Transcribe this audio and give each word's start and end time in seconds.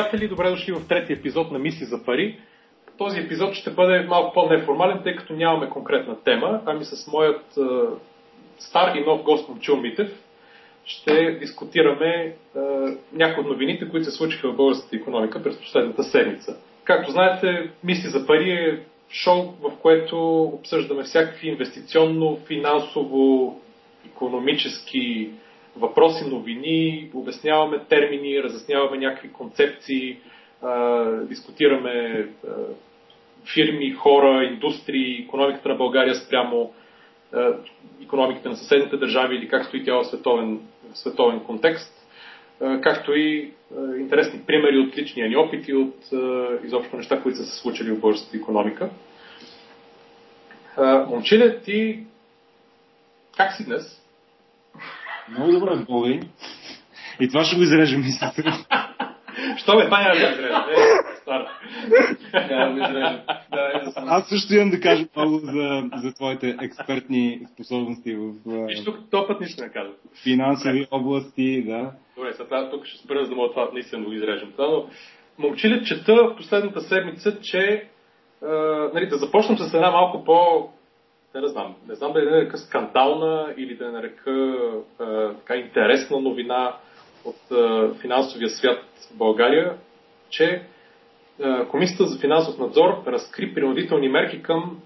приятели, 0.00 0.28
добре 0.28 0.50
дошли 0.50 0.72
в 0.72 0.88
трети 0.88 1.12
епизод 1.12 1.50
на 1.50 1.58
Мисли 1.58 1.84
за 1.84 2.04
пари. 2.04 2.38
Този 2.98 3.20
епизод 3.20 3.54
ще 3.54 3.70
бъде 3.70 4.00
малко 4.00 4.34
по-неформален, 4.34 5.00
тъй 5.02 5.16
като 5.16 5.32
нямаме 5.32 5.70
конкретна 5.70 6.16
тема, 6.24 6.60
ами 6.66 6.84
с 6.84 7.06
моят 7.12 7.56
е, 7.56 7.60
стар 8.58 8.94
и 8.96 9.00
нов 9.00 9.22
гост 9.22 9.48
Момчил 9.48 9.76
Митев 9.76 10.10
ще 10.84 11.30
дискутираме 11.30 12.10
е, 12.14 12.34
някои 13.12 13.44
от 13.44 13.50
новините, 13.50 13.88
които 13.88 14.04
се 14.04 14.16
случиха 14.16 14.52
в 14.52 14.56
българската 14.56 14.96
економика 14.96 15.42
през 15.42 15.58
последната 15.60 16.04
седмица. 16.04 16.56
Както 16.84 17.10
знаете, 17.10 17.70
Мисли 17.84 18.08
за 18.08 18.26
пари 18.26 18.50
е 18.50 18.80
шоу, 19.10 19.42
в 19.42 19.72
което 19.82 20.42
обсъждаме 20.42 21.02
всякакви 21.02 21.48
инвестиционно, 21.48 22.38
финансово, 22.46 23.56
економически 24.06 25.30
въпроси, 25.80 26.30
новини, 26.30 27.10
обясняваме 27.14 27.78
термини, 27.88 28.42
разясняваме 28.42 28.98
някакви 28.98 29.32
концепции, 29.32 30.18
дискутираме 31.22 32.26
фирми, 33.54 33.90
хора, 33.90 34.44
индустрии, 34.44 35.24
економиката 35.28 35.68
на 35.68 35.74
България 35.74 36.14
спрямо 36.14 36.72
економиката 38.02 38.48
на 38.48 38.56
съседните 38.56 38.96
държави 38.96 39.36
или 39.36 39.48
как 39.48 39.64
стои 39.66 39.84
тя 39.84 39.94
в 39.94 40.04
световен, 40.04 40.60
в 40.92 40.98
световен 40.98 41.40
контекст, 41.40 42.06
както 42.82 43.12
и 43.12 43.50
интересни 43.98 44.40
примери 44.46 44.78
от 44.78 44.96
личния 44.96 45.28
ни 45.28 45.36
опит 45.36 45.68
и 45.68 45.74
от 45.74 45.96
изобщо 46.64 46.96
неща, 46.96 47.22
които 47.22 47.38
са 47.38 47.44
се 47.44 47.60
случили 47.60 47.90
в 47.90 48.00
българската 48.00 48.36
економика. 48.36 48.90
Момчиле, 51.08 51.60
ти 51.60 52.04
как 53.36 53.52
си 53.52 53.64
днес? 53.64 53.99
Много 55.30 55.52
добре, 55.52 55.76
Боби. 55.88 56.20
И 57.20 57.28
това 57.28 57.44
ще 57.44 57.56
го 57.56 57.62
изрежем, 57.62 58.00
мислите. 58.00 58.42
Що 59.56 59.76
бе, 59.76 59.88
няма 59.88 60.14
да 60.14 60.16
изрежем. 60.16 60.60
Е, 62.34 62.84
изрежем. 62.84 63.20
Аз 63.96 64.28
също 64.28 64.54
имам 64.54 64.70
да 64.70 64.80
кажа 64.80 65.04
много 65.16 65.38
за, 65.38 65.82
за 65.96 66.12
твоите 66.14 66.56
експертни 66.62 67.40
способности 67.52 68.14
в 68.14 68.32
Виж, 68.46 68.84
тук 68.84 68.98
този 69.10 69.26
път 69.26 69.40
нищо 69.40 69.62
не 69.62 69.68
казвам. 69.68 69.94
финансови 70.22 70.86
области, 70.90 71.62
да. 71.62 71.92
Добре, 72.16 72.32
сега 72.32 72.70
тук 72.70 72.86
ще 72.86 73.04
спра, 73.04 73.24
за 73.24 73.30
да 73.30 73.36
мога 73.36 73.50
това 73.50 73.68
наистина 73.72 74.02
да 74.02 74.08
го 74.08 74.12
изрежем. 74.12 74.52
Това, 74.52 74.66
но 74.68 74.86
момчиле 75.38 75.82
чета 75.82 76.14
в 76.14 76.36
последната 76.36 76.80
седмица, 76.80 77.40
че 77.40 77.88
нали, 78.94 79.06
да 79.06 79.16
започнем 79.16 79.58
с 79.58 79.74
една 79.74 79.90
малко 79.90 80.24
по 80.24 80.68
не, 81.34 81.48
знам, 81.48 81.74
не 81.88 81.94
знам 81.94 82.12
да 82.12 82.20
я 82.20 82.30
нарека 82.30 82.58
скандална 82.58 83.54
или 83.56 83.76
да 83.76 83.84
я 83.84 83.92
нарека 83.92 84.58
а, 84.98 85.34
така 85.34 85.56
интересна 85.56 86.20
новина 86.20 86.76
от 87.24 87.50
а, 87.50 87.94
финансовия 87.94 88.48
свят 88.48 88.84
в 89.14 89.16
България, 89.16 89.76
че 90.30 90.62
а, 91.42 91.66
Комисията 91.66 92.06
за 92.06 92.20
финансов 92.20 92.58
надзор 92.58 93.02
разкри 93.06 93.54
принудителни 93.54 94.08
мерки 94.08 94.42
към 94.42 94.80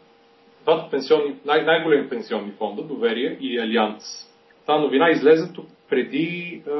двата 0.63 0.91
пенсионни, 0.91 1.35
най- 1.45 1.65
най-големи 1.65 2.09
пенсионни 2.09 2.53
фонда, 2.53 2.83
Доверие 2.83 3.37
и 3.41 3.61
Алианс. 3.61 4.31
Тази 4.67 4.83
новина 4.83 5.11
излезе 5.11 5.53
тук 5.53 5.67
преди 5.89 6.63
а, 6.67 6.73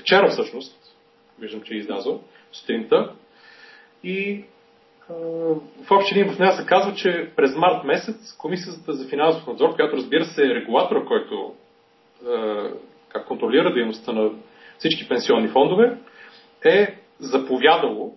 вчера 0.00 0.28
всъщност, 0.28 0.96
виждам, 1.38 1.62
че 1.62 1.74
е 1.74 1.76
излязъл, 1.76 2.20
сутринта, 2.52 3.12
и 4.04 4.44
в 5.08 5.90
общи 5.90 6.14
линии 6.14 6.30
в 6.30 6.38
нея 6.38 6.52
се 6.52 6.66
казва, 6.66 6.94
че 6.94 7.30
през 7.36 7.56
март 7.56 7.84
месец 7.84 8.36
Комисията 8.38 8.92
за 8.92 9.08
финансов 9.08 9.46
надзор, 9.46 9.74
която 9.74 9.96
разбира 9.96 10.24
се 10.24 10.42
е 10.42 10.54
регулатора, 10.54 11.04
който 11.04 11.54
как 13.08 13.26
контролира 13.26 13.74
дейността 13.74 14.12
на 14.12 14.30
всички 14.78 15.08
пенсионни 15.08 15.48
фондове, 15.48 15.98
е 16.64 16.94
заповядало 17.18 18.14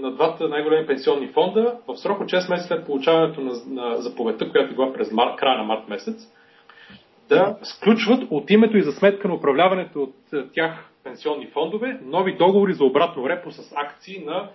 на 0.00 0.14
двата 0.14 0.48
най-големи 0.48 0.86
пенсионни 0.86 1.28
фонда 1.28 1.76
в 1.88 1.96
срок 1.96 2.20
от 2.20 2.28
6 2.28 2.50
месеца 2.50 2.68
след 2.68 2.86
получаването 2.86 3.40
на, 3.40 3.52
на 3.66 3.96
заповедта, 3.96 4.50
която 4.50 4.72
е 4.72 4.74
била 4.74 4.92
през 4.92 5.12
мар, 5.12 5.36
края 5.36 5.58
на 5.58 5.64
март 5.64 5.88
месец, 5.88 6.32
да 7.28 7.56
сключват 7.62 8.24
от 8.30 8.50
името 8.50 8.76
и 8.76 8.82
за 8.82 8.92
сметка 8.92 9.28
на 9.28 9.34
управляването 9.34 10.02
от 10.02 10.14
тях 10.54 10.90
пенсионни 11.04 11.46
фондове 11.46 12.00
нови 12.04 12.36
договори 12.36 12.72
за 12.72 12.84
обратно 12.84 13.28
репо 13.28 13.50
с 13.50 13.72
акции 13.76 14.24
на 14.24 14.48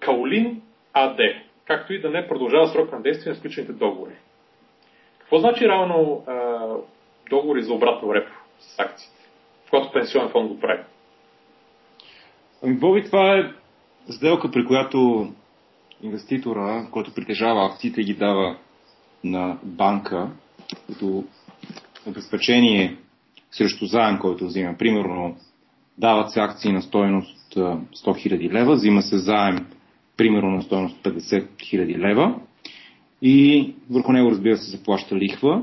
Каолин 0.00 0.62
АД, 0.92 1.18
както 1.64 1.92
и 1.92 2.00
да 2.00 2.10
не 2.10 2.28
продължава 2.28 2.68
срок 2.68 2.92
на 2.92 3.02
действие 3.02 3.32
на 3.32 3.38
сключените 3.38 3.72
договори. 3.72 4.14
Какво 5.18 5.38
значи 5.38 5.68
равно 5.68 6.24
договори 7.30 7.62
за 7.62 7.74
обратно 7.74 8.14
репо 8.14 8.32
с 8.60 8.78
акциите, 8.78 9.28
в 9.66 9.70
който 9.70 9.92
пенсионен 9.92 10.30
фонд 10.30 10.48
го 10.48 10.60
прави? 10.60 10.82
Ами, 12.62 12.74
Боби, 12.74 13.04
това 13.04 13.38
е 13.38 13.52
сделка, 14.12 14.50
при 14.50 14.66
която 14.66 15.28
инвеститора, 16.02 16.86
който 16.92 17.14
притежава 17.14 17.66
акциите, 17.66 18.02
ги 18.02 18.14
дава 18.14 18.56
на 19.24 19.58
банка, 19.62 20.30
като 20.86 21.24
обезпечение 22.06 22.96
срещу 23.50 23.86
заем, 23.86 24.18
който 24.18 24.46
взима. 24.46 24.74
Примерно, 24.78 25.36
дават 26.00 26.32
се 26.32 26.40
акции 26.40 26.72
на 26.72 26.82
стоеност 26.82 27.54
100 27.54 27.84
000 27.94 28.52
лева, 28.52 28.74
взима 28.74 29.02
се 29.02 29.18
заем 29.18 29.66
примерно 30.16 30.50
на 30.50 30.62
стоеност 30.62 31.02
50 31.02 31.46
000 31.58 31.98
лева 31.98 32.34
и 33.22 33.74
върху 33.90 34.12
него 34.12 34.30
разбира 34.30 34.56
се 34.56 34.76
заплаща 34.76 35.16
лихва 35.16 35.62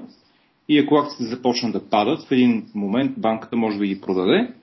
и 0.69 0.79
ако 0.79 0.95
акциите 0.95 1.23
започнат 1.23 1.73
да 1.73 1.89
падат, 1.89 2.23
в 2.23 2.31
един 2.31 2.65
момент 2.75 3.11
банката 3.17 3.55
може 3.55 3.77
да 3.77 3.85
ги 3.85 4.01
продаде 4.01 4.53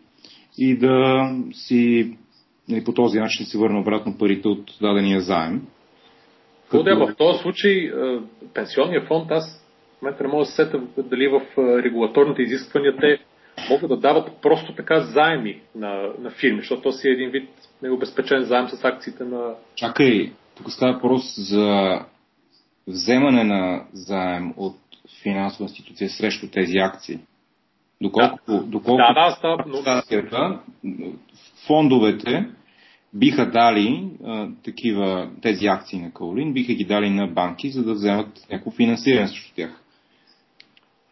и 0.58 0.76
да 0.76 1.28
си 1.52 2.12
нали, 2.68 2.84
по 2.84 2.92
този 2.92 3.18
начин 3.18 3.46
си 3.46 3.58
върне 3.58 3.80
обратно 3.80 4.18
парите 4.18 4.48
от 4.48 4.70
дадения 4.80 5.20
заем. 5.20 5.62
Да, 6.72 6.96
в 6.96 7.14
този 7.18 7.38
случай 7.38 7.92
пенсионния 8.54 9.06
фонд, 9.06 9.30
аз 9.30 9.66
в 9.98 10.02
момента 10.02 10.22
не 10.24 10.28
мога 10.28 10.42
да 10.42 10.46
се 10.46 10.54
сета 10.54 10.80
дали 10.98 11.28
в 11.28 11.40
регулаторните 11.58 12.42
изисквания 12.42 12.96
те 13.00 13.18
могат 13.70 13.88
да 13.88 13.96
дават 13.96 14.30
просто 14.42 14.74
така 14.74 15.00
заеми 15.00 15.60
на, 15.74 16.12
на 16.18 16.30
фирми, 16.30 16.60
защото 16.60 16.82
то 16.82 16.92
си 16.92 17.08
е 17.08 17.12
един 17.12 17.30
вид 17.30 17.48
необезпечен 17.82 18.42
заем 18.42 18.68
с 18.68 18.84
акциите 18.84 19.24
на... 19.24 19.54
Чакай, 19.74 20.32
тук 20.56 20.70
става 20.70 20.92
въпрос 20.92 21.34
за 21.38 21.98
вземане 22.86 23.44
на 23.44 23.86
заем 23.92 24.54
от 24.56 24.76
финансова 25.22 25.64
институция 25.64 26.10
срещу 26.10 26.50
тези 26.50 26.78
акции. 26.78 27.18
Доколко, 28.02 28.38
да. 28.48 28.62
доколко 28.62 28.96
да, 28.96 29.14
да, 29.14 29.30
става, 29.30 29.64
но... 30.82 31.12
фондовете 31.66 32.48
биха 33.14 33.50
дали 33.50 34.08
а, 34.24 34.48
такива, 34.64 35.30
тези 35.42 35.66
акции 35.66 35.98
на 35.98 36.12
Каолин, 36.12 36.52
биха 36.52 36.74
ги 36.74 36.84
дали 36.84 37.10
на 37.10 37.26
банки, 37.26 37.70
за 37.70 37.84
да 37.84 37.92
вземат 37.92 38.46
някакво 38.50 38.70
финансиране 38.70 39.28
срещу 39.28 39.54
тях. 39.54 39.80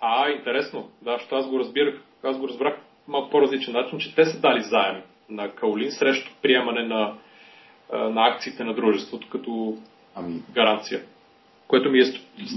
А, 0.00 0.30
интересно. 0.30 0.88
Да, 1.02 1.12
защото 1.12 1.34
аз 1.34 1.48
го 1.48 1.58
разбирах 1.58 2.02
аз 2.25 2.38
го 2.38 2.49
разбрах 2.49 2.75
малко 3.09 3.31
по-различен 3.31 3.75
начин, 3.75 3.99
че 3.99 4.15
те 4.15 4.25
са 4.25 4.41
дали 4.41 4.62
заем 4.62 5.03
на 5.28 5.50
Каолин 5.50 5.91
срещу 5.91 6.31
приемане 6.43 6.83
на, 6.83 7.15
на 7.93 8.28
акциите 8.28 8.65
на 8.65 8.74
дружеството 8.74 9.28
като 9.30 9.77
ами... 10.15 10.42
гаранция. 10.54 11.03
Което 11.69 11.91
ми 11.91 11.98
е 11.98 12.04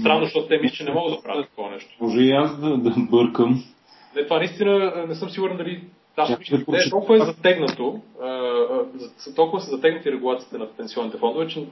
странно, 0.00 0.24
защото 0.24 0.48
те 0.48 0.58
мислят, 0.58 0.76
че 0.76 0.84
не 0.84 0.92
могат 0.92 1.16
да 1.16 1.22
правят 1.22 1.48
такова 1.48 1.70
нещо. 1.70 1.90
Може 2.00 2.20
и 2.20 2.32
аз 2.32 2.60
да, 2.60 2.76
да 2.76 2.94
бъркам. 3.10 3.64
Не, 4.16 4.24
това 4.24 4.38
наистина 4.38 5.04
не 5.08 5.14
съм 5.14 5.30
сигурен 5.30 5.56
дали 5.56 5.80
аз 6.16 6.38
мисля, 6.38 6.58
че 6.58 6.88
е 6.88 6.90
толкова 6.90 7.16
е 7.16 7.26
затегнато, 7.26 8.00
толкова 9.36 9.60
са 9.60 9.70
затегнати 9.70 10.12
регулациите 10.12 10.58
на 10.58 10.66
пенсионните 10.66 11.18
фондове, 11.18 11.48
че 11.48 11.64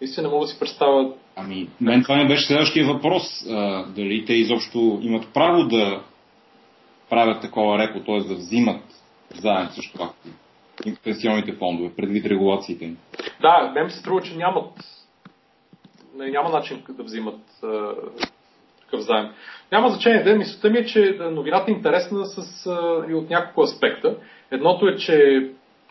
наистина 0.00 0.28
не 0.28 0.34
мога 0.34 0.46
да 0.46 0.52
си 0.52 0.58
представя. 0.58 1.12
Ами, 1.36 1.68
мен 1.80 2.02
това 2.02 2.16
не 2.16 2.28
беше 2.28 2.46
следващия 2.46 2.86
въпрос. 2.86 3.22
А, 3.50 3.86
дали 3.86 4.24
те 4.24 4.32
изобщо 4.32 4.98
имат 5.02 5.28
право 5.34 5.64
да 5.64 6.02
правят 7.12 7.42
такова 7.42 7.78
репо, 7.78 8.00
т.е. 8.00 8.18
да 8.18 8.34
взимат 8.34 8.82
заем 9.34 9.68
също 9.68 9.98
както 9.98 10.28
пенсионните 11.04 11.52
фондове, 11.52 11.90
предвид 11.96 12.26
регулациите 12.26 12.84
им. 12.84 12.98
Да, 13.40 13.72
мен 13.74 13.90
се 13.90 13.98
струва, 13.98 14.22
че 14.22 14.36
нямат 14.36 14.70
няма 16.14 16.50
начин 16.50 16.82
да 16.88 17.02
взимат 17.02 17.40
а, 17.62 17.94
такъв 18.80 19.00
заем. 19.00 19.28
Няма 19.72 19.88
значение. 19.88 20.22
Да, 20.22 20.34
мисълта 20.34 20.70
ми 20.70 20.78
е, 20.78 20.86
че 20.86 21.18
новината 21.20 21.70
е 21.70 21.74
интересна 21.74 22.26
с, 22.26 22.66
а, 22.66 23.04
и 23.10 23.14
от 23.14 23.30
няколко 23.30 23.62
аспекта. 23.62 24.16
Едното 24.50 24.86
е, 24.86 24.96
че 24.96 25.48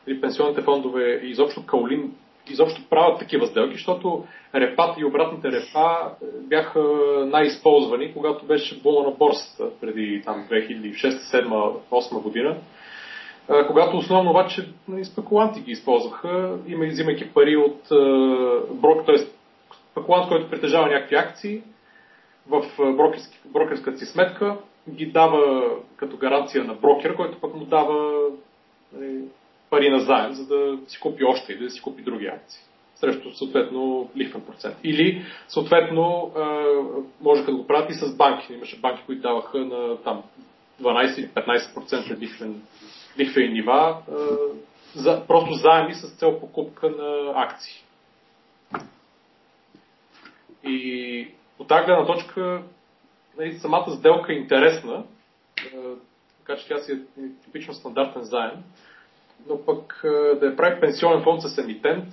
и 0.08 0.22
пенсионните 0.22 0.62
фондове 0.62 1.22
и 1.24 1.30
изобщо 1.30 1.66
Каолин 1.66 2.12
изобщо 2.50 2.90
правят 2.90 3.20
такива 3.20 3.48
сделки, 3.48 3.74
защото 3.74 4.26
репата 4.56 5.02
и 5.02 5.06
обратните 5.06 5.52
репа 5.52 6.12
бяха 6.40 6.84
най-използвани, 7.26 8.14
когато 8.14 8.46
беше 8.46 8.82
бума 8.82 9.04
на 9.04 9.12
борсата 9.12 9.70
преди 9.82 10.22
там 10.26 10.48
2006-2007-2008 10.52 12.22
година. 12.22 12.58
Когато 13.68 13.98
основно 13.98 14.30
обаче 14.30 14.70
нали, 14.88 15.06
спекуланти 15.06 15.62
ги 15.62 15.72
използваха, 15.72 16.58
взимайки 16.68 17.34
пари 17.34 17.58
от 17.58 17.80
брок, 18.72 19.06
т.е. 19.06 19.18
спекулант, 19.92 20.28
който 20.28 20.50
притежава 20.50 20.88
някакви 20.88 21.16
акции 21.16 21.62
в 22.48 22.66
брокерски, 22.78 23.40
брокерската 23.46 23.98
си 23.98 24.06
сметка, 24.06 24.58
ги 24.90 25.06
дава 25.06 25.72
като 25.96 26.18
гаранция 26.18 26.64
на 26.64 26.74
брокер, 26.74 27.16
който 27.16 27.42
пък 27.42 27.56
му 27.56 27.66
дава 27.66 28.14
пари 29.72 29.90
на 29.90 30.00
заем, 30.00 30.34
за 30.34 30.48
да 30.48 30.78
си 30.88 31.00
купи 31.00 31.24
още 31.24 31.54
или 31.54 31.64
да 31.64 31.70
си 31.70 31.82
купи 31.82 32.04
други 32.04 32.28
акции 32.28 32.62
срещу 33.02 33.32
съответно 33.32 34.10
лихвен 34.18 34.42
процент. 34.42 34.78
Или 34.84 35.26
съответно 35.48 36.32
може 37.22 37.44
да 37.44 37.56
го 37.56 37.68
правят 37.68 37.90
и 37.90 37.94
с 37.94 38.16
банки. 38.16 38.54
Имаше 38.54 38.80
банки, 38.80 39.04
които 39.06 39.22
даваха 39.22 39.58
на 39.60 39.98
там 39.98 40.24
12-15% 40.82 42.20
лихвен, 42.20 42.62
лихвени 43.20 43.54
нива, 43.54 43.98
за, 44.96 45.28
просто 45.28 45.54
заеми 45.54 45.94
с 45.94 46.18
цел 46.18 46.40
покупка 46.40 46.90
на 46.90 47.34
акции. 47.36 47.84
И 50.64 51.28
от 51.60 51.68
тази 51.68 51.86
гледна 51.86 52.06
точка 52.06 52.62
нали, 53.38 53.54
самата 53.54 53.92
сделка 53.92 54.34
е 54.34 54.36
интересна, 54.36 55.04
така 56.40 56.60
че 56.60 56.68
тя 56.68 56.78
си 56.78 56.92
е 56.92 57.22
типично 57.46 57.74
стандартен 57.74 58.22
заем, 58.22 58.64
но 59.50 59.58
пък 59.66 60.02
да 60.40 60.46
я 60.46 60.56
прави 60.56 60.80
пенсионен 60.82 61.24
фонд 61.24 61.42
с 61.42 61.58
емитент, 61.58 62.06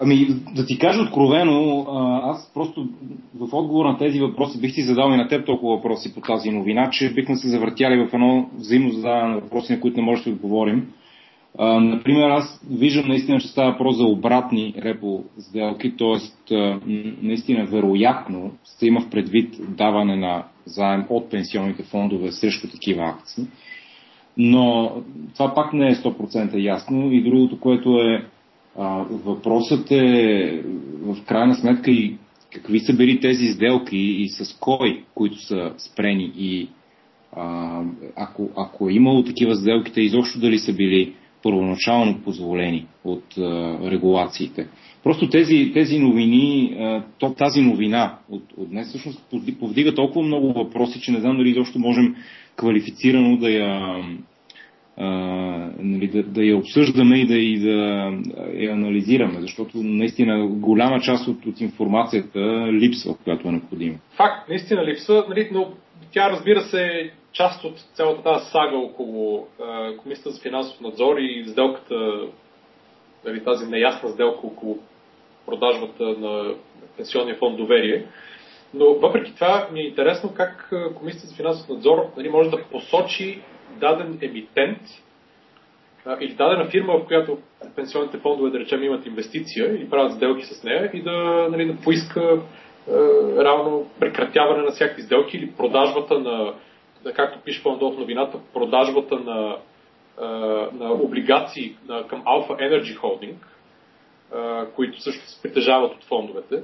Ами, 0.00 0.26
да 0.54 0.66
ти 0.66 0.78
кажа 0.78 1.02
откровено, 1.02 1.86
аз 2.22 2.50
просто 2.54 2.88
в 3.34 3.54
отговор 3.54 3.86
на 3.86 3.98
тези 3.98 4.20
въпроси 4.20 4.60
бих 4.60 4.74
ти 4.74 4.82
задал 4.82 5.12
и 5.12 5.16
на 5.16 5.28
теб 5.28 5.46
толкова 5.46 5.76
въпроси 5.76 6.14
по 6.14 6.20
тази 6.20 6.50
новина, 6.50 6.90
че 6.90 7.14
бихме 7.14 7.36
се 7.36 7.48
завъртяли 7.48 7.96
в 7.96 8.14
едно 8.14 8.50
взаимно 8.54 8.90
задаване 8.90 9.34
на 9.34 9.40
въпроси, 9.40 9.72
на 9.72 9.80
които 9.80 9.96
не 9.96 10.06
можем 10.06 10.24
да 10.24 10.30
отговорим. 10.30 10.92
Например, 11.80 12.30
аз 12.30 12.60
виждам 12.70 13.08
наистина, 13.08 13.40
че 13.40 13.48
става 13.48 13.72
въпрос 13.72 13.96
за 13.96 14.04
обратни 14.04 14.74
репо 14.78 15.24
сделки, 15.38 15.96
т.е. 15.96 16.54
наистина 17.22 17.66
вероятно 17.66 18.50
се 18.64 18.86
има 18.86 19.00
в 19.00 19.10
предвид 19.10 19.54
даване 19.76 20.16
на 20.16 20.44
заем 20.64 21.06
от 21.08 21.30
пенсионните 21.30 21.82
фондове 21.82 22.32
срещу 22.32 22.70
такива 22.70 23.02
акции. 23.02 23.44
Но 24.36 24.92
това 25.34 25.54
пак 25.54 25.72
не 25.72 25.88
е 25.88 25.94
100% 25.94 26.62
ясно. 26.62 27.12
И 27.12 27.22
другото, 27.22 27.60
което 27.60 28.00
е 28.00 28.24
а, 28.78 29.04
въпросът 29.24 29.90
е 29.90 30.62
в 31.02 31.24
крайна 31.26 31.54
сметка 31.54 31.90
и 31.90 32.16
какви 32.52 32.80
са 32.80 32.92
били 32.92 33.20
тези 33.20 33.46
сделки 33.46 33.96
и 33.96 34.28
с 34.28 34.56
кой, 34.60 35.04
които 35.14 35.46
са 35.46 35.72
спрени 35.78 36.32
и 36.38 36.68
а, 37.32 37.82
ако, 38.16 38.48
ако 38.56 38.88
е 38.88 38.92
имало 38.92 39.24
такива 39.24 39.56
сделки, 39.56 39.92
те 39.92 40.00
изобщо 40.00 40.40
дали 40.40 40.58
са 40.58 40.72
били 40.72 41.12
първоначално 41.42 42.18
позволени 42.18 42.86
от 43.04 43.38
а, 43.38 43.78
регулациите. 43.90 44.68
Просто 45.02 45.28
тези, 45.28 45.70
тези 45.74 45.98
новини, 45.98 46.76
то, 47.18 47.34
тази 47.34 47.60
новина 47.60 48.14
от, 48.30 48.42
от 48.56 48.70
днес 48.70 48.88
всъщност 48.88 49.22
повдига 49.60 49.94
толкова 49.94 50.26
много 50.26 50.52
въпроси, 50.52 51.00
че 51.00 51.12
не 51.12 51.20
знам 51.20 51.36
дали 51.36 51.50
изобщо 51.50 51.78
можем 51.78 52.14
квалифицирано 52.56 53.36
да 53.36 53.50
я, 53.50 54.04
а, 54.96 55.06
нали, 55.78 56.08
да, 56.08 56.22
да 56.22 56.44
я 56.44 56.56
обсъждаме 56.56 57.18
и 57.18 57.26
да, 57.26 57.34
и 57.34 57.58
да 57.58 57.70
я 58.54 58.72
анализираме, 58.72 59.40
защото 59.40 59.78
наистина 59.78 60.46
голяма 60.48 61.00
част 61.00 61.28
от, 61.28 61.46
от 61.46 61.60
информацията 61.60 62.68
липсва, 62.72 63.16
която 63.24 63.48
е 63.48 63.52
необходима. 63.52 63.96
Факт, 64.16 64.48
наистина 64.48 64.84
липсва, 64.84 65.24
нали, 65.28 65.48
но 65.52 65.72
тя 66.12 66.30
разбира 66.30 66.60
се 66.60 67.10
част 67.32 67.64
от 67.64 67.78
цялата 67.94 68.22
тази 68.22 68.50
сага 68.50 68.76
около 68.76 69.46
а, 69.62 69.96
Комисията 69.96 70.30
за 70.30 70.40
финансов 70.42 70.80
надзор 70.80 71.16
и 71.18 71.44
сделката, 71.48 71.94
нали, 73.24 73.44
тази 73.44 73.66
неясна 73.66 74.08
сделка 74.08 74.46
около 74.46 74.78
продажбата 75.46 76.04
на 76.04 76.54
пенсионния 76.96 77.36
фонд 77.36 77.56
доверие. 77.56 78.04
Но 78.74 78.94
въпреки 78.94 79.34
това 79.34 79.68
ми 79.72 79.80
е 79.80 79.86
интересно 79.86 80.34
как 80.34 80.72
Комисията 80.96 81.26
за 81.26 81.36
финансов 81.36 81.68
надзор 81.68 82.12
нали, 82.16 82.28
може 82.28 82.50
да 82.50 82.64
посочи 82.64 83.42
даден 83.80 84.18
емитент 84.22 84.78
а, 86.06 86.16
или 86.20 86.34
дадена 86.34 86.70
фирма, 86.70 86.98
в 86.98 87.06
която 87.06 87.38
пенсионните 87.76 88.18
фондове, 88.18 88.50
да 88.50 88.58
речем, 88.58 88.82
имат 88.82 89.06
инвестиция 89.06 89.76
или 89.76 89.90
правят 89.90 90.12
сделки 90.12 90.44
с 90.44 90.64
нея 90.64 90.90
и 90.94 91.02
да, 91.02 91.48
нали, 91.50 91.66
да 91.66 91.80
поиска 91.80 92.20
а, 92.20 92.92
равно 93.44 93.86
прекратяване 94.00 94.62
на 94.62 94.70
всякакви 94.70 95.02
сделки 95.02 95.36
или 95.36 95.52
продажбата 95.52 96.18
на, 96.18 96.54
както 97.14 97.40
пише 97.44 97.62
по-надолу 97.62 97.92
в 97.92 97.98
новината, 97.98 98.38
продажбата 98.54 99.16
на, 99.16 99.56
а, 100.20 100.26
на 100.72 100.92
облигации 100.92 101.76
на, 101.88 102.06
към 102.06 102.22
Alpha 102.22 102.50
Energy 102.50 102.98
Holding, 102.98 103.36
а, 104.34 104.66
които 104.66 105.00
също 105.00 105.26
се 105.26 105.42
притежават 105.42 105.94
от 105.94 106.04
фондовете. 106.04 106.62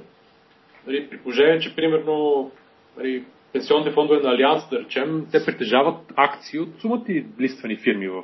Нали, 0.87 1.09
при 1.09 1.17
положение, 1.17 1.59
че 1.59 1.75
примерно 1.75 2.51
нали, 2.97 3.23
пенсионните 3.53 3.91
фондове 3.91 4.19
на 4.19 4.31
Алианс, 4.33 4.69
да 4.69 4.79
речем, 4.79 5.25
те 5.31 5.45
притежават 5.45 6.13
акции 6.15 6.59
от 6.59 6.69
сумати 6.81 7.25
листвани 7.39 7.77
фирми, 7.77 8.07
в, 8.07 8.23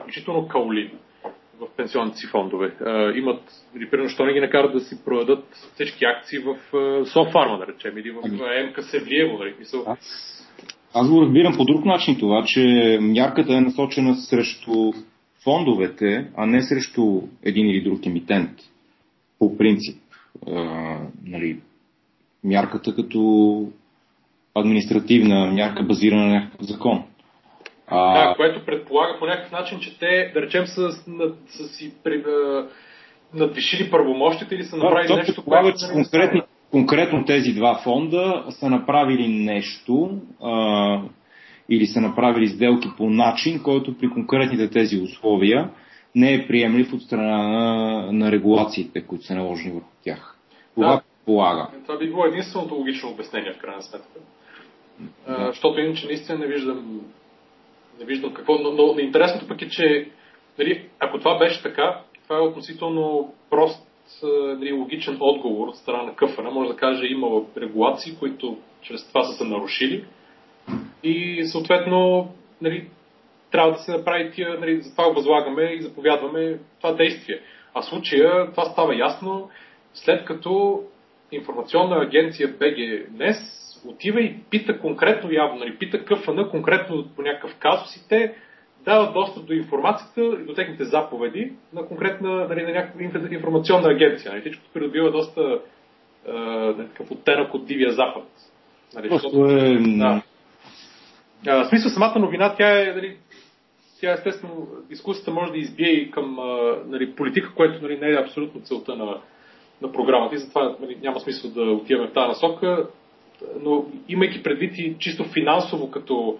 включително 0.00 0.48
Каолин 0.48 0.90
в 1.60 1.76
пенсионните 1.76 2.18
си 2.18 2.26
фондове. 2.26 2.74
А, 2.80 3.12
имат, 3.16 3.42
или 3.76 3.90
примерно, 3.90 4.10
що 4.10 4.24
не 4.24 4.32
ги 4.32 4.40
накарат 4.40 4.72
да 4.72 4.80
си 4.80 5.04
продадат 5.04 5.44
всички 5.74 6.04
акции 6.04 6.38
в 6.38 6.56
Софарма, 7.06 7.58
да 7.58 7.66
речем, 7.66 7.98
или 7.98 8.10
в 8.10 8.20
ами... 8.24 8.70
МК 8.70 8.82
Севлиево, 8.82 9.38
нали? 9.38 9.54
Мисъл. 9.58 9.84
Аз, 9.86 9.98
аз 10.94 11.10
го 11.10 11.22
разбирам 11.22 11.56
по 11.56 11.64
друг 11.64 11.84
начин 11.84 12.18
това, 12.18 12.44
че 12.46 12.98
мярката 13.00 13.52
е 13.52 13.60
насочена 13.60 14.14
срещу 14.14 14.92
фондовете, 15.44 16.30
а 16.36 16.46
не 16.46 16.62
срещу 16.62 17.22
един 17.42 17.66
или 17.66 17.84
друг 17.84 18.06
емитент. 18.06 18.50
По 19.38 19.58
принцип. 19.58 20.02
А, 20.46 20.62
нали, 21.26 21.60
мярката 22.44 22.94
като 22.94 23.68
административна 24.54 25.46
мярка, 25.46 25.82
базирана 25.82 26.26
на 26.26 26.34
някакъв 26.34 26.66
закон. 26.66 27.04
А... 27.86 28.28
Да, 28.28 28.34
което 28.36 28.64
предполага 28.64 29.18
по 29.18 29.26
някакъв 29.26 29.52
начин, 29.52 29.80
че 29.80 29.98
те, 29.98 30.30
да 30.34 30.42
речем, 30.42 30.66
са, 30.66 30.90
са, 31.46 31.68
си 31.68 31.94
при, 32.04 32.24
надвишили 33.34 33.90
първомощите 33.90 34.54
или 34.54 34.64
са 34.64 34.76
направили 34.76 35.08
да, 35.08 35.16
нещо, 35.16 35.44
което... 35.44 35.78
Че 35.78 35.92
конкретно, 35.92 36.42
конкретно 36.70 37.24
тези 37.24 37.52
два 37.52 37.80
фонда 37.84 38.44
са 38.50 38.70
направили 38.70 39.28
нещо 39.28 40.20
а, 40.42 41.02
или 41.68 41.86
са 41.86 42.00
направили 42.00 42.48
сделки 42.48 42.88
по 42.96 43.10
начин, 43.10 43.62
който 43.62 43.98
при 43.98 44.10
конкретните 44.10 44.70
тези 44.70 44.98
условия 44.98 45.70
не 46.14 46.34
е 46.34 46.46
приемлив 46.46 46.92
от 46.92 47.02
страна 47.02 47.48
на, 47.48 48.12
на 48.12 48.32
регулациите, 48.32 49.02
които 49.02 49.24
са 49.24 49.34
наложени 49.34 49.74
върху 49.74 49.88
тях. 50.04 50.38
Това 50.74 50.88
да, 50.88 51.02
полага. 51.26 51.68
Това 51.86 51.98
би 51.98 52.06
било 52.06 52.24
единственото 52.24 52.74
логично 52.74 53.10
обяснение 53.10 53.52
в 53.52 53.58
крайна 53.58 53.82
сметка. 53.82 54.08
Да. 55.28 55.46
защото 55.46 55.80
иначе 55.80 56.06
наистина 56.06 56.38
не 56.38 56.46
виждам, 56.46 57.00
не 57.98 58.04
виждам 58.04 58.34
какво. 58.34 58.58
Но, 58.58 58.72
но 58.72 58.98
интересното 58.98 59.48
пък 59.48 59.62
е, 59.62 59.68
че 59.68 60.08
нали, 60.58 60.88
ако 61.00 61.18
това 61.18 61.38
беше 61.38 61.62
така, 61.62 62.00
това 62.22 62.36
е 62.36 62.40
относително 62.40 63.34
прост 63.50 63.86
нали, 64.58 64.72
логичен 64.72 65.16
отговор 65.20 65.68
от 65.68 65.76
страна 65.76 66.02
на 66.02 66.14
къфана. 66.14 66.50
Може 66.50 66.70
да 66.70 66.76
каже, 66.76 67.06
има 67.06 67.42
регулации, 67.56 68.16
които 68.18 68.58
чрез 68.82 69.08
това 69.08 69.24
са 69.24 69.32
се 69.32 69.44
нарушили 69.44 70.04
и 71.02 71.44
съответно 71.44 72.28
нали, 72.60 72.88
трябва 73.50 73.72
да 73.72 73.78
се 73.78 73.92
направи 73.92 74.30
тия, 74.30 74.60
нали, 74.60 74.80
за 74.80 74.90
това 74.90 75.08
възлагаме 75.08 75.62
и 75.62 75.82
заповядваме 75.82 76.58
това 76.80 76.92
действие. 76.92 77.40
А 77.74 77.82
случая 77.82 78.50
това 78.50 78.64
става 78.64 78.96
ясно 78.96 79.50
след 79.94 80.24
като 80.24 80.82
информационна 81.36 82.02
агенция 82.02 82.48
БГ 82.48 83.08
днес 83.10 83.36
отива 83.86 84.20
и 84.20 84.36
пита 84.50 84.78
конкретно 84.78 85.32
явно, 85.32 85.58
нали, 85.58 85.78
пита 85.78 86.04
КФН 86.04 86.50
конкретно 86.50 87.08
по 87.16 87.22
някакъв 87.22 87.56
казус 87.58 87.96
и 87.96 88.08
те 88.08 88.34
дават 88.84 89.14
достъп 89.14 89.46
до 89.46 89.52
информацията 89.52 90.20
и 90.20 90.44
до 90.44 90.54
техните 90.54 90.84
заповеди 90.84 91.52
на 91.72 91.86
конкретна, 91.86 92.48
нали, 92.48 92.62
на 92.62 92.72
някаква 92.72 93.02
информационна 93.30 93.88
агенция. 93.90 94.32
Нали. 94.32 94.40
Всичко 94.40 94.62
придобива 94.74 95.10
доста 95.10 95.58
е, 96.28 96.74
такъв 96.76 97.10
оттенък 97.10 97.54
от 97.54 97.66
Дивия 97.66 97.92
Запад. 97.92 98.24
Нали, 98.94 99.08
защото, 99.10 99.46
е... 99.46 99.78
да. 99.78 100.22
А, 101.46 101.64
в 101.64 101.68
смисъл 101.68 101.90
самата 101.90 102.18
новина, 102.18 102.54
тя 102.56 102.82
е, 102.82 102.92
нали, 102.92 103.16
тя 104.00 104.12
естествено, 104.12 104.68
дискусията 104.88 105.30
може 105.30 105.52
да 105.52 105.58
избие 105.58 105.90
и 105.90 106.10
към 106.10 106.38
нали, 106.86 107.14
политика, 107.14 107.54
което 107.54 107.82
нали, 107.82 107.98
не 107.98 108.10
е 108.10 108.22
абсолютно 108.22 108.60
целта 108.60 108.96
на, 108.96 109.20
на 109.82 109.92
програмата 109.92 110.34
и 110.34 110.38
затова 110.38 110.76
нали, 110.80 110.98
няма 111.02 111.20
смисъл 111.20 111.50
да 111.50 111.62
отиваме 111.62 112.08
в 112.08 112.12
тази 112.12 112.28
насока 112.28 112.86
но 113.60 113.84
имайки 114.08 114.42
предвид 114.42 114.78
и 114.78 114.96
чисто 114.98 115.24
финансово, 115.24 115.90
като 115.90 116.38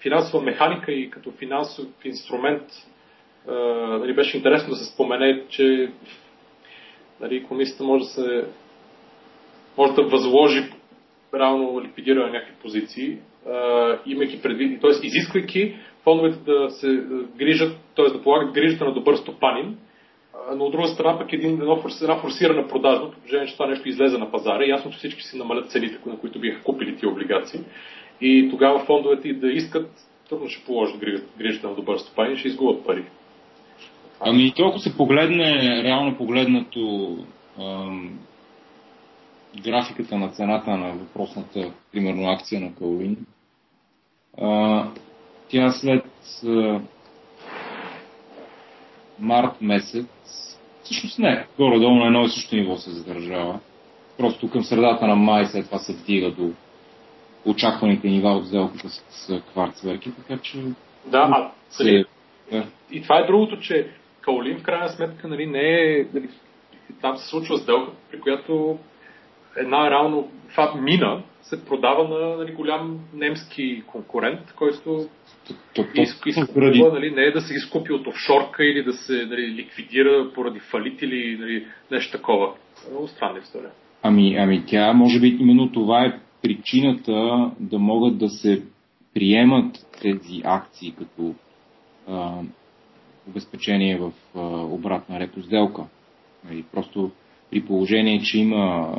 финансова 0.00 0.42
механика 0.42 0.92
и 0.92 1.10
като 1.10 1.30
финансов 1.30 1.86
инструмент, 2.04 2.62
нали, 3.88 4.14
беше 4.14 4.36
интересно 4.36 4.70
да 4.70 4.76
се 4.76 4.92
спомене, 4.94 5.42
че 5.48 5.90
нали, 7.20 7.44
комисията 7.44 7.84
може 7.84 8.04
да 8.04 8.10
се 8.10 8.44
може 9.76 9.92
да 9.92 10.02
възложи 10.02 10.72
реално 11.34 11.82
ликвидира 11.82 12.30
някакви 12.30 12.54
позиции, 12.62 13.18
имайки 14.06 14.42
предвид, 14.42 14.80
т.е. 14.80 15.06
изисквайки 15.06 15.76
фондовете 16.04 16.38
да 16.44 16.70
се 16.70 17.02
грижат, 17.36 17.76
т.е. 17.96 18.10
да 18.10 18.22
полагат 18.22 18.54
грижата 18.54 18.84
на 18.84 18.92
добър 18.92 19.16
стопанин, 19.16 19.76
но 20.56 20.64
от 20.64 20.72
друга 20.72 20.88
страна 20.88 21.18
пък 21.18 21.32
един, 21.32 21.50
едно, 21.50 21.82
една 22.02 22.16
форсирана 22.16 22.68
продажба, 22.68 23.10
по 23.10 23.16
положение, 23.16 23.46
че 23.46 23.52
това 23.52 23.66
нещо 23.66 23.88
излезе 23.88 24.18
на 24.18 24.30
пазара, 24.30 24.64
ясно, 24.64 24.90
че 24.90 24.98
всички 24.98 25.22
си 25.22 25.38
намалят 25.38 25.70
цените, 25.70 25.98
на 26.06 26.18
които 26.18 26.40
биха 26.40 26.62
купили 26.62 26.96
тия 26.96 27.10
облигации. 27.10 27.60
И 28.20 28.48
тогава 28.50 28.84
фондовете 28.84 29.32
да 29.32 29.52
искат, 29.52 29.90
трудно 30.28 30.48
ще 30.48 30.64
положат 30.64 31.00
грижата 31.38 31.68
на 31.68 31.74
добър 31.74 31.98
стопанин, 31.98 32.36
ще 32.36 32.48
изгубят 32.48 32.86
пари. 32.86 33.04
Ами, 34.20 34.52
толкова 34.56 34.80
се 34.80 34.96
погледне, 34.96 35.82
реално 35.84 36.16
погледнато, 36.16 37.16
ам, 37.60 38.18
графиката 39.64 40.16
на 40.16 40.28
цената 40.28 40.70
на 40.70 40.92
въпросната, 40.92 41.72
примерно, 41.92 42.30
акция 42.30 42.60
на 42.60 42.74
Каолин, 42.74 43.16
тя 45.48 45.70
след 45.70 46.04
а, 46.46 46.80
март 49.20 49.60
месец, 49.60 50.06
всъщност 50.82 51.18
не, 51.18 51.46
горе-долу 51.58 51.94
на 51.94 52.06
едно 52.06 52.24
и 52.24 52.28
също 52.28 52.56
ниво 52.56 52.76
се 52.76 52.90
задържава. 52.90 53.60
Просто 54.18 54.50
към 54.50 54.64
средата 54.64 55.06
на 55.06 55.16
май 55.16 55.46
след 55.46 55.66
това 55.66 55.78
се 55.78 55.92
вдига 55.92 56.30
до 56.30 56.50
очакваните 57.44 58.08
нива 58.08 58.30
от 58.30 58.46
сделката 58.46 58.88
с, 58.88 59.40
кварцверки, 59.52 60.12
така 60.12 60.42
че... 60.42 60.58
Да, 61.06 61.28
а 61.32 61.50
се... 61.70 62.04
да. 62.52 62.64
и 62.90 63.02
това 63.02 63.18
е 63.18 63.26
другото, 63.26 63.60
че 63.60 63.90
Каолин 64.20 64.58
в 64.58 64.62
крайна 64.62 64.88
сметка 64.88 65.28
нали, 65.28 65.46
не 65.46 65.60
е... 65.60 66.06
Нали, 66.14 66.28
там 67.00 67.16
се 67.16 67.28
случва 67.28 67.58
сделка, 67.58 67.92
при 68.10 68.20
която 68.20 68.78
една 69.58 69.90
реално 69.90 70.28
това 70.50 70.74
мина 70.80 71.22
се 71.42 71.64
продава 71.64 72.08
на 72.08 72.36
нали, 72.36 72.52
голям 72.52 73.00
немски 73.14 73.82
конкурент, 73.86 74.52
който 74.56 75.08
изкупува, 76.26 76.92
нали, 76.92 77.10
не 77.10 77.22
е 77.22 77.32
да 77.32 77.40
се 77.40 77.54
изкупи 77.54 77.92
от 77.92 78.06
офшорка 78.06 78.64
или 78.64 78.82
да 78.82 78.92
се 78.92 79.26
нали, 79.26 79.48
ликвидира 79.48 80.30
поради 80.34 80.58
фалит 80.58 81.02
или 81.02 81.36
нали, 81.40 81.66
нещо 81.90 82.16
такова. 82.16 82.52
Много 82.90 83.08
странна 83.08 83.38
история. 83.38 83.70
Ами, 84.02 84.36
ами 84.36 84.64
тя, 84.66 84.92
може 84.92 85.20
би, 85.20 85.36
именно 85.40 85.72
това 85.72 86.04
е 86.04 86.20
причината 86.42 87.50
да 87.60 87.78
могат 87.78 88.18
да 88.18 88.28
се 88.28 88.62
приемат 89.14 89.76
тези 90.02 90.42
акции 90.44 90.94
като 90.98 91.34
а, 92.08 92.32
обезпечение 93.28 93.98
в 93.98 94.12
а, 94.34 94.40
обратна 94.64 95.20
репо 95.20 95.42
сделка. 95.42 95.82
Нали, 96.48 96.64
просто 96.72 97.10
при 97.50 97.60
положение, 97.60 98.20
че 98.20 98.38
има 98.38 98.94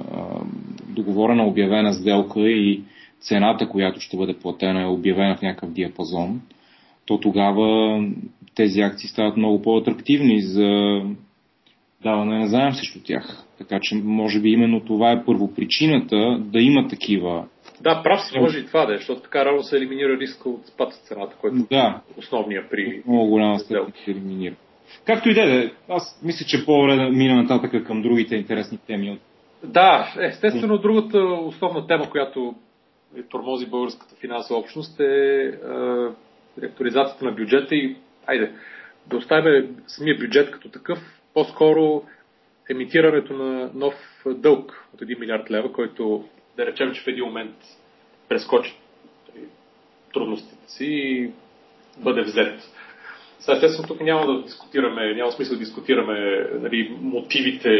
договорена 0.87 1.47
обявена 1.47 1.93
сделка 1.93 2.49
и 2.49 2.81
цената, 3.19 3.69
която 3.69 3.99
ще 3.99 4.17
бъде 4.17 4.33
платена 4.33 4.81
е 4.81 4.85
обявена 4.85 5.35
в 5.37 5.41
някакъв 5.41 5.71
диапазон, 5.71 6.41
то 7.05 7.17
тогава 7.17 7.99
тези 8.55 8.81
акции 8.81 9.09
стават 9.09 9.37
много 9.37 9.61
по-атрактивни 9.61 10.41
за 10.41 11.01
даване 12.03 12.39
на 12.39 12.47
заем 12.47 12.71
срещу 12.73 12.99
тях. 13.03 13.45
Така 13.57 13.79
че, 13.81 13.95
може 13.95 14.39
би 14.39 14.49
именно 14.49 14.79
това 14.79 15.11
е 15.11 15.25
първопричината 15.25 16.39
да 16.39 16.59
има 16.59 16.87
такива. 16.87 17.47
Да, 17.81 18.03
прав 18.03 18.21
си, 18.21 18.39
може 18.39 18.59
и 18.59 18.65
това 18.65 18.85
да 18.85 18.93
е, 18.93 18.97
защото 18.97 19.21
така 19.21 19.45
рано 19.45 19.63
се 19.63 19.77
елиминира 19.77 20.17
риска 20.17 20.49
от 20.49 20.67
спад 20.67 20.93
цената, 20.93 21.35
който 21.41 21.55
да. 21.69 22.01
е 22.17 22.19
основния 22.19 22.69
при. 22.69 23.01
Много 23.07 23.29
голяма 23.29 23.59
степен 23.59 23.93
се 24.05 24.11
елиминира. 24.11 24.55
Както 25.05 25.29
и 25.29 25.33
да 25.33 25.41
е, 25.41 25.71
аз 25.89 26.21
мисля, 26.23 26.45
че 26.45 26.65
по-добре 26.65 26.95
да 26.95 27.09
мина 27.09 27.41
нататък 27.41 27.87
към 27.87 28.01
другите 28.01 28.35
интересни 28.35 28.77
теми. 28.77 29.19
Да, 29.63 30.13
естествено, 30.19 30.77
другата 30.77 31.17
основна 31.19 31.87
тема, 31.87 32.09
която 32.09 32.55
тормози 33.29 33.65
българската 33.65 34.15
финансова 34.15 34.59
общност 34.59 34.99
е, 34.99 35.03
е 36.61 36.65
актуализацията 36.65 37.25
на 37.25 37.31
бюджета 37.31 37.75
и, 37.75 37.95
айде, 38.25 38.51
да 39.07 39.17
оставим 39.17 39.75
самия 39.87 40.17
бюджет 40.17 40.51
като 40.51 40.69
такъв, 40.69 40.99
по-скоро 41.33 42.03
емитирането 42.69 43.33
на 43.33 43.71
нов 43.73 43.95
дълг 44.25 44.87
от 44.93 45.01
1 45.01 45.19
милиард 45.19 45.51
лева, 45.51 45.73
който 45.73 46.25
да 46.57 46.65
речем, 46.65 46.93
че 46.93 47.01
в 47.01 47.07
един 47.07 47.25
момент 47.25 47.55
прескочи 48.29 48.75
трудностите 50.13 50.71
си 50.71 50.85
и 50.85 51.31
бъде 51.97 52.21
взет. 52.21 52.59
Сега, 53.39 53.57
естествено, 53.57 53.87
тук 53.87 54.01
няма 54.01 54.33
да 54.33 54.41
дискутираме, 54.43 55.13
няма 55.13 55.31
смисъл 55.31 55.57
да 55.57 55.59
дискутираме 55.59 56.47
нали, 56.61 56.97
мотивите, 57.01 57.71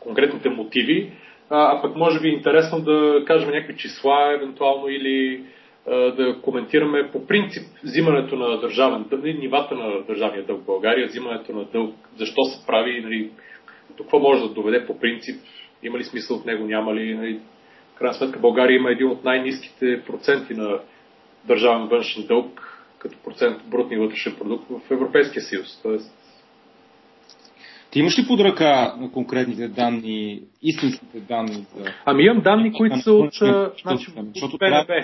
конкретните 0.00 0.48
мотиви, 0.48 1.12
а, 1.50 1.76
а 1.76 1.82
пък 1.82 1.96
може 1.96 2.20
би 2.20 2.28
е 2.28 2.32
интересно 2.32 2.80
да 2.80 3.24
кажем 3.26 3.50
някакви 3.50 3.76
числа, 3.76 4.32
евентуално, 4.34 4.88
или 4.88 5.44
а, 5.86 5.94
да 5.94 6.40
коментираме 6.42 7.10
по 7.12 7.26
принцип 7.26 7.62
взимането 7.84 8.36
на 8.36 8.60
държавен 8.60 9.04
дълг, 9.10 9.22
нали, 9.22 9.38
нивата 9.38 9.74
на 9.74 10.02
държавния 10.02 10.44
дълг 10.44 10.62
в 10.62 10.66
България, 10.66 11.06
взимането 11.06 11.52
на 11.52 11.64
дълг, 11.64 11.94
защо 12.16 12.44
се 12.44 12.66
прави, 12.66 13.00
нали, 13.00 13.30
до 13.96 14.02
какво 14.02 14.18
може 14.18 14.42
да 14.42 14.48
доведе 14.48 14.86
по 14.86 14.98
принцип, 14.98 15.40
има 15.82 15.98
ли 15.98 16.04
смисъл 16.04 16.36
от 16.36 16.46
него, 16.46 16.64
няма 16.64 16.94
ли. 16.94 17.14
Нали. 17.14 17.40
В 17.94 17.98
крайна 17.98 18.14
сметка 18.14 18.38
България 18.38 18.76
има 18.76 18.90
един 18.90 19.08
от 19.08 19.24
най-низките 19.24 20.02
проценти 20.06 20.54
на 20.54 20.78
държавен 21.44 21.88
външен 21.88 22.26
дълг 22.26 22.71
като 23.02 23.18
процент 23.18 23.60
от 23.60 23.70
брутния 23.70 24.00
вътрешен 24.00 24.36
продукт 24.38 24.64
в 24.70 24.90
Европейския 24.90 25.42
съюз. 25.42 25.80
Тоест, 25.82 26.14
ти 27.90 27.98
имаш 27.98 28.18
ли 28.18 28.26
под 28.28 28.40
ръка 28.40 28.94
на 28.98 29.12
конкретните 29.12 29.68
данни, 29.68 30.42
истинските 30.62 31.20
данни? 31.20 31.66
За... 31.76 31.84
Ами 32.04 32.24
имам 32.24 32.42
данни, 32.42 32.72
които 32.72 32.98
са 32.98 33.12
от, 33.12 33.34
значи, 33.82 34.10
от 34.42 34.58
БНБ. 34.58 35.02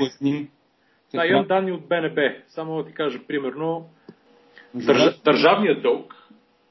Да, 1.14 1.26
имам 1.26 1.46
данни 1.46 1.72
от 1.72 1.88
БНБ. 1.88 2.20
Само 2.48 2.76
да 2.76 2.88
ти 2.88 2.94
кажа, 2.94 3.18
примерно, 3.28 3.88
държ... 4.74 5.20
държавният 5.24 5.82
дълг, 5.82 6.14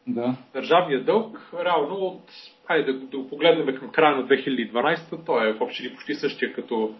да. 0.07 0.35
държавният 0.53 1.05
дълг, 1.05 1.51
реално 1.65 1.95
от, 1.95 2.23
хайде 2.67 2.93
да, 2.93 2.99
да 2.99 3.17
го 3.17 3.29
погледнем 3.29 3.75
към 3.75 3.91
края 3.91 4.15
на 4.15 4.27
2012, 4.27 5.25
той 5.25 5.49
е 5.49 5.53
в 5.53 5.61
общи 5.61 5.95
почти 5.95 6.15
същия 6.15 6.53
като 6.53 6.95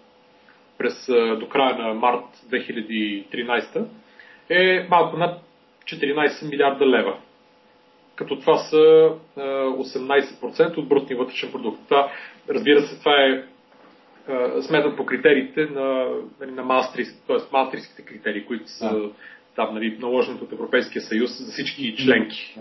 през, 0.77 1.07
до 1.39 1.50
края 1.50 1.77
на 1.77 1.93
март 1.93 2.25
2013 2.50 3.86
е 4.50 4.88
малко 4.89 5.18
над 5.18 5.42
14 5.86 6.50
милиарда 6.50 6.86
лева. 6.86 7.18
Като 8.16 8.39
това 8.39 8.58
са 8.58 9.12
18% 9.38 10.77
от 10.77 10.88
брутния 10.88 11.18
вътрешен 11.18 11.51
продукт. 11.51 11.80
Това, 11.86 12.12
разбира 12.50 12.82
се, 12.82 13.00
това 13.00 13.12
е 13.12 13.44
сметнат 14.62 14.98
по 14.98 15.06
критериите 15.06 15.62
на, 15.62 16.08
нали, 16.39 16.51
на 16.51 16.63
Мастрис, 16.63 17.22
т.е. 17.27 17.38
мастриските 17.51 18.01
критерии, 18.01 18.46
които 18.46 18.70
са 18.70 18.89
да. 18.89 19.10
там 19.56 19.74
нали, 19.74 19.98
наложените 20.00 20.44
от 20.44 20.51
Европейския 20.51 21.01
съюз 21.01 21.38
за 21.39 21.51
всички 21.51 21.96
членки. 21.96 22.56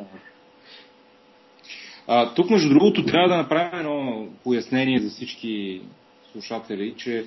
А, 2.07 2.35
тук, 2.35 2.51
между 2.51 2.69
другото, 2.69 3.05
трябва 3.05 3.29
да 3.29 3.37
направим 3.37 3.81
едно 3.81 4.29
пояснение 4.45 4.99
за 4.99 5.11
всички 5.11 5.83
слушатели, 6.33 6.95
че 6.97 7.25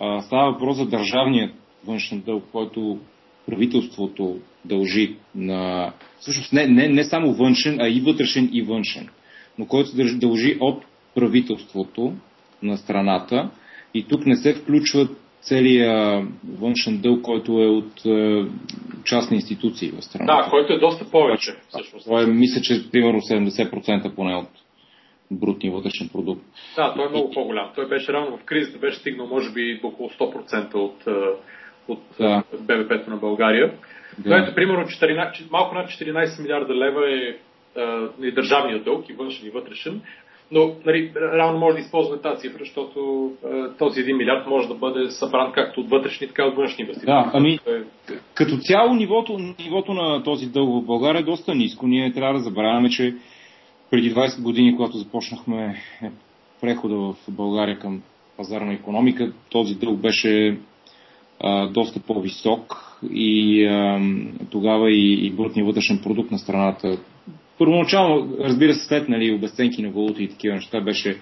а, 0.00 0.22
става 0.22 0.52
въпрос 0.52 0.76
за 0.76 0.86
държавният 0.86 1.54
външен 1.86 2.20
дълг, 2.20 2.44
който 2.52 2.98
правителството 3.46 4.38
дължи 4.64 5.16
на... 5.34 5.92
Всъщност 6.20 6.52
не, 6.52 6.66
не, 6.66 6.88
не 6.88 7.04
само 7.04 7.32
външен, 7.32 7.80
а 7.80 7.88
и 7.88 8.00
вътрешен 8.00 8.50
и 8.52 8.62
външен, 8.62 9.08
но 9.58 9.66
който 9.66 9.90
се 9.90 10.14
дължи 10.14 10.56
от 10.60 10.84
правителството 11.14 12.12
на 12.62 12.76
страната 12.76 13.50
и 13.94 14.08
тук 14.08 14.26
не 14.26 14.36
се 14.36 14.54
включва 14.54 15.08
целият 15.40 16.28
външен 16.58 17.00
дълг, 17.00 17.22
който 17.22 17.52
е 17.52 17.66
от 17.66 18.06
е, 18.06 18.44
частни 19.04 19.36
институции 19.36 19.90
в 19.90 20.02
страната. 20.02 20.44
Да, 20.44 20.50
който 20.50 20.72
е 20.72 20.78
доста 20.78 21.10
повече. 21.10 21.56
Всъщност. 21.68 22.04
Това 22.04 22.22
е, 22.22 22.26
мисля, 22.26 22.60
че 22.60 22.90
примерно 22.90 23.20
70% 23.20 24.14
поне 24.14 24.34
от 24.34 24.48
брутния 25.30 25.72
вътрешен 25.72 26.08
продукт. 26.08 26.44
Да, 26.76 26.94
той 26.96 27.06
е 27.06 27.08
много 27.08 27.30
по-голям. 27.30 27.70
Той 27.74 27.88
беше 27.88 28.12
рано 28.12 28.36
в 28.36 28.44
кризата, 28.44 28.78
беше 28.78 28.98
стигнал 28.98 29.26
може 29.26 29.52
би 29.52 29.80
около 29.82 30.08
100% 30.08 30.74
от 30.74 31.06
е, 31.06 31.10
от 31.88 32.02
да. 32.18 32.42
БВП-то 32.60 33.10
на 33.10 33.16
България. 33.16 33.74
Да. 34.18 34.30
Което, 34.30 34.54
примерно, 34.54 34.84
14, 34.84 35.50
малко 35.50 35.74
над 35.74 35.88
14 35.88 36.42
милиарда 36.42 36.74
лева 36.74 37.10
е 37.10 37.36
а, 37.80 38.08
държавния 38.32 38.82
дълг 38.82 39.08
и 39.08 39.12
външен 39.12 39.46
и 39.46 39.50
вътрешен. 39.50 40.00
Но 40.52 40.74
нали, 40.86 41.12
реално 41.34 41.58
може 41.58 41.74
да 41.74 41.80
използваме 41.80 42.22
тази 42.22 42.40
цифра, 42.40 42.58
защото 42.58 43.30
а, 43.44 43.68
този 43.78 44.00
1 44.00 44.16
милиард 44.16 44.46
може 44.46 44.68
да 44.68 44.74
бъде 44.74 45.10
събран 45.10 45.52
както 45.52 45.80
от 45.80 45.90
вътрешни, 45.90 46.28
така 46.28 46.42
и 46.42 46.46
от 46.46 46.56
външни 46.56 46.82
инвестиции. 46.82 47.06
Да, 47.06 47.30
ами, 47.34 47.54
е... 47.54 47.80
като 48.34 48.56
цяло 48.56 48.94
нивото, 48.94 49.38
нивото 49.64 49.94
на 49.94 50.22
този 50.22 50.46
дълг 50.46 50.82
в 50.82 50.86
България 50.86 51.20
е 51.20 51.24
доста 51.24 51.54
ниско. 51.54 51.86
Ние 51.86 52.12
трябва 52.12 52.34
да 52.34 52.44
забравяме, 52.44 52.88
че 52.88 53.14
преди 53.90 54.14
20 54.14 54.42
години, 54.42 54.76
когато 54.76 54.96
започнахме 54.96 55.82
прехода 56.60 56.94
в 56.94 57.16
България 57.28 57.78
към 57.78 58.02
пазарна 58.36 58.72
економика, 58.72 59.32
този 59.50 59.74
дълг 59.74 60.00
беше 60.00 60.58
доста 61.72 62.00
по-висок 62.00 62.76
и 63.12 63.64
а, 63.66 64.00
тогава 64.50 64.90
и, 64.90 65.26
и 65.26 65.30
брутния 65.30 65.66
вътрешен 65.66 66.00
продукт 66.02 66.30
на 66.30 66.38
страната. 66.38 66.98
Първоначално, 67.58 68.36
разбира 68.40 68.74
се, 68.74 68.86
след 68.86 69.08
нали, 69.08 69.32
обесценки 69.32 69.82
на 69.82 69.90
валута 69.90 70.22
и 70.22 70.28
такива 70.28 70.54
неща 70.54 70.80
беше 70.80 71.16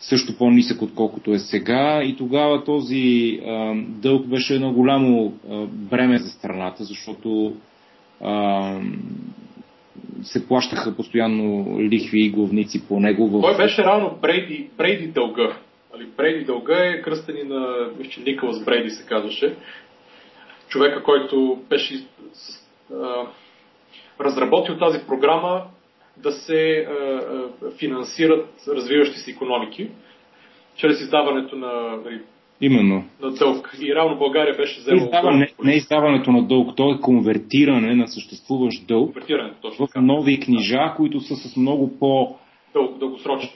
също 0.00 0.38
по-нисък, 0.38 0.82
отколкото 0.82 1.34
е 1.34 1.38
сега. 1.38 2.02
И 2.04 2.16
тогава 2.16 2.64
този 2.64 3.38
а, 3.46 3.74
дълг 3.76 4.26
беше 4.26 4.54
едно 4.54 4.72
голямо 4.72 5.32
а, 5.50 5.66
бреме 5.66 6.18
за 6.18 6.28
страната, 6.28 6.84
защото 6.84 7.52
а, 8.20 8.80
се 10.22 10.48
плащаха 10.48 10.96
постоянно 10.96 11.76
лихви 11.80 12.24
и 12.24 12.30
главници 12.30 12.86
по 12.88 13.00
него. 13.00 13.28
В... 13.28 13.40
Той 13.40 13.56
беше 13.56 13.84
рано 13.84 14.18
Брейди, 14.22 14.68
Брейди 14.78 15.06
дълга. 15.06 15.56
Нали, 15.96 16.08
Брейди 16.16 16.44
дълга 16.44 16.86
е 16.86 17.02
кръстени 17.02 17.42
на, 17.42 17.88
мисля, 17.98 18.22
Николас 18.22 18.64
Брейди 18.64 18.90
се 18.90 19.06
казваше. 19.06 19.56
Човека, 20.68 21.02
който 21.02 21.58
беше 21.68 22.06
а, 22.94 23.26
разработил 24.20 24.78
тази 24.78 24.98
програма 25.06 25.64
да 26.16 26.32
се 26.32 26.86
а, 26.88 26.92
а, 26.92 27.50
финансират 27.78 28.48
развиващи 28.68 29.18
се 29.18 29.30
економики 29.30 29.90
чрез 30.76 31.00
издаването 31.00 31.56
на 31.56 31.96
нали, 32.04 32.20
Именно. 32.60 33.04
На 33.22 33.30
дълг. 33.30 33.76
И 33.82 33.94
равно 33.94 34.18
България 34.18 34.56
беше 34.56 34.80
взела. 34.80 34.96
Издава, 34.96 35.36
не, 35.36 35.48
не 35.64 35.72
издаването 35.72 36.32
на 36.32 36.42
дълг, 36.46 36.76
то 36.76 36.92
е 36.92 37.00
конвертиране 37.00 37.94
на 37.94 38.08
съществуващ 38.08 38.86
дълг 38.86 39.16
точно 39.62 39.86
в 39.86 39.90
нови 39.96 40.40
книжа, 40.40 40.94
които 40.96 41.20
са 41.20 41.36
с 41.36 41.56
много 41.56 41.98
по... 41.98 42.36
Дъл, 42.72 42.92
дългосрочни. 42.98 43.50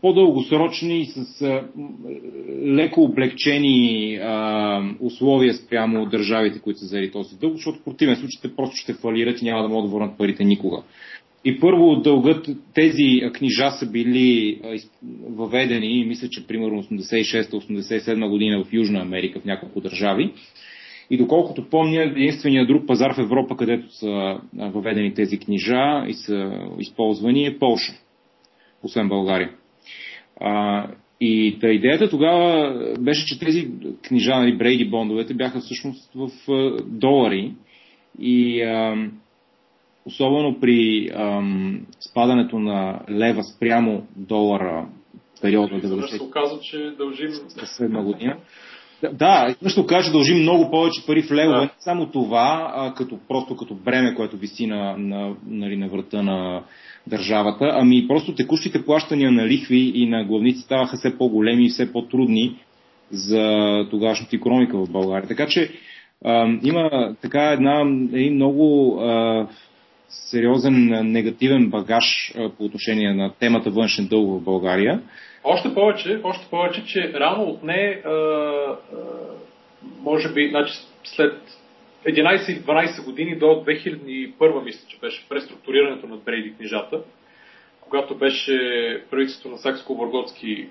По-дългосрочни 0.00 1.00
и 1.00 1.06
с 1.06 1.44
леко 2.64 3.02
облегчени 3.02 4.18
условия 5.00 5.54
спрямо 5.54 6.06
държавите, 6.06 6.58
които 6.58 6.78
са 6.78 6.84
взели 6.84 7.10
този 7.10 7.36
дълг, 7.36 7.54
защото 7.54 7.78
в 7.78 7.84
противен 7.84 8.16
случай 8.16 8.40
те 8.42 8.56
просто 8.56 8.76
ще 8.76 8.94
фалират 8.94 9.42
и 9.42 9.44
няма 9.44 9.62
да 9.62 9.68
могат 9.68 9.90
да 9.90 9.96
върнат 9.96 10.18
парите 10.18 10.44
никога. 10.44 10.82
И 11.44 11.60
първо 11.60 11.96
дългът, 11.96 12.48
тези 12.74 13.20
книжа 13.32 13.70
са 13.70 13.90
били 13.90 14.60
въведени, 15.28 16.04
мисля, 16.04 16.28
че 16.28 16.46
примерно 16.46 16.82
86-87 16.82 18.28
година 18.28 18.64
в 18.64 18.72
Южна 18.72 19.00
Америка, 19.00 19.40
в 19.40 19.44
няколко 19.44 19.80
държави. 19.80 20.32
И 21.10 21.16
доколкото 21.16 21.68
помня, 21.70 22.02
единственият 22.02 22.68
друг 22.68 22.86
пазар 22.86 23.14
в 23.14 23.18
Европа, 23.18 23.56
където 23.56 23.92
са 23.92 24.40
въведени 24.54 25.14
тези 25.14 25.38
книжа 25.38 26.04
и 26.08 26.12
са 26.12 26.68
използвани 26.78 27.46
е 27.46 27.58
Полша, 27.58 27.92
освен 28.82 29.08
България. 29.08 29.50
А, 30.40 30.86
и 31.20 31.58
та 31.60 31.68
идеята 31.68 32.10
тогава 32.10 32.74
беше, 33.00 33.26
че 33.26 33.38
тези 33.38 33.70
книжа, 34.02 34.36
нали, 34.36 34.56
Брейди 34.56 34.84
бондовете, 34.84 35.34
бяха 35.34 35.60
всъщност 35.60 36.12
в 36.14 36.30
долари. 36.86 37.54
И 38.18 38.62
а, 38.62 39.08
особено 40.06 40.60
при 40.60 41.10
ам, 41.14 41.86
спадането 42.10 42.58
на 42.58 43.00
лева 43.10 43.42
спрямо 43.44 44.06
долара 44.16 44.88
периода 45.42 45.74
90 45.74 46.16
се 46.16 46.22
оказа, 46.22 46.60
че 46.60 46.90
дължим... 46.98 47.30
Година. 48.04 48.36
Да, 49.12 49.54
също 49.62 49.86
кажа, 49.86 50.06
че 50.06 50.12
дължим 50.12 50.38
много 50.38 50.70
повече 50.70 51.06
пари 51.06 51.22
в 51.22 51.30
левове. 51.30 51.58
Да. 51.58 51.62
Не 51.62 51.70
само 51.78 52.06
това, 52.06 52.72
а 52.76 52.94
като, 52.94 53.18
просто 53.28 53.56
като 53.56 53.74
бреме, 53.74 54.14
което 54.14 54.36
виси 54.36 54.66
на, 54.66 54.96
на, 54.98 55.34
нали, 55.46 55.76
на 55.76 55.88
врата 55.88 56.22
на 56.22 56.62
държавата, 57.06 57.70
ами 57.72 58.08
просто 58.08 58.34
текущите 58.34 58.84
плащания 58.84 59.32
на 59.32 59.46
лихви 59.46 59.92
и 59.94 60.06
на 60.06 60.24
главници 60.24 60.60
ставаха 60.60 60.96
все 60.96 61.18
по-големи 61.18 61.66
и 61.66 61.68
все 61.68 61.92
по-трудни 61.92 62.56
за 63.10 63.86
тогашната 63.90 64.36
економика 64.36 64.78
в 64.78 64.90
България. 64.90 65.28
Така 65.28 65.46
че 65.46 65.70
а, 66.24 66.58
има 66.62 67.14
така 67.22 67.42
една, 67.42 67.80
един 68.12 68.34
много 68.34 68.96
а, 69.00 69.46
сериозен 70.08 71.10
негативен 71.12 71.70
багаж 71.70 72.34
по 72.58 72.64
отношение 72.64 73.14
на 73.14 73.32
темата 73.32 73.70
външен 73.70 74.06
дълг 74.06 74.40
в 74.40 74.44
България. 74.44 75.02
Още 75.50 75.74
повече, 75.74 76.20
още 76.24 76.46
повече, 76.50 76.84
че 76.84 77.12
рано 77.14 77.44
от 77.44 77.62
не, 77.62 78.02
може 80.00 80.32
би, 80.32 80.48
значи 80.48 80.72
след 81.04 81.42
11-12 82.06 83.04
години 83.04 83.38
до 83.38 83.46
2001 83.46 84.64
мисля, 84.64 84.88
че 84.88 84.98
беше 84.98 85.28
преструктурирането 85.28 86.06
на 86.06 86.16
Брейди 86.16 86.54
книжата, 86.54 87.00
когато 87.80 88.14
беше 88.14 88.56
правителството 89.10 89.48
на 89.48 89.58
Сакско-Борготски 89.58 90.66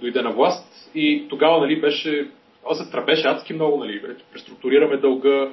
дойде 0.00 0.22
на 0.22 0.30
власт 0.30 0.90
и 0.94 1.26
тогава 1.28 1.60
нали, 1.60 1.80
беше 1.80 2.28
се 2.72 2.90
тръбеше 2.90 3.28
адски 3.28 3.54
много, 3.54 3.78
нали, 3.78 4.02
преструктурираме 4.32 4.96
дълга. 4.96 5.48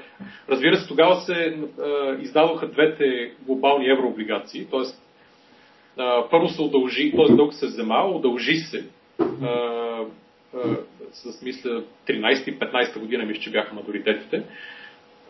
Разбира 0.50 0.78
се, 0.78 0.88
тогава 0.88 1.22
се 1.22 1.34
а, 1.34 2.15
издадоха 2.22 2.67
двете 2.67 3.32
глобални 3.46 3.89
еврооблигации, 3.89 4.65
т.е. 4.65 5.09
първо 6.32 6.50
се 6.50 6.62
удължи, 6.62 7.12
т.е. 7.16 7.36
дълг 7.36 7.54
се 7.54 7.66
взема, 7.66 8.12
удължи 8.16 8.56
се 8.56 8.86
а, 9.20 9.46
а, 10.56 10.76
с, 11.12 11.42
мисля, 11.42 11.84
13-15 12.08 13.00
година, 13.00 13.26
мисля, 13.26 13.42
че 13.42 13.52
бяха 13.52 13.76
мадоритетите. 13.76 14.44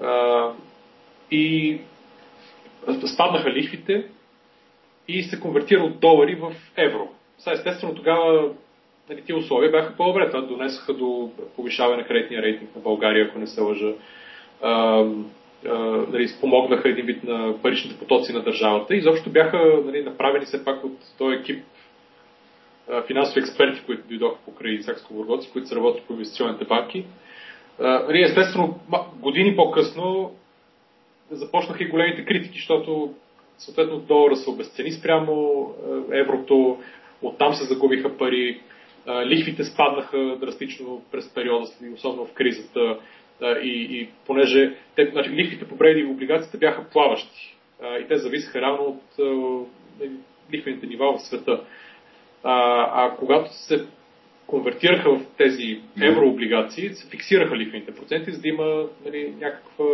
А, 0.03 0.47
и 1.31 1.77
спаднаха 3.13 3.51
лихвите 3.51 4.05
и 5.07 5.23
се 5.23 5.39
конвертира 5.39 5.83
от 5.83 5.99
долари 5.99 6.35
в 6.35 6.55
евро. 6.77 7.09
Сега, 7.37 7.53
естествено, 7.53 7.95
тогава 7.95 8.49
нали, 9.09 9.21
тия 9.21 9.37
условия 9.37 9.71
бяха 9.71 9.95
по-добре. 9.95 10.29
Това 10.29 10.41
донесаха 10.41 10.93
до 10.93 11.31
повишаване 11.55 12.01
на 12.01 12.07
кредитния 12.07 12.41
рейтинг 12.41 12.75
на 12.75 12.81
България, 12.81 13.25
ако 13.25 13.39
не 13.39 13.47
се 13.47 13.61
лъжа. 13.61 13.93
Нали, 16.11 16.27
спомогнаха 16.27 16.89
един 16.89 17.05
вид 17.05 17.23
на 17.23 17.61
паричните 17.61 17.99
потоци 17.99 18.33
на 18.33 18.43
държавата. 18.43 18.95
Изобщо 18.95 19.29
бяха 19.29 19.81
нали, 19.85 20.03
направени 20.03 20.45
все 20.45 20.65
пак 20.65 20.83
от 20.83 20.97
този 21.17 21.35
екип 21.35 21.63
финансови 23.07 23.39
експерти, 23.39 23.81
които 23.85 24.07
дойдоха 24.07 24.37
покрай 24.45 24.81
сакско 24.81 25.13
бургоци 25.13 25.51
които 25.51 25.67
са 25.67 25.75
работили 25.75 26.03
по 26.07 26.13
инвестиционните 26.13 26.65
банки. 26.65 27.05
Нали, 27.79 28.23
естествено, 28.23 28.79
години 29.15 29.55
по-късно 29.55 30.31
започнаха 31.31 31.83
и 31.83 31.87
големите 31.87 32.25
критики, 32.25 32.57
защото 32.57 33.13
съответно 33.57 33.99
долара 33.99 34.35
се 34.35 34.49
обесцени 34.49 34.91
спрямо 34.91 35.65
еврото, 36.11 36.77
оттам 37.21 37.53
се 37.53 37.63
загубиха 37.63 38.17
пари, 38.17 38.61
лихвите 39.25 39.63
спаднаха 39.63 40.37
драстично 40.39 41.01
през 41.11 41.33
периода, 41.33 41.65
особено 41.93 42.25
в 42.25 42.33
кризата. 42.33 42.99
И, 43.41 43.87
и 43.91 44.09
понеже 44.25 44.75
те, 44.95 45.09
значи, 45.11 45.29
лихвите 45.29 45.67
по 45.67 45.75
Брейди 45.75 45.99
и 45.99 46.05
облигациите 46.05 46.57
бяха 46.57 46.89
плаващи. 46.89 47.55
И 47.83 48.07
те 48.07 48.17
зависеха 48.17 48.61
реално 48.61 48.83
от 48.83 49.19
лихвените 50.53 50.87
нива 50.87 51.17
в 51.17 51.21
света. 51.21 51.63
А, 52.43 52.53
а 53.05 53.15
когато 53.15 53.53
се 53.53 53.85
конвертираха 54.47 55.15
в 55.15 55.25
тези 55.37 55.81
еврооблигации, 56.01 56.93
се 56.93 57.09
фиксираха 57.09 57.57
лихвените 57.57 57.95
проценти, 57.95 58.31
за 58.31 58.41
да 58.41 58.47
има 58.47 58.85
нали, 59.05 59.33
някаква 59.39 59.85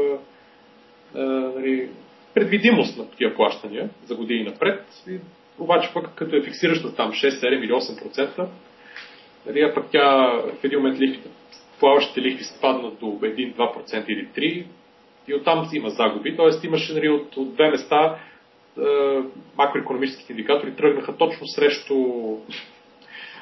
нали, 1.56 1.90
предвидимост 2.34 2.98
на 2.98 3.12
тия 3.12 3.36
плащания 3.36 3.90
за 4.06 4.16
години 4.16 4.44
напред. 4.44 4.86
И, 5.10 5.18
обаче 5.60 5.90
пък 5.94 6.16
като 6.16 6.36
е 6.36 6.44
фиксираща 6.44 6.96
там 6.96 7.12
6, 7.12 7.30
7 7.30 7.64
или 7.64 7.72
8%, 7.72 8.48
Нали, 9.46 9.62
а 9.62 9.74
пък 9.74 9.86
тя 9.92 10.32
в 10.60 10.64
един 10.64 10.80
момент 10.80 11.00
лихвите, 11.00 11.30
плаващите 11.80 12.22
лихви 12.22 12.44
спаднат 12.44 13.00
до 13.00 13.06
1-2% 13.06 14.06
или 14.08 14.28
3% 14.28 14.66
и 15.28 15.34
оттам 15.34 15.70
има 15.74 15.90
загуби. 15.90 16.36
Тоест 16.36 16.64
имаше 16.64 16.94
нали, 16.94 17.10
от, 17.10 17.38
от 17.38 17.54
две 17.54 17.70
места 17.70 18.18
е, 18.78 18.82
макроекономическите 19.58 20.34
индикатори 20.34 20.76
тръгнаха 20.76 21.18
точно 21.18 21.48
срещу, 21.48 21.96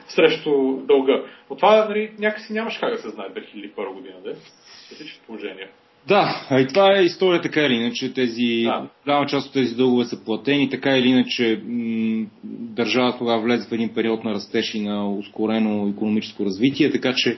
срещу 0.07 0.77
дълга. 0.77 1.23
Но 1.49 1.55
това 1.55 1.85
нали, 1.89 2.11
някакси 2.19 2.53
нямаше 2.53 2.79
как 2.79 2.91
да 2.91 2.97
се 2.97 3.09
знае 3.09 3.27
2001 3.27 3.93
година, 3.93 4.15
да? 4.25 4.35
Всички 4.95 5.19
положения. 5.27 5.67
Да, 6.07 6.47
и 6.51 6.67
това 6.67 6.97
е 6.97 7.03
история 7.03 7.41
така 7.41 7.61
или 7.61 7.73
иначе. 7.73 8.13
Тези, 8.13 8.63
да. 8.63 8.87
голяма 9.05 9.25
част 9.25 9.47
от 9.47 9.53
тези 9.53 9.75
дългове 9.75 10.05
са 10.05 10.25
платени, 10.25 10.69
така 10.69 10.97
или 10.97 11.07
иначе 11.07 11.61
м- 11.65 12.25
държавата 12.43 13.17
тогава 13.17 13.41
влезе 13.41 13.67
в 13.69 13.71
един 13.71 13.93
период 13.93 14.23
на 14.23 14.33
растеж 14.33 14.73
и 14.73 14.81
на 14.81 15.09
ускорено 15.09 15.89
економическо 15.89 16.45
развитие, 16.45 16.91
така 16.91 17.13
че 17.15 17.37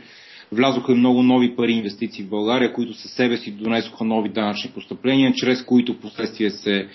влязоха 0.52 0.96
много 0.96 1.24
нови 1.24 1.56
пари 1.56 1.72
инвестиции 1.72 2.24
в 2.24 2.30
България, 2.30 2.74
които 2.74 2.94
със 2.94 3.12
себе 3.12 3.38
си 3.38 3.52
донесоха 3.52 4.04
нови 4.04 4.30
данъчни 4.30 4.72
постъпления, 4.72 5.34
чрез 5.34 5.64
които 5.64 6.00
последствие 6.00 6.50
се 6.50 6.88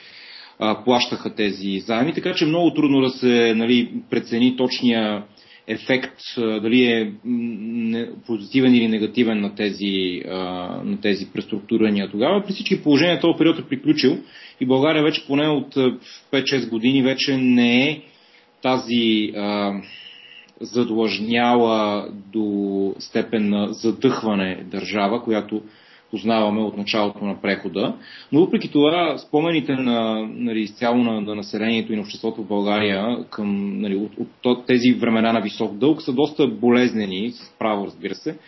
а, 0.58 0.84
плащаха 0.84 1.34
тези 1.34 1.78
заеми, 1.78 2.14
така 2.14 2.34
че 2.34 2.46
много 2.46 2.74
трудно 2.74 3.00
да 3.00 3.10
се 3.10 3.54
нали, 3.54 3.92
прецени 4.10 4.56
точния 4.56 5.24
ефект, 5.66 6.20
дали 6.36 6.84
е 6.84 7.12
позитивен 8.26 8.74
или 8.74 8.88
негативен 8.88 9.40
на 9.40 9.54
тези, 9.54 10.22
на 10.84 10.98
тези 11.02 11.32
преструктурирания 11.32 12.10
тогава. 12.10 12.44
При 12.46 12.52
всички 12.52 12.82
положения 12.82 13.20
този 13.20 13.38
период 13.38 13.58
е 13.58 13.68
приключил 13.68 14.18
и 14.60 14.66
България 14.66 15.02
вече 15.02 15.26
поне 15.26 15.48
от 15.48 15.74
5-6 16.32 16.68
години 16.68 17.02
вече 17.02 17.36
не 17.36 17.88
е 17.88 18.00
тази 18.62 19.32
задлъжняла 20.60 22.08
до 22.32 22.94
степен 22.98 23.48
на 23.48 23.72
задъхване 23.72 24.64
държава, 24.70 25.22
която 25.22 25.62
познаваме 26.10 26.60
от 26.60 26.76
началото 26.76 27.24
на 27.24 27.40
прехода. 27.40 27.94
Но 28.32 28.40
въпреки 28.40 28.70
това, 28.70 29.18
спомените 29.18 29.72
на, 29.72 30.28
нали, 30.28 30.60
изцяло 30.60 30.96
на, 30.96 31.20
на 31.20 31.34
населението 31.34 31.92
и 31.92 31.96
на 31.96 32.02
обществото 32.02 32.42
в 32.42 32.48
България 32.48 33.24
към 33.30 33.80
нали, 33.80 33.96
от, 33.96 34.12
от 34.44 34.66
тези 34.66 34.92
времена 34.92 35.32
на 35.32 35.40
висок 35.40 35.74
дълг 35.76 36.02
са 36.02 36.12
доста 36.12 36.46
болезнени, 36.46 37.30
с 37.30 37.58
право 37.58 37.86
разбира 37.86 38.14
се. 38.14 38.38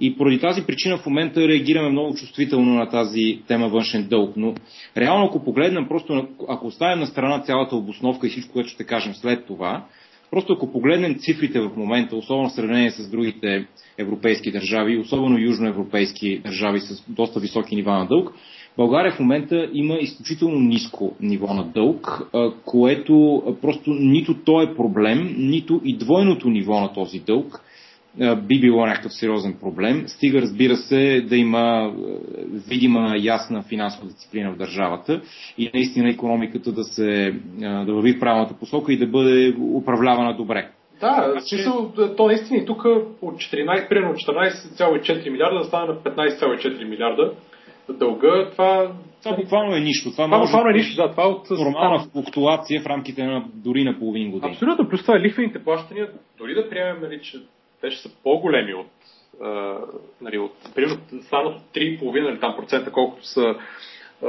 И 0.00 0.16
поради 0.16 0.40
тази 0.40 0.66
причина 0.66 0.98
в 0.98 1.06
момента 1.06 1.48
реагираме 1.48 1.88
много 1.88 2.14
чувствително 2.14 2.74
на 2.74 2.88
тази 2.88 3.40
тема 3.48 3.68
външен 3.68 4.08
дълг. 4.08 4.36
Но 4.36 4.54
реално, 4.96 5.26
ако 5.26 5.44
погледнем, 5.44 5.88
просто 5.88 6.28
ако 6.48 6.66
оставим 6.66 7.00
на 7.00 7.06
страна 7.06 7.40
цялата 7.40 7.76
обосновка 7.76 8.26
и 8.26 8.30
всичко, 8.30 8.52
което 8.52 8.68
ще 8.68 8.84
кажем 8.84 9.14
след 9.14 9.46
това, 9.46 9.84
Просто 10.30 10.52
ако 10.52 10.72
погледнем 10.72 11.14
цифрите 11.18 11.60
в 11.60 11.70
момента, 11.76 12.16
особено 12.16 12.48
в 12.48 12.52
сравнение 12.52 12.90
с 12.90 13.10
другите 13.10 13.66
европейски 13.98 14.50
държави, 14.50 14.98
особено 14.98 15.38
южноевропейски 15.38 16.38
държави 16.38 16.80
с 16.80 17.04
доста 17.08 17.40
високи 17.40 17.76
нива 17.76 17.92
на 17.92 18.06
дълг, 18.06 18.32
България 18.76 19.12
в 19.12 19.20
момента 19.20 19.70
има 19.72 19.94
изключително 19.94 20.60
ниско 20.60 21.16
ниво 21.20 21.54
на 21.54 21.64
дълг, 21.64 22.30
което 22.64 23.42
просто 23.62 23.90
нито 23.90 24.34
то 24.34 24.62
е 24.62 24.74
проблем, 24.74 25.34
нито 25.38 25.80
и 25.84 25.96
двойното 25.96 26.50
ниво 26.50 26.80
на 26.80 26.92
този 26.92 27.18
дълг 27.18 27.60
би 28.36 28.60
било 28.60 28.86
някакъв 28.86 29.12
сериозен 29.12 29.56
проблем. 29.60 30.04
Стига, 30.06 30.40
разбира 30.42 30.76
се, 30.76 31.20
да 31.20 31.36
има 31.36 31.92
видима, 32.68 33.14
ясна 33.18 33.62
финансова 33.62 34.06
дисциплина 34.06 34.52
в 34.52 34.56
държавата 34.56 35.20
и 35.58 35.70
наистина 35.74 36.10
економиката 36.10 36.72
да, 36.72 36.84
се, 36.84 37.34
да 37.60 37.94
върви 37.94 38.12
в 38.12 38.20
правилната 38.20 38.54
посока 38.54 38.92
и 38.92 38.98
да 38.98 39.06
бъде 39.06 39.56
управлявана 39.74 40.36
добре. 40.36 40.68
Да, 41.00 41.34
в 41.36 41.48
смисъл, 41.48 41.92
то 42.16 42.26
наистина 42.26 42.60
и 42.62 42.66
тук 42.66 42.84
от 43.22 43.34
14, 43.34 43.88
примерно 43.88 44.14
14,4 44.14 45.30
милиарда 45.30 45.58
да 45.58 45.64
стане 45.64 45.86
на 45.86 45.94
15,4 45.94 46.88
милиарда 46.88 47.32
дълга, 47.92 48.50
това... 48.50 48.92
Това 49.22 49.36
буквално 49.36 49.76
е 49.76 49.80
нищо. 49.80 50.10
Това, 50.10 50.24
това 50.24 50.38
буквално 50.40 50.70
е 50.70 50.72
нищо, 50.72 51.02
да. 51.02 51.10
Това 51.10 51.24
е 51.24 51.26
от... 51.26 51.50
Нормална 51.50 51.98
флуктуация 52.12 52.80
в 52.80 52.86
рамките 52.86 53.24
на 53.24 53.44
дори 53.54 53.84
на 53.84 53.98
половин 53.98 54.30
година. 54.30 54.52
Абсолютно, 54.52 54.88
плюс 54.88 55.02
това 55.02 55.16
е 55.16 55.20
лихвените 55.20 55.64
плащания, 55.64 56.08
дори 56.38 56.54
да 56.54 56.68
приемем, 56.68 57.02
нали, 57.02 57.20
че 57.22 57.38
те 57.80 57.90
ще 57.90 58.08
са 58.08 58.14
по-големи 58.22 58.74
от, 58.74 58.90
а, 59.42 59.78
нали, 60.20 60.38
от 60.38 60.54
примерно 60.74 61.00
станат 61.22 61.60
3,5 61.74 62.30
или 62.30 62.40
там 62.40 62.56
процента, 62.56 62.92
колкото 62.92 63.26
са 63.26 63.54
а, 64.22 64.28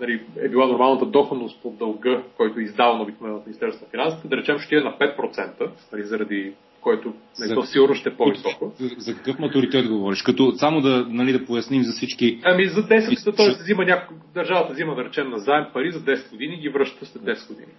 нали, 0.00 0.22
е 0.40 0.48
била 0.48 0.66
нормалната 0.66 1.06
доходност 1.06 1.62
по 1.62 1.70
дълга, 1.70 2.22
който 2.36 2.60
е 2.60 2.62
издаван 2.62 3.00
обикновено 3.00 3.38
от 3.38 3.46
Министерството 3.46 3.84
на 3.84 3.90
финансите, 3.90 4.28
да 4.28 4.36
речем 4.36 4.58
ще 4.58 4.76
е 4.76 4.80
на 4.80 4.98
5%, 4.98 5.70
нали, 5.92 6.02
заради 6.02 6.52
който 6.80 7.14
нали, 7.38 7.48
за, 7.48 7.54
то 7.54 7.62
сигурно 7.62 7.94
ще 7.94 8.08
е 8.08 8.16
по-високо. 8.16 8.72
За, 8.78 8.88
за 8.98 9.16
какъв 9.16 9.38
матуритет 9.38 9.88
говориш? 9.88 10.22
Като 10.22 10.52
само 10.52 10.80
да, 10.80 11.06
нали, 11.08 11.32
да 11.32 11.46
поясним 11.46 11.82
за 11.82 11.92
всички... 11.92 12.40
Ами 12.42 12.66
за 12.66 12.82
10, 12.82 13.36
т.е. 13.36 13.62
взима 13.62 13.84
някой, 13.84 14.16
държавата 14.34 14.72
взима 14.72 14.94
да 14.94 15.04
речем 15.04 15.30
на 15.30 15.38
заем 15.38 15.66
пари 15.72 15.92
за 15.92 16.00
10 16.00 16.30
години 16.30 16.54
и 16.54 16.60
ги 16.60 16.68
връща 16.68 17.06
след 17.06 17.22
10 17.22 17.48
години. 17.48 17.72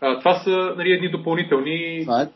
А, 0.00 0.18
това 0.18 0.34
са 0.34 0.74
нали, 0.76 0.92
едни 0.92 1.10
допълнителни... 1.10 2.00
Това 2.02 2.22
е 2.22 2.26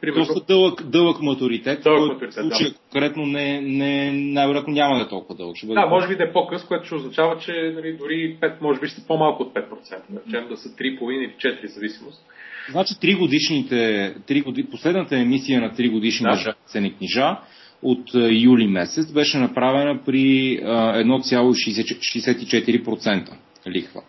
примерно... 0.00 0.24
доста 0.24 0.46
дълъг, 0.46 0.82
дълъг 0.82 1.22
матуритет, 1.22 1.82
дълъг 1.82 1.98
който 1.98 2.14
матуритет, 2.14 2.44
в 2.44 2.48
случая 2.48 2.70
да. 2.70 2.76
конкретно 2.76 3.26
не, 3.26 3.60
не, 3.60 4.12
най-вероятно 4.12 4.72
няма 4.72 4.96
да 4.96 5.02
е 5.02 5.08
толкова 5.08 5.34
дълъг. 5.34 5.56
Ще 5.56 5.66
бъде 5.66 5.80
да, 5.80 5.86
може 5.86 6.08
би 6.08 6.16
да 6.16 6.24
е 6.24 6.32
по-къс, 6.32 6.64
което 6.64 6.84
ще 6.84 6.94
означава, 6.94 7.38
че 7.38 7.72
нали, 7.74 7.92
дори 7.92 8.36
5, 8.40 8.60
може 8.60 8.80
би 8.80 8.86
ще 8.86 9.06
по-малко 9.06 9.42
от 9.42 9.54
5%, 9.54 10.00
да 10.26 10.48
да 10.48 10.56
са 10.56 10.68
3,5 10.68 11.12
или 11.12 11.34
4 11.38 11.66
зависимост. 11.66 12.22
Значи 12.70 12.94
3 12.94 13.18
годишните, 13.18 14.14
3 14.28 14.44
годи, 14.44 14.70
последната 14.70 15.16
емисия 15.16 15.60
на 15.60 15.70
3 15.70 15.90
годишни 15.90 16.24
да. 16.24 16.30
държавни 16.30 16.60
ценни 16.66 16.96
книжа 16.96 17.36
от 17.82 18.14
юли 18.30 18.66
месец 18.66 19.12
беше 19.12 19.38
направена 19.38 20.00
при 20.06 20.58
1,64% 20.62 23.30
лихва. 23.68 24.02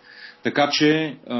Така 0.43 0.69
че... 0.71 1.15
А, 1.27 1.37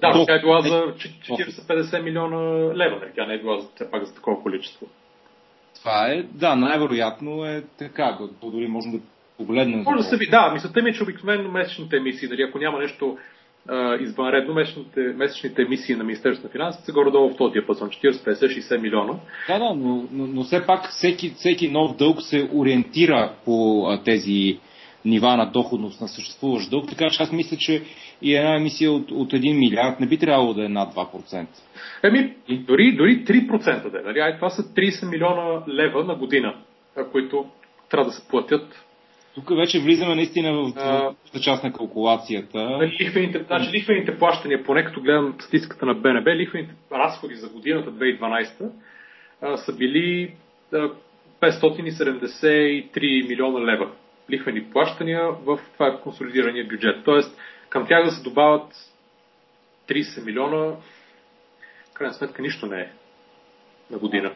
да, 0.00 0.12
до... 0.12 0.26
тя 0.26 0.34
е 0.34 0.40
била 0.40 0.62
за 0.62 0.94
40-50 1.28 2.02
милиона 2.02 2.36
лева, 2.76 2.96
нали? 3.00 3.10
тя 3.14 3.26
не 3.26 3.34
е 3.34 3.38
била 3.38 3.58
все 3.74 3.90
пак 3.90 4.04
за 4.04 4.14
такова 4.14 4.42
количество. 4.42 4.86
Това 5.78 6.08
е, 6.08 6.22
да, 6.22 6.56
най-вероятно 6.56 7.44
е 7.44 7.62
така, 7.78 8.18
до, 8.20 8.50
дори 8.50 8.66
можем 8.66 8.92
да 8.92 8.98
погледнем. 9.36 9.82
Може 9.82 9.96
да 9.96 10.04
се 10.04 10.16
ви, 10.16 10.30
да, 10.30 10.50
мисълта 10.52 10.82
ми 10.82 10.90
е, 10.90 10.92
че 10.92 11.02
обикновено 11.02 11.50
месечните 11.50 11.96
емисии, 11.96 12.28
дали 12.28 12.42
ако 12.42 12.58
няма 12.58 12.78
нещо 12.78 13.18
а, 13.68 13.96
извънредно, 14.00 14.54
месечните, 14.54 15.00
месечните 15.00 15.62
емисии 15.62 15.96
на 15.96 16.04
Министерството 16.04 16.48
на 16.48 16.52
финансите 16.52 16.84
са 16.84 16.92
горе-долу 16.92 17.30
в 17.30 17.36
този 17.36 17.52
диапазон, 17.52 17.88
40, 17.88 18.10
50, 18.10 18.60
60 18.60 18.80
милиона. 18.80 19.14
Да, 19.48 19.58
да, 19.58 19.74
но, 19.74 20.04
но, 20.12 20.26
но 20.26 20.42
все 20.42 20.66
пак 20.66 20.88
всеки, 20.90 21.30
всеки 21.30 21.70
нов 21.70 21.96
дълг 21.96 22.22
се 22.22 22.48
ориентира 22.54 23.32
по 23.44 23.86
а, 23.88 24.02
тези 24.02 24.58
нива 25.04 25.36
на 25.36 25.46
доходност 25.50 26.00
на 26.00 26.08
съществуващ 26.08 26.70
дълг, 26.70 26.88
така 26.88 27.10
че 27.10 27.22
аз 27.22 27.32
мисля, 27.32 27.56
че 27.56 27.82
и 28.22 28.34
една 28.34 28.56
емисия 28.56 28.92
от, 28.92 29.10
от 29.10 29.32
1 29.32 29.58
милиард 29.58 30.00
не 30.00 30.06
би 30.06 30.18
трябвало 30.18 30.54
да 30.54 30.64
е 30.64 30.68
над 30.68 30.94
2%. 30.94 31.46
Еми, 32.02 32.34
дори, 32.48 32.92
дори 32.92 33.24
3% 33.24 33.90
да 33.90 33.98
е. 33.98 34.02
Нали? 34.02 34.18
Ай, 34.18 34.36
това 34.36 34.50
са 34.50 34.62
30 34.62 35.10
милиона 35.10 35.62
лева 35.68 36.04
на 36.04 36.14
година, 36.14 36.54
които 37.12 37.46
трябва 37.90 38.10
да 38.10 38.12
се 38.12 38.28
платят. 38.28 38.84
Тук 39.34 39.56
вече 39.56 39.80
влизаме 39.80 40.14
наистина 40.14 40.52
в 40.52 40.72
а, 40.76 41.40
част 41.40 41.64
на 41.64 41.72
калкулацията. 41.72 42.78
Лихвените, 43.00 43.44
значи, 43.46 43.70
лихвените 43.72 44.18
плащания, 44.18 44.64
поне 44.64 44.84
като 44.84 45.00
гледам 45.00 45.34
статистиката 45.40 45.86
на 45.86 45.94
БНБ, 45.94 46.30
лихвените 46.30 46.74
разходи 46.92 47.34
за 47.34 47.48
годината 47.48 47.92
2012 47.92 48.70
а, 49.42 49.56
са 49.56 49.76
били 49.76 50.34
а, 50.72 50.88
573 51.42 53.28
милиона 53.28 53.72
лева 53.72 53.90
лихвени 54.30 54.64
плащания 54.64 55.30
в 55.30 55.60
това 55.72 55.86
е 55.86 56.00
консолидирания 56.00 56.68
бюджет. 56.68 57.04
Тоест, 57.04 57.38
към 57.68 57.86
тях 57.86 58.04
да 58.04 58.10
се 58.10 58.22
добавят 58.22 58.74
30 59.88 60.24
милиона, 60.24 60.76
в 61.90 61.94
крайна 61.94 62.14
сметка 62.14 62.42
нищо 62.42 62.66
не 62.66 62.80
е 62.80 62.88
на 63.90 63.98
година. 63.98 64.34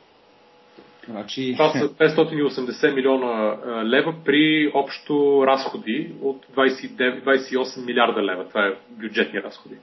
Значи... 1.09 1.53
Това 1.53 1.71
са 1.71 1.89
580 1.89 2.95
милиона 2.95 3.57
лева 3.85 4.15
при 4.25 4.71
общо 4.75 5.45
разходи 5.47 6.13
от 6.23 6.47
29, 6.57 7.25
28 7.25 7.87
милиарда 7.87 8.23
лева. 8.23 8.49
Това 8.49 8.67
е 8.67 8.75
бюджетни 8.91 9.43
разходи. 9.43 9.75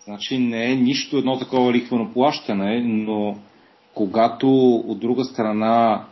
Значи 0.00 0.38
не 0.38 0.72
е 0.72 0.74
нищо 0.74 1.16
едно 1.16 1.38
такова 1.38 1.72
лихвено 1.72 2.12
плащане, 2.12 2.80
но 2.80 3.38
когато 3.94 4.74
от 4.76 4.98
друга 5.00 5.24
страна 5.24 6.04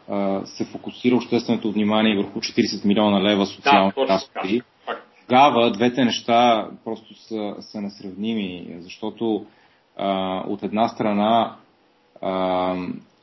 се 0.45 0.64
фокусира 0.64 1.16
общественото 1.16 1.73
внимание 1.73 2.16
върху 2.16 2.40
40 2.40 2.85
милиона 2.85 3.23
лева 3.23 3.47
социални 3.47 3.92
да, 3.97 4.07
разходи, 4.09 4.62
тогава 5.29 5.71
двете 5.71 6.05
неща 6.05 6.68
просто 6.85 7.14
са, 7.14 7.55
са 7.61 7.81
несравними, 7.81 8.66
защото 8.81 9.47
а, 9.97 10.38
от 10.49 10.62
една 10.62 10.88
страна 10.88 11.57
а, 12.23 12.75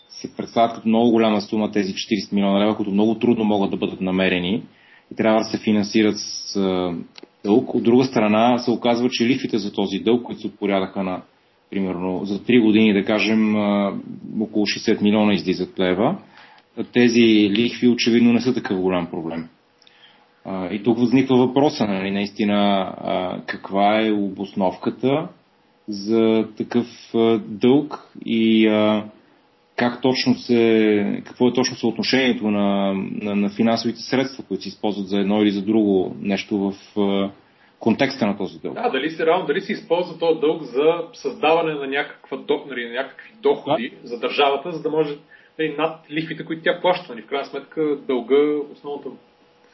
се 0.10 0.36
представят 0.36 0.76
като 0.76 0.88
много 0.88 1.12
голяма 1.12 1.42
сума 1.42 1.72
тези 1.72 1.94
40 1.94 2.34
милиона 2.34 2.60
лева, 2.60 2.76
които 2.76 2.92
много 2.92 3.16
трудно 3.16 3.44
могат 3.44 3.72
да 3.72 3.78
бъдат 3.78 4.02
намерени 4.02 4.64
и 5.12 5.16
трябва 5.16 5.40
да 5.40 5.46
се 5.46 5.64
финансират 5.64 6.16
с 6.18 6.56
а, 6.56 6.94
дълг. 7.44 7.76
От 7.76 7.84
друга 7.84 8.04
страна 8.04 8.58
се 8.58 8.72
оказва, 8.72 9.10
че 9.10 9.28
лихвите 9.28 9.58
за 9.58 9.74
този 9.74 10.00
дълг, 10.00 10.24
които 10.24 10.42
се 10.42 10.48
отпорядаха 10.48 11.04
на 11.04 11.22
примерно 11.70 12.26
за 12.26 12.40
3 12.40 12.62
години, 12.62 12.94
да 12.94 13.06
кажем, 13.06 13.56
около 14.42 14.66
60 14.66 15.02
милиона 15.02 15.34
излизат 15.34 15.80
лева, 15.80 16.18
тези 16.94 17.50
лихви 17.50 17.88
очевидно 17.88 18.34
не 18.34 18.42
са 18.42 18.54
такъв 18.54 18.80
голям 18.80 19.08
проблем. 19.12 19.48
И 20.72 20.82
тук 20.84 21.00
възниква 21.00 21.38
въпроса, 21.38 21.88
нали, 21.88 22.12
наистина, 22.12 22.94
каква 23.46 24.02
е 24.02 24.12
обосновката 24.12 25.28
за 25.88 26.48
такъв 26.58 26.88
дълг 27.48 28.12
и 28.26 28.68
как 29.76 30.02
точно 30.02 30.36
се, 30.36 31.22
какво 31.26 31.48
е 31.48 31.54
точно 31.54 31.78
съотношението 31.78 32.52
на, 32.52 32.94
на, 33.22 33.36
на 33.36 33.50
финансовите 33.50 34.02
средства, 34.02 34.44
които 34.44 34.64
се 34.64 34.70
използват 34.70 35.08
за 35.08 35.20
едно 35.20 35.42
или 35.42 35.52
за 35.52 35.62
друго 35.62 36.16
нещо 36.22 36.58
в 36.58 36.74
контекста 37.80 38.28
на 38.28 38.38
този 38.38 38.60
дълг. 38.60 38.76
Да, 38.76 38.90
дали 38.90 39.10
се, 39.10 39.26
реално, 39.26 39.46
дали 39.46 39.62
се 39.62 39.74
използва 39.74 40.20
този 40.20 40.40
дълг 40.40 40.64
за 40.64 41.04
създаване 41.14 41.74
на, 41.74 41.88
някаква, 41.88 42.38
нали, 42.68 42.90
на 42.90 42.94
някакви 42.94 43.34
доходи 43.42 43.90
да. 43.90 44.08
за 44.08 44.20
държавата, 44.20 44.72
за 44.72 44.82
да 44.82 44.90
може 44.90 45.18
нали, 45.60 45.76
над 45.78 46.00
лихвите, 46.12 46.46
които 46.46 46.64
тя 46.64 46.82
плаща. 46.82 47.14
Нали, 47.14 47.22
в 47.22 47.28
крайна 47.28 47.46
сметка 47.46 47.98
дълга, 48.08 48.58
основната 48.74 49.10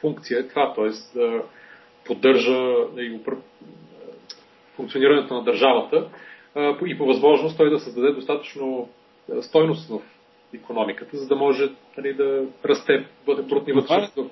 функция 0.00 0.40
е 0.40 0.48
това, 0.48 0.74
т.е. 0.74 1.18
да 1.18 1.42
поддържа 2.04 2.74
нали, 2.94 3.20
функционирането 4.76 5.34
на 5.34 5.44
държавата 5.44 6.08
и 6.86 6.98
по 6.98 7.06
възможност 7.06 7.56
той 7.56 7.70
да 7.70 7.78
създаде 7.78 8.12
достатъчно 8.12 8.88
стойност 9.40 9.88
в 9.88 10.00
економиката, 10.54 11.16
за 11.16 11.28
да 11.28 11.36
може 11.36 11.68
нали, 11.98 12.14
да 12.14 12.42
расте, 12.64 13.06
бъде 13.26 13.42
брутни 13.42 13.72
вътрешен 13.72 14.30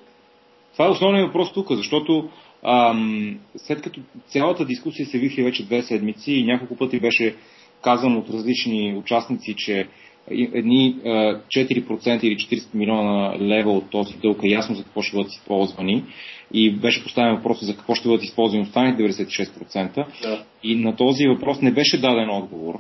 Това 0.73 0.87
е 0.87 0.91
основният 0.91 1.27
въпрос 1.27 1.53
тук, 1.53 1.67
защото 1.71 2.31
Ам, 2.65 3.39
след 3.57 3.83
като 3.83 4.01
цялата 4.27 4.65
дискусия 4.65 5.07
се 5.07 5.19
вихри 5.19 5.43
вече 5.43 5.65
две 5.65 5.83
седмици 5.83 6.33
и 6.33 6.45
няколко 6.45 6.77
пъти 6.77 7.01
беше 7.01 7.35
казано 7.83 8.19
от 8.19 8.31
различни 8.31 8.95
участници, 8.99 9.55
че 9.57 9.89
едни 10.31 10.97
4% 11.05 12.25
или 12.25 12.37
40 12.37 12.75
милиона 12.75 13.39
лева 13.39 13.73
от 13.73 13.91
този 13.91 14.17
дълг 14.17 14.39
е 14.45 14.49
ясно 14.49 14.75
за 14.75 14.85
какво 14.85 15.03
ще 15.03 15.17
бъдат 15.17 15.33
използвани 15.33 16.05
и 16.53 16.71
беше 16.71 17.03
поставен 17.03 17.37
въпрос 17.37 17.65
за 17.65 17.77
какво 17.77 17.95
ще 17.95 18.09
бъдат 18.09 18.25
използвани 18.25 18.63
останалите 18.63 19.03
96%. 19.03 20.07
Да. 20.23 20.45
И 20.63 20.77
на 20.77 20.97
този 20.97 21.27
въпрос 21.27 21.63
не 21.63 21.73
беше 21.73 22.01
даден 22.01 22.31
отговор. 22.31 22.79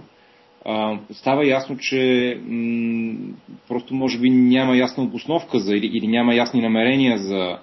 А, 0.64 0.98
става 1.12 1.46
ясно, 1.46 1.76
че 1.78 2.34
м- 2.46 3.34
просто 3.68 3.94
може 3.94 4.18
би 4.18 4.30
няма 4.30 4.76
ясна 4.76 5.04
обосновка 5.04 5.58
за, 5.58 5.76
или, 5.76 5.86
или 5.86 6.06
няма 6.06 6.34
ясни 6.34 6.60
намерения 6.60 7.18
за 7.18 7.58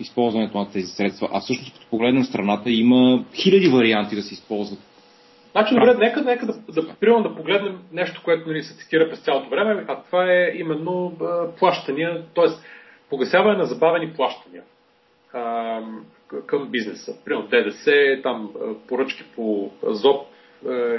използването 0.00 0.58
на 0.58 0.70
тези 0.70 0.86
средства. 0.86 1.28
А 1.32 1.40
всъщност, 1.40 1.74
като 1.74 1.86
погледнем 1.90 2.24
страната, 2.24 2.70
има 2.70 3.24
хиляди 3.34 3.68
варианти 3.68 4.16
да 4.16 4.22
се 4.22 4.34
използват. 4.34 4.80
Значи, 5.52 5.74
добре, 5.74 5.94
нека, 5.94 6.22
нека 6.22 6.46
да, 6.46 6.52
да, 6.72 6.94
примерно, 6.94 7.22
да 7.22 7.36
погледнем 7.36 7.78
нещо, 7.92 8.20
което 8.24 8.48
нали, 8.48 8.62
се 8.62 8.76
цитира 8.76 9.08
през 9.10 9.20
цялото 9.20 9.50
време, 9.50 9.84
а 9.88 10.02
това 10.02 10.32
е 10.32 10.52
именно 10.54 11.16
а, 11.22 11.56
плащания, 11.58 12.22
т.е. 12.34 12.44
погасяване 13.10 13.58
на 13.58 13.64
забавени 13.64 14.12
плащания. 14.12 14.62
А, 15.32 15.80
към 16.46 16.68
бизнеса. 16.68 17.24
Примерно 17.24 17.48
ДДС, 17.48 18.22
там 18.22 18.50
поръчки 18.88 19.24
по 19.36 19.70
ЗОП 19.82 20.26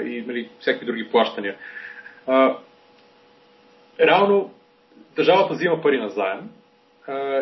и 0.04 0.24
нали, 0.26 0.48
всякакви 0.60 0.86
други 0.86 1.08
плащания. 1.10 1.56
Реално 4.00 4.50
държавата 5.16 5.54
взима 5.54 5.82
пари 5.82 6.00
на 6.00 6.08
заем 6.08 6.50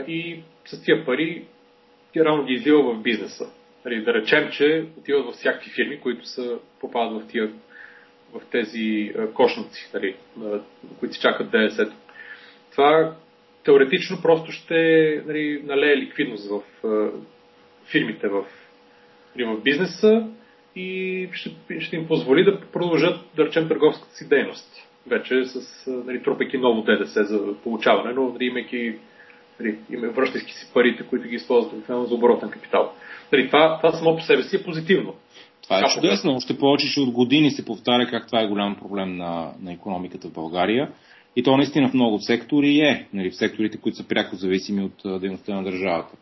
и 0.06 0.42
с 0.64 0.82
тия 0.82 1.04
пари 1.04 1.44
реално 2.16 2.44
ги 2.44 2.52
излива 2.52 2.94
в 2.94 3.02
бизнеса. 3.02 3.50
Нали, 3.84 4.04
да 4.04 4.14
речем, 4.14 4.50
че 4.52 4.84
отиват 4.98 5.26
във 5.26 5.34
всякакви 5.34 5.70
фирми, 5.70 6.00
които 6.00 6.26
са, 6.26 6.58
попадат 6.80 7.22
в, 7.22 7.28
тия, 7.28 7.50
в 8.32 8.40
тези 8.50 9.12
кошници, 9.34 9.90
нали, 9.94 10.16
които 10.98 11.14
си 11.14 11.20
чакат 11.20 11.50
ДДС. 11.50 11.92
Това 12.72 13.16
теоретично 13.64 14.22
просто 14.22 14.52
ще 14.52 14.74
нали, 15.26 15.62
налее 15.64 15.96
ликвидност 15.96 16.50
в 16.50 16.62
фирмите 17.90 18.28
в, 18.28 18.44
нали, 19.36 19.44
в 19.44 19.62
бизнеса 19.62 20.28
и 20.76 21.28
ще, 21.32 21.80
ще 21.80 21.96
им 21.96 22.06
позволи 22.06 22.44
да 22.44 22.60
продължат, 22.60 23.20
да 23.36 23.46
речем, 23.46 23.68
търговската 23.68 24.14
си 24.14 24.28
дейност. 24.28 24.88
Вече 25.06 25.44
с 25.44 25.86
нали, 25.86 26.22
трупайки 26.22 26.58
ново 26.58 26.82
ДДС 26.82 27.24
за 27.24 27.54
получаване, 27.62 28.12
но 28.12 28.28
нали, 28.28 28.44
имайки 28.44 28.94
нали, 29.60 29.78
връщайки 30.08 30.52
си 30.52 30.70
парите, 30.74 31.02
които 31.02 31.28
ги 31.28 31.34
използват 31.34 31.86
за 31.86 32.14
оборотен 32.14 32.50
капитал. 32.50 32.92
Нали, 33.32 33.46
това, 33.46 33.76
това 33.76 33.92
само 33.92 34.16
по 34.16 34.22
себе 34.22 34.42
си 34.42 34.56
е 34.56 34.62
позитивно. 34.62 35.14
Това 35.62 35.78
е 35.78 35.82
чудесно. 35.94 36.34
Още 36.34 36.58
повече, 36.58 36.92
че 36.94 37.00
от 37.00 37.10
години 37.10 37.50
се 37.50 37.64
повтаря 37.64 38.06
как 38.06 38.26
това 38.26 38.40
е 38.40 38.46
голям 38.46 38.76
проблем 38.76 39.16
на, 39.16 39.52
на 39.62 39.72
економиката 39.72 40.28
в 40.28 40.32
България. 40.32 40.90
И 41.36 41.42
то 41.42 41.56
наистина 41.56 41.88
в 41.88 41.94
много 41.94 42.18
сектори 42.18 42.78
е, 42.78 43.06
нали, 43.12 43.30
в 43.30 43.36
секторите, 43.36 43.78
които 43.78 43.96
са 43.96 44.08
пряко 44.08 44.36
зависими 44.36 44.82
от 44.82 45.20
дейността 45.20 45.54
на 45.54 45.64
държавата. 45.64 46.16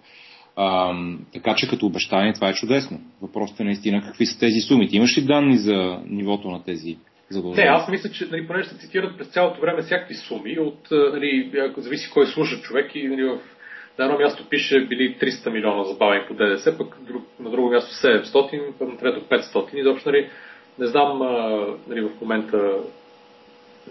А, 0.57 0.95
така 1.33 1.55
че 1.55 1.69
като 1.69 1.87
обещание 1.87 2.33
това 2.33 2.49
е 2.49 2.55
чудесно. 2.55 3.01
Въпросът 3.23 3.61
е 3.61 3.65
наистина 3.65 4.03
какви 4.03 4.27
са 4.27 4.39
тези 4.39 4.61
суми. 4.61 4.89
Ти 4.89 4.97
имаш 4.97 5.19
ли 5.19 5.23
данни 5.23 5.59
за 5.59 6.01
нивото 6.07 6.51
на 6.51 6.65
тези? 6.65 6.99
Не, 7.31 7.63
аз 7.63 7.89
мисля, 7.89 8.11
че 8.11 8.27
нали, 8.31 8.47
понеже 8.47 8.69
се 8.69 8.79
цитират 8.79 9.19
през 9.19 9.29
цялото 9.29 9.61
време 9.61 9.83
всякакви 9.83 10.15
суми, 10.15 10.59
от, 10.59 10.89
нали, 10.91 11.53
зависи 11.77 12.11
кой 12.11 12.27
слуша 12.27 12.61
човек 12.61 12.95
и 12.95 13.09
нали, 13.09 13.25
в 13.25 13.39
на 13.99 14.05
едно 14.05 14.19
място 14.19 14.49
пише 14.49 14.87
били 14.87 15.17
300 15.19 15.51
милиона 15.51 15.85
забавени 15.85 16.25
по 16.29 16.35
ДДС, 16.35 16.79
пък 16.79 16.97
на 17.41 17.51
друго 17.51 17.71
място 17.71 18.07
700, 18.07 18.81
на 18.81 18.99
трето 18.99 19.21
500. 19.21 19.75
И 19.75 19.83
заобщо, 19.83 20.11
нали, 20.11 20.31
не 20.79 20.87
знам 20.87 21.19
нали, 21.89 22.01
в 22.01 22.11
момента 22.21 22.73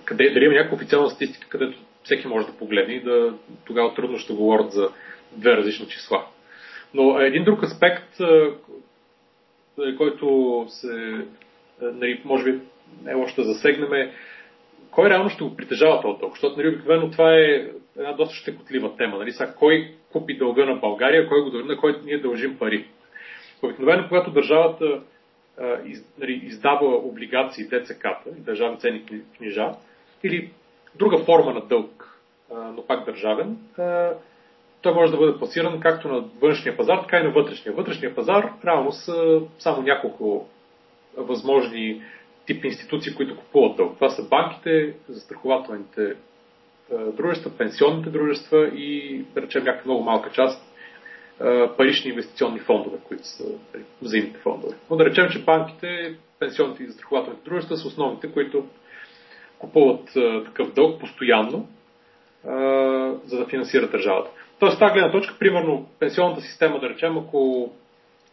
къде, 0.06 0.30
дали 0.30 0.46
има 0.46 0.54
някаква 0.54 0.76
официална 0.76 1.10
статистика, 1.10 1.48
където 1.50 1.78
всеки 2.04 2.28
може 2.28 2.48
да 2.48 2.58
погледне 2.58 2.94
и 2.94 3.04
да, 3.04 3.34
тогава 3.66 3.94
трудно 3.94 4.20
ще 4.20 4.34
говорят 4.34 4.72
за 4.72 4.90
две 5.32 5.58
различни 5.58 5.88
числа. 5.88 6.26
Но 6.94 7.20
един 7.20 7.44
друг 7.44 7.64
аспект, 7.64 8.18
който 9.98 10.66
се, 10.70 11.26
нали, 11.82 12.22
може 12.26 12.44
би 12.44 12.60
не 13.04 13.12
е 13.12 13.16
лошо 13.16 13.44
да 13.44 13.56
кой 14.92 15.10
реално 15.10 15.30
ще 15.30 15.44
го 15.44 15.56
притежава 15.56 16.02
този 16.02 16.20
дълг? 16.20 16.34
Защото 16.34 16.58
нали, 16.58 16.68
обикновено 16.68 17.12
това 17.12 17.34
е 17.34 17.68
една 17.98 18.14
доста 18.14 18.36
щекотлива 18.36 18.98
тема. 18.98 19.18
Нали? 19.18 19.32
Сега, 19.32 19.54
кой 19.54 19.94
купи 20.12 20.38
дълга 20.38 20.66
на 20.66 20.76
България, 20.76 21.28
кой 21.28 21.42
го 21.42 21.50
дължи, 21.50 21.68
на 21.68 21.78
който 21.78 22.00
ние 22.06 22.18
дължим 22.18 22.58
пари? 22.60 22.88
Обикновено, 23.64 24.08
когато 24.08 24.32
държавата 24.32 25.02
нали, 26.20 26.42
издава 26.44 26.96
облигации, 26.96 27.68
ДЦК-та, 27.68 28.30
държавни 28.38 28.80
ценни 28.80 29.04
книжа, 29.38 29.72
или 30.24 30.52
друга 30.96 31.18
форма 31.18 31.54
на 31.54 31.62
дълг, 31.62 32.20
но 32.76 32.86
пак 32.88 33.06
държавен, 33.06 33.58
той 34.82 34.94
може 34.94 35.12
да 35.12 35.18
бъде 35.18 35.38
пласиран 35.38 35.80
както 35.80 36.08
на 36.08 36.24
външния 36.42 36.78
пазар, 36.78 36.98
така 36.98 37.20
и 37.20 37.24
на 37.24 37.30
вътрешния. 37.30 37.76
Вътрешния 37.76 38.16
пазар 38.16 38.52
реално 38.66 38.92
са 38.92 39.42
само 39.60 39.82
няколко 39.82 40.48
възможни 41.18 42.02
тип 42.48 42.66
институции, 42.66 43.16
които 43.16 43.38
купуват 43.38 43.78
дълг. 43.78 43.96
Това 43.96 44.10
са 44.10 44.28
банките, 44.30 44.94
застрахователните 45.10 46.16
дружества, 47.14 47.52
пенсионните 47.58 48.10
дружества 48.10 48.68
и, 48.68 49.22
да 49.36 49.42
речем, 49.42 49.64
някаква 49.64 49.92
много 49.92 50.04
малка 50.04 50.32
част 50.32 50.64
парични 51.78 52.10
инвестиционни 52.10 52.60
фондове, 52.60 52.98
които 53.08 53.28
са 53.28 53.44
нали, 53.44 53.84
взаимните 54.02 54.40
фондове. 54.40 54.76
Но 54.90 54.96
да 54.96 55.06
речем, 55.06 55.30
че 55.30 55.44
банките, 55.44 56.16
пенсионните 56.40 56.84
и 56.84 56.88
застрахователните 56.88 57.50
дружества 57.50 57.78
са 57.78 57.88
основните, 57.88 58.32
които 58.32 58.66
купуват 59.60 60.10
такъв 60.46 60.74
дълг 60.74 61.00
постоянно, 61.00 61.68
за 63.26 63.38
да 63.38 63.46
финансират 63.50 63.92
държавата. 63.92 64.32
Тоест, 64.60 64.80
тази 64.80 64.94
гледна 64.94 65.12
точка, 65.12 65.36
примерно, 65.40 65.90
пенсионната 66.00 66.42
система, 66.42 66.80
да 66.80 66.90
речем, 66.90 67.18
ако 67.18 67.72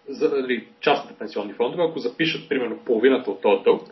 за, 0.09 0.29
нали, 0.29 0.69
частните 0.81 1.19
пенсионни 1.19 1.53
фондове, 1.53 1.83
ако 1.83 1.99
запишат 1.99 2.49
примерно 2.49 2.79
половината 2.85 3.31
от 3.31 3.43
този 3.43 3.65
дълг, 3.65 3.83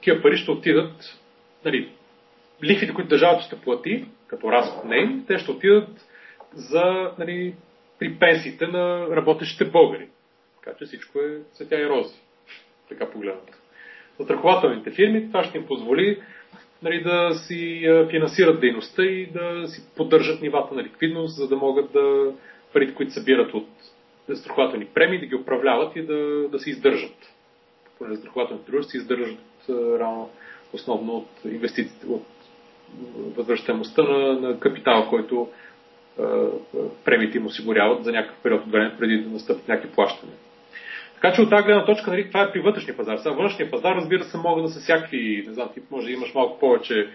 тия 0.00 0.22
пари 0.22 0.36
ще 0.36 0.50
отидат, 0.50 1.18
нали, 1.64 1.88
лихвите, 2.64 2.94
които 2.94 3.08
държавата 3.08 3.42
ще 3.42 3.60
плати, 3.60 4.04
като 4.26 4.52
разход 4.52 4.84
не, 4.84 5.22
те 5.26 5.38
ще 5.38 5.50
отидат 5.50 5.88
за, 6.54 7.10
нали, 7.18 7.54
при 7.98 8.14
пенсиите 8.14 8.66
на 8.66 9.06
работещите 9.16 9.64
българи. 9.64 10.08
Така 10.64 10.78
че 10.78 10.84
всичко 10.84 11.18
е 11.18 11.38
светя 11.52 11.80
и 11.80 11.88
рози. 11.88 12.14
Така 12.88 13.10
погледнато. 13.10 13.52
Застрахователните 14.18 14.90
фирми 14.90 15.26
това 15.26 15.44
ще 15.44 15.58
им 15.58 15.66
позволи 15.66 16.22
нали, 16.82 17.02
да 17.02 17.34
си 17.34 17.88
финансират 18.10 18.60
дейността 18.60 19.04
и 19.04 19.26
да 19.26 19.68
си 19.68 19.82
поддържат 19.96 20.42
нивата 20.42 20.74
на 20.74 20.82
ликвидност, 20.82 21.36
за 21.36 21.48
да 21.48 21.56
могат 21.56 21.92
да 21.92 22.32
парите, 22.72 22.94
които 22.94 23.12
събират 23.12 23.54
от 23.54 23.68
застрахователни 24.28 24.86
премии, 24.86 25.20
да 25.20 25.26
ги 25.26 25.34
управляват 25.34 25.96
и 25.96 26.02
да, 26.02 26.48
да 26.48 26.58
се 26.58 26.70
издържат. 26.70 27.35
Понеже 27.98 28.14
застрахователните 28.14 28.70
дружества 28.70 28.98
издържат 28.98 29.38
рано 29.68 30.30
основно 30.72 31.16
от 31.16 31.28
инвестициите, 31.44 32.06
от 32.06 32.26
възвръщаемостта 33.36 34.02
на, 34.02 34.40
на 34.40 34.60
капитала, 34.60 35.08
който 35.08 35.48
премиите 37.04 37.38
им 37.38 37.46
осигуряват 37.46 38.04
за 38.04 38.12
някакъв 38.12 38.42
период 38.42 38.62
от 38.64 38.72
време, 38.72 38.96
преди 38.98 39.18
да 39.18 39.30
настъпят 39.30 39.68
някакви 39.68 39.94
плащания. 39.94 40.36
Така 41.14 41.32
че 41.32 41.42
от 41.42 41.50
тази 41.50 41.64
гледна 41.64 41.84
точка, 41.84 42.10
нали, 42.10 42.28
това 42.28 42.42
е 42.42 42.52
при 42.52 42.60
вътрешния 42.60 42.96
пазар. 42.96 43.16
Сега 43.16 43.34
външния 43.34 43.70
пазар, 43.70 43.96
разбира 43.96 44.24
се, 44.24 44.38
могат 44.38 44.64
да 44.64 44.70
са 44.70 44.80
всякакви, 44.80 45.44
не 45.46 45.52
знам, 45.52 45.68
тип, 45.74 45.84
може 45.90 46.06
да 46.06 46.12
имаш 46.12 46.34
малко 46.34 46.58
повече 46.58 47.08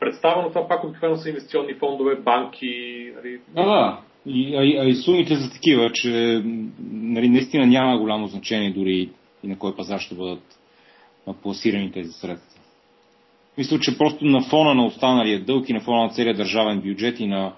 представа, 0.00 0.42
но 0.42 0.48
това 0.48 0.68
пак 0.68 0.84
обикновено 0.84 1.20
са 1.20 1.28
инвестиционни 1.28 1.74
фондове, 1.74 2.14
банки. 2.14 3.12
Нали. 3.16 3.40
Да, 3.48 3.64
да. 3.64 3.98
И, 4.26 4.56
а, 4.56 4.82
а 4.82 4.88
и 4.88 4.94
сумите 4.94 5.36
са 5.36 5.50
такива, 5.52 5.90
че 5.92 6.42
нали, 6.92 7.28
наистина 7.28 7.66
няма 7.66 7.98
голямо 7.98 8.26
значение 8.26 8.70
дори 8.70 9.10
и 9.44 9.48
на 9.48 9.58
кой 9.58 9.76
пазар 9.76 10.00
ще 10.00 10.14
бъдат 10.14 10.58
пласирани 11.42 11.92
тези 11.92 12.12
средства. 12.12 12.60
Мисля, 13.58 13.80
че 13.80 13.98
просто 13.98 14.24
на 14.24 14.42
фона 14.42 14.74
на 14.74 14.84
останалия 14.84 15.44
дълг 15.44 15.68
и 15.68 15.72
на 15.72 15.80
фона 15.80 16.02
на 16.02 16.10
целият 16.10 16.36
държавен 16.36 16.80
бюджет 16.80 17.20
и 17.20 17.26
на 17.26 17.52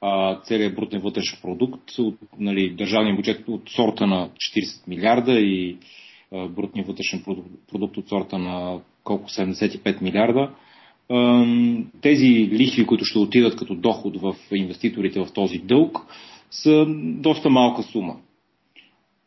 а, 0.00 0.40
целият 0.40 0.74
брутен 0.74 1.00
вътрешен 1.00 1.38
продукт, 1.42 1.90
от, 1.98 2.14
нали, 2.38 2.70
държавния 2.70 3.16
бюджет 3.16 3.48
от 3.48 3.62
сорта 3.68 4.06
на 4.06 4.28
40 4.28 4.88
милиарда 4.88 5.32
и 5.32 5.76
а, 6.32 6.48
брутния 6.48 6.84
вътрешен 6.84 7.22
продукт, 7.68 7.96
от 7.96 8.08
сорта 8.08 8.38
на 8.38 8.80
колко 9.04 9.30
75 9.30 10.02
милиарда. 10.02 10.50
А, 11.10 11.46
тези 12.00 12.48
лихви, 12.52 12.86
които 12.86 13.04
ще 13.04 13.18
отидат 13.18 13.56
като 13.56 13.74
доход 13.74 14.20
в 14.20 14.36
инвеститорите 14.52 15.20
в 15.20 15.32
този 15.32 15.58
дълг, 15.58 15.98
са 16.50 16.86
доста 16.98 17.50
малка 17.50 17.82
сума. 17.82 18.16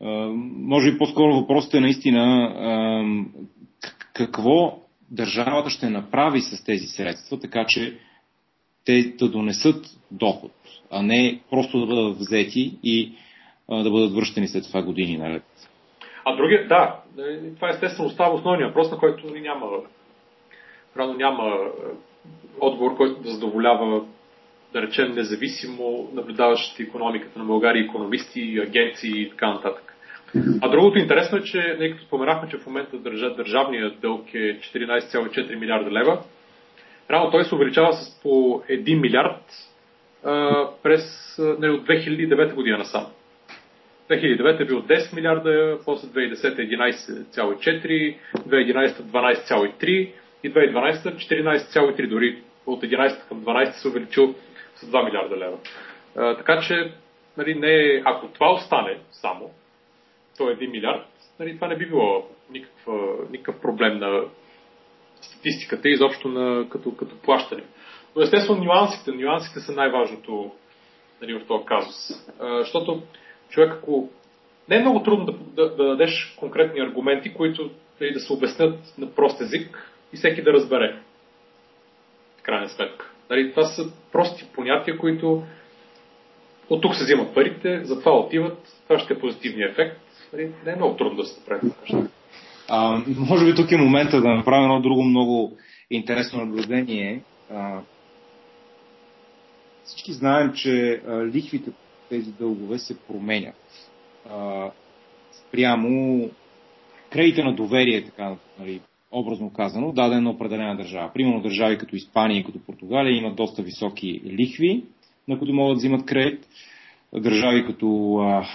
Може 0.01 0.91
би 0.91 0.97
по-скоро 0.97 1.35
въпросът 1.35 1.73
е 1.73 1.79
наистина 1.79 3.15
какво 4.13 4.79
държавата 5.11 5.69
ще 5.69 5.89
направи 5.89 6.41
с 6.41 6.63
тези 6.65 6.87
средства, 6.87 7.39
така 7.39 7.65
че 7.67 7.97
те 8.85 9.13
да 9.19 9.29
донесат 9.29 9.85
доход, 10.11 10.51
а 10.91 11.01
не 11.01 11.41
просто 11.49 11.79
да 11.79 11.85
бъдат 11.85 12.17
взети 12.17 12.77
и 12.83 13.13
да 13.69 13.91
бъдат 13.91 14.13
връщани 14.13 14.47
след 14.47 14.63
това 14.63 14.81
години 14.81 15.17
наред. 15.17 15.43
А 16.25 16.35
другия, 16.35 16.67
да, 16.67 16.99
това 17.55 17.69
естествено 17.69 18.09
остава 18.09 18.35
основния 18.35 18.67
въпрос, 18.67 18.91
на 18.91 18.97
който 18.97 19.27
няма, 19.27 19.67
рано 20.97 21.13
няма 21.13 21.57
отговор, 22.61 22.97
който 22.97 23.21
да 23.21 23.31
задоволява, 23.31 24.05
да 24.75 24.81
речем, 24.81 25.11
независимо 25.15 26.09
наблюдаващите 26.13 26.83
економиката 26.83 27.39
на 27.39 27.45
България, 27.45 27.83
економисти, 27.83 28.59
агенции 28.63 29.21
и 29.21 29.29
така 29.29 29.53
нататък. 29.53 29.95
А 30.61 30.69
другото 30.69 30.99
интересно 30.99 31.37
е, 31.37 31.43
че, 31.43 31.77
не 31.79 31.91
като 31.91 32.03
споменахме, 32.03 32.49
че 32.49 32.57
в 32.57 32.65
момента 32.65 32.97
държа, 32.97 33.35
държавният 33.35 33.99
дълг 33.99 34.33
е 34.33 34.59
14,4 34.59 35.55
милиарда 35.55 35.91
лева, 35.91 36.19
Рано 37.09 37.31
той 37.31 37.45
се 37.45 37.55
увеличава 37.55 37.93
с 37.93 38.21
по 38.21 38.29
1 38.69 39.01
милиард 39.01 39.43
а, 40.23 40.67
през, 40.83 41.35
не, 41.59 41.69
от 41.69 41.87
2009 41.87 42.53
година 42.53 42.77
насам. 42.77 43.05
2009 44.09 44.61
е 44.61 44.65
бил 44.65 44.81
10 44.81 45.15
милиарда, 45.15 45.79
после 45.85 46.07
2010 46.07 46.59
е 46.59 46.69
11,4, 46.69 48.15
2011 48.37 48.91
12,3 48.91 50.11
и 50.43 50.53
2012 50.53 51.15
14,3. 51.15 52.09
Дори 52.09 52.37
от 52.65 52.83
11 52.83 53.27
към 53.27 53.41
12 53.41 53.71
се 53.71 53.87
увеличил 53.87 54.35
2 54.85 55.05
милиарда 55.05 55.37
лева. 55.37 55.57
А, 56.15 56.37
така 56.37 56.61
че 56.67 56.93
нали, 57.37 57.55
не, 57.55 58.01
ако 58.05 58.27
това 58.27 58.53
остане 58.53 58.99
само, 59.11 59.51
то 60.37 60.49
е 60.49 60.55
1 60.55 60.71
милиард, 60.71 61.07
нали, 61.39 61.55
това 61.55 61.67
не 61.67 61.77
би 61.77 61.85
било 61.85 62.27
никаква, 62.49 63.15
никакъв 63.31 63.61
проблем 63.61 63.97
на 63.97 64.23
статистиката 65.21 65.89
и 65.89 65.93
изобщо 65.93 66.27
на, 66.27 66.69
като, 66.69 66.95
като 66.95 67.21
плащане. 67.21 67.63
Но 68.15 68.21
естествено 68.21 68.63
нюансите, 68.63 69.11
нюансите 69.11 69.59
са 69.59 69.71
най-важното 69.71 70.51
нали, 71.21 71.33
в 71.33 71.47
този 71.47 71.65
казус. 71.65 71.95
Защото 72.39 73.03
човек, 73.49 73.73
ако 73.73 74.09
не 74.69 74.75
е 74.75 74.79
много 74.79 75.03
трудно 75.03 75.25
да, 75.25 75.31
да, 75.31 75.75
да 75.75 75.87
дадеш 75.87 76.35
конкретни 76.39 76.79
аргументи, 76.79 77.33
които 77.33 77.71
нали, 78.01 78.13
да 78.13 78.19
се 78.19 78.33
обяснят 78.33 78.79
на 78.97 79.15
прост 79.15 79.41
език 79.41 79.91
и 80.13 80.17
всеки 80.17 80.41
да 80.41 80.53
разбере. 80.53 80.99
В 82.37 82.41
крайна 82.41 82.69
сметка. 82.69 83.11
Нали, 83.29 83.51
това 83.51 83.65
са 83.65 83.91
прости 84.11 84.45
понятия, 84.53 84.97
които 84.97 85.43
от 86.69 86.81
тук 86.81 86.95
се 86.95 87.03
взимат 87.03 87.33
парите, 87.33 87.83
за 87.83 87.99
това 87.99 88.19
отиват, 88.19 88.57
това 88.87 88.99
ще 88.99 89.13
е 89.13 89.19
позитивния 89.19 89.69
ефект. 89.69 90.01
Нали, 90.33 90.51
не 90.65 90.71
е 90.71 90.75
много 90.75 90.95
трудно 90.95 91.17
да 91.17 91.23
се 91.23 91.39
направи. 91.39 91.71
А, 92.69 93.01
може 93.17 93.45
би 93.45 93.55
тук 93.55 93.71
е 93.71 93.77
момента 93.77 94.21
да 94.21 94.29
направим 94.29 94.63
едно 94.63 94.81
друго 94.81 95.03
много 95.03 95.57
интересно 95.89 96.45
наблюдение. 96.45 97.21
А, 97.53 97.79
всички 99.83 100.13
знаем, 100.13 100.53
че 100.53 101.01
а, 101.07 101.25
лихвите 101.25 101.71
тези 102.09 102.31
дългове 102.31 102.79
се 102.79 102.99
променят. 102.99 103.89
А, 104.29 104.69
спрямо 105.31 106.29
кредита 107.11 107.43
на 107.43 107.55
доверие, 107.55 108.05
така 108.05 108.35
нали, 108.59 108.81
образно 109.19 109.49
казано, 109.49 109.91
даден 109.91 110.23
на 110.23 110.29
определена 110.29 110.75
държава. 110.77 111.11
Примерно 111.13 111.41
държави 111.41 111.77
като 111.77 111.95
Испания 111.95 112.39
и 112.39 112.43
като 112.43 112.59
Португалия 112.59 113.17
имат 113.17 113.35
доста 113.35 113.63
високи 113.63 114.21
лихви, 114.25 114.83
на 115.27 115.39
които 115.39 115.53
могат 115.53 115.75
да 115.75 115.77
взимат 115.77 116.05
кредит. 116.05 116.47
Държави 117.13 117.65
като 117.65 118.17
а, 118.17 118.45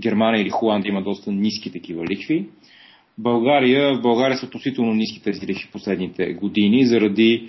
Германия 0.00 0.42
или 0.42 0.50
Холандия 0.50 0.90
има 0.90 1.02
доста 1.02 1.32
ниски 1.32 1.72
такива 1.72 2.04
лихви. 2.04 2.46
България, 3.18 3.94
в 3.94 4.02
България 4.02 4.36
са 4.36 4.46
относително 4.46 4.94
ниски 4.94 5.22
тези 5.22 5.46
лихви 5.46 5.68
последните 5.72 6.32
години 6.32 6.86
заради 6.86 7.48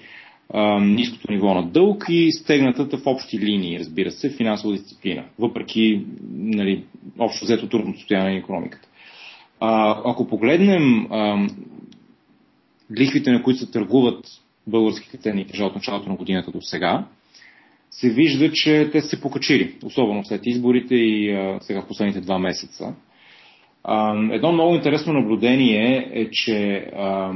а, 0.53 0.79
ниското 0.79 1.31
ниво 1.31 1.53
на 1.53 1.63
дълг 1.63 2.05
и 2.09 2.31
стегнатата 2.31 2.97
в 2.97 3.07
общи 3.07 3.39
линии, 3.39 3.79
разбира 3.79 4.11
се, 4.11 4.29
финансова 4.29 4.73
дисциплина, 4.73 5.25
въпреки 5.39 6.05
нали, 6.31 6.83
общо 7.19 7.45
взето 7.45 7.69
трудното 7.69 7.99
състояние 7.99 8.31
на 8.31 8.37
економиката. 8.37 8.87
А, 9.59 10.01
ако 10.05 10.27
погледнем 10.27 11.07
а, 11.11 11.47
лихвите, 12.99 13.31
на 13.31 13.43
които 13.43 13.59
се 13.59 13.71
търгуват 13.71 14.25
българските 14.67 15.17
ценни 15.17 15.45
книжа 15.45 15.65
от 15.65 15.75
началото 15.75 16.09
на 16.09 16.15
годината 16.15 16.51
до 16.51 16.61
сега, 16.61 17.05
се 17.91 18.09
вижда, 18.09 18.51
че 18.51 18.89
те 18.91 19.01
са 19.01 19.07
се 19.07 19.21
покачили, 19.21 19.75
особено 19.83 20.25
след 20.25 20.41
изборите 20.45 20.95
и 20.95 21.31
а, 21.31 21.57
сега 21.61 21.81
в 21.81 21.87
последните 21.87 22.21
два 22.21 22.39
месеца. 22.39 22.95
А, 23.83 24.15
едно 24.31 24.51
много 24.51 24.75
интересно 24.75 25.13
наблюдение 25.13 26.09
е, 26.13 26.29
че 26.29 26.75
а, 26.95 27.33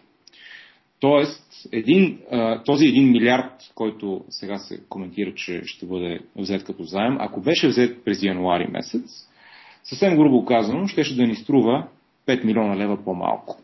Тоест, 1.00 1.68
един, 1.72 2.18
този 2.64 2.84
1 2.84 3.10
милиард, 3.12 3.52
който 3.74 4.24
сега 4.28 4.58
се 4.58 4.80
коментира, 4.88 5.34
че 5.34 5.62
ще 5.64 5.86
бъде 5.86 6.20
взет 6.36 6.64
като 6.64 6.82
заем, 6.82 7.16
ако 7.20 7.40
беше 7.40 7.68
взет 7.68 8.04
през 8.04 8.22
януари 8.22 8.66
месец, 8.72 9.28
съвсем 9.84 10.16
грубо 10.16 10.44
казано, 10.44 10.86
ще, 10.86 11.14
да 11.14 11.26
ни 11.26 11.34
струва 11.34 11.88
5 12.26 12.44
милиона 12.44 12.76
лева 12.76 13.04
по-малко. 13.04 13.56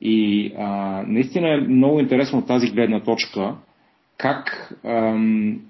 И 0.00 0.52
а, 0.58 0.66
наистина 1.06 1.54
е 1.54 1.60
много 1.60 2.00
интересно 2.00 2.38
от 2.38 2.46
тази 2.46 2.70
гледна 2.70 3.00
точка 3.00 3.56
как 4.16 4.74
ам, 4.84 5.60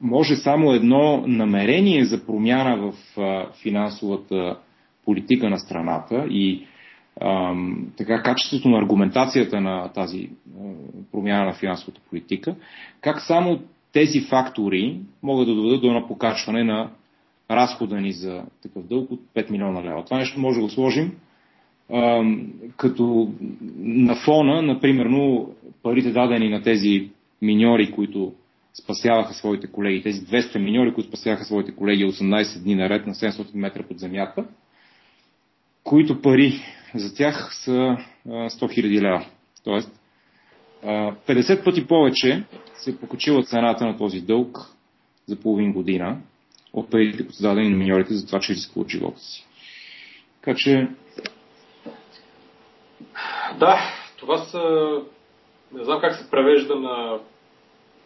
може 0.00 0.36
само 0.36 0.72
едно 0.72 1.24
намерение 1.26 2.04
за 2.04 2.26
промяна 2.26 2.76
в 2.76 3.20
а, 3.20 3.52
финансовата 3.62 4.56
политика 5.04 5.50
на 5.50 5.58
страната 5.58 6.26
и 6.30 6.66
така 7.96 8.22
качеството 8.22 8.68
на 8.68 8.78
аргументацията 8.78 9.60
на 9.60 9.88
тази 9.88 10.30
а, 10.60 10.62
промяна 11.12 11.44
на 11.44 11.52
финансовата 11.52 12.00
политика, 12.10 12.54
как 13.00 13.20
само 13.20 13.60
тези 13.92 14.20
фактори 14.20 15.00
могат 15.22 15.48
да 15.48 15.54
доведат 15.54 15.80
до 15.80 15.86
едно 15.86 16.06
покачване 16.06 16.64
на 16.64 16.90
разхода 17.50 18.00
ни 18.00 18.12
за 18.12 18.42
такъв 18.62 18.86
дълг 18.86 19.10
от 19.10 19.20
5 19.36 19.50
милиона 19.50 19.82
лева. 19.82 20.04
Това 20.04 20.18
нещо 20.18 20.40
може 20.40 20.56
да 20.56 20.62
го 20.62 20.70
сложим 20.70 21.12
като 22.76 23.32
на 23.78 24.14
фона, 24.24 24.62
например, 24.62 25.08
парите 25.82 26.10
дадени 26.10 26.48
на 26.48 26.62
тези 26.62 27.10
миньори, 27.42 27.92
които 27.92 28.32
спасяваха 28.82 29.34
своите 29.34 29.66
колеги, 29.66 30.02
тези 30.02 30.20
200 30.20 30.58
миньори, 30.58 30.94
които 30.94 31.08
спасяваха 31.08 31.44
своите 31.44 31.72
колеги 31.72 32.06
18 32.06 32.62
дни 32.62 32.74
наред 32.74 33.06
на 33.06 33.14
700 33.14 33.54
метра 33.54 33.82
под 33.82 33.98
земята, 33.98 34.44
които 35.84 36.22
пари 36.22 36.60
за 36.94 37.14
тях 37.14 37.54
са 37.54 37.70
100 37.70 37.98
000 38.28 39.00
лева. 39.00 39.26
Тоест, 39.64 40.00
50 40.84 41.64
пъти 41.64 41.86
повече 41.86 42.44
се 42.74 43.00
покачила 43.00 43.42
цената 43.42 43.86
на 43.86 43.98
този 43.98 44.20
дълг 44.20 44.58
за 45.26 45.36
половин 45.36 45.72
година 45.72 46.18
от 46.72 46.90
парите, 46.90 47.26
които 47.26 47.42
дадени 47.42 47.68
на 47.68 47.76
миньорите 47.76 48.14
за 48.14 48.26
това, 48.26 48.40
че 48.40 48.52
рискуват 48.52 48.88
живота 48.88 49.20
си. 49.20 49.46
Така 50.40 50.56
че 50.56 50.88
да, 53.58 53.78
това 54.16 54.38
са... 54.38 54.62
Не 55.72 55.84
знам 55.84 56.00
как 56.00 56.14
се 56.14 56.30
превежда 56.30 56.76
на... 56.76 57.18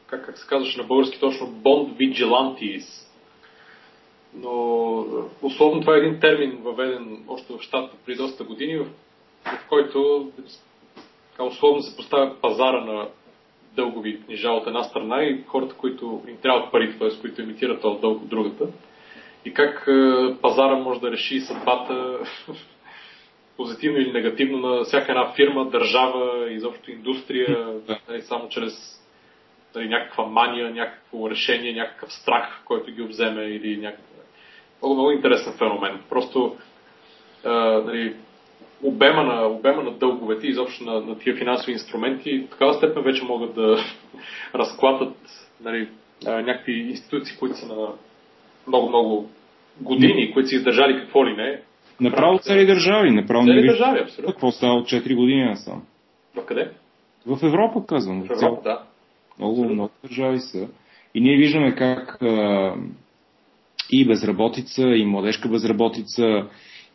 Как, 0.06 0.26
как 0.26 0.38
се 0.38 0.46
казваше 0.46 0.80
на 0.80 0.84
български 0.84 1.20
точно? 1.20 1.46
Bond 1.46 1.96
Vigilantes. 1.96 2.84
Но 4.34 5.04
условно 5.42 5.80
това 5.80 5.94
е 5.94 5.98
един 5.98 6.20
термин 6.20 6.58
въведен 6.62 7.24
още 7.28 7.52
в 7.52 7.60
щата 7.60 7.96
при 8.06 8.14
доста 8.14 8.44
години, 8.44 8.76
в, 8.76 8.86
в 9.44 9.68
който 9.68 10.30
така, 11.30 11.44
условно 11.44 11.82
се 11.82 11.96
поставя 11.96 12.40
пазара 12.40 12.84
на 12.84 13.08
дългови 13.76 14.20
книжа 14.20 14.50
от 14.50 14.66
една 14.66 14.82
страна 14.82 15.22
и 15.24 15.44
хората, 15.46 15.74
които 15.74 16.22
им 16.28 16.36
трябват 16.36 16.72
парите, 16.72 16.98
т.е. 16.98 17.20
които 17.20 17.42
имитират 17.42 17.82
този 17.82 18.00
дълг 18.00 18.22
от 18.22 18.28
другата. 18.28 18.66
И 19.44 19.54
как 19.54 19.88
е, 19.88 20.34
пазара 20.42 20.76
може 20.76 21.00
да 21.00 21.10
реши 21.10 21.40
съдбата 21.40 22.18
позитивно 23.56 23.98
или 23.98 24.12
негативно 24.12 24.58
на 24.58 24.84
всяка 24.84 25.12
една 25.12 25.32
фирма, 25.32 25.70
държава, 25.70 26.52
изобщо 26.52 26.90
индустрия, 26.90 27.74
нали, 28.08 28.22
само 28.22 28.48
чрез 28.48 28.72
нали, 29.74 29.88
някаква 29.88 30.26
мания, 30.26 30.70
някакво 30.70 31.30
решение, 31.30 31.72
някакъв 31.72 32.12
страх, 32.12 32.62
който 32.64 32.92
ги 32.92 33.02
обземе 33.02 33.42
или 33.42 33.76
някакъв... 33.76 34.13
Много, 34.84 34.94
много 34.94 35.10
интересен 35.10 35.52
феномен. 35.52 36.00
Просто 36.10 36.56
а, 37.44 37.50
нали, 37.86 38.14
обема, 38.82 39.22
на, 39.22 39.46
обема 39.46 39.82
на 39.82 39.90
дълговете, 39.90 40.46
изобщо 40.46 40.84
на, 40.84 41.00
на 41.00 41.18
тия 41.18 41.36
финансови 41.36 41.72
инструменти, 41.72 42.38
в 42.38 42.50
такава 42.50 42.74
степен 42.74 43.02
вече 43.02 43.24
могат 43.24 43.54
да 43.54 43.78
разклатат 44.54 45.16
нали, 45.60 45.88
някакви 46.24 46.72
институции, 46.72 47.36
които 47.38 47.56
са 47.56 47.66
на 47.66 47.88
много-много 48.66 49.30
години, 49.80 50.32
които 50.32 50.48
са 50.48 50.54
издържали 50.54 51.00
какво 51.00 51.26
ли 51.26 51.36
не, 51.36 51.60
Направо 52.00 52.38
цели 52.38 52.66
държави. 52.66 53.10
Направо 53.10 53.46
цели 53.46 53.66
държави, 53.66 54.00
абсолютно. 54.02 54.32
Какво 54.32 54.50
става 54.50 54.74
от 54.74 54.86
4 54.86 55.16
години 55.16 55.44
насам? 55.44 55.82
В 56.36 56.46
къде? 56.46 56.70
В 57.26 57.38
Европа, 57.42 57.86
казвам. 57.86 58.22
В 58.22 58.30
Европа, 58.30 58.62
да. 58.62 58.82
Много, 59.38 59.64
много 59.64 59.90
държави 60.02 60.38
са. 60.40 60.68
И 61.14 61.20
ние 61.20 61.36
виждаме 61.36 61.74
как 61.74 62.22
а, 62.22 62.74
и 63.90 64.06
безработица, 64.06 64.82
и 64.82 65.04
младежка 65.04 65.48
безработица, 65.48 66.46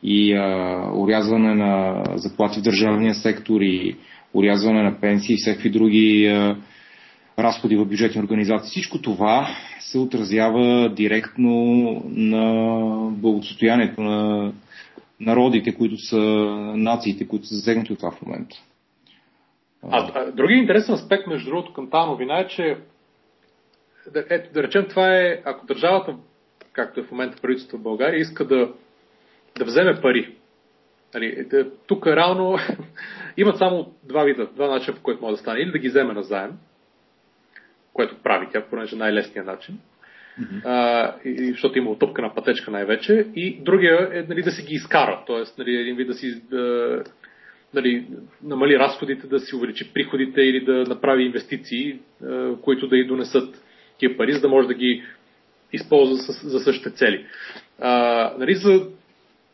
и 0.03 0.33
а, 0.33 0.91
урязване 0.95 1.55
на 1.55 2.03
заплати 2.15 2.59
в 2.59 2.63
държавния 2.63 3.15
сектор, 3.15 3.61
и 3.61 3.95
урязване 4.33 4.83
на 4.83 4.99
пенсии, 4.99 5.33
и 5.33 5.37
всякакви 5.37 5.69
други 5.69 6.27
а, 6.27 6.57
разходи 7.39 7.75
в 7.75 7.85
бюджетни 7.85 8.21
организации. 8.21 8.69
Всичко 8.69 9.01
това 9.01 9.47
се 9.79 9.99
отразява 9.99 10.93
директно 10.95 11.53
на 12.05 12.53
благосостоянието 13.11 14.01
на 14.01 14.51
народите, 15.19 15.75
които 15.75 15.97
са 15.97 16.17
нациите, 16.75 17.27
които 17.27 17.47
са 17.47 17.55
засегнати 17.55 17.93
от 17.93 17.99
това 17.99 18.11
в 18.11 18.21
момента. 18.21 18.55
А, 19.91 20.11
а 20.15 20.31
други 20.31 20.53
интересен 20.53 20.95
аспект, 20.95 21.27
между 21.27 21.49
другото, 21.49 21.73
към 21.73 21.89
тази 21.89 22.07
новина 22.07 22.39
е, 22.39 22.47
че 22.47 22.77
ето, 24.15 24.53
да 24.53 24.63
речем, 24.63 24.85
това 24.89 25.17
е, 25.17 25.41
ако 25.45 25.65
държавата, 25.65 26.15
както 26.73 26.99
е 26.99 27.03
в 27.03 27.11
момента 27.11 27.41
правителството 27.41 27.77
в 27.77 27.83
България, 27.83 28.19
иска 28.19 28.45
да, 28.45 28.73
да 29.57 29.65
вземе 29.65 30.01
пари. 30.01 30.35
Нали, 31.13 31.45
да, 31.49 31.71
тук 31.87 32.07
реално 32.07 32.57
имат 33.37 33.57
само 33.57 33.93
два 34.03 34.23
вида, 34.23 34.47
два 34.55 34.67
начина, 34.67 34.97
по 34.97 35.03
който 35.03 35.21
може 35.21 35.31
да 35.31 35.41
стане. 35.41 35.59
Или 35.59 35.71
да 35.71 35.79
ги 35.79 35.89
вземе 35.89 36.13
на 36.13 36.23
заем, 36.23 36.51
което 37.93 38.15
прави 38.23 38.47
тя, 38.51 38.65
понеже 38.69 38.95
най-лесният 38.95 39.47
начин. 39.47 39.79
Mm-hmm. 40.41 40.61
А, 40.65 41.15
и, 41.25 41.51
защото 41.51 41.77
има 41.77 41.89
отъпка 41.89 42.31
пътечка 42.35 42.71
най-вече. 42.71 43.27
И 43.35 43.59
другия 43.61 44.09
е 44.13 44.25
нали, 44.29 44.43
да 44.43 44.51
си 44.51 44.65
ги 44.65 44.73
изкара, 44.73 45.23
т.е. 45.27 45.43
Нали, 45.57 45.75
един 45.75 45.95
вид 45.95 46.07
да 46.07 46.13
си 46.13 46.41
да, 46.49 47.03
нали, 47.73 48.07
намали 48.43 48.79
разходите, 48.79 49.27
да 49.27 49.39
си 49.39 49.55
увеличи 49.55 49.93
приходите 49.93 50.41
или 50.41 50.65
да 50.65 50.73
направи 50.73 51.23
инвестиции, 51.23 51.99
които 52.61 52.87
да 52.87 52.97
й 52.97 53.03
донесат 53.03 53.63
тия 53.97 54.17
пари, 54.17 54.33
за 54.33 54.41
да 54.41 54.49
може 54.49 54.67
да 54.67 54.73
ги 54.73 55.03
използва 55.73 56.15
за, 56.15 56.49
за 56.49 56.59
същите 56.59 56.91
цели. 56.91 57.25
А, 57.79 58.33
нали, 58.37 58.55
за, 58.55 58.87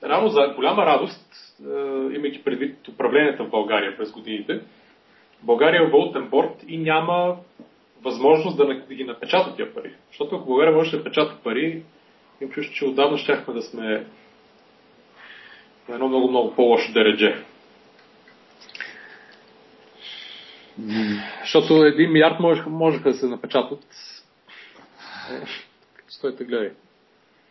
рано 0.03 0.27
за 0.27 0.53
голяма 0.55 0.85
радост, 0.85 1.35
а, 1.65 1.79
имайки 2.15 2.43
предвид 2.43 2.87
управлението 2.87 3.45
в 3.45 3.49
България 3.49 3.97
през 3.97 4.11
годините, 4.11 4.61
България 5.43 5.83
е 5.83 5.89
валутен 5.89 6.29
борт 6.29 6.63
и 6.67 6.77
няма 6.77 7.37
възможност 8.01 8.57
да, 8.57 8.65
да 8.65 8.95
ги 8.95 9.03
напечата 9.03 9.55
тия 9.55 9.73
пари. 9.73 9.93
Защото 10.07 10.35
ако 10.35 10.45
България 10.45 10.75
може 10.75 10.97
да 10.97 11.03
печата 11.03 11.35
пари, 11.43 11.83
им 12.41 12.49
чуш, 12.49 12.71
че 12.71 12.85
отдавна 12.85 13.17
щяхме 13.17 13.53
да 13.53 13.61
сме 13.61 14.05
на 15.89 15.95
едно 15.95 16.07
много-много 16.07 16.55
по-лошо 16.55 16.93
дередже. 16.93 17.43
Защото 21.41 21.85
един 21.85 22.11
милиард 22.11 22.39
можеха, 22.39 22.69
можеха 22.69 23.09
да 23.09 23.17
се 23.17 23.27
напечатат. 23.27 23.79
Е, 26.15 26.17
стойте, 26.17 26.43
гледай. 26.43 26.69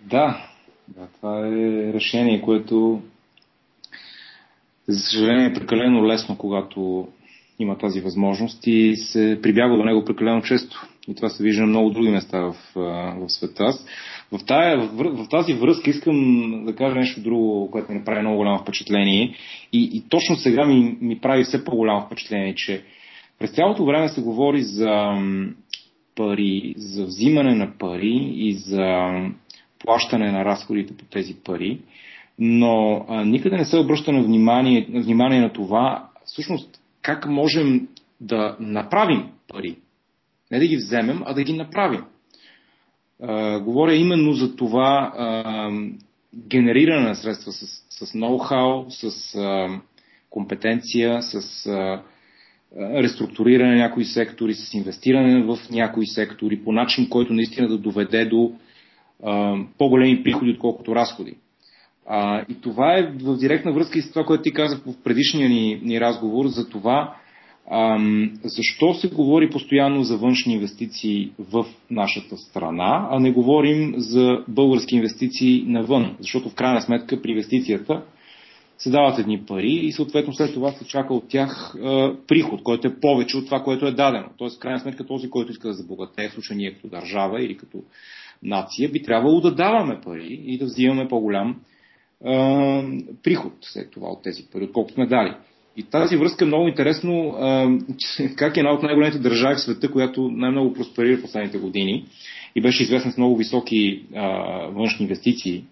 Да, 0.01 0.47
да, 0.89 1.07
това 1.17 1.47
е 1.47 1.93
решение, 1.93 2.43
което 2.43 3.03
за 4.89 5.01
съжаление 5.01 5.47
е 5.47 5.55
прекалено 5.55 6.07
лесно, 6.07 6.39
когато 6.39 7.09
има 7.59 7.79
тази 7.79 8.01
възможност 8.01 8.67
и 8.67 8.97
се 8.97 9.39
прибягва 9.43 9.77
до 9.77 9.85
него 9.85 10.05
прекалено 10.05 10.43
често. 10.43 10.87
И 11.09 11.15
това 11.15 11.29
се 11.29 11.43
вижда 11.43 11.62
на 11.62 11.67
много 11.67 11.91
други 11.91 12.09
места 12.09 12.41
в, 12.41 12.57
в 12.75 13.29
света. 13.29 13.73
В, 14.33 14.45
тая, 14.47 14.79
в, 14.79 15.25
в 15.25 15.29
тази 15.29 15.53
връзка 15.53 15.91
искам 15.91 16.65
да 16.67 16.77
кажа 16.77 16.95
нещо 16.95 17.21
друго, 17.21 17.71
което 17.71 17.93
ми 17.93 17.99
направи 17.99 18.21
много 18.21 18.37
голямо 18.37 18.59
впечатление. 18.59 19.35
И, 19.73 19.91
и 19.93 20.09
точно 20.09 20.37
сега 20.37 20.65
ми, 20.67 20.99
ми 21.01 21.21
прави 21.21 21.45
все 21.45 21.65
по-голямо 21.65 22.07
впечатление, 22.07 22.55
че 22.55 22.85
през 23.39 23.51
цялото 23.51 23.85
време 23.85 24.09
се 24.09 24.23
говори 24.23 24.62
за 24.62 25.12
пари, 26.15 26.75
за 26.77 27.05
взимане 27.05 27.55
на 27.55 27.79
пари 27.79 28.33
и 28.35 28.53
за 28.55 29.11
плащане 29.79 30.33
на 30.33 30.45
разходите 30.45 30.97
по 30.97 31.05
тези 31.05 31.35
пари, 31.45 31.81
но 32.39 33.07
а, 33.09 33.25
никъде 33.25 33.57
не 33.57 33.65
се 33.65 33.79
обръща 33.79 34.12
на 34.12 34.23
внимание, 34.23 34.87
на 34.89 35.01
внимание 35.01 35.41
на 35.41 35.53
това, 35.53 36.09
всъщност 36.25 36.81
как 37.03 37.27
можем 37.27 37.89
да 38.21 38.57
направим 38.61 39.29
пари. 39.49 39.77
Не 40.51 40.59
да 40.59 40.67
ги 40.67 40.77
вземем, 40.77 41.23
а 41.25 41.35
да 41.35 41.43
ги 41.43 41.53
направим. 41.53 42.05
А, 43.23 43.61
говоря 43.61 43.95
именно 43.95 44.33
за 44.33 44.57
това 44.57 45.12
а, 45.17 45.71
генериране 46.35 47.09
на 47.09 47.15
средства 47.15 47.53
с, 47.53 47.67
с 47.91 48.15
ноу-хау, 48.15 48.89
с 48.89 49.35
а, 49.35 49.81
компетенция, 50.31 51.23
с 51.23 51.67
а, 51.67 52.03
реструктуриране 52.81 53.70
на 53.70 53.77
някои 53.77 54.05
сектори, 54.05 54.55
с 54.55 54.75
инвестиране 54.75 55.43
в 55.43 55.59
някои 55.70 56.07
сектори 56.07 56.61
по 56.64 56.72
начин, 56.72 57.09
който 57.09 57.33
наистина 57.33 57.68
да 57.68 57.79
доведе 57.79 58.25
до 58.25 58.53
а, 59.25 59.57
по-големи 59.79 60.22
приходи, 60.22 60.51
отколкото 60.51 60.95
разходи. 60.95 61.35
А, 62.07 62.45
и 62.49 62.61
това 62.61 62.99
е 62.99 63.03
в 63.03 63.37
директна 63.37 63.72
връзка 63.72 63.99
и 63.99 64.03
с 64.03 64.11
това, 64.11 64.25
което 64.25 64.43
ти 64.43 64.53
казах 64.53 64.81
в 64.87 65.03
предишния 65.05 65.49
ни, 65.49 65.81
ни 65.83 66.01
разговор, 66.01 66.47
за 66.47 66.68
това 66.68 67.14
ам, 67.70 68.31
защо 68.45 68.95
се 68.95 69.09
говори 69.09 69.51
постоянно 69.51 70.03
за 70.03 70.16
външни 70.16 70.55
инвестиции 70.55 71.33
в 71.39 71.66
нашата 71.91 72.37
страна, 72.37 73.09
а 73.11 73.20
не 73.20 73.33
говорим 73.33 73.95
за 73.97 74.45
български 74.49 74.97
инвестиции 74.97 75.64
навън. 75.66 76.16
Защото 76.20 76.49
в 76.49 76.55
крайна 76.55 76.81
сметка 76.81 77.22
при 77.22 77.31
инвестицията 77.31 78.03
се 78.85 78.91
дават 78.91 79.18
едни 79.18 79.47
пари 79.47 79.72
и 79.72 79.93
съответно 79.93 80.35
след 80.35 80.55
това 80.55 80.72
се 80.72 80.87
чака 80.87 81.14
от 81.14 81.28
тях 81.28 81.74
а, 81.74 82.14
приход, 82.28 82.62
който 82.62 82.89
е 82.89 83.01
повече 83.01 83.37
от 83.37 83.45
това, 83.45 83.62
което 83.62 83.87
е 83.87 83.93
дадено. 83.93 84.28
Тоест, 84.39 84.61
крайна 84.61 84.80
сметка, 84.80 85.07
този, 85.07 85.30
който 85.30 85.53
иска 85.53 85.68
да 85.68 85.74
забогатее, 85.74 86.28
в 86.28 86.55
ние 86.55 86.74
като 86.74 86.89
държава 86.89 87.43
или 87.45 87.57
като 87.57 87.82
нация, 88.43 88.89
би 88.89 89.03
трябвало 89.03 89.41
да 89.41 89.55
даваме 89.55 90.01
пари 90.05 90.43
и 90.47 90.59
да 90.59 90.64
взимаме 90.64 91.09
по-голям 91.09 91.61
а, 92.24 92.82
приход 93.22 93.53
след 93.61 93.91
това 93.91 94.09
от 94.09 94.22
тези 94.22 94.47
пари, 94.53 94.64
отколкото 94.64 94.95
сме 94.95 95.07
дали. 95.07 95.35
И 95.76 95.82
тази 95.82 96.16
връзка 96.16 96.45
е 96.45 96.49
много 96.49 96.68
интересно 96.68 97.28
а, 97.28 97.70
как 98.37 98.57
е 98.57 98.61
една 98.61 98.72
от 98.72 98.82
най-големите 98.82 99.18
държави 99.18 99.55
в 99.55 99.61
света, 99.61 99.91
която 99.91 100.30
най-много 100.30 100.72
просперира 100.72 101.20
последните 101.20 101.59
години 101.59 102.05
и 102.57 102.61
беше 102.61 102.82
известна 102.82 103.12
с 103.12 103.16
много 103.16 103.37
високи 103.37 104.03
а, 104.14 104.28
външни 104.66 105.03
инвестиции 105.03 105.64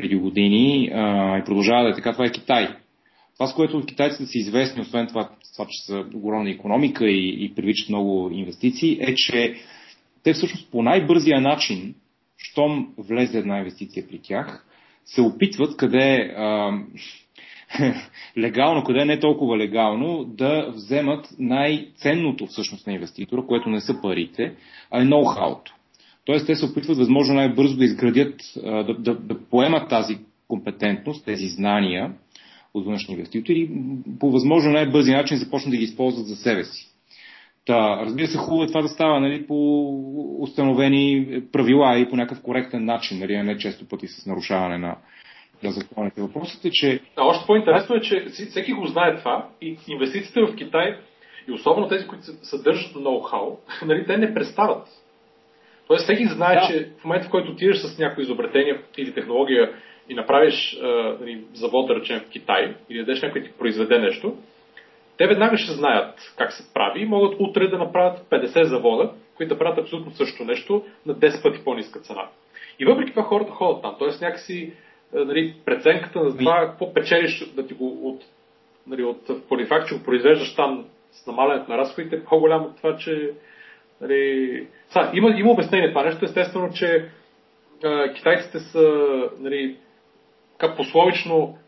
преди 0.00 0.16
години 0.16 0.90
а, 0.94 1.38
и 1.38 1.44
продължава 1.44 1.84
да 1.84 1.90
е 1.90 1.94
така, 1.94 2.12
това 2.12 2.24
е 2.24 2.32
Китай. 2.32 2.68
Това, 3.34 3.46
с 3.46 3.54
което 3.54 3.86
китайците 3.86 4.26
са 4.26 4.38
известни, 4.38 4.82
освен 4.82 5.06
това, 5.06 5.28
това 5.54 5.66
че 5.68 5.86
са 5.86 6.04
огромна 6.14 6.50
економика 6.50 7.06
и, 7.06 7.44
и 7.44 7.54
привличат 7.54 7.88
много 7.88 8.30
инвестиции, 8.32 8.98
е, 9.00 9.14
че 9.14 9.54
те 10.22 10.32
всъщност 10.32 10.70
по 10.70 10.82
най-бързия 10.82 11.40
начин, 11.40 11.94
щом 12.36 12.94
влезе 12.98 13.38
една 13.38 13.58
инвестиция 13.58 14.08
при 14.08 14.18
тях, 14.18 14.66
се 15.04 15.20
опитват 15.20 15.76
къде 15.76 16.34
а, 16.36 16.78
легално, 18.38 18.84
къде 18.84 19.04
не 19.04 19.20
толкова 19.20 19.58
легално, 19.58 20.24
да 20.24 20.70
вземат 20.70 21.28
най-ценното 21.38 22.46
всъщност 22.46 22.86
на 22.86 22.92
инвеститора, 22.92 23.46
което 23.46 23.68
не 23.70 23.80
са 23.80 24.00
парите, 24.02 24.54
а 24.90 25.02
е 25.02 25.04
ноу-хауто. 25.04 25.72
Тоест 26.28 26.46
те 26.46 26.54
се 26.54 26.66
опитват 26.66 26.98
възможно 26.98 27.34
най-бързо 27.34 27.76
да 27.76 27.84
изградят, 27.84 28.34
да, 28.64 28.94
да, 28.98 29.14
да 29.14 29.40
поемат 29.50 29.88
тази 29.88 30.18
компетентност, 30.48 31.24
тези 31.24 31.46
знания 31.46 32.12
от 32.74 32.86
външни 32.86 33.14
инвеститори 33.14 33.58
и 33.58 33.70
по 34.20 34.30
възможно 34.30 34.72
най-бързи 34.72 35.12
начин 35.12 35.36
започнат 35.36 35.70
да 35.70 35.76
ги 35.76 35.84
използват 35.84 36.26
за 36.26 36.36
себе 36.36 36.64
си. 36.64 36.88
Та, 37.66 38.02
разбира 38.04 38.26
се, 38.26 38.38
хубаво 38.38 38.62
е 38.62 38.66
това 38.66 38.82
да 38.82 38.88
става 38.88 39.20
нали, 39.20 39.46
по 39.46 39.88
установени 40.38 41.26
правила 41.52 41.98
и 41.98 42.10
по 42.10 42.16
някакъв 42.16 42.42
коректен 42.42 42.84
начин, 42.84 43.18
нали, 43.18 43.34
а 43.34 43.44
не 43.44 43.58
често 43.58 43.88
пъти 43.88 44.06
с 44.06 44.26
нарушаване 44.26 44.78
на, 44.78 44.96
на 45.62 45.70
законите. 45.70 46.20
Въпросът 46.20 46.64
е, 46.64 46.70
че... 46.70 47.00
А 47.16 47.24
още 47.24 47.46
по-интересно 47.46 47.96
е, 47.96 48.00
че 48.00 48.24
всеки 48.50 48.72
го 48.72 48.86
знае 48.86 49.18
това 49.18 49.48
и 49.62 49.76
инвестициите 49.88 50.40
в 50.40 50.56
Китай, 50.56 50.96
и 51.48 51.52
особено 51.52 51.88
тези, 51.88 52.06
които 52.06 52.24
съдържат 52.24 52.94
ноу-хау, 52.94 53.56
нали, 53.86 54.06
те 54.06 54.16
не 54.16 54.34
престават. 54.34 54.88
Тоест 55.88 56.04
всеки 56.04 56.24
знае, 56.24 56.54
да. 56.54 56.66
че 56.66 56.90
в 57.00 57.04
момента, 57.04 57.28
в 57.28 57.30
който 57.30 57.52
отидеш 57.52 57.76
с 57.76 57.98
някои 57.98 58.22
изобретение 58.22 58.80
или 58.96 59.14
технология 59.14 59.72
и 60.08 60.14
направиш 60.14 60.78
нали, 61.20 61.44
завод, 61.52 61.86
да 61.86 61.94
речем, 61.94 62.20
в 62.20 62.30
Китай, 62.30 62.74
или 62.90 62.98
дадеш 62.98 63.22
някой 63.22 63.42
ти 63.42 63.52
произведе 63.58 63.98
нещо, 63.98 64.36
те 65.16 65.26
веднага 65.26 65.58
ще 65.58 65.72
знаят 65.72 66.34
как 66.36 66.52
се 66.52 66.72
прави 66.74 67.00
и 67.00 67.06
могат 67.06 67.36
утре 67.40 67.68
да 67.68 67.78
направят 67.78 68.26
50 68.30 68.62
завода, 68.62 69.12
които 69.36 69.54
да 69.54 69.58
правят 69.58 69.78
абсолютно 69.78 70.12
също 70.12 70.44
нещо 70.44 70.84
на 71.06 71.14
10 71.14 71.42
пъти 71.42 71.64
по-ниска 71.64 72.00
цена. 72.00 72.28
И 72.78 72.84
въпреки 72.84 73.10
това 73.10 73.22
хората 73.22 73.50
ходят 73.50 73.82
там. 73.82 73.96
Тоест 73.98 74.20
някакси 74.20 74.72
нали, 75.12 75.54
преценката 75.64 76.20
на 76.20 76.36
това 76.36 76.66
какво 76.66 76.94
печелиш 76.94 77.50
да 77.54 77.66
ти 77.66 77.74
го 77.74 78.08
от, 78.08 78.24
нали, 78.86 79.04
от 79.04 79.48
поради 79.48 79.66
факт, 79.68 79.88
че 79.88 79.94
го 79.94 80.04
произвеждаш 80.04 80.54
там 80.54 80.84
с 81.12 81.26
намалянето 81.26 81.70
на 81.70 81.78
разходите, 81.78 82.16
е 82.16 82.24
по-голямо 82.24 82.64
от 82.64 82.76
това, 82.76 82.96
че 82.96 83.30
нали, 84.00 84.66
са, 84.90 85.10
има, 85.14 85.30
има 85.30 85.50
обяснение 85.50 85.88
това 85.88 86.04
нещо. 86.04 86.24
Естествено, 86.24 86.70
че 86.74 87.08
а, 87.84 88.12
китайците 88.12 88.58
са 88.58 89.08
нали, 89.38 89.76
как 90.58 90.76
пословично 90.76 91.58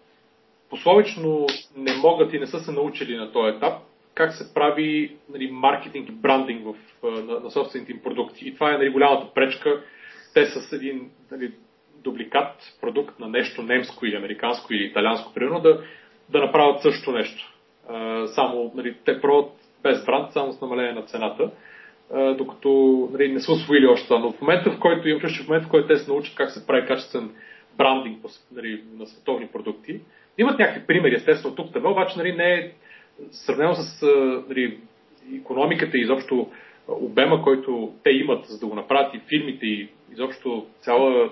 пословично 0.71 1.47
не 1.77 1.97
могат 1.97 2.33
и 2.33 2.39
не 2.39 2.47
са 2.47 2.61
се 2.61 2.73
научили 2.73 3.17
на 3.17 3.33
този 3.33 3.57
етап 3.57 3.75
как 4.15 4.33
се 4.33 4.55
прави 4.55 5.17
нали, 5.33 5.51
маркетинг 5.51 6.09
и 6.09 6.13
брандинг 6.13 6.67
в, 6.67 6.75
на, 7.03 7.41
на 7.41 7.51
собствените 7.51 7.93
им 7.93 8.03
продукти. 8.03 8.49
И 8.49 8.55
това 8.55 8.75
е 8.75 8.79
нали, 8.79 8.91
голямата 8.91 9.35
пречка. 9.35 9.83
Те 10.35 10.47
с 10.47 10.73
един 10.73 11.11
нали, 11.31 11.53
дубликат, 11.95 12.57
продукт 12.81 13.19
на 13.19 13.29
нещо 13.29 13.63
немско 13.63 14.07
или 14.07 14.17
американско 14.17 14.73
или 14.73 14.85
италианско, 14.85 15.35
примерно, 15.35 15.61
да, 15.61 15.83
да 16.29 16.41
направят 16.41 16.83
също 16.83 17.13
нещо. 17.13 17.55
А, 17.89 18.27
само 18.27 18.73
нали, 18.75 18.97
те 19.05 19.21
пробват 19.21 19.53
без 19.83 20.05
бранд, 20.05 20.33
само 20.33 20.53
с 20.53 20.61
намаление 20.61 20.93
на 20.93 21.03
цената, 21.03 21.51
докато 22.39 23.09
нали, 23.13 23.33
не 23.33 23.41
са 23.41 23.53
освоили 23.53 23.87
още 23.87 24.07
това. 24.07 24.19
Но 24.19 24.33
в 24.33 24.41
момента, 24.41 24.71
в 24.71 24.79
който 24.79 25.09
имам 25.09 25.21
в 25.21 25.49
момента, 25.49 25.69
в 25.69 25.71
който 25.71 25.89
те 25.89 25.97
се 25.97 26.11
научат 26.11 26.35
как 26.35 26.51
се 26.51 26.67
прави 26.67 26.87
качествен 26.87 27.31
брандинг 27.77 28.19
нали, 28.53 28.83
на 28.99 29.07
световни 29.07 29.47
продукти, 29.47 30.01
Имат 30.41 30.59
някакви 30.59 30.87
примери, 30.87 31.15
естествено, 31.15 31.55
тук 31.55 31.73
там, 31.73 31.87
обаче 31.87 32.19
нали, 32.19 32.33
не 32.33 32.55
е 32.55 32.71
сравнено 33.31 33.75
с 33.75 34.07
нали, 34.49 34.79
економиката 35.37 35.99
и 35.99 36.01
изобщо 36.01 36.47
обема, 36.89 37.43
който 37.43 37.93
те 38.05 38.11
имат, 38.11 38.47
за 38.47 38.59
да 38.59 38.67
го 38.67 38.75
направят 38.75 39.15
и 39.15 39.21
фирмите, 39.29 39.67
и 39.67 39.89
изобщо 40.13 40.67
цяла, 40.81 41.31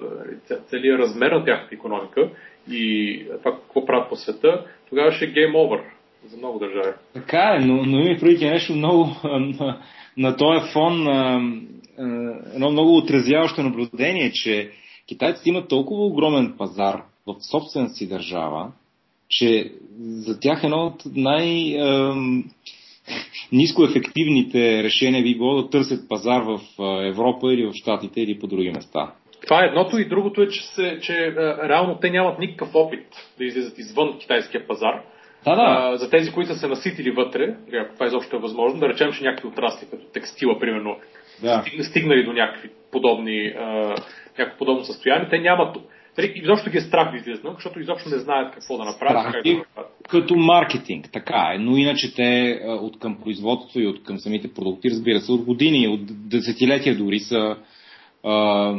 целият 0.67 1.01
размер 1.01 1.33
на 1.33 1.45
тяхната 1.45 1.75
економика 1.75 2.29
и 2.71 3.25
това 3.39 3.57
какво 3.57 3.87
правят 3.87 4.09
по 4.09 4.17
света, 4.17 4.67
тогава 4.89 5.13
ще 5.13 5.25
е 5.25 5.31
гейм 5.31 5.55
овър 5.55 5.81
за 6.27 6.37
много 6.37 6.59
държави. 6.59 6.95
Така 7.15 7.57
е, 7.57 7.65
но, 7.65 7.83
но 7.87 8.01
има 8.01 8.21
преди 8.21 8.47
нещо 8.47 8.73
много 8.73 9.07
на, 10.19 10.37
този 10.37 10.73
фон, 10.73 11.09
едно 12.55 12.71
много 12.71 12.97
отразяващо 12.97 13.63
наблюдение, 13.63 14.33
че 14.33 14.71
китайците 15.07 15.49
имат 15.49 15.69
толкова 15.69 16.07
огромен 16.07 16.55
пазар 16.59 17.03
в 17.27 17.37
собствената 17.51 17.95
си 17.95 18.09
държава, 18.09 18.73
че 19.29 19.73
за 20.01 20.41
тях 20.41 20.65
едно 20.65 20.87
от 20.87 21.03
най- 21.17 21.77
нискоефективните 23.53 24.83
решения 24.83 25.23
би 25.23 25.35
било 25.35 25.63
да 25.63 25.71
търсят 25.71 26.09
пазар 26.09 26.43
в 26.43 26.61
Европа 27.09 27.55
или 27.55 27.67
в 27.67 27.73
Штатите 27.75 28.21
или 28.21 28.39
по 28.39 28.47
други 28.47 28.71
места. 28.71 29.13
Това 29.43 29.65
е 29.65 29.67
едното 29.67 29.99
и 29.99 30.09
другото 30.09 30.43
е, 30.43 30.49
че, 30.49 30.67
се, 30.67 30.99
че 31.03 31.13
а, 31.13 31.69
реално 31.69 31.99
те 32.01 32.11
нямат 32.11 32.39
никакъв 32.39 32.75
опит 32.75 33.07
да 33.39 33.45
излизат 33.45 33.79
извън 33.79 34.19
китайския 34.19 34.67
пазар. 34.67 35.03
Да, 35.45 35.57
да. 35.57 35.63
А, 35.63 35.97
за 35.97 36.11
тези, 36.11 36.33
които 36.33 36.53
са 36.53 36.59
се 36.59 36.69
наситили 36.69 37.11
вътре, 37.11 37.57
ако 37.81 37.95
това 37.95 38.07
изобщо 38.07 38.37
е 38.37 38.41
възможно, 38.41 38.81
да 38.81 38.89
речем, 38.89 39.13
че 39.13 39.25
някакви 39.25 39.49
отрасли, 39.49 39.87
като 39.91 40.05
текстила, 40.07 40.59
примерно, 40.59 40.97
да. 41.43 41.65
стигнали 41.83 42.25
до 42.25 42.33
някакви 42.33 42.71
подобни, 42.93 43.47
а, 43.47 43.95
някакво 44.39 44.59
подобно 44.59 44.85
състояние, 44.85 45.29
те 45.29 45.39
нямат 45.39 45.77
изобщо 46.23 46.71
ги 46.71 46.79
е 46.79 46.81
страх 46.81 47.11
да 47.11 47.17
излизат, 47.17 47.55
защото 47.55 47.81
изобщо 47.81 48.09
не 48.09 48.19
знаят 48.19 48.55
какво 48.55 48.77
да 48.77 48.85
направят. 48.85 49.21
Страх 49.21 49.33
как 49.33 49.45
да 49.45 49.59
направят. 49.59 49.91
Като 50.09 50.35
маркетинг, 50.35 51.07
така 51.13 51.53
е. 51.55 51.59
Но 51.59 51.77
иначе 51.77 52.15
те 52.15 52.61
от 52.65 52.99
към 52.99 53.21
производство 53.21 53.81
и 53.81 53.87
от 53.87 54.03
към 54.03 54.19
самите 54.19 54.55
продукти, 54.55 54.91
разбира 54.91 55.21
се, 55.21 55.33
от 55.33 55.45
години, 55.45 55.89
от 55.89 56.29
десетилетия 56.29 56.97
дори 56.97 57.19
са 57.19 57.57
а, 58.25 58.75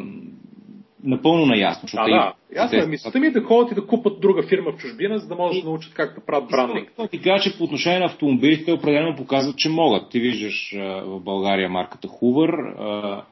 напълно 1.04 1.45
наясно. 1.45 1.89
Да, 1.93 2.06
да. 2.10 2.34
Ясно 2.56 2.80
е. 2.80 2.86
Мисълта 2.86 3.20
ми 3.20 3.28
е 3.28 3.32
да 3.32 3.41
ходят 3.41 3.72
и 3.72 3.76
да 3.76 3.88
купат 3.88 4.22
друга 4.22 4.43
фирма 4.43 4.72
в 4.72 4.78
чужбина, 4.78 5.20
за 5.20 5.28
да 5.28 5.36
могат 5.36 5.64
да 5.64 5.70
научат 5.70 5.93
как 5.93 6.16
да 6.16 6.26
правят 6.26 6.50
брандинг. 6.50 6.91
Ти 7.12 7.22
кажа, 7.22 7.43
че 7.43 7.58
по 7.58 7.64
отношение 7.64 8.00
на 8.00 8.06
автомобилите 8.06 8.72
определено 8.72 9.16
показват, 9.16 9.58
че 9.58 9.70
могат. 9.70 10.10
Ти 10.10 10.20
виждаш 10.20 10.76
в 11.06 11.20
България 11.20 11.70
марката 11.70 12.08
Hoover, 12.08 13.24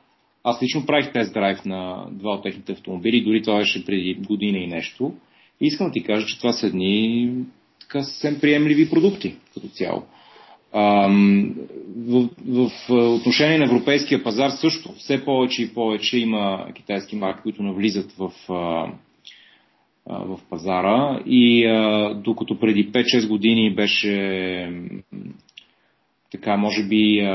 аз 0.43 0.63
лично 0.63 0.85
правих 0.85 1.11
тест 1.11 1.33
драйв 1.33 1.65
на 1.65 2.07
два 2.11 2.31
от 2.31 2.43
техните 2.43 2.71
автомобили, 2.71 3.23
дори 3.23 3.41
това 3.41 3.57
беше 3.57 3.85
преди 3.85 4.13
година 4.27 4.57
и 4.57 4.67
нещо. 4.67 5.13
И 5.61 5.67
искам 5.67 5.87
да 5.87 5.93
ти 5.93 6.03
кажа, 6.03 6.25
че 6.25 6.37
това 6.37 6.53
са 6.53 6.67
едни 6.67 7.31
така 7.81 8.03
съвсем 8.03 8.39
приемливи 8.41 8.89
продукти 8.89 9.35
като 9.53 9.67
цяло. 9.67 10.03
В, 10.73 12.29
в, 12.47 12.71
отношение 12.89 13.57
на 13.57 13.65
европейския 13.65 14.23
пазар 14.23 14.49
също 14.49 14.93
все 14.93 15.25
повече 15.25 15.63
и 15.63 15.73
повече 15.73 16.17
има 16.19 16.67
китайски 16.75 17.15
марки, 17.15 17.41
които 17.43 17.63
навлизат 17.63 18.11
в, 18.11 18.31
в 20.09 20.39
пазара 20.49 21.19
и 21.25 21.67
докато 22.23 22.59
преди 22.59 22.91
5-6 22.91 23.27
години 23.27 23.75
беше 23.75 24.71
така, 26.31 26.57
може 26.57 26.83
би, 26.83 27.27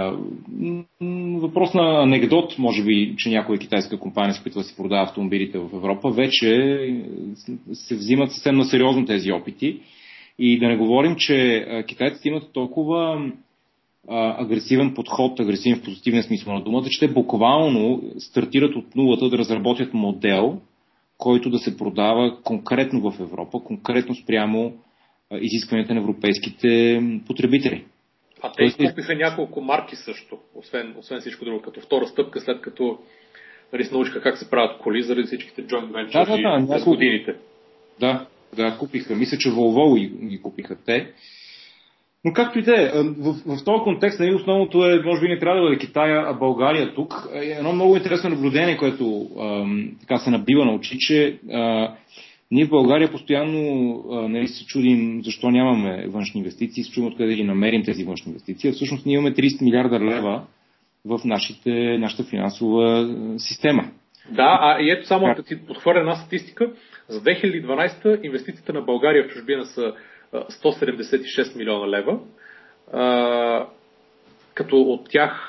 въпрос 1.41 1.75
на 1.75 2.03
анекдот, 2.03 2.59
може 2.59 2.85
би, 2.85 3.15
че 3.19 3.31
някоя 3.31 3.59
китайска 3.59 3.99
компания, 3.99 4.35
с 4.35 4.43
която 4.43 4.59
да 4.59 4.65
си 4.65 4.77
продава 4.77 5.03
автомобилите 5.03 5.59
в 5.59 5.71
Европа, 5.75 6.11
вече 6.11 6.79
се 7.73 7.95
взимат 7.95 8.33
съвсем 8.33 8.57
на 8.57 8.65
сериозно 8.65 9.07
тези 9.07 9.33
опити. 9.33 9.81
И 10.39 10.59
да 10.59 10.69
не 10.69 10.77
говорим, 10.77 11.17
че 11.17 11.67
китайците 11.89 12.29
имат 12.29 12.53
толкова 12.53 13.31
агресивен 14.09 14.95
подход, 14.95 15.41
агресивен 15.41 15.79
в 15.79 15.83
позитивен 15.83 16.23
смисъл 16.23 16.55
на 16.55 16.65
думата, 16.65 16.85
че 16.91 17.01
те 17.01 17.13
буквално 17.13 18.03
стартират 18.19 18.77
от 18.77 18.97
нулата 18.97 19.29
да 19.29 19.39
разработят 19.39 19.95
модел, 19.95 20.61
който 21.19 21.51
да 21.51 21.59
се 21.59 21.77
продава 21.77 22.43
конкретно 22.43 23.11
в 23.11 23.21
Европа, 23.21 23.61
конкретно 23.65 24.15
спрямо 24.15 24.73
изискванията 25.41 25.95
на 25.95 26.01
европейските 26.01 27.03
потребители. 27.27 27.85
А 28.43 28.53
те 28.53 28.65
изкупиха 28.65 29.15
няколко 29.15 29.61
марки 29.61 29.97
също, 29.97 30.39
освен, 30.55 30.95
освен 30.99 31.21
всичко 31.21 31.45
друго, 31.45 31.63
като 31.63 31.81
втора 31.81 32.07
стъпка, 32.07 32.41
след 32.41 32.61
като 32.61 32.99
нали, 33.73 33.89
научиха 33.93 34.21
как 34.21 34.39
се 34.39 34.51
правят 34.51 34.79
коли 34.79 35.03
заради 35.03 35.27
всичките 35.27 35.67
joint 35.67 35.91
ventures 35.91 36.27
да, 36.27 36.37
да, 36.37 36.43
да, 36.43 36.59
няколко... 36.59 36.91
годините. 36.91 37.35
Да, 38.01 38.27
да, 38.57 38.79
купиха. 38.79 39.15
Мисля, 39.15 39.39
че 39.39 39.51
Volvo 39.51 39.99
ги, 39.99 40.27
ги 40.29 40.43
купиха 40.43 40.77
те. 40.87 41.13
Но 42.25 42.33
както 42.33 42.59
и 42.59 42.63
да 42.63 42.83
е, 42.83 42.89
в, 43.03 43.35
в 43.47 43.65
този 43.65 43.83
контекст 43.85 44.21
нали, 44.21 44.35
основното 44.35 44.87
е, 44.87 45.03
може 45.05 45.21
би 45.21 45.29
не 45.29 45.39
трябва 45.39 45.61
да 45.61 45.63
бъде 45.63 45.79
Китая, 45.79 46.25
а 46.29 46.33
България 46.33 46.95
тук. 46.95 47.29
Е 47.35 47.47
едно 47.47 47.73
много 47.73 47.97
интересно 47.97 48.31
наблюдение, 48.31 48.77
което 48.77 49.31
ам, 49.41 49.91
така 50.01 50.19
се 50.19 50.31
набива 50.31 50.65
на 50.65 50.75
очи, 50.75 50.97
че 50.99 51.39
а, 51.53 51.95
ние 52.51 52.65
в 52.65 52.71
България 52.71 53.11
постоянно 53.11 53.95
а, 54.11 54.29
нали, 54.29 54.49
се 54.49 54.67
чудим 54.67 55.21
защо 55.25 55.51
нямаме 55.51 56.07
външни 56.09 56.39
инвестиции, 56.39 56.85
се 56.85 56.91
чудим 56.91 57.09
откъде 57.09 57.37
ли 57.37 57.45
намерим 57.45 57.83
тези 57.85 58.05
външни 58.05 58.31
инвестиции. 58.31 58.73
Всъщност 58.73 59.07
ние 59.07 59.15
имаме 59.15 59.35
30 59.35 59.65
милиарда 59.65 60.01
лева 60.01 60.43
в 61.05 61.21
нашите, 61.25 61.99
нашата 61.99 62.25
финансова 62.25 63.15
система. 63.39 63.91
Да, 64.31 64.59
а 64.61 64.81
и 64.81 64.91
ето 64.91 65.07
само 65.07 65.35
да 65.35 65.43
ти 65.43 65.67
подхвърля 65.67 66.01
една 66.01 66.15
статистика. 66.15 66.73
За 67.09 67.21
2012 67.21 68.25
инвестициите 68.25 68.73
на 68.73 68.81
България 68.81 69.25
в 69.25 69.29
чужбина 69.29 69.65
са 69.65 69.95
176 70.33 71.57
милиона 71.57 71.89
лева, 71.89 72.19
като 74.55 74.77
от 74.77 75.11
тях 75.11 75.49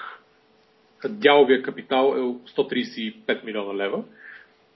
дяловия 1.10 1.62
капитал 1.62 2.14
е 2.18 2.20
135 2.20 3.46
милиона 3.46 3.74
лева 3.76 4.04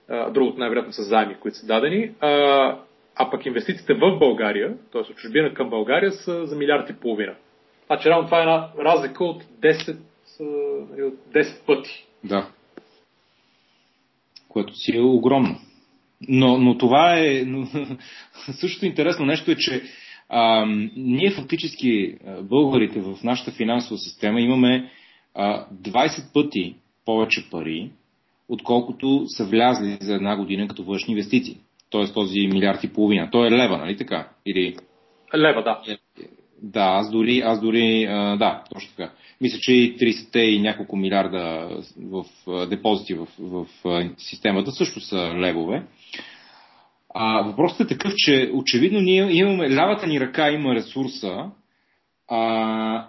другото 0.08 0.58
най-вероятно 0.58 0.92
са 0.92 1.02
заеми, 1.02 1.36
които 1.40 1.56
са 1.56 1.66
дадени. 1.66 2.14
А, 2.20 3.30
пък 3.30 3.46
инвестициите 3.46 3.94
в 3.94 4.18
България, 4.18 4.74
т.е. 4.92 5.00
от 5.00 5.16
чужбина 5.16 5.54
към 5.54 5.70
България, 5.70 6.12
са 6.12 6.46
за 6.46 6.56
милиард 6.56 6.90
и 6.90 7.00
половина. 7.00 7.34
Значи 7.86 8.08
реално 8.08 8.24
това 8.26 8.38
е 8.38 8.42
една 8.42 8.68
разлика 8.78 9.24
от 9.24 9.42
10, 9.42 9.96
от 11.06 11.14
10 11.34 11.66
пъти. 11.66 12.06
Да. 12.24 12.48
Което 14.48 14.74
си 14.76 14.96
е 14.96 15.00
огромно. 15.00 15.60
Но, 16.28 16.58
но 16.58 16.78
това 16.78 17.18
е. 17.18 17.42
Но, 17.46 17.66
същото 18.52 18.86
интересно 18.86 19.26
нещо 19.26 19.50
е, 19.50 19.56
че 19.56 19.82
а, 20.28 20.66
ние 20.96 21.30
фактически, 21.30 22.14
българите 22.42 23.00
в 23.00 23.18
нашата 23.24 23.50
финансова 23.50 23.98
система, 23.98 24.40
имаме 24.40 24.90
а, 25.34 25.66
20 25.72 26.32
пъти 26.32 26.74
повече 27.04 27.50
пари, 27.50 27.90
отколкото 28.48 29.24
са 29.26 29.44
влязли 29.44 29.98
за 30.00 30.14
една 30.14 30.36
година 30.36 30.68
като 30.68 30.84
външни 30.84 31.12
инвестиции. 31.12 31.56
Тоест 31.90 32.14
този 32.14 32.40
милиард 32.40 32.84
и 32.84 32.92
половина. 32.92 33.28
Той 33.32 33.48
е 33.48 33.50
лева, 33.50 33.78
нали 33.78 33.96
така? 33.96 34.28
Или... 34.46 34.76
Лева, 35.36 35.62
да. 35.62 35.80
Да, 36.62 36.80
аз 36.80 37.10
дори, 37.10 37.42
аз 37.44 37.60
дори 37.60 38.04
а, 38.10 38.36
да, 38.36 38.62
точно 38.72 38.90
така. 38.96 39.12
Мисля, 39.40 39.58
че 39.60 39.72
и 39.72 39.96
30 39.96 40.38
и 40.38 40.60
няколко 40.60 40.96
милиарда 40.96 41.68
в 41.98 42.24
депозити 42.66 43.14
в, 43.14 43.26
в, 43.38 43.66
в 43.84 44.14
системата 44.18 44.72
също 44.72 45.00
са 45.00 45.16
левове. 45.16 45.82
А 47.14 47.42
въпросът 47.42 47.80
е 47.80 47.94
такъв, 47.94 48.12
че 48.16 48.50
очевидно 48.54 49.00
ние 49.00 49.32
имаме, 49.32 49.74
лявата 49.74 50.06
ни 50.06 50.20
ръка 50.20 50.50
има 50.50 50.74
ресурса, 50.74 51.50
а, 52.28 53.08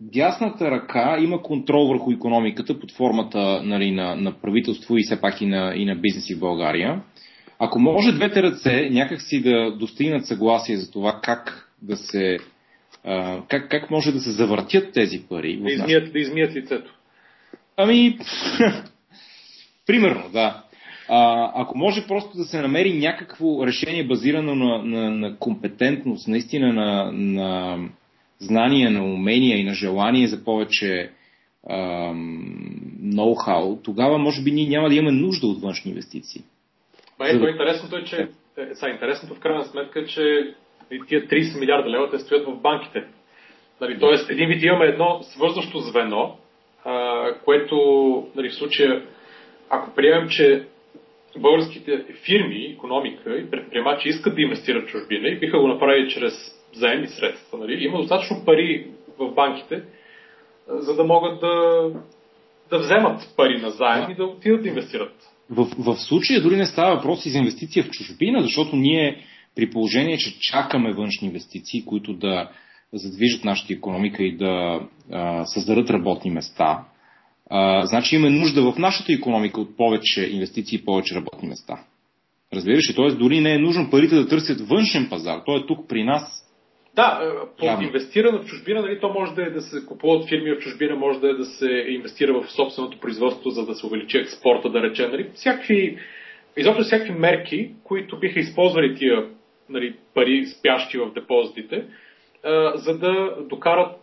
дясната 0.00 0.70
ръка 0.70 1.18
има 1.20 1.42
контрол 1.42 1.86
върху 1.86 2.12
економиката 2.12 2.80
под 2.80 2.92
формата 2.92 3.62
нали, 3.64 3.90
на, 3.90 4.16
на 4.16 4.32
правителство 4.32 4.96
и 4.96 5.02
все 5.02 5.20
пак 5.20 5.40
и 5.40 5.46
на, 5.46 5.74
и 5.76 5.84
на 5.84 5.96
бизнеси 5.96 6.34
в 6.34 6.40
България. 6.40 7.02
Ако 7.58 7.78
може 7.78 8.12
двете 8.12 8.42
ръце 8.42 8.90
някакси 8.90 9.42
да 9.42 9.76
достигнат 9.78 10.26
съгласие 10.26 10.76
за 10.76 10.90
това 10.90 11.20
как 11.22 11.70
да 11.82 11.96
се 11.96 12.38
а, 13.04 13.42
как, 13.48 13.70
как 13.70 13.90
може 13.90 14.12
да 14.12 14.20
се 14.20 14.30
завъртят 14.30 14.92
тези 14.92 15.22
пари. 15.28 15.56
Да 15.56 15.72
измият, 15.72 16.12
да 16.12 16.18
измият 16.18 16.54
лицето. 16.54 16.94
Ами, 17.76 18.18
примерно, 19.86 20.30
да. 20.32 20.62
А, 21.08 21.50
ако 21.54 21.78
може 21.78 22.06
просто 22.06 22.36
да 22.36 22.44
се 22.44 22.62
намери 22.62 22.98
някакво 22.98 23.66
решение 23.66 24.06
базирано 24.06 24.54
на, 24.54 24.82
на, 24.84 25.10
на 25.10 25.38
компетентност, 25.38 26.28
наистина 26.28 26.72
на, 26.72 27.12
на 27.12 27.78
знания, 28.38 28.90
на 28.90 29.04
умения 29.04 29.58
и 29.58 29.64
на 29.64 29.74
желание 29.74 30.26
за 30.26 30.44
повече 30.44 31.10
ноу-хау, 33.02 33.82
тогава 33.82 34.18
може 34.18 34.42
би 34.42 34.52
ние 34.52 34.68
няма 34.68 34.88
да 34.88 34.94
имаме 34.94 35.12
нужда 35.12 35.46
от 35.46 35.60
външни 35.60 35.90
инвестиции. 35.90 36.42
Ба, 37.18 37.28
ето, 37.28 37.48
интересното 37.48 37.96
е, 37.96 38.04
че 38.04 38.28
е, 38.56 38.74
са, 38.74 38.88
интересното 38.88 39.34
в 39.34 39.40
крайна 39.40 39.64
сметка 39.64 40.00
е, 40.00 40.06
че 40.06 40.54
тия 41.08 41.28
30 41.28 41.60
милиарда 41.60 41.90
лева 41.90 42.10
те 42.10 42.18
стоят 42.18 42.46
в 42.46 42.60
банките. 42.60 43.04
Нали, 43.80 43.98
тоест, 44.00 44.30
един 44.30 44.48
вид 44.48 44.62
имаме 44.62 44.84
едно 44.84 45.20
свързващо 45.22 45.78
звено, 45.78 46.36
а, 46.84 47.26
което 47.44 47.76
нали, 48.36 48.48
в 48.48 48.54
случая, 48.54 49.02
ако 49.70 49.94
приемем, 49.94 50.28
че 50.28 50.66
българските 51.38 52.04
фирми, 52.24 52.64
економика 52.64 53.36
и 53.36 53.50
предприемачи 53.50 54.08
искат 54.08 54.34
да 54.34 54.42
инвестират 54.42 54.88
в 54.88 54.90
чужбина 54.90 55.28
и 55.28 55.38
биха 55.38 55.58
го 55.58 55.68
направили 55.68 56.10
чрез 56.10 56.34
заемни 56.72 57.06
средства. 57.08 57.58
Нали? 57.58 57.84
Има 57.84 57.98
достатъчно 57.98 58.44
пари 58.44 58.86
в 59.18 59.30
банките, 59.30 59.82
за 60.68 60.96
да 60.96 61.04
могат 61.04 61.40
да, 61.40 61.90
да 62.70 62.78
вземат 62.78 63.34
пари 63.36 63.58
на 63.58 63.70
заем 63.70 64.10
и 64.10 64.14
да 64.14 64.24
отидат 64.24 64.62
да 64.62 64.68
инвестират. 64.68 65.14
В, 65.50 65.66
в 65.78 65.96
случая 65.96 66.42
дори 66.42 66.56
не 66.56 66.66
става 66.66 66.96
въпрос 66.96 67.26
и 67.26 67.30
за 67.30 67.38
инвестиция 67.38 67.84
в 67.84 67.90
чужбина, 67.90 68.42
защото 68.42 68.76
ние 68.76 69.24
при 69.56 69.70
положение, 69.70 70.18
че 70.18 70.38
чакаме 70.40 70.92
външни 70.92 71.28
инвестиции, 71.28 71.84
които 71.84 72.12
да 72.12 72.50
задвижат 72.92 73.44
нашата 73.44 73.72
економика 73.72 74.22
и 74.22 74.36
да 74.36 74.80
а, 75.12 75.44
създадат 75.44 75.90
работни 75.90 76.30
места, 76.30 76.84
а, 77.50 77.86
значи 77.86 78.16
имаме 78.16 78.38
нужда 78.38 78.72
в 78.72 78.78
нашата 78.78 79.12
економика 79.12 79.60
от 79.60 79.76
повече 79.76 80.30
инвестиции 80.30 80.78
и 80.78 80.84
повече 80.84 81.14
работни 81.14 81.48
места. 81.48 81.84
Разбираш 82.54 82.90
ли? 82.90 82.94
Т.е. 82.94 83.10
дори 83.10 83.40
не 83.40 83.54
е 83.54 83.58
нужно 83.58 83.90
парите 83.90 84.14
да 84.14 84.28
търсят 84.28 84.60
външен 84.60 85.08
пазар. 85.10 85.40
Той 85.46 85.60
е 85.60 85.66
тук 85.66 85.88
при 85.88 86.04
нас. 86.04 86.40
Да, 86.94 87.20
е, 87.22 87.46
под 87.58 87.82
инвестиране 87.82 88.38
в 88.38 88.44
чужбина, 88.44 88.82
нали, 88.82 89.00
то 89.00 89.08
може 89.08 89.34
да 89.34 89.42
е 89.42 89.50
да 89.50 89.60
се 89.60 89.86
купуват 89.86 90.28
фирми 90.28 90.50
в 90.50 90.58
чужбина, 90.58 90.96
може 90.96 91.20
да 91.20 91.30
е 91.30 91.34
да 91.34 91.44
се 91.44 91.84
инвестира 91.88 92.40
в 92.40 92.52
собственото 92.52 93.00
производство, 93.00 93.50
за 93.50 93.66
да 93.66 93.74
се 93.74 93.86
увеличи 93.86 94.18
експорта, 94.18 94.70
да 94.70 94.82
рече. 94.82 95.08
Нали, 95.08 95.30
всякакви, 95.34 95.98
изобщо 96.56 96.82
всякакви 96.82 97.12
мерки, 97.12 97.70
които 97.84 98.18
биха 98.18 98.40
използвали 98.40 98.94
тия 98.94 99.26
нали, 99.68 99.96
пари 100.14 100.46
спящи 100.46 100.98
в 100.98 101.12
депозитите, 101.12 101.84
а, 102.44 102.76
за 102.76 102.98
да 102.98 103.36
докарат 103.48 104.00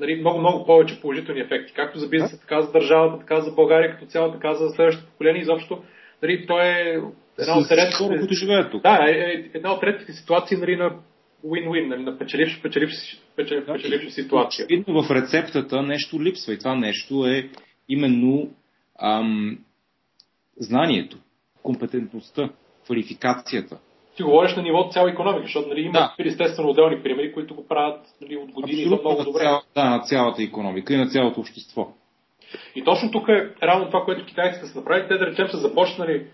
нали, 0.00 0.20
много, 0.20 0.38
много 0.38 0.66
повече 0.66 1.00
положителни 1.00 1.40
ефекти. 1.40 1.72
Както 1.72 1.98
за 1.98 2.08
бизнеса, 2.08 2.40
така 2.40 2.62
за 2.62 2.72
държавата, 2.72 3.18
така 3.18 3.40
за 3.40 3.52
България, 3.52 3.94
като 3.94 4.06
цяло, 4.06 4.32
така 4.32 4.54
за 4.54 4.68
следващото 4.68 5.10
поколение. 5.10 5.42
Изобщо, 5.42 5.82
нали, 6.22 6.46
то 6.46 6.60
е 6.60 7.02
една 7.38 7.58
от 7.58 7.70
редките... 7.70 8.04
Хора, 8.04 8.18
които 8.18 8.34
живеят 8.34 8.70
тук. 8.70 8.82
Да, 8.82 9.04
е, 9.08 9.10
е, 9.10 9.50
една 9.54 9.72
от 9.72 9.82
редките 9.82 10.12
ситуации 10.12 10.56
нали, 10.56 10.76
на 10.76 10.90
win-win, 11.44 11.86
нали, 11.86 12.02
на 12.02 12.18
печеливш, 12.18 12.62
печеливш, 12.62 12.92
печеливш, 13.36 13.66
печеливш 13.66 14.12
ситуация. 14.12 14.66
Видно 14.66 15.02
в 15.02 15.10
рецептата 15.10 15.82
нещо 15.82 16.22
липсва 16.22 16.52
и 16.52 16.58
това 16.58 16.74
нещо 16.74 17.26
е 17.26 17.48
именно 17.88 18.50
ам, 19.02 19.58
знанието, 20.58 21.16
компетентността, 21.62 22.50
квалификацията 22.84 23.78
ти 24.20 24.24
говориш 24.24 24.56
на 24.56 24.62
ниво 24.62 24.88
цяла 24.90 25.10
економика, 25.10 25.42
защото 25.42 25.68
нали, 25.68 25.80
има 25.80 25.92
да. 25.92 26.14
естествено 26.18 26.68
отделни 26.68 27.02
примери, 27.02 27.32
които 27.32 27.54
го 27.54 27.68
правят 27.68 28.00
нали, 28.20 28.36
от 28.36 28.50
години 28.50 28.82
Абсолютно 28.82 29.10
много 29.10 29.24
добре. 29.24 29.40
Цял, 29.40 29.62
да, 29.74 29.90
на 29.90 30.00
цялата 30.00 30.42
економика 30.42 30.94
и 30.94 30.96
на 30.96 31.08
цялото 31.08 31.40
общество. 31.40 31.88
И 32.74 32.84
точно 32.84 33.10
тук 33.10 33.28
е 33.28 33.48
равно 33.62 33.86
това, 33.86 34.04
което 34.04 34.26
китайците 34.26 34.66
са 34.66 34.78
направили. 34.78 35.08
Те, 35.08 35.18
да 35.18 35.26
речем, 35.26 35.48
са 35.48 35.56
започнали 35.56 36.26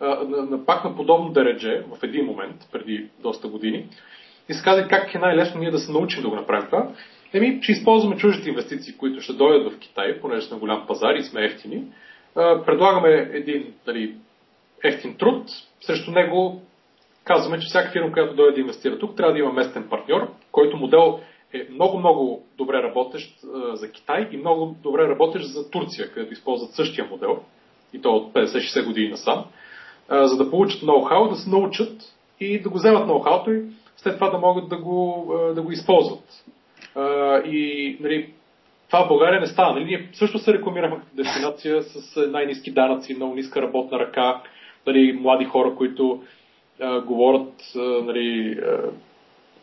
а, 0.00 0.06
на, 0.06 0.42
на, 0.42 0.66
пак 0.66 0.84
на 0.84 0.96
подобно 0.96 1.32
дередже 1.32 1.84
в 1.88 2.02
един 2.02 2.26
момент, 2.26 2.56
преди 2.72 3.06
доста 3.22 3.48
години, 3.48 3.86
и 4.48 4.54
се 4.54 4.64
казали 4.64 4.88
как 4.88 5.14
е 5.14 5.18
най-лесно 5.18 5.60
ние 5.60 5.70
да 5.70 5.78
се 5.78 5.92
научим 5.92 6.22
да 6.22 6.28
го 6.28 6.36
направим 6.36 6.66
това. 6.66 6.88
Еми, 7.32 7.60
че 7.62 7.72
използваме 7.72 8.16
чуждите 8.16 8.48
инвестиции, 8.48 8.96
които 8.96 9.20
ще 9.20 9.32
дойдат 9.32 9.72
в 9.72 9.78
Китай, 9.78 10.20
понеже 10.20 10.46
сме 10.46 10.58
голям 10.58 10.86
пазар 10.86 11.14
и 11.14 11.22
сме 11.22 11.44
ефтини. 11.44 11.82
А, 12.36 12.64
предлагаме 12.64 13.30
един 13.32 13.74
нали, 13.86 14.14
ефтин 14.84 15.16
труд, 15.16 15.44
срещу 15.80 16.10
него 16.10 16.62
казваме, 17.26 17.58
че 17.58 17.66
всяка 17.66 17.92
фирма, 17.92 18.12
която 18.12 18.34
дойде 18.34 18.52
да 18.52 18.60
инвестира 18.60 18.98
тук, 18.98 19.16
трябва 19.16 19.32
да 19.32 19.38
има 19.38 19.52
местен 19.52 19.88
партньор, 19.90 20.28
който 20.52 20.76
модел 20.76 21.20
е 21.52 21.66
много-много 21.70 22.46
добре 22.58 22.82
работещ 22.82 23.40
за 23.72 23.92
Китай 23.92 24.28
и 24.32 24.36
много 24.36 24.76
добре 24.82 25.08
работещ 25.08 25.46
за 25.46 25.70
Турция, 25.70 26.12
където 26.12 26.32
използват 26.32 26.70
същия 26.70 27.06
модел, 27.10 27.38
и 27.92 28.00
то 28.02 28.10
от 28.10 28.32
50-60 28.32 28.86
години 28.86 29.08
насам, 29.08 29.44
за 30.10 30.36
да 30.36 30.50
получат 30.50 30.82
ноу-хау, 30.82 31.28
да 31.28 31.36
се 31.36 31.50
научат 31.50 32.02
и 32.40 32.60
да 32.62 32.68
го 32.68 32.78
вземат 32.78 33.08
ноу-хауто 33.08 33.50
и 33.50 33.62
след 33.96 34.14
това 34.14 34.30
да 34.30 34.38
могат 34.38 34.68
да 34.68 34.76
го, 34.76 35.32
да 35.54 35.62
го 35.62 35.72
използват. 35.72 36.44
И 37.44 37.96
нали, 38.00 38.32
това 38.86 39.04
в 39.04 39.08
България 39.08 39.40
не 39.40 39.46
става. 39.46 39.72
Нали? 39.72 39.84
Ние 39.84 40.08
също 40.12 40.38
се 40.38 40.52
рекламирахме 40.52 41.00
като 41.00 41.16
дестинация 41.16 41.82
с 41.82 42.26
най-низки 42.30 42.70
данъци, 42.70 43.14
много 43.14 43.34
ниска 43.34 43.62
работна 43.62 43.98
ръка, 43.98 44.42
нали, 44.86 45.12
млади 45.12 45.44
хора, 45.44 45.74
които 45.74 46.22
а, 46.80 47.00
говорят 47.00 47.62
а, 47.76 47.78
нали, 47.78 48.58
а, 48.66 48.90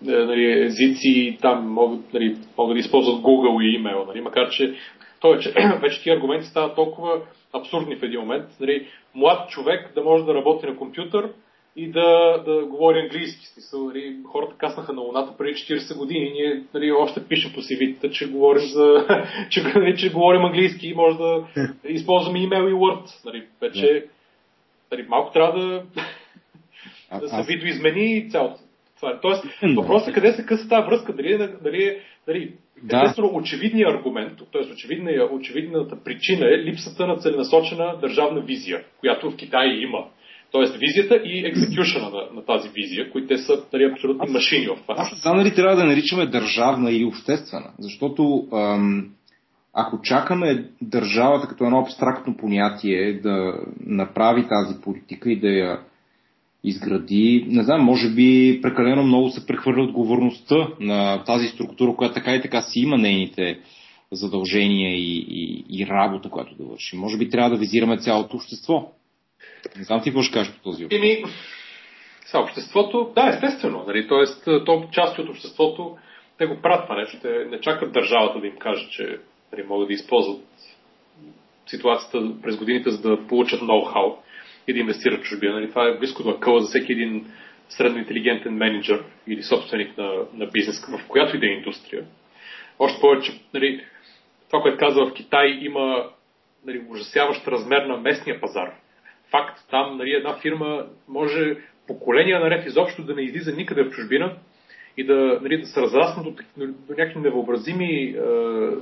нали, 0.02 0.64
езици, 0.64 1.38
там 1.42 1.70
могат, 1.70 2.14
нали, 2.14 2.38
могат 2.58 2.76
да 2.76 2.80
използват 2.80 3.22
Google 3.22 3.64
и 3.64 3.76
имейл, 3.76 4.06
нали, 4.06 4.22
макар 4.22 4.50
че 4.50 4.76
той, 5.22 5.40
че 5.40 5.54
вече 5.82 6.04
тия 6.04 6.16
аргументи 6.16 6.48
стават 6.48 6.76
толкова 6.76 7.22
абсурдни 7.54 7.96
в 7.96 8.04
един 8.04 8.20
момент. 8.20 8.46
Нали, 8.60 8.88
млад 9.16 9.50
човек 9.50 9.92
да 9.96 10.04
може 10.04 10.26
да 10.26 10.34
работи 10.34 10.66
на 10.66 10.78
компютър 10.78 11.30
и 11.76 11.92
да, 11.92 12.38
да 12.46 12.66
говори 12.66 13.00
английски. 13.00 13.46
Смисъл, 13.46 13.84
нали, 13.84 14.16
хората 14.26 14.58
каснаха 14.58 14.94
на 14.94 15.02
Луната 15.02 15.38
преди 15.38 15.54
40 15.54 15.98
години. 15.98 16.32
Ние 16.32 16.64
нали, 16.74 16.92
още 16.92 17.28
пишем 17.28 17.54
по 17.54 17.62
cv 17.62 18.12
че 18.12 18.32
говорим 18.32 18.62
за, 18.62 19.08
че, 19.50 19.64
нали, 19.64 19.98
че 19.98 20.14
говорим 20.14 20.46
английски 20.46 20.88
и 20.88 20.94
може 20.94 21.18
да 21.18 21.48
използваме 21.84 22.40
имейл 22.40 22.64
и 22.64 22.74
Word. 22.74 23.26
Нали, 23.26 23.44
вече 23.62 24.06
нали, 24.92 25.06
малко 25.10 25.34
трябва 25.34 25.60
да 25.60 25.84
да 27.20 27.30
се 27.30 27.44
видоизмени 27.48 28.30
цялото. 28.30 28.60
Това. 28.96 29.20
Тоест, 29.22 29.44
въпросът 29.76 30.10
е 30.10 30.14
къде 30.14 30.34
се 30.34 30.46
къса 30.46 30.70
тази 30.70 30.88
връзка, 30.88 31.14
дали 31.14 31.34
е, 31.34 31.38
дали, 31.38 32.00
дали 32.28 32.54
да. 32.84 32.98
естествено 32.98 33.32
очевидният 33.34 33.94
аргумент, 33.94 34.38
т.е. 34.52 34.96
очевидната 35.32 36.04
причина 36.04 36.46
е 36.46 36.58
липсата 36.58 37.08
на 37.08 37.18
целенасочена 37.18 37.98
държавна 38.02 38.42
визия, 38.42 38.84
която 39.00 39.32
в 39.32 39.36
Китай 39.36 39.68
има. 39.68 40.06
Тоест 40.52 40.78
визията 40.78 41.16
и 41.16 41.46
екзекюшена 41.46 42.10
на, 42.10 42.36
на 42.36 42.46
тази 42.46 42.70
визия, 42.70 43.12
които 43.12 43.28
те 43.28 43.38
са 43.38 43.64
нали, 43.74 43.92
абсолютни 43.94 44.34
машини 44.34 44.68
в 44.68 44.82
това. 44.82 44.96
Аз 44.98 45.22
знам 45.22 45.38
нали 45.38 45.56
трябва 45.56 45.76
да 45.76 45.86
наричаме 45.86 46.26
държавна 46.26 46.92
или 46.92 47.06
обществена, 47.06 47.72
защото 47.80 48.48
ам, 48.54 49.10
ако 49.74 50.02
чакаме 50.02 50.70
държавата 50.82 51.48
като 51.48 51.64
едно 51.64 51.80
абстрактно 51.80 52.38
понятие 52.38 53.14
да 53.14 53.54
направи 53.86 54.48
тази 54.48 54.82
политика 54.82 55.32
и 55.32 55.40
да 55.40 55.48
я 55.48 55.80
изгради. 56.64 57.46
Не 57.50 57.64
знам, 57.64 57.82
може 57.82 58.10
би 58.10 58.60
прекалено 58.62 59.04
много 59.04 59.30
се 59.30 59.46
прехвърля 59.46 59.84
отговорността 59.84 60.68
на 60.80 61.24
тази 61.24 61.48
структура, 61.48 61.96
която 61.96 62.14
така 62.14 62.36
и 62.36 62.42
така 62.42 62.62
си 62.62 62.80
има 62.80 62.98
нейните 62.98 63.60
задължения 64.12 64.96
и, 64.96 65.26
и, 65.30 65.66
и 65.70 65.88
работа, 65.88 66.30
която 66.30 66.56
да 66.56 66.64
върши. 66.64 66.96
Може 66.96 67.18
би 67.18 67.30
трябва 67.30 67.50
да 67.50 67.58
визираме 67.58 67.98
цялото 67.98 68.38
общество. 68.38 68.92
Не 69.78 69.84
знам 69.84 70.02
ти 70.02 70.10
какво 70.10 70.22
ще 70.22 70.34
кажеш 70.34 70.54
по 70.54 70.60
този 70.64 70.84
въпрос. 70.84 71.00
Еми, 71.00 71.24
са 72.26 72.40
обществото, 72.40 73.12
да, 73.16 73.28
естествено. 73.28 73.84
Нали, 73.88 74.08
тоест, 74.08 74.48
то 74.66 74.88
части 74.92 75.22
от 75.22 75.30
обществото, 75.30 75.98
те 76.38 76.46
го 76.46 76.62
правят 76.62 76.86
това 76.86 76.96
нещо. 76.96 77.18
Те 77.22 77.46
не 77.52 77.60
чакат 77.60 77.94
държавата 77.94 78.40
да 78.40 78.48
им 78.48 78.56
каже, 78.60 78.90
че 78.90 79.18
нали, 79.52 79.64
могат 79.68 79.88
да 79.88 79.94
използват 79.94 80.42
ситуацията 81.68 82.32
през 82.42 82.58
годините, 82.58 82.90
за 82.90 83.02
да 83.02 83.28
получат 83.28 83.62
ноу-хау 83.62 84.16
и 84.68 84.74
да 84.74 84.80
инвестират 84.80 85.22
в 85.22 85.24
чужбина. 85.24 85.54
Нали? 85.54 85.70
Това 85.70 85.88
е 85.88 85.98
близко 85.98 86.24
до 86.24 86.30
акъла 86.30 86.62
за 86.62 86.68
всеки 86.68 86.92
един 86.92 87.26
средно 87.70 88.00
интелигентен 88.00 88.54
менеджер 88.54 89.04
или 89.28 89.44
собственик 89.44 89.98
на, 89.98 90.14
на 90.34 90.46
бизнес, 90.46 90.86
в 90.86 91.08
която 91.08 91.36
и 91.36 91.40
да 91.40 91.46
е 91.46 91.50
индустрия. 91.50 92.06
Още 92.80 93.02
повече, 93.02 93.42
нали, 93.54 93.86
това, 94.50 94.62
което 94.62 94.78
казва 94.78 95.06
в 95.06 95.14
Китай, 95.14 95.60
има 95.62 96.10
нали, 96.66 96.82
ужасяващ 96.90 97.48
размер 97.48 97.86
на 97.86 97.98
местния 97.98 98.42
пазар. 98.42 98.74
Факт, 99.32 99.60
там 99.70 99.98
нали, 99.98 100.12
една 100.12 100.40
фирма 100.42 100.86
може 101.08 101.58
поколения 101.88 102.40
наред 102.40 102.66
изобщо 102.66 103.04
да 103.04 103.16
не 103.16 103.22
излиза 103.22 103.52
никъде 103.52 103.84
в 103.84 103.90
чужбина 103.90 104.36
и 104.98 105.04
да, 105.04 105.40
нали, 105.42 105.58
да 105.58 105.66
се 105.66 105.82
разраснат 105.82 106.26
до, 106.26 106.44
до 106.58 106.74
някакви 106.90 107.20
невъобразими 107.20 108.04
е, 108.04 108.22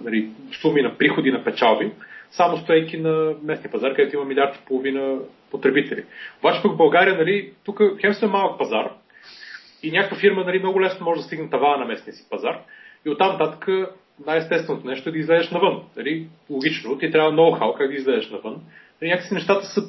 нали, 0.04 0.30
суми 0.62 0.82
на 0.82 0.98
приходи 0.98 1.32
на 1.32 1.44
печалби, 1.44 1.92
само 2.32 2.58
стоейки 2.58 2.98
на 2.98 3.34
местния 3.44 3.72
пазар, 3.72 3.96
където 3.96 4.16
има 4.16 4.26
милиард 4.26 4.56
и 4.56 4.66
половина 4.66 5.20
потребители. 5.52 6.04
Обаче 6.40 6.62
пък 6.62 6.72
в 6.72 6.78
България, 6.78 7.18
нали, 7.18 7.54
тук 7.64 7.82
хем 8.02 8.14
сме 8.14 8.28
малък 8.28 8.60
пазар 8.60 8.92
и 9.84 9.92
някаква 9.92 10.18
фирма 10.18 10.44
нали, 10.44 10.60
много 10.60 10.82
лесно 10.82 11.06
може 11.06 11.22
да 11.22 11.28
стигне 11.28 11.50
тавана 11.50 11.78
на 11.78 11.86
местния 11.86 12.14
си 12.14 12.30
пазар 12.30 12.60
и 13.06 13.10
оттам 13.10 13.32
нататък 13.32 13.68
най-естественото 14.26 14.88
нещо 14.88 15.10
е 15.10 15.12
да 15.12 15.18
излезеш 15.18 15.52
навън. 15.52 15.84
Нали? 15.98 16.28
Логично, 16.50 16.98
ти 16.98 17.12
трябва 17.12 17.32
ноу-хау 17.32 17.78
как 17.78 17.88
да 17.88 17.96
излезеш 17.96 18.30
навън. 18.30 18.62
Нали, 19.02 19.12
някакси 19.12 19.34
нещата 19.34 19.66
са 19.66 19.82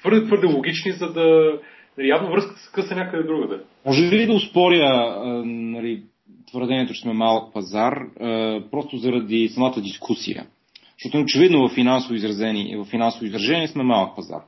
твърде, 0.00 0.26
твърде 0.26 0.46
логични, 0.46 0.92
за 0.92 1.12
да 1.12 1.58
нали, 1.98 2.08
явно 2.08 2.30
връзката 2.30 2.60
се 2.60 2.72
къса 2.72 2.94
някъде 2.94 3.22
другаде. 3.22 3.62
Може 3.86 4.02
ли 4.02 4.26
да 4.26 4.32
успоря 4.32 5.16
нали, 5.44 6.02
твърдението, 6.46 6.92
че 6.92 7.00
сме 7.00 7.12
малък 7.12 7.54
пазар, 7.54 8.00
просто 8.70 8.96
заради 8.96 9.48
самата 9.48 9.80
дискусия? 9.80 10.46
Защото 11.02 11.22
очевидно 11.22 11.68
в 11.68 11.74
финансово, 11.74 12.14
изразени, 12.14 12.76
в 12.76 12.84
финансово 12.84 13.24
изражение 13.24 13.68
сме 13.68 13.82
малък 13.82 14.16
пазар. 14.16 14.40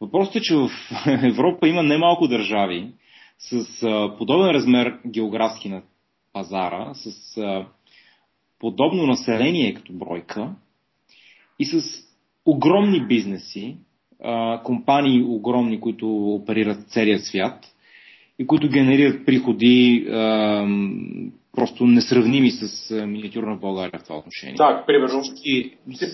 Въпросът 0.00 0.36
е, 0.36 0.40
че 0.40 0.56
в 0.56 0.70
Европа 1.06 1.68
има 1.68 1.82
немалко 1.82 2.28
държави 2.28 2.88
с 3.38 3.64
подобен 4.18 4.50
размер 4.50 4.98
географски 5.06 5.68
на 5.68 5.82
пазара, 6.32 6.94
с 6.94 7.34
подобно 8.58 9.06
население 9.06 9.74
като 9.74 9.92
бройка 9.92 10.54
и 11.58 11.64
с 11.64 11.82
огромни 12.46 13.06
бизнеси, 13.06 13.76
компании 14.64 15.22
огромни, 15.22 15.80
които 15.80 16.08
оперират 16.26 16.88
целия 16.88 17.18
свят. 17.18 17.66
И 18.40 18.46
които 18.46 18.68
генерират 18.68 19.26
приходи 19.26 20.06
а, 20.10 20.66
просто 21.56 21.86
несравними 21.86 22.50
с 22.50 22.90
миниатюрна 23.06 23.56
България 23.56 24.00
в 24.00 24.04
това 24.04 24.16
отношение. 24.18 24.54
Да, 24.54 24.84
примерно. 24.86 25.22
И, 25.44 25.72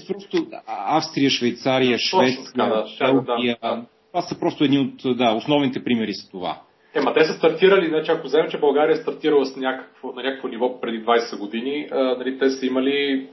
просто 0.08 0.46
Австрия, 0.66 1.30
Швейцария, 1.30 1.98
Швеция, 1.98 2.52
да, 2.56 2.84
Белгия, 3.26 3.56
да, 3.62 3.84
това 4.12 4.22
са 4.22 4.38
просто 4.40 4.64
едни 4.64 4.78
от 4.78 5.16
да, 5.16 5.32
основните 5.32 5.84
примери 5.84 6.14
с 6.14 6.30
това. 6.30 6.60
Ема 6.94 7.14
те 7.14 7.24
са 7.24 7.32
стартирали, 7.32 7.88
значи 7.88 8.10
ако 8.10 8.26
вземем, 8.26 8.50
че 8.50 8.58
България 8.58 8.92
е 8.92 8.96
стартирала 8.96 9.46
с 9.46 9.56
някакво, 9.56 10.12
на 10.12 10.22
някакво 10.22 10.48
ниво 10.48 10.80
преди 10.80 11.04
20 11.04 11.38
години, 11.38 11.88
а, 11.90 11.96
нали, 11.96 12.38
те 12.38 12.50
са 12.50 12.66
имали 12.66 13.26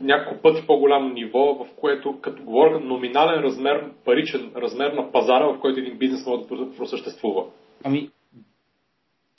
няколко 0.00 0.42
пъти 0.42 0.66
по-голямо 0.66 1.08
ниво, 1.08 1.54
в 1.54 1.66
което, 1.80 2.20
като 2.20 2.42
говоря 2.42 2.80
номинален 2.80 3.42
размер, 3.42 3.84
паричен 4.04 4.50
размер 4.56 4.92
на 4.92 5.12
пазара, 5.12 5.46
в 5.46 5.60
който 5.60 5.80
един 5.80 5.98
бизнес 5.98 6.26
може 6.26 6.42
да 6.42 6.76
просъществува. 6.76 7.44
Ами, 7.84 8.08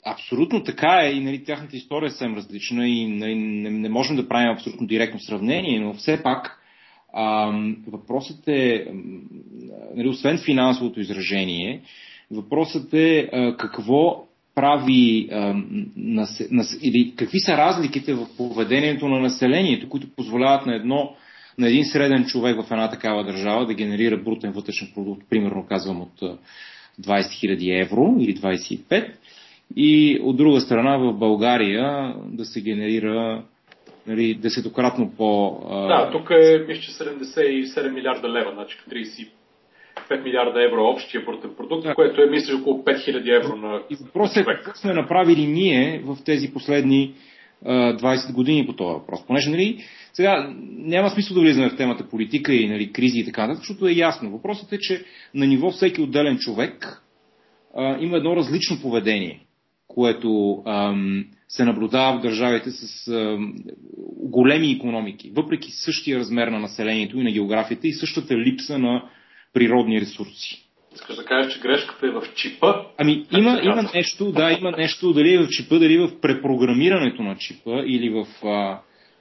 абсолютно 0.06 0.64
така 0.64 1.00
е 1.02 1.12
и 1.12 1.20
нали, 1.20 1.44
тяхната 1.44 1.76
история 1.76 2.06
е 2.06 2.10
съвсем 2.10 2.36
различна 2.36 2.88
и 2.88 3.06
нали, 3.06 3.34
не, 3.34 3.70
не 3.70 3.88
можем 3.88 4.16
да 4.16 4.28
правим 4.28 4.52
абсолютно 4.52 4.86
директно 4.86 5.20
сравнение, 5.20 5.80
но 5.80 5.94
все 5.94 6.22
пак 6.22 6.60
а, 7.12 7.52
въпросът 7.86 8.48
е, 8.48 8.86
нали, 9.94 10.08
освен 10.08 10.38
финансовото 10.38 11.00
изражение, 11.00 11.82
въпросът 12.30 12.94
е 12.94 13.28
а, 13.32 13.56
какво 13.56 14.24
прави 14.54 15.28
а, 15.32 15.62
нас, 15.96 16.42
нас, 16.50 16.78
или 16.82 17.14
какви 17.16 17.40
са 17.40 17.52
разликите 17.52 18.14
в 18.14 18.26
поведението 18.36 19.08
на 19.08 19.20
населението, 19.20 19.88
които 19.88 20.14
позволяват 20.16 20.66
на 20.66 20.74
едно 20.74 21.16
на 21.58 21.68
един 21.68 21.84
среден 21.84 22.24
човек 22.24 22.56
в 22.62 22.70
една 22.70 22.90
такава 22.90 23.24
държава 23.24 23.66
да 23.66 23.74
генерира 23.74 24.16
брутен 24.16 24.52
вътрешен 24.52 24.88
продукт, 24.94 25.22
примерно 25.30 25.66
казвам 25.66 26.00
от 26.00 26.38
20 27.00 27.56
000 27.56 27.82
евро 27.82 28.16
или 28.20 28.36
25, 28.36 29.10
и 29.76 30.20
от 30.22 30.36
друга 30.36 30.60
страна 30.60 30.96
в 30.96 31.12
България 31.12 32.14
да 32.26 32.44
се 32.44 32.60
генерира 32.60 33.42
нали, 34.06 34.34
десетократно 34.34 35.12
по... 35.16 35.58
Да, 35.70 36.10
тук 36.12 36.30
е, 36.30 36.64
мисля, 36.68 37.04
77 37.04 37.92
милиарда 37.94 38.28
лева, 38.28 38.52
значи 38.54 38.78
30 38.90 39.28
5 40.10 40.24
милиарда 40.24 40.64
евро 40.64 40.84
общия 40.84 41.24
брутен 41.24 41.50
продукт, 41.56 41.82
да. 41.82 41.94
което 41.94 42.22
е, 42.22 42.26
мисля, 42.26 42.56
около 42.56 42.84
5000 42.84 43.36
евро 43.36 43.56
на 43.56 43.80
И 43.90 43.96
въпросът 43.96 44.36
е 44.36 44.44
какво 44.44 44.74
сме 44.74 44.92
направили 44.92 45.46
ние 45.46 46.02
в 46.04 46.16
тези 46.24 46.52
последни 46.52 47.14
20 47.64 48.32
години 48.32 48.66
по 48.66 48.72
този 48.72 48.92
въпрос. 48.92 49.26
Понеже, 49.26 49.50
нали, 49.50 49.84
сега 50.12 50.54
няма 50.68 51.10
смисъл 51.10 51.34
да 51.34 51.40
влизаме 51.40 51.70
в 51.70 51.76
темата 51.76 52.08
политика 52.08 52.54
и 52.54 52.68
нали, 52.68 52.92
кризи 52.92 53.18
и 53.18 53.24
така 53.24 53.40
нататък, 53.40 53.60
защото 53.60 53.88
е 53.88 53.92
ясно. 53.92 54.30
Въпросът 54.30 54.72
е, 54.72 54.78
че 54.78 55.04
на 55.34 55.46
ниво 55.46 55.70
всеки 55.70 56.00
отделен 56.00 56.38
човек 56.38 57.02
а, 57.76 57.98
има 58.00 58.16
едно 58.16 58.36
различно 58.36 58.80
поведение, 58.82 59.40
което 59.88 60.62
ам, 60.66 61.24
се 61.48 61.64
наблюдава 61.64 62.18
в 62.18 62.22
държавите 62.22 62.70
с 62.70 63.08
ам, 63.08 63.54
големи 64.16 64.72
економики, 64.72 65.32
въпреки 65.34 65.70
същия 65.70 66.18
размер 66.18 66.48
на 66.48 66.58
населението 66.58 67.18
и 67.20 67.24
на 67.24 67.32
географията 67.32 67.88
и 67.88 67.92
същата 67.92 68.38
липса 68.38 68.78
на 68.78 69.02
природни 69.52 70.00
ресурси. 70.00 70.63
Искаш 70.94 71.16
да 71.16 71.24
кажеш, 71.24 71.54
че 71.54 71.60
грешката 71.60 72.06
е 72.06 72.10
в 72.10 72.22
чипа? 72.34 72.74
Ами 72.98 73.26
има, 73.32 73.60
има 73.62 73.90
нещо, 73.94 74.32
да, 74.32 74.52
има 74.52 74.70
нещо, 74.70 75.12
дали 75.12 75.34
е 75.34 75.38
в 75.38 75.48
чипа, 75.48 75.78
дали 75.78 75.94
е 75.94 76.06
в 76.06 76.20
препрограмирането 76.20 77.22
на 77.22 77.36
чипа 77.36 77.82
или 77.86 78.10
в 78.10 78.46
а, 78.46 78.80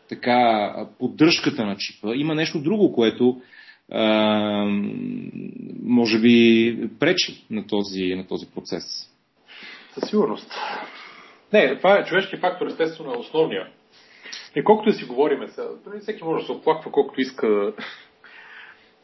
така 0.09 0.73
поддръжката 0.99 1.65
на 1.65 1.75
чипа. 1.77 2.15
Има 2.15 2.35
нещо 2.35 2.61
друго, 2.61 2.93
което 2.93 3.41
а, 3.91 4.09
може 5.83 6.19
би 6.19 6.89
пречи 6.99 7.45
на 7.49 7.67
този, 7.67 8.15
на 8.15 8.27
този 8.27 8.45
процес. 8.55 8.83
Със 9.93 10.09
сигурност. 10.09 10.51
Не, 11.53 11.77
това 11.77 11.97
е 11.97 12.05
човешки 12.05 12.37
фактор, 12.37 12.67
естествено, 12.67 13.13
е 13.13 13.17
основния. 13.17 13.67
И 14.55 14.63
колкото 14.63 14.89
да 14.89 14.95
си 14.95 15.05
говорим, 15.05 15.39
всеки 16.01 16.23
може 16.23 16.41
да 16.41 16.45
се 16.45 16.51
оплаква 16.51 16.91
колкото 16.91 17.21
иска 17.21 17.73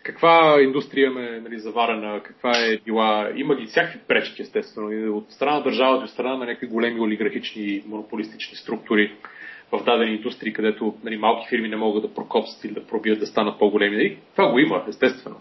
каква 0.03 0.61
индустрия 0.61 1.07
е 1.07 1.39
нали, 1.39 1.59
заварена, 1.59 2.23
каква 2.23 2.51
е 2.57 2.77
била, 2.77 3.31
има 3.35 3.55
ги 3.55 3.65
всякакви 3.65 3.99
пречки, 4.07 4.41
естествено, 4.41 5.17
от 5.17 5.31
страна 5.31 5.57
на 5.57 5.63
държавата, 5.63 6.03
от 6.03 6.09
страна 6.09 6.37
на 6.37 6.45
някакви 6.45 6.67
големи 6.67 6.99
олигархични 6.99 7.83
монополистични 7.87 8.55
структури 8.55 9.13
в 9.71 9.83
дадени 9.83 10.15
индустрии, 10.15 10.53
където 10.53 10.95
нали, 11.03 11.17
малки 11.17 11.47
фирми 11.49 11.69
не 11.69 11.75
могат 11.75 12.03
да 12.03 12.13
прокопсат 12.13 12.63
или 12.63 12.73
да 12.73 12.87
пробият 12.87 13.19
да 13.19 13.27
станат 13.27 13.59
по-големи. 13.59 13.95
Нали, 13.95 14.17
това 14.35 14.51
го 14.51 14.59
има, 14.59 14.83
естествено. 14.89 15.39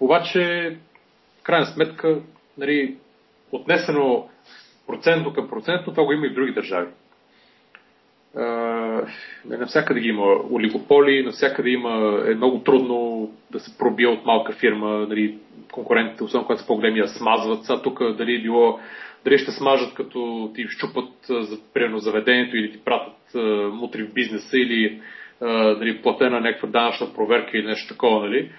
Обаче, 0.00 0.76
в 1.40 1.42
крайна 1.42 1.66
сметка, 1.66 2.20
нали, 2.58 2.96
отнесено 3.52 4.28
процентно 4.86 5.32
към 5.32 5.48
процентно, 5.48 5.92
това 5.92 6.04
го 6.04 6.12
има 6.12 6.26
и 6.26 6.30
в 6.30 6.34
други 6.34 6.52
държави. 6.52 6.88
Навсякъде 9.44 10.00
ги 10.00 10.08
има 10.08 10.36
олигополи, 10.50 11.22
навсякъде 11.24 11.70
има, 11.70 12.24
е 12.26 12.34
много 12.34 12.58
трудно 12.58 13.30
да 13.50 13.60
се 13.60 13.78
пробие 13.78 14.06
от 14.06 14.24
малка 14.24 14.52
фирма, 14.52 15.06
нали, 15.08 15.38
конкурентите, 15.72 16.24
особено 16.24 16.46
когато 16.46 16.62
са 16.62 16.66
по-големи, 16.66 16.98
я 16.98 17.08
смазват. 17.08 17.64
Сега 17.64 17.82
тук 17.82 18.16
дали 18.16 18.34
е 18.34 18.42
било, 18.42 18.78
дали 19.24 19.38
ще 19.38 19.50
смажат 19.50 19.94
като 19.94 20.50
ти 20.54 20.66
щупат 20.68 21.12
за 21.28 21.58
примерно 21.74 21.98
заведението 21.98 22.56
или 22.56 22.72
ти 22.72 22.78
пратят 22.84 23.34
мутри 23.72 24.02
в 24.02 24.14
бизнеса 24.14 24.56
или 24.58 25.00
дали, 25.78 26.02
платена 26.02 26.40
някаква 26.40 26.68
данъчна 26.68 27.14
проверка 27.14 27.58
или 27.58 27.66
нещо 27.66 27.94
такова, 27.94 28.26
нали? 28.26 28.50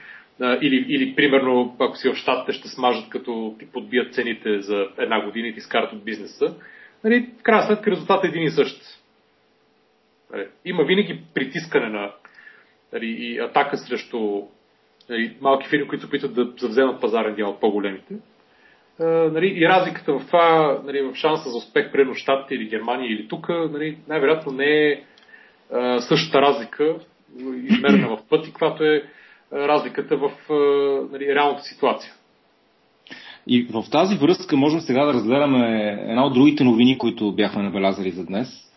Или, 0.61 0.85
или 0.89 1.15
примерно, 1.15 1.75
ако 1.79 1.97
си 1.97 2.09
в 2.09 2.15
щатите, 2.15 2.57
ще 2.57 2.67
смажат 2.67 3.09
като 3.09 3.55
ти 3.59 3.65
подбият 3.71 4.13
цените 4.13 4.59
за 4.59 4.87
една 4.97 5.25
година 5.25 5.47
и 5.47 5.53
ти 5.53 5.59
скарат 5.59 5.93
от 5.93 6.05
бизнеса. 6.05 6.55
Нали, 7.03 7.29
в 7.39 7.43
крайна 7.43 7.63
сметка 7.63 7.91
резултатът 7.91 8.25
е 8.25 8.27
един 8.27 8.43
и 8.43 8.49
същ. 8.49 9.00
Нали, 10.33 10.47
има 10.65 10.83
винаги 10.83 11.21
притискане 11.33 11.89
на 11.89 12.11
нали, 12.93 13.05
и 13.05 13.39
атака 13.39 13.77
срещу 13.77 14.41
нали, 15.09 15.37
малки 15.41 15.69
фирми, 15.69 15.87
които 15.87 16.07
опитват 16.07 16.33
да 16.33 16.53
завземат 16.57 17.01
пазарен 17.01 17.35
дял 17.35 17.49
от 17.49 17.59
по-големите. 17.59 18.13
Нали, 18.99 19.47
и 19.47 19.67
разликата 19.67 20.13
в 20.13 20.25
това, 20.27 20.79
нали, 20.85 21.01
в 21.01 21.15
шанса 21.15 21.49
за 21.49 21.57
успех, 21.57 21.91
при 21.91 22.15
Штатите 22.15 22.55
или 22.55 22.69
Германия 22.69 23.11
или 23.11 23.27
тук, 23.27 23.49
нали, 23.49 23.97
най-вероятно 24.07 24.51
не 24.51 24.89
е 24.89 25.03
а, 25.73 25.99
същата 25.99 26.41
разлика, 26.41 26.95
измерена 27.63 28.07
в 28.07 28.19
пъти, 28.29 28.49
каквато 28.49 28.83
е 28.83 29.03
разликата 29.53 30.17
в 30.17 30.31
нали, 31.11 31.35
реалната 31.35 31.63
ситуация. 31.63 32.11
И 33.47 33.67
в 33.73 33.83
тази 33.91 34.17
връзка 34.17 34.57
можем 34.57 34.79
сега 34.79 35.05
да 35.05 35.13
разгледаме 35.13 35.89
една 36.09 36.25
от 36.25 36.33
другите 36.33 36.63
новини, 36.63 36.97
които 36.97 37.31
бяхме 37.31 37.63
набелязали 37.63 38.11
за 38.11 38.25
днес. 38.25 38.70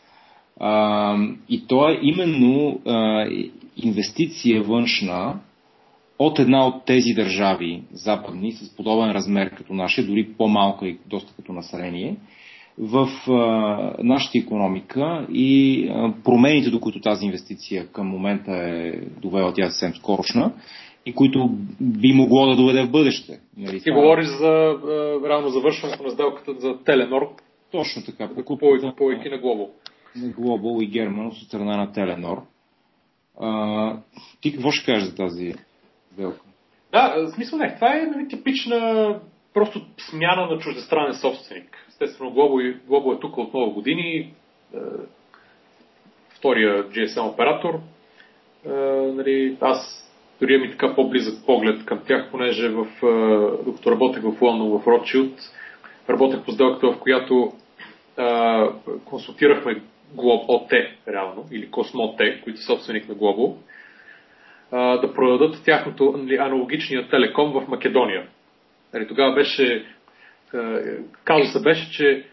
А, 0.61 1.17
и 1.49 1.67
то 1.67 1.89
е 1.89 1.99
именно 2.03 2.81
а, 2.87 3.27
инвестиция 3.77 4.63
външна 4.63 5.41
от 6.19 6.39
една 6.39 6.67
от 6.67 6.85
тези 6.85 7.15
държави, 7.15 7.83
западни, 7.93 8.53
с 8.53 8.77
подобен 8.77 9.11
размер 9.11 9.51
като 9.51 9.75
нашия, 9.75 10.07
дори 10.07 10.29
по-малка 10.39 10.87
и 10.89 10.99
доста 11.07 11.33
като 11.37 11.53
население, 11.53 12.17
в 12.79 13.09
а, 13.29 13.33
нашата 14.03 14.39
економика 14.39 15.27
и 15.33 15.89
а, 15.89 16.15
промените, 16.25 16.71
до 16.71 16.81
които 16.81 17.01
тази 17.01 17.27
инвестиция 17.27 17.87
към 17.87 18.07
момента 18.07 18.53
е 18.53 18.93
довела, 19.23 19.53
тя 19.55 19.67
е 19.67 19.71
съвсем 19.71 19.95
скорошна, 19.95 20.53
и 21.07 21.15
които 21.15 21.51
би 21.81 22.13
могло 22.13 22.47
да 22.47 22.57
доведе 22.57 22.83
в 22.83 22.91
бъдеще. 22.91 23.41
Нали, 23.57 23.81
Ти 23.81 23.91
говориш 23.91 24.27
за 24.27 24.47
а, 24.47 25.29
реално 25.29 25.49
завършването 25.49 26.03
на 26.03 26.11
сделката 26.11 26.55
за 26.59 26.79
Теленор. 26.85 27.23
Точно 27.73 28.03
така. 28.05 28.35
Покупайки 28.35 29.29
на 29.29 29.39
Глобал. 29.39 29.71
На 30.17 30.29
Глобал 30.29 30.83
и 30.83 30.87
Герман 30.87 31.27
от 31.27 31.37
страна 31.37 31.77
на 31.77 31.93
Теленор. 31.93 32.43
А, 33.41 33.97
ти 34.41 34.53
какво 34.53 34.71
ще 34.71 34.93
кажеш 34.93 35.09
за 35.09 35.17
тази 35.17 35.55
сделка? 36.13 36.41
Да, 36.93 37.15
в 37.19 37.35
смисъл 37.35 37.59
не. 37.59 37.75
Това 37.75 37.97
е 37.97 38.03
нали, 38.03 38.29
типична 38.29 39.21
просто 39.55 39.87
смяна 40.11 40.47
на 40.47 40.59
чуждестранен 40.59 41.15
собственик. 41.15 41.87
Естествено, 41.89 42.31
Глобо, 42.31 42.59
Глобо 42.87 43.13
е 43.13 43.21
тук 43.21 43.39
от 43.39 43.55
много 43.55 43.75
години. 43.75 44.35
Е, 44.75 44.79
втория 46.29 46.89
GSM 46.89 47.33
оператор. 47.33 47.81
Е, 48.67 48.71
нали, 49.13 49.57
аз 49.61 50.11
дори 50.41 50.55
имам 50.55 50.69
и 50.69 50.71
така 50.71 50.95
по-близък 50.95 51.47
поглед 51.47 51.85
към 51.85 52.01
тях, 52.07 52.31
понеже 52.31 52.69
в, 52.69 52.87
е, 53.03 53.65
докато 53.65 53.91
работех 53.91 54.23
в 54.23 54.43
Лондон, 54.43 54.81
в 54.81 54.87
Ротшилд, 54.87 55.35
работех 56.09 56.45
по 56.45 56.53
сделката, 56.53 56.93
в 56.93 56.99
която 57.01 57.53
а, 58.17 58.69
консултирахме 59.05 59.83
Т, 60.69 60.77
реално, 61.09 61.49
или 61.53 61.71
Космо 61.71 62.17
Т, 62.17 62.41
които 62.41 62.61
са 62.61 62.67
собственик 62.67 63.09
на 63.09 63.15
Глобо, 63.15 63.59
а, 64.71 64.97
да 64.97 65.15
продадат 65.15 65.65
тяхното 65.65 66.15
нали, 66.19 66.37
аналогичния 66.37 67.09
телеком 67.09 67.53
в 67.53 67.69
Македония. 67.69 68.27
Нали, 68.95 69.09
тогава 69.09 69.35
беше, 69.35 69.85
казуса 71.25 71.61
беше, 71.61 71.91
че 71.91 72.27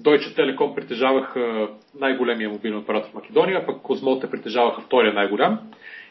Deutsche 0.00 0.36
Telekom 0.38 0.74
притежаваха 0.74 1.68
най-големия 2.00 2.50
мобилен 2.50 2.78
апарат 2.78 3.06
в 3.06 3.14
Македония, 3.14 3.66
пък 3.66 3.82
Козмоте 3.82 4.30
притежаваха 4.30 4.80
втория 4.80 5.12
най-голям. 5.12 5.58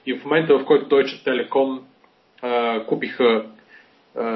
И 0.05 0.13
в 0.13 0.25
момента, 0.25 0.57
в 0.57 0.65
който 0.65 0.95
Deutsche 0.95 1.27
Telekom 1.27 1.81
а, 2.41 2.85
купиха 2.85 3.45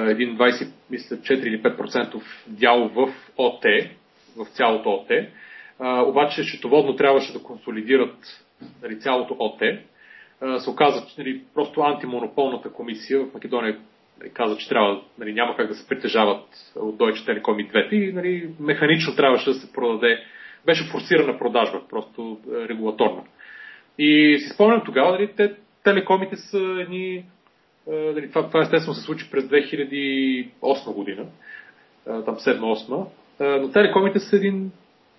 един 0.08 0.38
20, 0.38 0.72
мисля, 0.90 1.16
4 1.16 1.44
или 1.44 1.62
5% 1.62 2.22
дял 2.48 2.88
в 2.88 3.14
ОТ, 3.38 3.64
в 4.38 4.46
цялото 4.46 4.90
ОТ. 4.90 5.12
Обаче 5.80 6.44
счетоводно 6.44 6.96
трябваше 6.96 7.34
да 7.34 7.44
консолидират 7.44 8.46
нали, 8.82 9.00
цялото 9.00 9.36
ОТ. 9.40 9.60
Се 10.64 10.70
оказа, 10.70 11.06
че 11.08 11.22
нали, 11.22 11.42
просто 11.54 11.82
антимонополната 11.82 12.74
комисия 12.74 13.20
в 13.20 13.34
Македония 13.34 13.80
нали, 14.20 14.30
каза, 14.34 14.58
че 14.58 14.70
трябва, 14.70 15.02
нали, 15.18 15.34
няма 15.34 15.56
как 15.56 15.68
да 15.68 15.76
се 15.76 15.88
притежават 15.88 16.46
от 16.76 16.98
Deutsche 16.98 17.28
Telekom 17.28 17.62
и 17.62 17.68
двете 17.68 17.96
и 17.96 18.14
нали, 18.14 18.50
механично 18.60 19.16
трябваше 19.16 19.50
да 19.50 19.54
се 19.54 19.74
продаде. 19.74 20.20
Беше 20.66 20.92
форсирана 20.92 21.38
продажба, 21.38 21.82
просто 21.90 22.40
регулаторна. 22.70 23.24
И 23.98 24.40
си 24.40 24.50
спомням 24.50 24.82
тогава, 24.86 25.12
нали, 25.12 25.34
те, 25.36 25.56
телекомите 25.84 26.36
са 26.36 26.58
едни 26.58 27.26
Нали, 27.88 28.30
това, 28.30 28.48
това 28.48 28.62
естествено 28.62 28.96
се 28.96 29.02
случи 29.02 29.32
през 29.32 29.44
2008 29.44 30.94
година, 30.94 31.26
там 32.06 32.36
7-8, 32.36 33.06
но 33.40 33.72
телекомите 33.72 34.20
са 34.20 34.36
един 34.36 34.72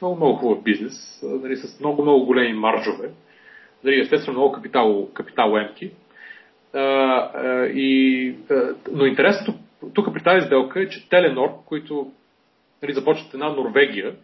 много, 0.02 0.16
много 0.16 0.36
хубав 0.38 0.62
бизнес, 0.62 1.20
нали, 1.22 1.56
с 1.56 1.80
много, 1.80 2.02
много 2.02 2.24
големи 2.24 2.52
маржове, 2.52 3.10
нали, 3.84 4.00
естествено 4.00 4.38
много 4.38 4.52
капитал, 4.52 5.08
капитал 5.14 5.56
емки. 5.56 5.90
И, 7.74 8.34
но 8.92 9.06
интересното 9.06 9.54
тук 9.94 10.14
при 10.14 10.22
тази 10.22 10.46
сделка 10.46 10.80
е, 10.80 10.88
че 10.88 11.08
Теленор, 11.08 11.50
които 11.66 12.12
нали, 12.82 12.92
започват 12.92 13.34
една 13.34 13.48
Норвегия, 13.48 14.14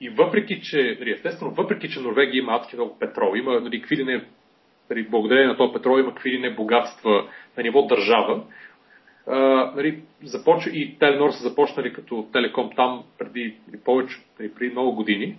и 0.00 0.08
въпреки, 0.08 0.60
че, 0.62 0.96
нали, 1.00 1.10
естествено, 1.10 1.50
въпреки, 1.50 1.88
че 1.88 2.00
Норвегия 2.00 2.38
има 2.38 2.52
адски 2.52 2.76
много 2.76 2.98
петрол, 2.98 3.36
има 3.36 3.60
нали, 3.60 3.80
какви 3.80 3.96
ли 3.96 4.04
не 4.04 4.24
нали, 4.90 5.08
благодарение 5.08 5.46
на 5.46 5.56
този 5.56 5.72
петрол 5.72 5.98
има 5.98 6.14
какви 6.14 6.30
ли 6.30 6.38
не 6.38 6.54
богатства 6.54 7.28
на 7.56 7.62
ниво 7.62 7.82
държава. 7.82 8.42
А, 9.28 9.36
нали, 9.76 10.02
започва, 10.24 10.70
и 10.70 10.98
Теленор 10.98 11.30
са 11.30 11.48
започнали 11.48 11.92
като 11.92 12.26
телеком 12.32 12.70
там 12.76 13.04
преди 13.18 13.56
нали, 13.68 13.80
повече, 13.84 14.16
нали, 14.40 14.54
преди 14.54 14.70
много 14.70 14.92
години. 14.92 15.38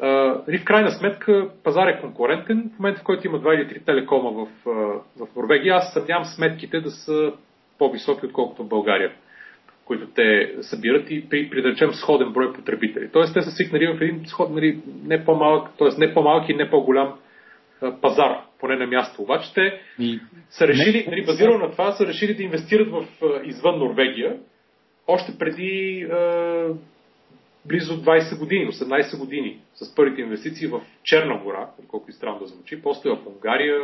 А, 0.00 0.06
нали, 0.46 0.58
в 0.58 0.64
крайна 0.64 0.90
сметка 0.90 1.50
пазар 1.64 1.86
е 1.86 2.00
конкурентен. 2.00 2.70
В 2.76 2.78
момента, 2.78 3.00
в 3.00 3.04
който 3.04 3.26
има 3.26 3.40
2 3.40 3.54
или 3.54 3.80
3 3.80 3.84
телекома 3.84 4.30
в, 4.30 4.48
в 5.16 5.26
Норвегия, 5.36 5.74
аз 5.74 5.92
съмнявам 5.92 6.24
сметките 6.24 6.80
да 6.80 6.90
са 6.90 7.32
по-високи, 7.78 8.26
отколкото 8.26 8.64
в 8.64 8.68
България 8.68 9.12
които 9.84 10.06
те 10.06 10.54
събират 10.60 11.10
и 11.10 11.28
при, 11.28 11.50
при 11.50 11.62
да 11.62 11.68
речем 11.68 11.92
сходен 11.92 12.32
брой 12.32 12.52
потребители. 12.52 13.08
Тоест 13.12 13.34
те 13.34 13.42
са 13.42 13.50
свикнали 13.50 13.86
в 13.86 14.02
един 14.02 14.22
сход, 14.26 14.50
нали, 14.50 14.80
не 15.04 15.24
по-малък, 15.24 15.68
т.е. 15.78 15.88
не 15.98 16.14
по-малък 16.14 16.48
и 16.48 16.54
не 16.54 16.70
по-голям 16.70 17.12
пазар, 18.00 18.40
поне 18.64 18.76
на 18.76 18.86
място. 18.86 19.22
Обаче 19.22 19.54
те 19.54 19.80
и... 19.98 20.20
са 20.50 20.68
решили, 20.68 21.06
нали, 21.10 21.24
базирано 21.24 21.58
на 21.58 21.70
това, 21.70 21.92
са 21.92 22.06
решили 22.06 22.34
да 22.34 22.42
инвестират 22.42 22.90
в 22.90 23.06
извън 23.44 23.78
Норвегия 23.78 24.36
още 25.06 25.38
преди 25.38 26.00
е, 26.00 26.16
близо 27.64 28.02
20 28.02 28.38
години, 28.38 28.72
18 28.72 29.18
години, 29.18 29.58
с 29.74 29.94
първите 29.94 30.22
инвестиции 30.22 30.66
в 30.66 30.80
Черна 31.02 31.40
гора, 31.44 31.68
колко 31.88 32.10
и 32.10 32.12
странно 32.12 32.38
да 32.38 32.46
звучи, 32.46 32.82
после 32.82 33.10
в 33.10 33.18
Унгария, 33.26 33.78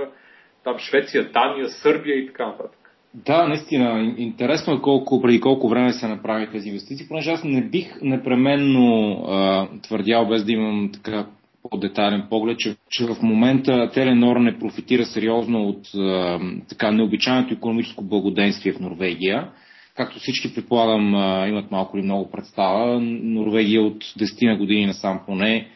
там 0.64 0.78
Швеция, 0.78 1.31
Дания, 1.33 1.68
Сърбия 1.68 2.16
и 2.16 2.26
така 2.26 2.47
нататък. 2.47 2.78
Да, 3.14 3.49
наистина. 3.49 4.14
Интересно 4.16 4.74
е 4.74 4.81
колко, 4.81 5.22
преди 5.22 5.41
колко 5.41 5.68
време 5.68 5.93
се 5.93 6.09
направи 6.09 6.51
тези 6.51 6.68
инвестиции, 6.68 7.09
понеже 7.09 7.31
аз 7.31 7.45
не 7.45 7.62
бих 7.62 8.03
непременно 8.03 9.12
а, 9.28 9.68
твърдял, 9.83 10.28
без 10.28 10.45
да 10.45 10.53
имам 10.53 10.91
така 10.93 11.26
по-детайлен 11.63 12.27
поглед, 12.31 12.59
че, 12.59 12.77
че 12.91 13.07
в 13.07 13.17
момента 13.23 13.91
Теленор 13.95 14.37
не 14.37 14.59
профитира 14.59 15.05
сериозно 15.05 15.69
от 15.69 15.95
а, 15.95 16.41
така 16.69 16.93
необичайното 16.93 17.55
економическо 17.55 18.05
благоденствие 18.05 18.73
в 18.73 18.81
Норвегия. 18.81 19.49
Както 19.97 20.19
всички 20.19 20.55
предполагам 20.55 21.15
а, 21.15 21.49
имат 21.49 21.71
малко 21.71 21.97
или 21.97 22.05
много 22.05 22.31
представа, 22.31 23.01
Норвегия 23.01 23.83
от 23.83 24.05
10 24.05 24.47
на 24.47 24.57
години 24.57 24.87
насам 24.87 25.21
поне 25.27 25.69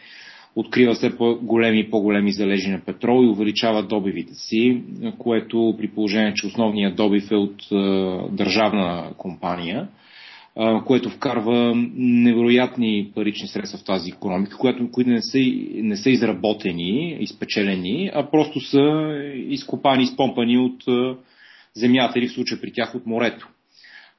открива 0.57 0.95
все 0.95 1.16
по-големи 1.16 1.80
и 1.80 1.91
по-големи 1.91 2.32
залежи 2.32 2.70
на 2.70 2.80
петрол 2.80 3.24
и 3.24 3.28
увеличава 3.28 3.82
добивите 3.82 4.35
си, 4.35 4.82
което 5.18 5.74
при 5.78 5.89
положение, 5.89 6.35
че 6.35 6.47
основният 6.47 6.97
добив 6.97 7.30
е 7.30 7.37
от 7.37 7.72
а, 7.72 7.76
държавна 8.30 9.11
компания 9.16 9.89
което 10.86 11.11
вкарва 11.11 11.74
невероятни 11.96 13.11
парични 13.14 13.48
средства 13.48 13.78
в 13.78 13.84
тази 13.84 14.11
економика, 14.11 14.57
които, 14.57 14.90
които 14.90 15.11
не, 15.11 15.22
са, 15.22 15.38
не 15.74 15.96
са 15.96 16.11
изработени, 16.11 17.16
изпечелени, 17.20 18.11
а 18.14 18.30
просто 18.30 18.61
са 18.61 19.12
изкопани, 19.34 20.02
изпомпани 20.02 20.59
от 20.59 20.84
земята 21.74 22.18
или 22.18 22.28
в 22.28 22.32
случая 22.32 22.61
при 22.61 22.72
тях 22.72 22.94
от 22.94 23.07
морето. 23.07 23.48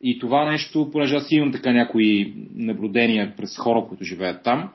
И 0.02 0.20
това 0.20 0.52
нещо, 0.52 0.90
понеже 0.92 1.16
аз 1.16 1.32
имам 1.32 1.52
така 1.52 1.74
някои 1.74 2.34
наблюдения 2.56 3.34
през 3.38 3.58
хора, 3.58 3.86
които 3.90 4.04
живеят 4.04 4.44
там, 4.44 4.70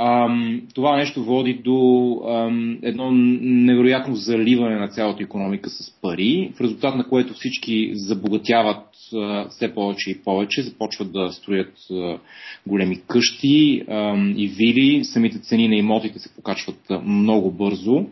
ам, 0.00 0.62
това 0.74 0.96
нещо 0.96 1.24
води 1.24 1.54
до 1.54 2.20
ам, 2.28 2.78
едно 2.82 3.10
невероятно 3.12 4.14
заливане 4.14 4.76
на 4.76 4.88
цялата 4.88 5.22
економика 5.22 5.70
с 5.70 6.00
пари, 6.02 6.52
в 6.56 6.60
резултат 6.60 6.96
на 6.96 7.08
което 7.08 7.34
всички 7.34 7.90
забогатяват 7.94 8.86
а, 9.14 9.48
все 9.48 9.74
повече 9.74 10.10
и 10.10 10.22
повече, 10.22 10.62
започват 10.62 11.12
да 11.12 11.32
строят 11.32 11.72
а, 11.92 12.18
големи 12.66 13.00
къщи 13.08 13.84
а, 13.88 14.16
и 14.36 14.48
вили, 14.48 15.04
самите 15.04 15.38
цени 15.38 15.68
на 15.68 15.76
имотите 15.76 16.18
се 16.18 16.34
покачват 16.34 16.80
много 17.04 17.50
бързо. 17.50 18.06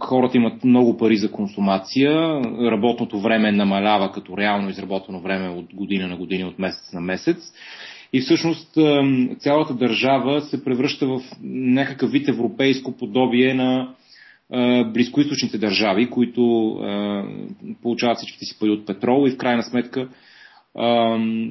Хората 0.00 0.36
имат 0.36 0.64
много 0.64 0.96
пари 0.96 1.16
за 1.16 1.30
консумация, 1.30 2.12
работното 2.70 3.20
време 3.20 3.52
намалява 3.52 4.12
като 4.12 4.36
реално 4.36 4.70
изработено 4.70 5.20
време 5.20 5.48
от 5.48 5.74
година 5.74 6.08
на 6.08 6.16
година, 6.16 6.48
от 6.48 6.58
месец 6.58 6.92
на 6.92 7.00
месец 7.00 7.52
и 8.12 8.20
всъщност 8.20 8.78
цялата 9.38 9.74
държава 9.74 10.40
се 10.40 10.64
превръща 10.64 11.06
в 11.06 11.20
някакъв 11.42 12.10
вид 12.10 12.28
европейско 12.28 12.96
подобие 12.96 13.54
на 13.54 13.94
близкоисточните 14.92 15.58
държави, 15.58 16.10
които 16.10 16.42
получават 17.82 18.18
всичките 18.18 18.44
си 18.44 18.58
пари 18.60 18.70
от 18.70 18.86
петрол 18.86 19.28
и 19.28 19.30
в 19.30 19.36
крайна 19.36 19.62
сметка 19.62 20.08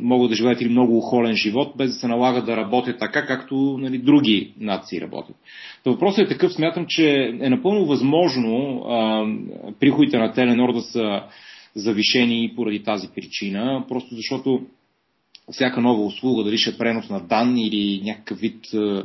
могат 0.01 0.30
да 0.30 0.36
живеят 0.36 0.62
или 0.62 0.70
много 0.70 0.97
ухолен 0.97 1.36
живот, 1.36 1.74
без 1.78 1.89
да 1.89 1.93
се 1.93 2.07
налага 2.07 2.41
да 2.41 2.57
работят 2.57 2.99
така, 2.99 3.26
както 3.26 3.78
нали, 3.82 3.97
други 3.97 4.53
нации 4.59 5.01
работят. 5.01 5.36
То 5.84 5.91
въпросът 5.91 6.26
е 6.26 6.30
такъв, 6.30 6.53
смятам, 6.53 6.86
че 6.88 7.38
е 7.41 7.49
напълно 7.49 7.86
възможно 7.86 8.84
а, 8.89 9.26
приходите 9.80 10.18
на 10.18 10.34
Теленор 10.34 10.74
да 10.74 10.82
са 10.82 11.24
завишени 11.76 12.53
поради 12.55 12.84
тази 12.84 13.07
причина, 13.16 13.86
просто 13.89 14.16
защото 14.16 14.62
всяка 15.51 15.81
нова 15.81 16.05
услуга, 16.05 16.43
дали 16.43 16.57
ще 16.57 16.69
е 16.69 16.77
пренос 16.77 17.09
на 17.09 17.19
данни 17.19 17.67
или 17.67 18.01
някакъв 18.05 18.39
вид 18.39 18.73
е, 18.73 19.03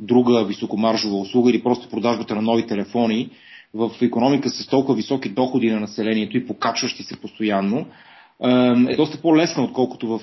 друга 0.00 0.44
високомаржова 0.44 1.16
услуга 1.16 1.50
или 1.50 1.62
просто 1.62 1.88
продажбата 1.88 2.34
на 2.34 2.42
нови 2.42 2.66
телефони 2.66 3.30
в 3.74 3.90
економика 4.02 4.48
с 4.48 4.66
толкова 4.66 4.94
високи 4.94 5.28
доходи 5.28 5.70
на 5.70 5.80
населението 5.80 6.36
и 6.36 6.46
покачващи 6.46 7.02
се 7.02 7.20
постоянно, 7.20 7.86
е 8.88 8.96
доста 8.96 9.20
по-лесна, 9.22 9.64
отколкото 9.64 10.06
в 10.08 10.20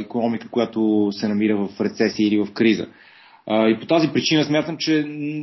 економика, 0.00 0.48
която 0.50 1.08
се 1.12 1.28
намира 1.28 1.56
в 1.56 1.80
рецесия 1.80 2.26
или 2.26 2.38
в 2.38 2.52
криза. 2.52 2.86
И 3.50 3.76
по 3.80 3.86
тази 3.86 4.08
причина 4.08 4.44
смятам, 4.44 4.76
че 4.78 4.98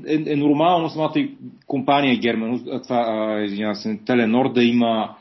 е, 0.08 0.32
е 0.32 0.36
нормално 0.36 0.90
самата 0.90 1.28
компания 1.68 2.18
Герман, 2.18 2.64
това, 2.84 3.42
извинявам 3.46 3.76
се, 3.76 4.00
Теленор 4.06 4.54
да 4.54 4.64
има 4.64 5.16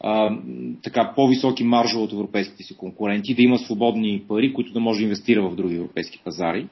а, 0.00 0.38
така 0.82 1.12
по-високи 1.14 1.64
маржове 1.64 2.02
от 2.02 2.12
европейските 2.12 2.62
си 2.62 2.76
конкуренти, 2.76 3.34
да 3.34 3.42
има 3.42 3.58
свободни 3.58 4.22
пари, 4.28 4.54
които 4.54 4.72
да 4.72 4.80
може 4.80 4.98
да 4.98 5.04
инвестира 5.04 5.42
в 5.42 5.54
други 5.54 5.76
европейски 5.76 6.20
пазари. 6.24 6.66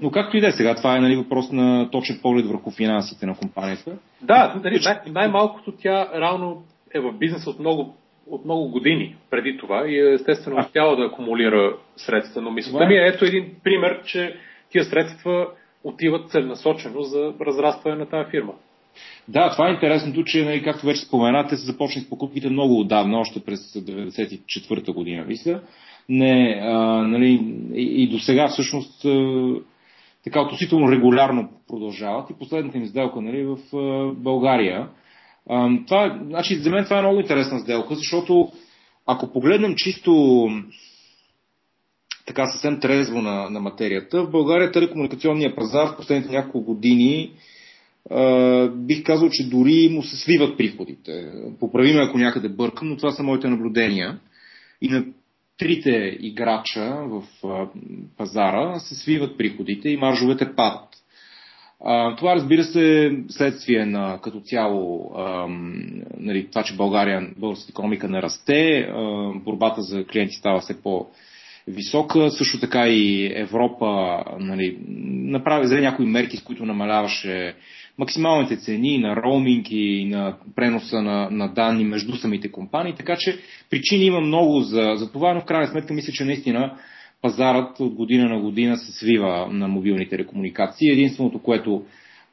Но 0.00 0.10
както 0.10 0.36
и 0.36 0.40
да 0.40 0.46
е 0.46 0.52
сега, 0.52 0.74
това 0.74 0.96
е 0.96 1.00
нали, 1.00 1.16
въпрос 1.16 1.52
на 1.52 1.90
точен 1.90 2.18
поглед 2.22 2.46
върху 2.46 2.70
финансите 2.70 3.26
на 3.26 3.36
компанията. 3.36 3.98
Да, 4.22 4.60
нали, 4.64 4.80
най- 4.84 5.12
най-малкото 5.12 5.72
тя 5.72 6.08
реално 6.20 6.62
е 6.94 7.00
в 7.00 7.12
бизнес 7.12 7.46
от 7.46 7.58
много, 7.58 7.94
от 8.26 8.44
много 8.44 8.68
години 8.68 9.16
преди 9.30 9.58
това 9.58 9.88
и 9.88 9.98
е 9.98 10.12
естествено 10.12 10.60
успяла 10.60 10.96
да 10.96 11.04
акумулира 11.04 11.76
средства. 11.96 12.42
Но 12.42 12.50
мисля, 12.50 12.86
ми 12.86 12.94
е 12.94 13.06
ето 13.06 13.24
един 13.24 13.54
пример, 13.64 14.02
че 14.04 14.36
тия 14.70 14.84
средства 14.84 15.46
отиват 15.84 16.30
целенасочено 16.30 17.02
за 17.02 17.32
разрастване 17.40 17.96
на 17.96 18.06
тази 18.06 18.30
фирма. 18.30 18.52
Да, 19.28 19.50
това 19.50 19.68
е 19.68 19.72
интересното, 19.72 20.24
че, 20.24 20.44
нали, 20.44 20.62
както 20.62 20.86
вече 20.86 21.00
споменате, 21.00 21.56
се 21.56 21.66
започне 21.66 22.02
с 22.02 22.08
покупките 22.08 22.48
много 22.48 22.80
отдавна, 22.80 23.18
още 23.18 23.40
през 23.40 23.60
1994 23.60 24.94
година, 24.94 25.24
мисля. 25.24 25.60
Не, 26.08 26.60
а, 26.62 26.76
нали, 27.06 27.56
и, 27.74 28.02
и 28.02 28.08
до 28.08 28.18
сега 28.18 28.48
всъщност 28.48 29.04
а, 29.04 29.54
така 30.24 30.40
относително 30.40 30.92
регулярно 30.92 31.48
продължават 31.68 32.30
и 32.30 32.38
последната 32.38 32.78
им 32.78 32.86
сделка 32.86 33.20
нали, 33.20 33.44
в 33.44 33.58
а, 33.76 34.12
България. 34.14 34.88
А, 35.50 35.70
това, 35.86 36.18
значи, 36.26 36.54
за 36.54 36.70
мен 36.70 36.84
това 36.84 36.98
е 36.98 37.02
много 37.02 37.20
интересна 37.20 37.60
сделка, 37.60 37.94
защото 37.94 38.52
ако 39.06 39.32
погледнем 39.32 39.74
чисто 39.76 40.46
така 42.26 42.46
съвсем 42.46 42.80
трезво 42.80 43.22
на, 43.22 43.50
на 43.50 43.60
материята, 43.60 44.24
в 44.24 44.30
България 44.30 44.72
телекомуникационния 44.72 45.56
пазар 45.56 45.86
в 45.86 45.96
последните 45.96 46.32
няколко 46.32 46.60
години 46.60 47.30
бих 48.76 49.02
казал, 49.04 49.28
че 49.32 49.48
дори 49.48 49.88
му 49.92 50.02
се 50.02 50.16
свиват 50.16 50.58
приходите. 50.58 51.32
Поправиме 51.60 52.00
ако 52.02 52.18
някъде 52.18 52.48
бъркам, 52.48 52.88
но 52.88 52.96
това 52.96 53.10
са 53.10 53.22
моите 53.22 53.48
наблюдения. 53.48 54.18
И 54.82 54.88
на 54.88 55.04
трите 55.58 56.18
играча 56.20 56.94
в 57.06 57.22
пазара 58.16 58.78
се 58.78 58.94
свиват 58.94 59.38
приходите 59.38 59.88
и 59.88 59.96
маржовете 59.96 60.54
падат. 60.56 60.88
Това 62.16 62.34
разбира 62.34 62.64
се 62.64 63.12
следствие 63.28 63.86
на 63.86 64.18
като 64.22 64.40
цяло 64.40 65.10
нали, 66.18 66.46
това, 66.50 66.62
че 66.62 66.76
България, 66.76 67.30
българската 67.38 67.72
економика 67.72 68.08
не 68.08 68.22
расте, 68.22 68.88
борбата 69.34 69.82
за 69.82 70.04
клиенти 70.04 70.34
става 70.34 70.60
все 70.60 70.82
по- 70.82 71.06
висока. 71.66 72.30
Също 72.30 72.60
така 72.60 72.88
и 72.88 73.32
Европа 73.34 74.18
нали, 74.38 74.78
направи 75.08 75.66
за 75.66 75.80
някои 75.80 76.06
мерки, 76.06 76.36
с 76.36 76.42
които 76.42 76.66
намаляваше 76.66 77.54
максималните 77.98 78.56
цени 78.56 78.98
на 78.98 79.16
роуминг 79.16 79.66
и 79.70 80.04
на 80.04 80.36
преноса 80.56 81.02
на, 81.02 81.30
на 81.30 81.48
данни 81.48 81.84
между 81.84 82.16
самите 82.16 82.52
компании. 82.52 82.94
Така 82.96 83.16
че 83.18 83.38
причини 83.70 84.04
има 84.04 84.20
много 84.20 84.60
за, 84.60 84.92
за 84.96 85.12
това, 85.12 85.34
но 85.34 85.40
в 85.40 85.44
крайна 85.44 85.68
сметка 85.68 85.94
мисля, 85.94 86.12
че 86.12 86.24
наистина 86.24 86.76
пазарът 87.22 87.80
от 87.80 87.94
година 87.94 88.28
на 88.28 88.40
година 88.40 88.76
се 88.76 88.92
свива 88.92 89.48
на 89.50 89.68
мобилните 89.68 90.10
телекомуникации. 90.10 90.90
Единственото, 90.92 91.38
което 91.38 91.84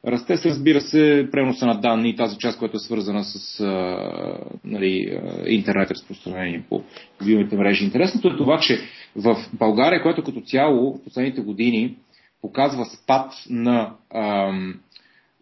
расте, 0.06 0.36
се 0.36 0.48
разбира 0.48 0.80
се 0.80 1.28
преноса 1.32 1.66
на 1.66 1.80
данни 1.80 2.10
и 2.10 2.16
тази 2.16 2.38
част, 2.38 2.58
която 2.58 2.76
е 2.76 2.80
свързана 2.80 3.24
с 3.24 3.60
а, 3.60 3.66
нали, 4.64 5.20
интернет 5.46 5.90
разпространение 5.90 6.64
по 6.68 6.82
мобилните 7.20 7.56
мрежи. 7.56 7.84
Интересното 7.84 8.28
е 8.28 8.36
това, 8.36 8.58
че 8.58 8.80
в 9.16 9.36
България, 9.52 10.02
което 10.02 10.22
като 10.22 10.40
цяло 10.40 10.94
в 10.94 11.04
последните 11.04 11.40
години 11.40 11.96
показва 12.42 12.84
спад 12.84 13.32
на 13.50 13.94
ам, 14.14 14.74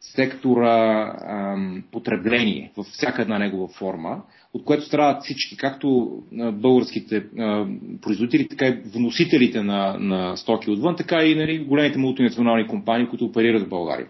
сектора 0.00 1.14
ам, 1.28 1.84
потребление 1.92 2.72
във 2.76 2.86
всяка 2.86 3.22
една 3.22 3.38
негова 3.38 3.68
форма, 3.68 4.22
от 4.54 4.64
което 4.64 4.84
страдат 4.84 5.22
всички, 5.22 5.56
както 5.56 6.18
българските 6.52 7.16
а, 7.38 7.66
производители, 8.02 8.48
така 8.48 8.66
и 8.66 8.80
вносителите 8.94 9.62
на, 9.62 9.96
на 9.98 10.36
стоки 10.36 10.70
отвън, 10.70 10.96
така 10.96 11.24
и 11.24 11.34
нали, 11.34 11.58
големите 11.58 11.98
мултинационални 11.98 12.66
компании, 12.66 13.08
които 13.08 13.24
оперират 13.24 13.62
в 13.62 13.68
България. 13.68 14.06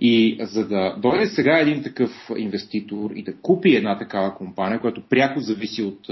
И 0.00 0.36
за 0.40 0.68
да 0.68 0.96
дойде 0.98 1.26
сега 1.26 1.58
един 1.58 1.82
такъв 1.82 2.10
инвеститор 2.36 3.10
и 3.14 3.22
да 3.22 3.36
купи 3.36 3.76
една 3.76 3.98
такава 3.98 4.34
компания, 4.34 4.80
която 4.80 5.02
пряко 5.08 5.40
зависи 5.40 5.82
от 5.82 6.08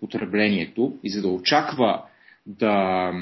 потреблението 0.00 0.92
и 1.04 1.10
за 1.10 1.22
да 1.22 1.28
очаква 1.28 2.02
да 2.46 3.12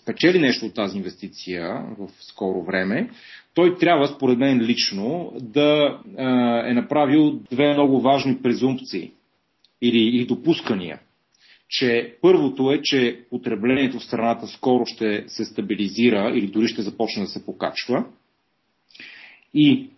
спечели 0.00 0.38
нещо 0.38 0.66
от 0.66 0.74
тази 0.74 0.96
инвестиция 0.96 1.82
в 1.98 2.08
скоро 2.20 2.62
време, 2.62 3.10
той 3.54 3.78
трябва, 3.78 4.08
според 4.08 4.38
мен 4.38 4.60
лично, 4.60 5.32
да 5.40 6.00
е 6.66 6.72
направил 6.72 7.40
две 7.50 7.72
много 7.72 8.00
важни 8.00 8.42
презумпции 8.42 9.10
или, 9.82 9.98
или 9.98 10.26
допускания. 10.26 11.00
Че 11.68 12.14
първото 12.22 12.72
е, 12.72 12.80
че 12.82 13.20
потреблението 13.30 13.98
в 13.98 14.04
страната 14.04 14.46
скоро 14.46 14.86
ще 14.86 15.24
се 15.26 15.44
стабилизира 15.44 16.32
или 16.34 16.46
дори 16.46 16.68
ще 16.68 16.82
започне 16.82 17.22
да 17.22 17.28
се 17.28 17.46
покачва. 17.46 18.04
И 19.54 19.90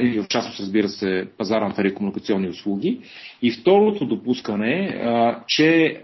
или 0.00 0.20
в 0.20 0.28
частност, 0.28 0.60
разбира 0.60 0.88
се, 0.88 1.28
пазара 1.38 1.68
на 1.68 1.74
телекомуникационни 1.74 2.48
услуги. 2.48 3.00
И 3.42 3.50
второто 3.50 4.06
допускане 4.06 4.72
е, 4.72 4.98
че 5.46 6.02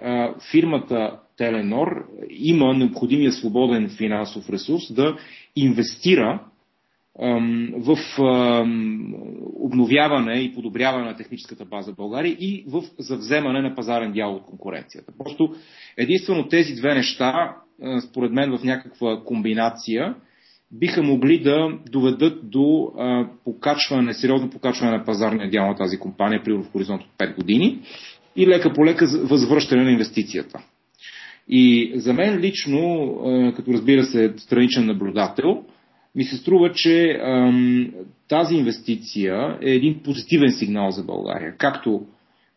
фирмата 0.51 1.19
Теленор 1.37 2.07
има 2.31 2.75
необходимия 2.75 3.33
свободен 3.33 3.89
финансов 3.89 4.51
ресурс 4.51 4.93
да 4.93 5.17
инвестира 5.57 6.41
в 7.79 7.99
обновяване 9.61 10.35
и 10.35 10.55
подобряване 10.55 11.05
на 11.05 11.17
техническата 11.17 11.65
база 11.65 11.93
в 11.93 11.97
България 11.97 12.37
и 12.41 12.65
в 12.69 12.83
завземане 12.99 13.61
на 13.61 13.75
пазарен 13.75 14.13
дял 14.13 14.35
от 14.35 14.45
конкуренцията. 14.45 15.13
Просто 15.19 15.55
единствено 15.97 16.49
тези 16.49 16.75
две 16.75 16.95
неща, 16.95 17.57
според 18.09 18.33
мен 18.33 18.59
в 18.59 18.65
някаква 18.65 19.23
комбинация, 19.25 20.15
биха 20.73 21.03
могли 21.03 21.43
да 21.43 21.79
доведат 21.91 22.51
до 22.51 22.93
покачване, 23.45 24.15
сериозно 24.15 24.51
покачване 24.51 24.99
на 24.99 25.05
пазарния 25.05 25.51
дял 25.51 25.67
на 25.67 25.77
тази 25.77 25.99
компания, 25.99 26.43
при 26.45 26.53
в 26.53 26.65
хоризонт 26.73 27.03
от 27.03 27.11
5 27.19 27.37
години 27.37 27.81
и 28.37 28.47
лека 28.47 28.73
по 28.73 28.87
лека 28.87 29.07
възвръщане 29.23 29.85
на 29.85 29.91
инвестицията. 29.91 30.61
И 31.49 31.93
за 31.95 32.13
мен 32.13 32.39
лично, 32.39 33.13
като 33.57 33.73
разбира 33.73 34.05
се 34.05 34.35
страничен 34.37 34.87
наблюдател, 34.87 35.65
ми 36.17 36.25
се 36.25 36.37
струва, 36.37 36.73
че 36.73 37.11
ам, 37.11 37.93
тази 38.29 38.55
инвестиция 38.55 39.59
е 39.63 39.71
един 39.71 40.03
позитивен 40.03 40.53
сигнал 40.53 40.91
за 40.91 41.03
България. 41.03 41.55
Както 41.59 42.07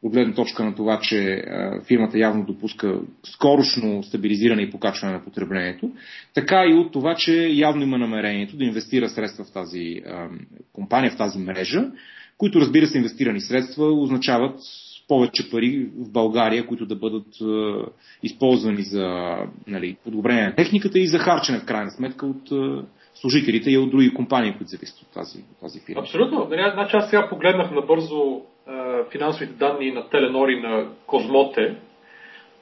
от 0.03 0.13
гледна 0.13 0.33
точка 0.33 0.63
на 0.65 0.75
това, 0.75 0.99
че 1.01 1.33
а, 1.33 1.81
фирмата 1.87 2.19
явно 2.19 2.45
допуска 2.45 2.99
скорошно 3.23 4.03
стабилизиране 4.03 4.61
и 4.61 4.71
покачване 4.71 5.13
на 5.13 5.23
потреблението, 5.23 5.91
така 6.33 6.63
и 6.69 6.73
от 6.73 6.91
това, 6.91 7.15
че 7.15 7.47
явно 7.47 7.83
има 7.83 7.97
намерението 7.97 8.57
да 8.57 8.65
инвестира 8.65 9.09
средства 9.09 9.45
в 9.45 9.51
тази 9.51 10.01
а, 10.05 10.27
компания, 10.73 11.11
в 11.11 11.17
тази 11.17 11.39
мрежа, 11.39 11.91
които 12.37 12.59
разбира 12.61 12.87
се 12.87 12.97
инвестирани 12.97 13.41
средства 13.41 13.85
означават 13.85 14.59
повече 15.07 15.49
пари 15.51 15.89
в 15.97 16.11
България, 16.11 16.67
които 16.67 16.85
да 16.85 16.95
бъдат 16.95 17.41
а, 17.41 17.85
използвани 18.23 18.81
за 18.81 19.35
нали, 19.67 19.97
подобрение 20.03 20.43
на 20.43 20.55
техниката 20.55 20.99
и 20.99 21.07
за 21.07 21.19
харчене 21.19 21.59
в 21.59 21.65
крайна 21.65 21.91
сметка 21.91 22.25
от 22.25 22.51
а, 22.51 22.85
служителите 23.21 23.71
и 23.71 23.77
от 23.77 23.91
други 23.91 24.13
компании, 24.13 24.53
които 24.57 24.69
зависят 24.69 25.01
от 25.01 25.13
тази, 25.13 25.37
от 25.37 25.59
тази 25.61 25.79
фирма. 25.85 26.01
Абсолютно. 26.01 26.47
Нали, 26.49 26.71
значи 26.73 26.97
аз 26.97 27.09
сега 27.09 27.29
погледнах 27.29 27.71
набързо 27.71 28.41
а, 28.67 29.03
финансовите 29.11 29.53
данни 29.53 29.91
на 29.91 30.09
Теленор 30.09 30.49
и 30.49 30.61
на 30.61 30.87
Козмоте, 31.05 31.75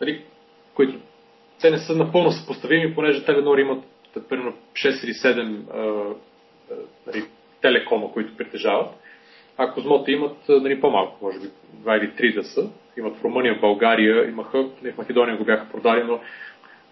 нали, 0.02 0.22
които 0.74 1.00
те 1.62 1.72
не 1.72 1.78
са 1.78 1.96
напълно 1.96 2.32
съпоставими, 2.32 2.96
понеже 2.96 3.26
Теленор 3.26 3.58
имат 3.58 3.84
примерно 4.30 4.54
6 4.74 5.06
или 5.06 5.14
7 5.14 5.62
а, 5.74 5.80
а, 6.72 6.76
нали, 7.08 7.24
телекома, 7.62 8.12
които 8.12 8.38
притежават, 8.38 8.90
а 9.58 9.72
Козмоте 9.72 10.12
имат 10.12 10.38
нали, 10.50 10.82
по-малко, 10.82 11.26
може 11.26 11.40
би 11.40 11.48
2 11.86 12.00
или 12.00 12.32
3 12.32 12.36
да 12.36 12.44
са. 12.44 12.70
Имат 12.98 13.18
в 13.18 13.24
Румъния, 13.24 13.56
в 13.56 13.62
България, 13.62 14.30
имаха, 14.30 14.64
в 14.64 14.98
Македония 14.98 15.38
го 15.38 15.46
бяха 15.46 15.70
продали, 15.72 16.04
но 16.04 16.20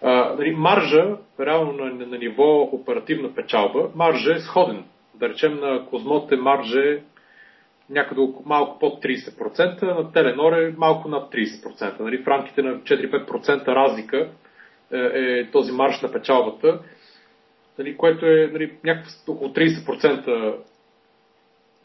а, 0.02 0.34
нали, 0.38 0.50
маржа, 0.50 1.16
реално 1.40 1.72
на, 1.72 1.84
на, 1.84 2.06
на 2.06 2.18
ниво 2.18 2.62
оперативна 2.62 3.34
печалба, 3.34 3.90
маржа 3.94 4.34
е 4.34 4.38
сходен. 4.38 4.84
Да 5.14 5.28
речем 5.28 5.60
на 5.60 5.86
Козмот 5.86 6.32
е 6.32 6.36
маржа 6.36 6.98
някъде 7.90 8.20
малко 8.44 8.78
под 8.78 9.04
30%, 9.04 9.82
на 9.82 10.12
Теленор 10.12 10.52
е 10.52 10.74
малко 10.76 11.08
над 11.08 11.32
30%. 11.32 12.00
Нали, 12.00 12.18
в 12.18 12.28
рамките 12.28 12.62
на 12.62 12.80
4-5% 12.80 13.66
разлика 13.66 14.28
е, 14.92 14.98
е 14.98 15.50
този 15.50 15.72
марж 15.72 16.00
на 16.02 16.12
печалбата, 16.12 16.80
нали, 17.78 17.96
което 17.96 18.26
е 18.26 18.50
нали, 18.52 18.72
някакво 18.84 19.32
около 19.32 19.50
30% 19.50 20.56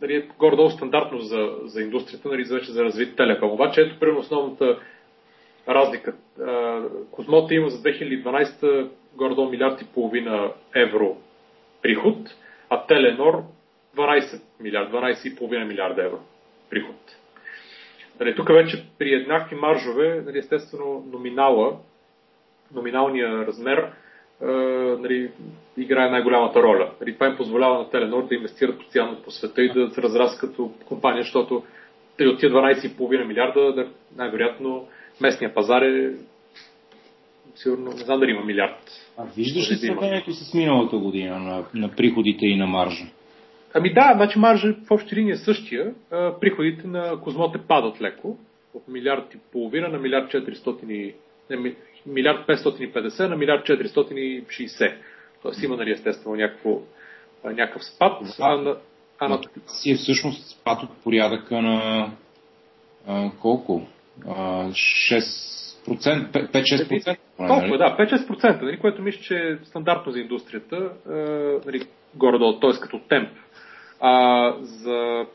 нали, 0.02 0.16
е 0.16 0.28
горе-долу 0.40 0.70
стандартно 0.70 1.20
за, 1.20 1.50
за 1.64 1.82
индустрията, 1.82 2.30
нали, 2.30 2.46
за 2.46 2.56
вече 2.56 2.72
за 2.72 2.84
развит 2.84 3.16
телеком. 3.16 3.52
Обаче 3.52 3.82
ето 3.82 4.00
примерно 4.00 4.20
основната 4.20 4.80
разлика. 5.68 6.14
Козмота 7.12 7.54
има 7.56 7.70
за 7.70 7.78
2012 7.78 8.90
горе-долу 9.16 9.50
милиард 9.50 9.82
и 9.82 9.86
половина 9.94 10.54
евро 10.76 11.18
приход, 11.82 12.18
а 12.70 12.86
Теленор 12.86 13.44
12 13.98 14.42
милиард, 14.60 14.92
12,5 14.92 15.64
милиарда 15.64 16.06
евро 16.06 16.20
приход. 16.70 16.96
Нали, 18.20 18.36
тук 18.36 18.50
вече 18.50 18.86
при 19.00 19.14
еднакви 19.14 19.56
маржове, 19.56 20.24
нали, 20.26 20.38
естествено 20.38 21.04
номинала, 21.12 21.78
номиналния 22.74 23.48
размер 23.48 23.92
нали, 25.00 25.32
играе 25.78 26.10
най-голямата 26.10 26.64
роля. 26.64 26.92
Нали, 27.02 27.14
това 27.14 27.28
им 27.28 27.38
позволява 27.38 27.78
на 27.78 27.90
Теленор 27.90 28.28
да 28.28 28.36
инвестират 28.36 28.78
постоянно 28.80 29.24
по 29.24 29.32
света 29.32 29.62
и 29.62 29.70
да 29.70 29.90
се 29.90 30.02
разраст 30.02 30.40
като 30.40 30.72
компания, 30.86 31.24
защото 31.24 31.64
от 32.22 32.40
тия 32.40 32.52
12,5 32.52 33.26
милиарда 33.26 33.74
да, 33.74 33.88
най-вероятно 34.16 34.88
местния 35.22 35.54
пазар 35.54 35.82
е 35.82 36.14
сигурно, 37.56 37.92
не 37.92 37.98
знам 37.98 38.20
дали 38.20 38.32
има 38.32 38.46
милиард. 38.46 38.92
А 39.18 39.24
виждаш 39.38 39.72
ли 39.72 39.76
сравнението 39.76 40.32
с 40.34 40.54
миналата 40.54 40.98
година 40.98 41.40
на, 41.40 41.64
на 41.74 41.90
приходите 41.90 42.46
и 42.46 42.58
на 42.58 42.68
маржа? 42.68 43.06
Ами 43.74 43.94
да, 43.94 44.14
значи 44.16 44.40
маржа 44.40 44.76
в 44.88 44.92
общи 44.92 45.16
линии 45.16 45.32
е 45.32 45.38
същия. 45.38 45.94
А, 46.12 46.40
приходите 46.40 46.88
на 46.88 47.22
Козмоте 47.22 47.60
падат 47.68 48.02
леко. 48.02 48.38
От 48.74 48.88
милиард 48.88 49.34
и 49.34 49.38
половина 49.52 49.88
на 49.88 49.98
милиард 49.98 50.32
400 50.32 51.14
не, 51.50 51.76
милиард 52.06 52.48
550 52.48 53.28
на 53.28 53.36
милиард 53.36 53.66
460. 53.68 54.94
Тоест 55.42 55.64
има, 55.64 55.78
нали, 55.78 55.92
естествено, 55.92 56.36
някакво, 56.36 56.80
някакъв 57.44 57.86
спад. 57.86 58.22
А, 58.40 58.58
на, 58.58 58.76
а 59.20 59.30
на... 59.30 59.40
си 59.68 59.92
е 59.92 59.96
всъщност 59.96 60.50
спад 60.50 60.84
от 60.84 60.90
порядъка 61.04 61.62
на 61.62 62.10
а, 63.08 63.32
колко? 63.42 63.88
5-6%. 64.20 67.18
Толкова, 67.38 67.68
нали? 67.68 67.78
да, 67.78 67.96
5-6%, 68.00 68.62
нали, 68.62 68.80
което 68.80 69.02
мисля, 69.02 69.22
че 69.22 69.36
е 69.36 69.58
стандартно 69.66 70.12
за 70.12 70.20
индустрията, 70.20 70.92
нали, 71.66 71.88
горе-долу, 72.16 72.60
т.е. 72.60 72.72
като 72.82 73.00
темп. 73.00 73.30
А 74.00 74.54
за 74.62 75.26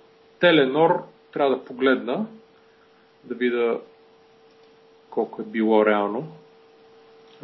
Теленор 0.41 1.03
трябва 1.33 1.57
да 1.57 1.65
погледна, 1.65 2.27
да 3.25 3.35
видя 3.35 3.81
колко 5.11 5.43
е 5.43 5.45
било 5.45 5.87
реално. 5.87 6.29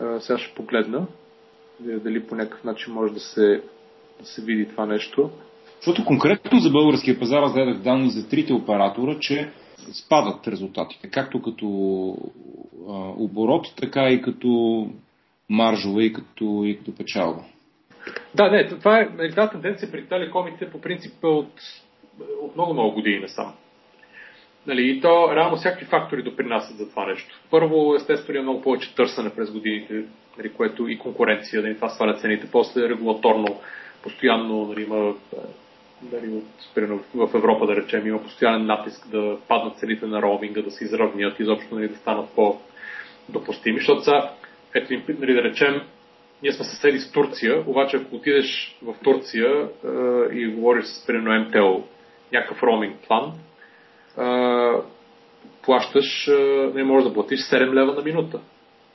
А, 0.03 0.21
сега 0.21 0.39
ще 0.39 0.55
погледна, 0.55 1.07
да 1.81 2.01
дали 2.01 2.27
по 2.27 2.35
някакъв 2.35 2.65
начин 2.65 2.93
може 2.93 3.13
да 3.13 3.21
се, 3.21 3.63
да 4.21 4.27
се 4.27 4.43
види 4.43 4.69
това 4.69 4.87
нещо. 4.87 5.31
Защото 5.77 6.05
конкретно 6.05 6.59
за 6.59 6.71
българския 6.71 7.19
пазар 7.19 7.43
аз 7.43 7.53
гледах 7.53 7.79
данни 7.79 8.11
за 8.11 8.29
трите 8.29 8.53
оператора, 8.53 9.17
че 9.21 9.51
спадат 9.93 10.49
резултатите, 10.49 11.11
както 11.11 11.43
като 11.43 11.67
а, 12.89 12.93
оборот, 13.17 13.67
така 13.77 14.09
и 14.09 14.23
като 14.23 14.87
маржове 15.49 16.03
и 16.03 16.13
като, 16.13 16.63
и 16.65 16.79
като 16.79 16.95
печалба. 16.95 17.45
Да, 18.35 18.51
не, 18.51 18.69
това 18.69 19.01
е 19.01 19.09
една 19.19 19.51
тенденция 19.51 19.91
при 19.91 20.07
телекомите 20.07 20.71
по 20.71 20.81
принцип 20.81 21.25
от, 21.25 21.53
от 22.43 22.55
много 22.55 22.73
много 22.73 22.93
години 22.93 23.19
насам. 23.19 23.55
Нали, 24.67 24.91
и 24.91 25.01
то 25.01 25.37
реално 25.37 25.57
всякакви 25.57 25.87
фактори 25.87 26.23
допринасят 26.23 26.77
за 26.77 26.91
това 26.91 27.07
нещо. 27.07 27.41
Първо, 27.51 27.95
естествено, 27.95 28.39
е 28.39 28.43
много 28.43 28.63
повече 28.63 28.95
търсене 28.95 29.35
през 29.35 29.51
годините, 29.51 30.05
нали, 30.39 30.53
което 30.53 30.89
и 30.89 30.99
конкуренция, 30.99 31.63
нали, 31.63 31.75
това 31.75 31.89
сваля 31.89 32.15
цените. 32.15 32.51
После 32.53 32.89
регулаторно, 32.89 33.61
постоянно 34.03 34.67
нали, 34.67 34.83
има 34.83 35.15
нали, 36.13 36.33
от, 36.33 36.99
в 37.15 37.35
Европа, 37.35 37.67
да 37.67 37.77
речем, 37.77 38.07
има 38.07 38.23
постоянен 38.23 38.67
натиск 38.67 39.09
да 39.09 39.39
паднат 39.49 39.79
цените 39.79 40.07
на 40.07 40.23
роуминга, 40.23 40.63
да 40.63 40.71
се 40.71 40.85
изравнят, 40.85 41.41
изобщо 41.41 41.75
нали, 41.75 41.89
да 41.89 41.97
станат 41.97 42.31
по-допустими. 42.35 43.79
Защото 43.79 44.05
са, 44.05 44.29
ето, 44.75 44.95
нали, 45.19 45.35
да 45.35 45.43
речем, 45.43 45.83
ние 46.43 46.53
сме 46.53 46.65
съседи 46.65 46.99
с 46.99 47.13
Турция, 47.13 47.65
обаче 47.67 47.97
ако 47.97 48.17
отидеш 48.17 48.79
в 48.83 48.95
Турция 49.05 49.51
е, 49.51 49.89
и 50.35 50.47
говориш 50.47 50.85
с 50.85 51.07
примерно 51.07 51.45
МТО, 51.45 51.85
някакъв 52.33 52.63
роуминг 52.63 52.97
план, 53.07 53.33
е, 54.19 54.33
плащаш, 55.63 56.29
е, 56.29 56.71
не 56.75 56.85
можеш 56.85 57.09
да 57.09 57.15
платиш 57.15 57.41
7 57.41 57.75
лева 57.75 57.95
на 57.95 58.03
минута, 58.03 58.41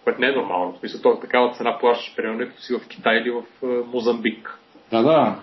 което 0.04 0.22
не 0.22 0.28
е 0.28 0.32
нормално. 0.32 0.74
В 0.74 0.80
смисъл, 0.80 1.20
такава 1.20 1.54
цена 1.54 1.78
плащаш, 1.80 2.16
примерно, 2.16 2.48
като 2.48 2.62
си 2.62 2.74
в 2.74 2.88
Китай 2.88 3.18
или 3.18 3.32
в 3.32 3.44
е, 3.64 3.66
Мозамбик. 3.66 4.60
Да, 4.92 5.04
да. 5.04 5.40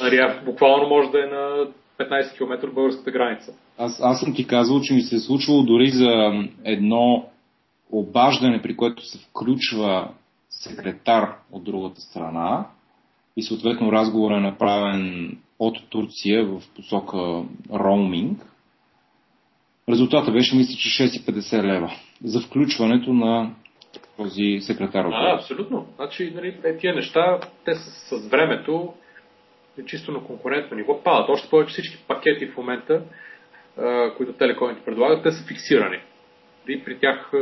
Нали, 0.00 0.20
буквално 0.44 0.88
може 0.88 1.10
да 1.10 1.18
е 1.18 1.26
на 1.26 1.66
15 1.98 2.36
км 2.36 2.74
българската 2.74 3.10
граница. 3.10 3.52
Аз, 3.78 4.00
аз 4.02 4.20
съм 4.20 4.34
ти 4.34 4.46
казал, 4.46 4.80
че 4.80 4.94
ми 4.94 5.02
се 5.02 5.16
е 5.16 5.18
случвало 5.18 5.62
дори 5.62 5.90
за 5.90 6.32
едно 6.64 7.24
обаждане, 7.90 8.62
при 8.62 8.76
което 8.76 9.06
се 9.06 9.18
включва 9.18 10.08
секретар 10.50 11.34
от 11.52 11.64
другата 11.64 12.00
страна 12.00 12.66
и 13.36 13.42
съответно 13.42 13.92
разговор 13.92 14.30
е 14.32 14.40
направен 14.40 15.36
от 15.58 15.78
Турция 15.88 16.44
в 16.44 16.62
посока 16.76 17.42
роуминг. 17.72 18.46
Резултата 19.88 20.32
беше, 20.32 20.56
мисля, 20.56 20.74
че 20.78 21.08
6,50 21.08 21.62
лева 21.62 21.92
за 22.24 22.40
включването 22.40 23.12
на 23.12 23.50
този 24.16 24.60
секретар. 24.60 25.04
А, 25.12 25.34
абсолютно. 25.34 25.86
Значи, 25.96 26.32
нали, 26.34 26.58
е, 26.64 26.76
тия 26.76 26.94
неща, 26.94 27.40
те 27.64 27.74
с, 27.74 28.18
с 28.20 28.28
времето, 28.28 28.94
е 29.80 29.84
чисто 29.84 30.12
на 30.12 30.24
конкурентно 30.24 30.76
ниво, 30.76 31.02
падат. 31.02 31.28
Още 31.28 31.50
повече 31.50 31.72
всички 31.72 32.04
пакети 32.08 32.46
в 32.46 32.56
момента, 32.56 33.02
а, 33.78 34.14
които 34.16 34.32
телекомите 34.32 34.84
предлагат, 34.84 35.22
те 35.22 35.32
са 35.32 35.46
фиксирани. 35.46 35.98
И 36.68 36.84
при 36.84 36.98
тях 36.98 37.30
а, 37.34 37.38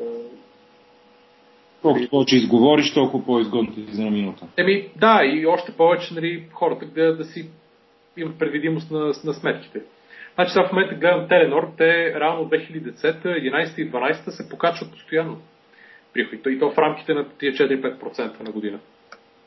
а, 0.00 0.04
Колкото 1.82 2.08
повече 2.10 2.36
изговориш, 2.36 2.94
толкова 2.94 3.24
по-изгодно 3.24 3.74
ти 3.74 3.84
за 3.92 4.02
минута. 4.02 4.46
Еми, 4.56 4.88
да, 4.96 5.20
и 5.24 5.46
още 5.46 5.72
повече 5.72 6.14
нали, 6.14 6.48
хората 6.52 6.86
гледат 6.86 7.18
да 7.18 7.24
си 7.24 7.50
имат 8.16 8.38
предвидимост 8.38 8.90
на, 8.90 9.12
на 9.24 9.34
сметките. 9.34 9.82
Значи 10.38 10.52
сега 10.52 10.68
в 10.68 10.72
момента 10.72 10.94
гледам 10.94 11.28
Теленор, 11.28 11.72
те 11.76 12.20
реално 12.20 12.50
2010, 12.50 13.22
11 13.24 13.78
и 13.78 13.90
12 13.90 14.30
се 14.30 14.48
покачват 14.48 14.90
постоянно 14.92 15.38
приходите. 16.12 16.50
И 16.50 16.58
то 16.58 16.70
в 16.70 16.78
рамките 16.78 17.14
на 17.14 17.28
тия 17.28 17.52
4-5% 17.52 18.44
на 18.44 18.52
година. 18.52 18.78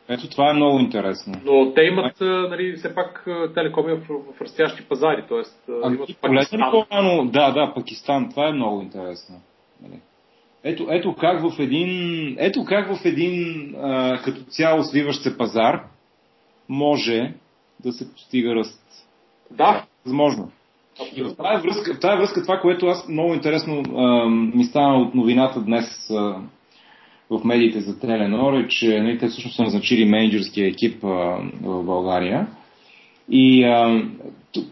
Ето 0.10 0.30
това 0.30 0.50
е 0.50 0.54
много 0.54 0.80
интересно. 0.80 1.34
Но 1.46 1.74
те 1.74 1.82
имат, 1.82 2.22
нали, 2.22 2.74
все 2.74 2.96
пак 2.96 3.28
телекоми 3.54 3.94
в, 3.94 4.08
в 4.38 4.42
растящи 4.42 4.84
пазари, 4.84 5.24
т.е. 5.30 5.72
имат 5.72 6.10
Пакистан. 6.22 6.72
По-рано? 6.72 7.26
Да, 7.26 7.52
да, 7.52 7.74
Пакистан. 7.76 8.30
Това 8.30 8.48
е 8.48 8.54
много 8.54 8.82
интересно. 8.82 9.36
Нали? 9.82 10.00
Ето, 10.64 10.88
ето 10.90 11.16
как 11.16 11.42
в 11.42 11.60
един, 11.60 11.90
ето 12.40 12.66
как 12.66 12.96
в 12.96 13.06
един 13.06 13.76
а, 13.82 14.20
като 14.24 14.42
цяло 14.42 14.84
свиващ 14.84 15.24
се 15.24 15.38
пазар 15.38 15.84
може 16.70 17.34
да 17.80 17.92
се 17.92 18.12
постига 18.12 18.56
ръст. 18.56 18.84
Да. 19.52 19.86
Възможно. 20.06 20.52
И 21.16 21.24
в 21.24 21.36
тази 21.36 21.68
връзка, 21.68 21.94
в 21.94 22.00
тази 22.00 22.18
връзка 22.18 22.42
това, 22.42 22.60
което 22.60 22.86
аз 22.86 23.08
много 23.08 23.34
интересно 23.34 23.84
а, 23.98 24.30
ми 24.30 24.64
стана 24.64 24.98
от 24.98 25.16
новината 25.16 25.62
днес 25.62 26.10
а, 26.10 26.36
в 27.30 27.44
медиите 27.44 27.80
за 27.80 28.00
Теленор 28.00 28.54
е, 28.54 28.68
че 28.68 29.02
нали, 29.02 29.20
те 29.20 29.28
всъщност 29.28 29.56
са 29.56 29.64
назначили 29.64 30.06
менеджерския 30.06 30.68
екип 30.68 31.04
а, 31.04 31.08
в 31.62 31.84
България. 31.84 32.48
И 33.30 33.64
а, 33.64 34.04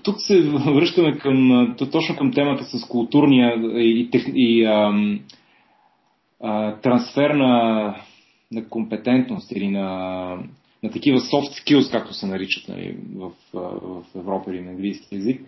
тук, 0.04 0.16
се 0.18 0.42
връщаме 0.50 1.18
към, 1.18 1.76
точно 1.92 2.16
към 2.18 2.34
темата 2.34 2.64
с 2.64 2.88
културния 2.88 3.56
и, 3.58 4.10
и, 4.14 4.24
и 4.36 4.66
а, 4.66 4.94
а, 6.44 6.76
трансфер 6.76 7.30
на, 7.30 7.96
на 8.52 8.70
компетентност 8.70 9.52
или 9.52 9.68
на, 9.68 10.38
на 10.84 10.92
такива 10.92 11.20
soft 11.20 11.64
skills, 11.64 11.92
както 11.92 12.14
се 12.14 12.26
наричат 12.26 12.70
нали, 12.70 12.98
в, 13.16 13.32
в 13.54 14.04
Европа 14.16 14.52
или 14.52 14.62
на 14.62 14.72
английски 14.72 15.16
язик. 15.16 15.42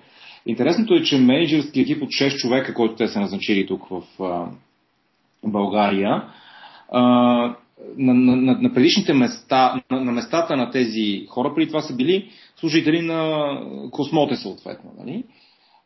Интересното 0.46 0.94
е, 0.94 1.04
че 1.04 1.18
менеджерски 1.18 1.82
екип 1.82 2.04
от 2.04 2.10
6 2.10 2.36
човека, 2.36 2.74
който 2.74 2.96
те 2.96 3.08
са 3.08 3.20
назначили 3.20 3.68
тук 3.68 3.88
в 3.90 4.04
България, 5.46 6.24
а, 6.92 7.02
на, 7.98 8.14
на, 8.14 8.36
на 8.36 8.74
предишните 8.74 9.14
места, 9.14 9.82
на, 9.92 10.02
на 10.02 10.12
местата 10.12 10.58
на 10.58 10.72
тези 10.72 11.26
хора, 11.30 11.54
преди 11.56 11.68
това 11.68 11.82
са 11.82 11.96
били 11.96 12.30
служители 12.56 13.02
на 13.02 13.50
Космоте 13.92 14.36
съответно. 14.36 14.92
Нали? 15.00 15.24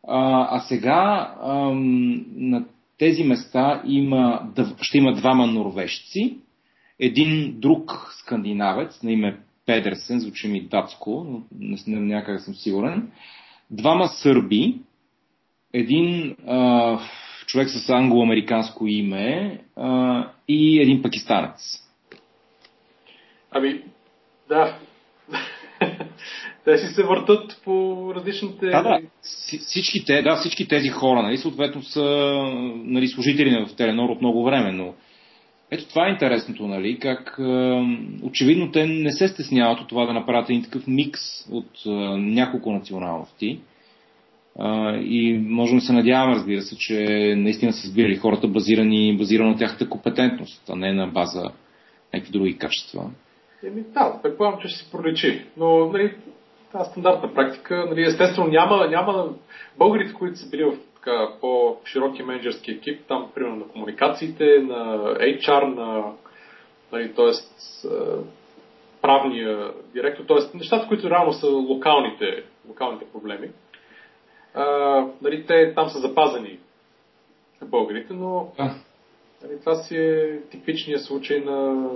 А, 0.08 0.48
а 0.58 0.60
сега 0.60 1.36
а, 1.42 1.54
на 2.36 2.66
тези 2.98 3.24
места 3.24 3.82
има, 3.88 4.50
ще 4.82 4.98
има 4.98 5.14
двама 5.14 5.48
норвежци, 5.48 6.38
един 7.00 7.60
друг 7.60 7.92
скандинавец 8.20 9.04
на 9.04 9.12
име 9.12 9.38
Педерсен, 9.66 10.20
звучи 10.20 10.48
ми 10.48 10.68
датско, 10.68 11.26
но 11.30 11.44
не, 11.88 12.00
някъде 12.00 12.40
съм 12.40 12.56
сигурен, 12.56 13.12
двама 13.72 14.08
сърби, 14.08 14.80
един 15.74 16.36
а, 16.48 17.00
човек 17.46 17.70
с 17.70 17.90
англо-американско 17.90 18.88
име 18.88 19.60
а, 19.76 20.28
и 20.48 20.82
един 20.82 21.02
пакистанец. 21.02 21.60
Ами, 23.52 23.82
да. 24.50 24.78
те 26.66 26.78
си 26.78 26.94
се 26.94 27.04
въртат 27.04 27.62
по 27.64 28.14
различните... 28.16 28.66
Да, 28.66 28.84
да. 28.84 29.00
Всички, 29.60 30.06
те, 30.06 30.22
да, 30.22 30.36
всички 30.36 30.68
тези 30.68 30.90
хора, 30.90 31.22
нали, 31.22 31.38
съответно 31.38 31.84
са 31.84 32.04
нали, 32.76 33.08
служители 33.08 33.66
в 33.66 33.76
Теленор 33.76 34.10
от 34.10 34.22
много 34.22 34.44
време, 34.44 34.72
но 34.72 34.94
ето 35.72 35.90
това 35.90 36.08
е 36.08 36.12
интересното, 36.12 36.68
нали, 36.68 37.00
как 37.00 37.40
очевидно 38.24 38.72
те 38.72 38.86
не 38.86 39.12
се 39.12 39.28
стесняват 39.28 39.80
от 39.80 39.88
това 39.88 40.06
да 40.06 40.14
направят 40.14 40.50
един 40.50 40.64
такъв 40.64 40.88
микс 40.88 41.22
от 41.52 41.72
няколко 42.18 42.72
националности. 42.72 43.60
И 45.02 45.40
можем 45.48 45.78
да 45.78 45.86
се 45.86 45.94
надяваме, 45.94 46.36
разбира 46.36 46.62
се, 46.62 46.78
че 46.78 46.96
наистина 47.38 47.74
са 47.74 47.88
сбирали 47.88 48.16
хората 48.16 48.48
базирани, 48.48 49.18
базирано 49.18 49.50
на 49.50 49.58
тяхната 49.58 49.90
компетентност, 49.90 50.70
а 50.70 50.76
не 50.76 50.94
на 50.94 51.08
база 51.08 51.52
някакви 52.14 52.32
други 52.32 52.58
качества. 52.58 53.10
Еми, 53.64 53.84
да, 53.94 54.20
предполагам, 54.24 54.60
че 54.62 54.68
ще 54.68 54.84
се 54.84 54.92
проличи. 54.92 55.46
Но 55.58 55.92
нали, 55.92 56.14
тази 56.72 56.90
стандартна 56.92 57.34
практика, 57.34 57.86
нали, 57.90 58.04
естествено 58.04 58.48
няма, 58.48 58.88
няма 58.88 59.30
българите, 59.78 60.14
които 60.14 60.40
са 60.40 60.50
били 60.50 60.64
в 60.64 60.78
така, 61.06 61.30
по-широки 61.42 62.24
менеджерски 62.24 62.72
екип, 62.72 63.02
там, 63.08 63.32
примерно 63.36 63.56
на 63.56 63.68
комуникациите, 63.68 64.60
на 64.60 64.98
HR, 65.20 65.76
на 65.76 66.14
нали, 66.92 67.14
т.е. 67.14 67.32
правния 69.02 69.72
директор, 69.94 70.24
т.е. 70.24 70.58
нещата, 70.58 70.88
които 70.88 71.10
реално 71.10 71.34
са 71.34 71.48
локалните, 71.48 72.44
локалните 72.68 73.06
проблеми. 73.14 73.50
А, 74.54 74.64
нали, 75.22 75.46
те 75.46 75.74
там 75.76 75.90
са 75.90 76.00
запазени 76.00 76.60
българите, 77.62 78.14
но 78.14 78.52
нали, 79.44 79.60
това 79.60 79.76
си 79.76 79.98
е 79.98 80.42
типичният 80.52 81.02
случай 81.02 81.40
на 81.40 81.90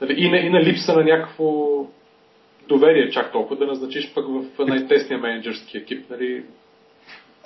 нали, 0.00 0.14
и, 0.16 0.30
на, 0.30 0.36
и 0.36 0.50
на 0.50 0.62
липса 0.62 0.96
на 0.96 1.04
някакво 1.04 1.78
доверие 2.68 3.10
чак 3.10 3.32
толкова 3.32 3.56
да 3.56 3.66
назначиш 3.66 4.14
пък 4.14 4.24
в 4.28 4.66
най-тесния 4.66 5.18
менеджерски 5.18 5.78
екип. 5.78 6.10
Нали? 6.10 6.44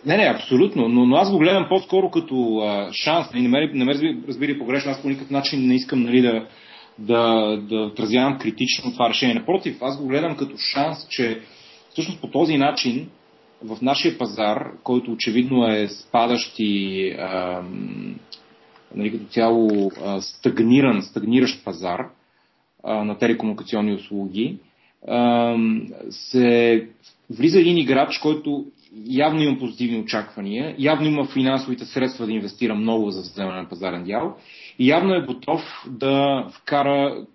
Не, 0.07 0.16
не, 0.16 0.25
абсолютно, 0.25 0.89
но, 0.89 1.07
но 1.07 1.16
аз 1.16 1.31
го 1.31 1.39
гледам 1.39 1.66
по-скоро 1.69 2.11
като 2.11 2.59
а, 2.59 2.93
шанс. 2.93 3.33
Нали, 3.33 3.43
не 3.43 3.49
ме, 3.49 3.70
не 3.75 3.85
ме 3.85 3.95
разбири 4.29 4.59
погрешно, 4.59 4.91
аз 4.91 5.03
по 5.03 5.09
никакъв 5.09 5.31
начин 5.31 5.66
не 5.66 5.75
искам 5.75 6.03
нали, 6.03 6.20
да, 6.20 6.47
да, 6.99 7.57
да 7.69 7.77
отразявам 7.77 8.39
критично 8.39 8.93
това 8.93 9.09
решение. 9.09 9.35
Напротив, 9.35 9.79
аз 9.81 10.01
го 10.01 10.09
гледам 10.09 10.37
като 10.37 10.57
шанс, 10.57 11.07
че 11.09 11.41
всъщност 11.91 12.20
по 12.20 12.31
този 12.31 12.57
начин 12.57 13.09
в 13.65 13.83
нашия 13.83 14.19
пазар, 14.19 14.70
който 14.83 15.12
очевидно 15.12 15.66
е 15.66 15.89
спадащ 15.89 16.55
и 16.59 17.11
а, 17.11 17.62
нали, 18.95 19.12
като 19.12 19.25
цяло 19.25 19.91
а, 20.05 20.20
стагниран, 20.20 21.03
стагниращ 21.03 21.65
пазар 21.65 22.07
а, 22.85 23.05
на 23.05 23.19
телекомуникационни 23.19 23.95
услуги, 23.95 24.59
а, 25.09 25.55
се 26.11 26.87
влиза 27.31 27.61
един 27.61 27.79
играч, 27.79 28.19
който 28.19 28.65
явно 29.06 29.43
има 29.43 29.59
позитивни 29.59 29.98
очаквания, 29.98 30.74
явно 30.78 31.06
има 31.06 31.27
финансовите 31.27 31.85
средства 31.85 32.27
да 32.27 32.32
инвестира 32.32 32.74
много 32.74 33.10
за 33.10 33.20
вземане 33.20 33.62
на 33.62 33.69
пазарен 33.69 34.05
дял 34.05 34.36
и 34.78 34.89
явно 34.89 35.15
е 35.15 35.27
готов 35.27 35.62
да 35.86 36.47
вкара 36.51 37.27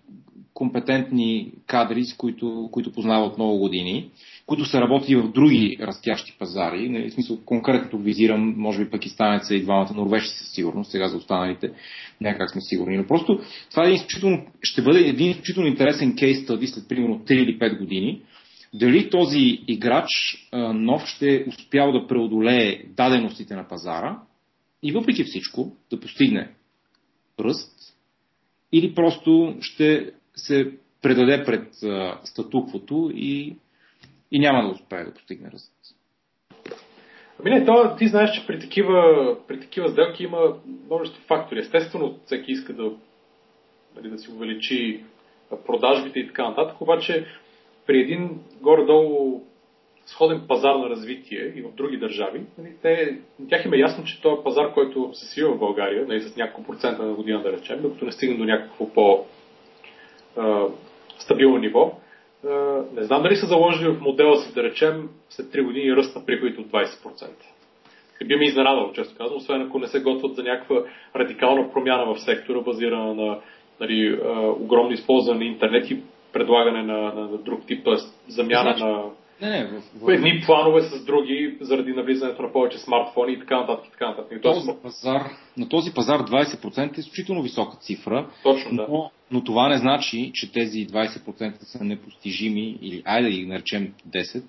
компетентни 0.54 1.52
кадри, 1.68 2.06
с 2.06 2.18
които, 2.18 2.70
които 2.72 2.92
познава 2.92 3.26
от 3.26 3.38
много 3.38 3.58
години, 3.58 4.10
които 4.46 4.66
са 4.66 4.82
работили 4.82 5.16
в 5.16 5.32
други 5.32 5.78
растящи 5.82 6.36
пазари. 6.40 6.90
Нали, 6.90 7.10
в 7.10 7.14
смисъл, 7.14 7.38
конкретно 7.46 8.00
визирам, 8.00 8.54
може 8.58 8.84
би 8.84 8.92
пакистанеца 8.92 9.56
и 9.56 9.64
двамата 9.64 9.94
норвежци 9.96 10.38
със 10.38 10.54
сигурност, 10.54 10.92
сега 10.92 11.08
за 11.08 11.18
останалите 11.18 11.72
някак 12.22 12.52
сме 12.52 12.62
сигурни. 12.62 12.98
Но 12.98 13.08
просто 13.08 13.40
това 13.70 13.90
е 13.90 13.98
ще 14.62 14.82
бъде 14.82 15.00
един 15.00 15.30
изключително 15.30 15.70
интересен 15.70 16.16
кейс 16.16 16.44
стади 16.44 16.68
след 16.68 16.88
примерно 16.88 17.20
3 17.20 17.32
или 17.34 17.60
5 17.60 17.80
години, 17.80 18.22
дали 18.74 19.10
този 19.10 19.64
играч 19.68 20.08
нов 20.74 21.06
ще 21.06 21.46
успял 21.48 21.92
да 21.92 22.08
преодолее 22.08 22.84
даденостите 22.88 23.56
на 23.56 23.68
пазара 23.68 24.20
и 24.84 24.92
въпреки 24.92 25.24
всичко 25.24 25.76
да 25.92 26.00
постигне 26.00 26.52
ръст 27.40 27.96
или 28.72 28.96
просто 28.96 29.58
ще 29.62 30.12
се 30.36 30.72
предаде 31.02 31.44
пред 31.46 31.74
статуквото 32.24 33.12
и, 33.16 33.56
и 34.32 34.40
няма 34.40 34.64
да 34.64 34.70
успее 34.70 35.04
да 35.04 35.14
постигне 35.14 35.52
ръст. 35.52 35.74
Ами 37.40 37.50
не, 37.50 37.66
то, 37.66 37.96
ти 37.98 38.08
знаеш, 38.08 38.32
че 38.36 38.48
при 38.48 38.60
такива, 38.60 39.38
при 39.48 39.60
такива 39.60 39.90
сделки 39.90 40.24
има 40.24 40.56
множество 40.86 41.22
фактори. 41.28 41.60
Естествено, 41.60 42.20
всеки 42.26 42.52
иска 42.52 42.74
да, 42.74 42.92
нали, 43.96 44.10
да 44.10 44.18
си 44.18 44.32
увеличи 44.32 45.04
продажбите 45.66 46.20
и 46.20 46.28
така 46.28 46.50
нататък, 46.50 46.82
обаче 46.82 47.26
при 47.88 48.00
един 48.00 48.30
горе-долу 48.62 49.42
сходен 50.06 50.42
пазар 50.48 50.76
на 50.76 50.90
развитие 50.90 51.54
и 51.56 51.62
в 51.62 51.72
други 51.76 51.98
държави, 51.98 52.42
нали, 52.58 52.70
те, 52.82 53.18
тях 53.50 53.66
им 53.66 53.74
е 53.74 53.78
ясно, 53.78 54.04
че 54.04 54.22
този 54.22 54.44
пазар, 54.44 54.74
който 54.74 55.10
се 55.14 55.26
свива 55.26 55.54
в 55.54 55.60
България, 55.60 56.06
нали, 56.08 56.22
с 56.22 56.36
няколко 56.36 56.72
процента 56.72 57.04
на 57.04 57.14
година 57.14 57.42
да 57.42 57.52
речем, 57.52 57.82
докато 57.82 58.06
не 58.06 58.12
стигне 58.12 58.38
до 58.38 58.46
някакво 58.46 58.94
по-стабилно 60.36 60.48
ниво, 61.58 61.98
не 62.94 63.04
знам 63.04 63.24
дали 63.24 63.36
са 63.36 63.46
заложили 63.46 63.90
в 63.90 64.02
модела 64.02 64.38
си, 64.38 64.54
да 64.54 64.64
речем, 64.64 65.10
след 65.30 65.46
3 65.46 65.64
години 65.64 65.96
ръст 65.96 66.16
на 66.16 66.26
приходите 66.26 66.62
от 66.62 66.68
20%. 66.68 67.28
Би 68.26 68.36
ми 68.36 68.46
изненадало, 68.46 68.94
често 68.94 69.18
казвам, 69.18 69.38
освен 69.38 69.62
ако 69.62 69.80
не 69.80 69.88
се 69.88 70.02
готвят 70.02 70.36
за 70.36 70.44
някаква 70.44 70.84
радикална 71.16 71.72
промяна 71.72 72.14
в 72.14 72.20
сектора, 72.20 72.60
базирана 72.60 73.14
на 73.14 73.40
нали, 73.80 74.20
огромно 74.60 74.92
използване 74.92 75.40
на 75.40 75.46
интернет 75.46 75.92
и 75.92 75.98
предлагане 76.34 76.84
на, 76.84 77.14
на, 77.14 77.14
на 77.14 77.38
друг 77.38 77.66
тип, 77.66 77.86
т.е. 77.86 77.96
замяна 78.32 78.62
значи, 78.62 78.84
на 78.84 79.04
не, 79.42 79.50
не, 79.50 79.66
в, 79.66 79.82
в... 79.96 80.10
едни 80.10 80.42
планове 80.46 80.82
с 80.82 81.06
други, 81.06 81.58
заради 81.62 81.94
навлизането 81.94 82.42
на 82.42 82.52
повече 82.52 82.78
смартфони 82.78 83.34
и 83.34 83.40
така 83.40 83.60
нататък. 83.60 83.86
И 83.88 83.92
така 83.92 84.10
нататък. 84.10 84.42
Този 84.42 84.72
пазар, 84.84 85.30
на 85.58 85.70
този 85.70 85.94
пазар 85.94 86.20
20% 86.20 86.98
е 86.98 87.00
изключително 87.00 87.42
висока 87.42 87.78
цифра. 87.78 88.30
Точно, 88.44 88.78
да. 88.78 88.88
Но, 88.90 89.12
но 89.32 89.44
това 89.44 89.70
не 89.70 89.78
значи, 89.78 90.32
че 90.34 90.52
тези 90.52 90.88
20% 90.88 91.64
са 91.64 91.84
непостижими, 91.84 92.78
или 92.82 93.02
айде 93.06 93.30
да 93.30 93.36
ги 93.36 93.46
наречем 93.46 93.94
10%, 94.10 94.44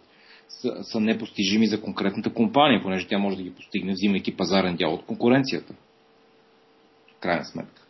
са, 0.48 0.84
са 0.84 1.00
непостижими 1.00 1.66
за 1.66 1.80
конкретната 1.80 2.32
компания, 2.32 2.82
понеже 2.82 3.08
тя 3.08 3.18
може 3.18 3.36
да 3.36 3.42
ги 3.42 3.54
постигне, 3.54 3.92
взимайки 3.92 4.36
пазарен 4.36 4.76
дял 4.76 4.94
от 4.94 5.04
конкуренцията. 5.04 5.74
Крайна 7.20 7.44
сметка. 7.44 7.83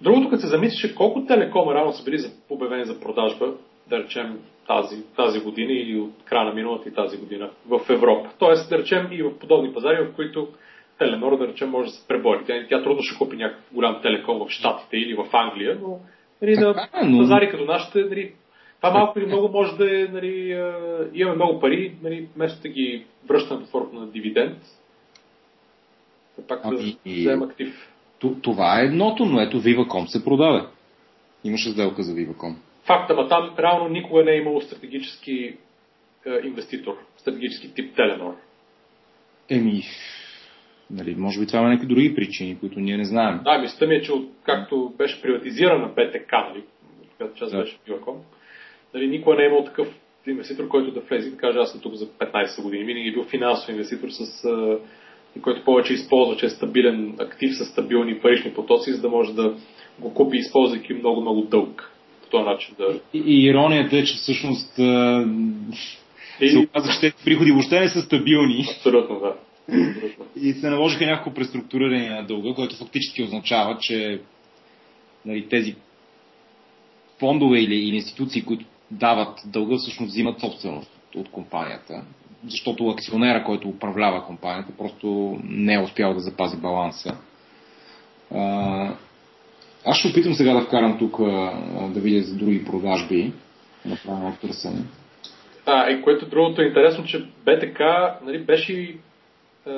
Другото, 0.00 0.30
като 0.30 0.40
се 0.40 0.48
замислиш, 0.48 0.94
колко 0.94 1.24
телекома 1.24 1.74
рано 1.74 1.92
са 1.92 2.04
били 2.04 2.18
обявени 2.50 2.84
за 2.84 3.00
продажба, 3.00 3.54
да 3.88 3.98
речем 3.98 4.38
тази, 4.66 5.04
тази 5.16 5.40
година 5.40 5.72
или 5.72 6.00
от 6.00 6.12
края 6.24 6.44
на 6.44 6.54
миналата 6.54 6.88
и 6.88 6.94
тази 6.94 7.18
година 7.18 7.50
в 7.68 7.80
Европа. 7.90 8.30
Тоест, 8.38 8.70
да 8.70 8.78
речем 8.78 9.08
и 9.12 9.22
в 9.22 9.38
подобни 9.38 9.72
пазари, 9.72 10.04
в 10.04 10.12
които 10.16 10.48
Теленор, 11.00 11.38
да 11.38 11.48
речем, 11.48 11.70
може 11.70 11.90
да 11.90 11.96
се 11.96 12.08
пребори. 12.08 12.44
Тя, 12.46 12.66
тя 12.68 12.82
трудно 12.82 13.02
ще 13.02 13.18
купи 13.18 13.36
някакъв 13.36 13.64
голям 13.72 14.02
телеком 14.02 14.38
в 14.38 14.50
Штатите 14.50 14.96
или 14.96 15.14
в 15.14 15.28
Англия, 15.32 15.78
но 15.82 15.98
нали, 16.42 16.56
на 16.56 16.88
е, 17.02 17.06
но... 17.06 17.18
пазари 17.18 17.50
като 17.50 17.64
нашите, 17.64 17.98
нали, 17.98 18.32
това 18.76 18.92
малко 18.92 19.18
или 19.18 19.26
много 19.26 19.48
може 19.48 19.76
да 19.76 20.00
е, 20.00 20.08
нали, 20.12 20.62
имаме 21.14 21.36
много 21.36 21.60
пари, 21.60 21.94
нали, 22.02 22.28
вместо 22.36 22.62
да 22.62 22.68
ги 22.68 23.04
връщаме 23.28 23.60
под 23.60 23.70
формата 23.70 23.96
на 23.96 24.06
дивиденд, 24.06 24.58
пак 26.48 26.60
ами, 26.64 26.76
да 27.06 27.12
вземем 27.12 27.42
актив. 27.42 27.90
Това 28.20 28.80
е 28.80 28.84
едното, 28.84 29.24
но 29.24 29.40
ето 29.40 29.60
Viva.com 29.60 30.06
се 30.06 30.24
продаде. 30.24 30.66
Имаше 31.44 31.70
сделка 31.70 32.02
за 32.02 32.14
Viva.com. 32.14 32.54
Факт, 32.86 33.10
ама 33.10 33.28
там 33.28 33.54
реално 33.58 33.88
никога 33.88 34.24
не 34.24 34.32
е 34.32 34.38
имало 34.38 34.60
стратегически 34.60 35.56
е, 36.26 36.46
инвеститор, 36.46 36.96
стратегически 37.16 37.74
тип 37.74 37.96
Теленор. 37.96 38.36
Еми, 39.50 39.82
нали, 40.90 41.14
може 41.14 41.40
би 41.40 41.46
това 41.46 41.58
има 41.58 41.68
някакви 41.68 41.94
други 41.94 42.14
причини, 42.14 42.58
които 42.58 42.80
ние 42.80 42.96
не 42.96 43.04
знаем. 43.04 43.40
Да, 43.44 43.58
мисля 43.58 43.86
ми 43.86 43.94
е, 43.94 44.02
че 44.02 44.12
от, 44.12 44.30
както 44.42 44.92
беше 44.98 45.22
приватизирана 45.22 45.88
БТК, 45.88 46.32
нали, 46.32 46.64
когато 47.16 47.34
част 47.34 47.52
да. 47.52 47.58
беше 47.58 47.78
Viva.com, 47.88 48.16
нали, 48.94 49.08
никога 49.08 49.36
не 49.36 49.42
е 49.42 49.46
имал 49.46 49.64
такъв 49.64 49.88
инвеститор, 50.26 50.68
който 50.68 50.90
да 50.90 51.00
влезе 51.00 51.28
и 51.28 51.30
да 51.30 51.36
каже, 51.36 51.58
аз 51.58 51.72
съм 51.72 51.80
тук 51.80 51.94
за 51.94 52.06
15 52.06 52.62
години. 52.62 52.84
Винаги 52.84 53.08
е 53.08 53.12
бил 53.12 53.24
финансов 53.24 53.68
инвеститор 53.68 54.08
с 54.08 54.48
и 54.48 54.76
който 55.42 55.64
повече 55.64 55.92
използва, 55.92 56.36
че 56.36 56.46
е 56.46 56.50
стабилен 56.50 57.14
актив 57.20 57.56
с 57.56 57.64
стабилни 57.64 58.20
парични 58.20 58.54
потоци, 58.54 58.92
за 58.92 59.00
да 59.00 59.08
може 59.08 59.34
да 59.34 59.54
го 59.98 60.14
купи, 60.14 60.36
използвайки 60.36 60.94
много-много 60.94 61.42
дълг. 61.42 61.92
По 62.22 62.28
този 62.28 62.44
начин 62.44 62.74
да... 62.78 63.00
И, 63.14 63.18
и 63.26 63.44
иронията 63.44 63.96
е, 63.96 64.04
че 64.04 64.14
всъщност 64.14 64.78
и... 66.40 66.50
се 66.50 66.58
оказа, 66.58 66.92
че 66.92 67.00
тези 67.00 67.24
приходи 67.24 67.52
въобще 67.52 67.80
не 67.80 67.88
са 67.88 68.02
стабилни. 68.02 68.66
Абсолютно, 68.76 69.20
да. 69.20 69.34
И 70.42 70.52
се 70.52 70.70
наложиха 70.70 71.06
някакво 71.06 71.34
преструктуриране 71.34 72.10
на 72.10 72.26
дълга, 72.26 72.54
което 72.54 72.76
фактически 72.76 73.22
означава, 73.22 73.78
че 73.80 74.20
нали, 75.24 75.48
тези 75.48 75.76
фондове 77.18 77.60
или, 77.60 77.74
или 77.74 77.96
институции, 77.96 78.44
които 78.44 78.64
дават 78.90 79.38
дълга, 79.46 79.76
всъщност 79.76 80.12
взимат 80.12 80.40
собственост 80.40 80.90
от 81.16 81.30
компанията 81.30 82.04
защото 82.48 82.88
акционера, 82.88 83.44
който 83.44 83.68
управлява 83.68 84.26
компанията, 84.26 84.72
просто 84.78 85.38
не 85.44 85.74
е 85.74 85.82
успял 85.82 86.14
да 86.14 86.20
запази 86.20 86.56
баланса. 86.56 87.16
Аз 89.84 89.96
ще 89.96 90.08
опитам 90.08 90.34
сега 90.34 90.54
да 90.54 90.60
вкарам 90.60 90.98
тук 90.98 91.18
да 91.94 92.00
видя 92.00 92.22
за 92.22 92.36
други 92.36 92.64
продажби, 92.64 93.32
направено 93.84 94.36
търсене. 94.40 94.82
А, 95.66 95.90
и 95.90 96.02
което 96.02 96.28
другото 96.28 96.62
е 96.62 96.66
интересно, 96.66 97.04
че 97.04 97.26
БТК 97.44 97.80
нали, 98.24 98.38
беше 98.38 98.96
е, 99.66 99.70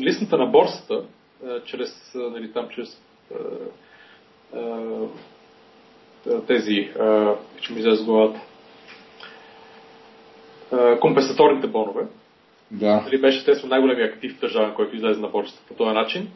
листната 0.00 0.38
на 0.38 0.46
борсата, 0.46 1.02
е, 1.44 1.64
чрез, 1.64 2.12
нали, 2.14 2.52
там, 2.52 2.68
чрез 2.68 3.00
е, 3.30 4.58
е, 6.30 6.40
тези, 6.46 6.74
е, 6.74 6.90
че 7.60 7.72
ми 7.72 7.78
излезе 7.78 8.04
главата, 8.04 8.40
компенсаторните 11.00 11.66
бонове. 11.66 12.02
Да. 12.70 13.02
Дали 13.04 13.20
беше 13.20 13.38
естествено 13.38 13.70
най-големия 13.70 14.06
актив 14.06 14.40
държавен, 14.40 14.74
който 14.74 14.96
излезе 14.96 15.20
на 15.20 15.28
борсата 15.28 15.62
по 15.68 15.74
този 15.74 15.94
начин. 15.94 16.28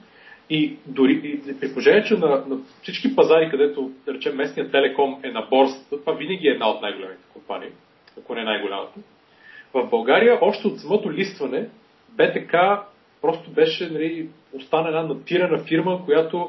И 0.50 0.76
дори 0.86 1.40
и 1.46 1.60
при 1.60 1.72
положение, 1.72 2.04
че 2.04 2.14
на, 2.14 2.28
на 2.28 2.58
всички 2.82 3.16
пазари, 3.16 3.50
където, 3.50 3.90
да 4.06 4.14
речем, 4.14 4.36
местният 4.36 4.72
телеком 4.72 5.20
е 5.22 5.30
на 5.30 5.46
борсата, 5.50 6.00
това 6.00 6.12
винаги 6.12 6.48
е 6.48 6.50
една 6.50 6.68
от 6.68 6.82
най-големите 6.82 7.22
компании, 7.32 7.68
ако 8.18 8.34
не 8.34 8.44
най-голямата. 8.44 9.00
В 9.74 9.90
България, 9.90 10.38
още 10.40 10.68
от 10.68 10.80
самото 10.80 11.12
листване, 11.12 11.68
БТК 12.08 12.54
просто 13.22 13.50
беше, 13.50 13.90
нали, 13.90 14.28
остана 14.52 14.88
една 14.88 15.02
натирана 15.02 15.58
фирма, 15.58 16.04
която 16.04 16.48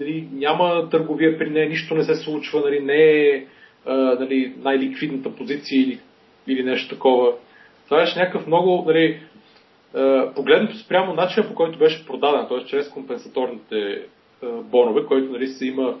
нали, 0.00 0.28
няма 0.32 0.88
търговия 0.90 1.38
при 1.38 1.50
нея, 1.50 1.68
нищо 1.68 1.94
не 1.94 2.04
се 2.04 2.14
случва, 2.14 2.60
нали, 2.60 2.80
не 2.80 3.28
е 3.28 3.46
нали, 3.86 4.54
най-ликвидната 4.62 5.36
позиция 5.36 5.82
или 5.82 6.00
или 6.46 6.62
нещо 6.62 6.94
такова. 6.94 7.32
Това 7.84 8.00
беше 8.00 8.18
някакъв 8.18 8.46
много, 8.46 8.84
нали, 8.86 9.20
е, 9.96 10.34
погледнато 10.34 10.78
спрямо 10.78 11.14
начина 11.14 11.48
по 11.48 11.54
който 11.54 11.78
беше 11.78 12.06
продаден, 12.06 12.46
т.е. 12.48 12.64
чрез 12.64 12.90
компенсаторните 12.90 13.78
е, 13.78 14.46
бонове, 14.46 15.06
който 15.06 15.32
нали, 15.32 15.46
се 15.46 15.66
има 15.66 15.94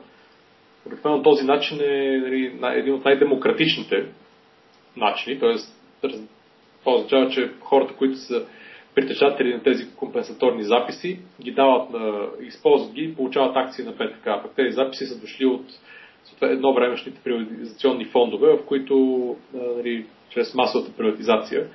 обикновено 0.86 1.22
този 1.22 1.44
начин 1.44 1.80
е 1.80 2.18
нали, 2.18 2.58
един 2.64 2.94
от 2.94 3.04
най-демократичните 3.04 4.06
начини, 4.96 5.38
т.е. 5.38 5.54
това 6.80 6.94
означава, 6.96 7.30
че 7.30 7.50
хората, 7.60 7.94
които 7.94 8.16
са 8.16 8.46
притежатели 8.94 9.54
на 9.54 9.62
тези 9.62 9.94
компенсаторни 9.96 10.62
записи, 10.62 11.18
ги 11.42 11.50
дават 11.50 11.90
на, 11.90 12.28
използват 12.40 12.92
ги 12.92 13.02
и 13.02 13.14
получават 13.14 13.56
акции 13.56 13.84
на 13.84 13.92
ПТК. 13.92 14.24
Пък 14.24 14.54
тези 14.56 14.70
записи 14.70 15.06
са 15.06 15.20
дошли 15.20 15.46
от 15.46 15.64
едно 16.42 16.74
времешните 16.74 17.20
приватизационни 17.24 18.04
фондове, 18.04 18.48
в 18.48 18.66
които 18.66 18.96
нали, 19.54 20.06
чрез 20.34 20.54
масовата 20.54 20.96
приватизация 20.96 21.66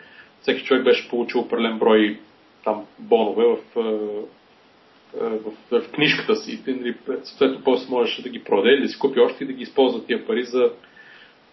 всеки 0.42 0.64
човек 0.64 0.84
беше 0.84 1.10
получил 1.10 1.42
определен 1.42 1.80
брой 1.80 2.20
там 2.64 2.86
бонове 3.00 3.46
в, 3.46 3.58
в, 3.76 3.82
в, 5.72 5.82
в 5.82 5.92
книжката 5.92 6.36
си. 6.36 6.64
Нали, 6.68 6.96
съответно, 7.24 7.64
после 7.64 7.90
можеше 7.90 8.24
да 8.24 8.30
ги 8.30 8.44
продаде, 8.44 8.82
да 8.82 8.88
си 8.88 9.00
купи 9.00 9.20
още 9.20 9.44
и 9.44 9.48
да 9.48 9.54
ги 9.54 9.64
използва 9.64 10.06
тия 10.06 10.28
пари 10.28 10.44
за 10.44 10.72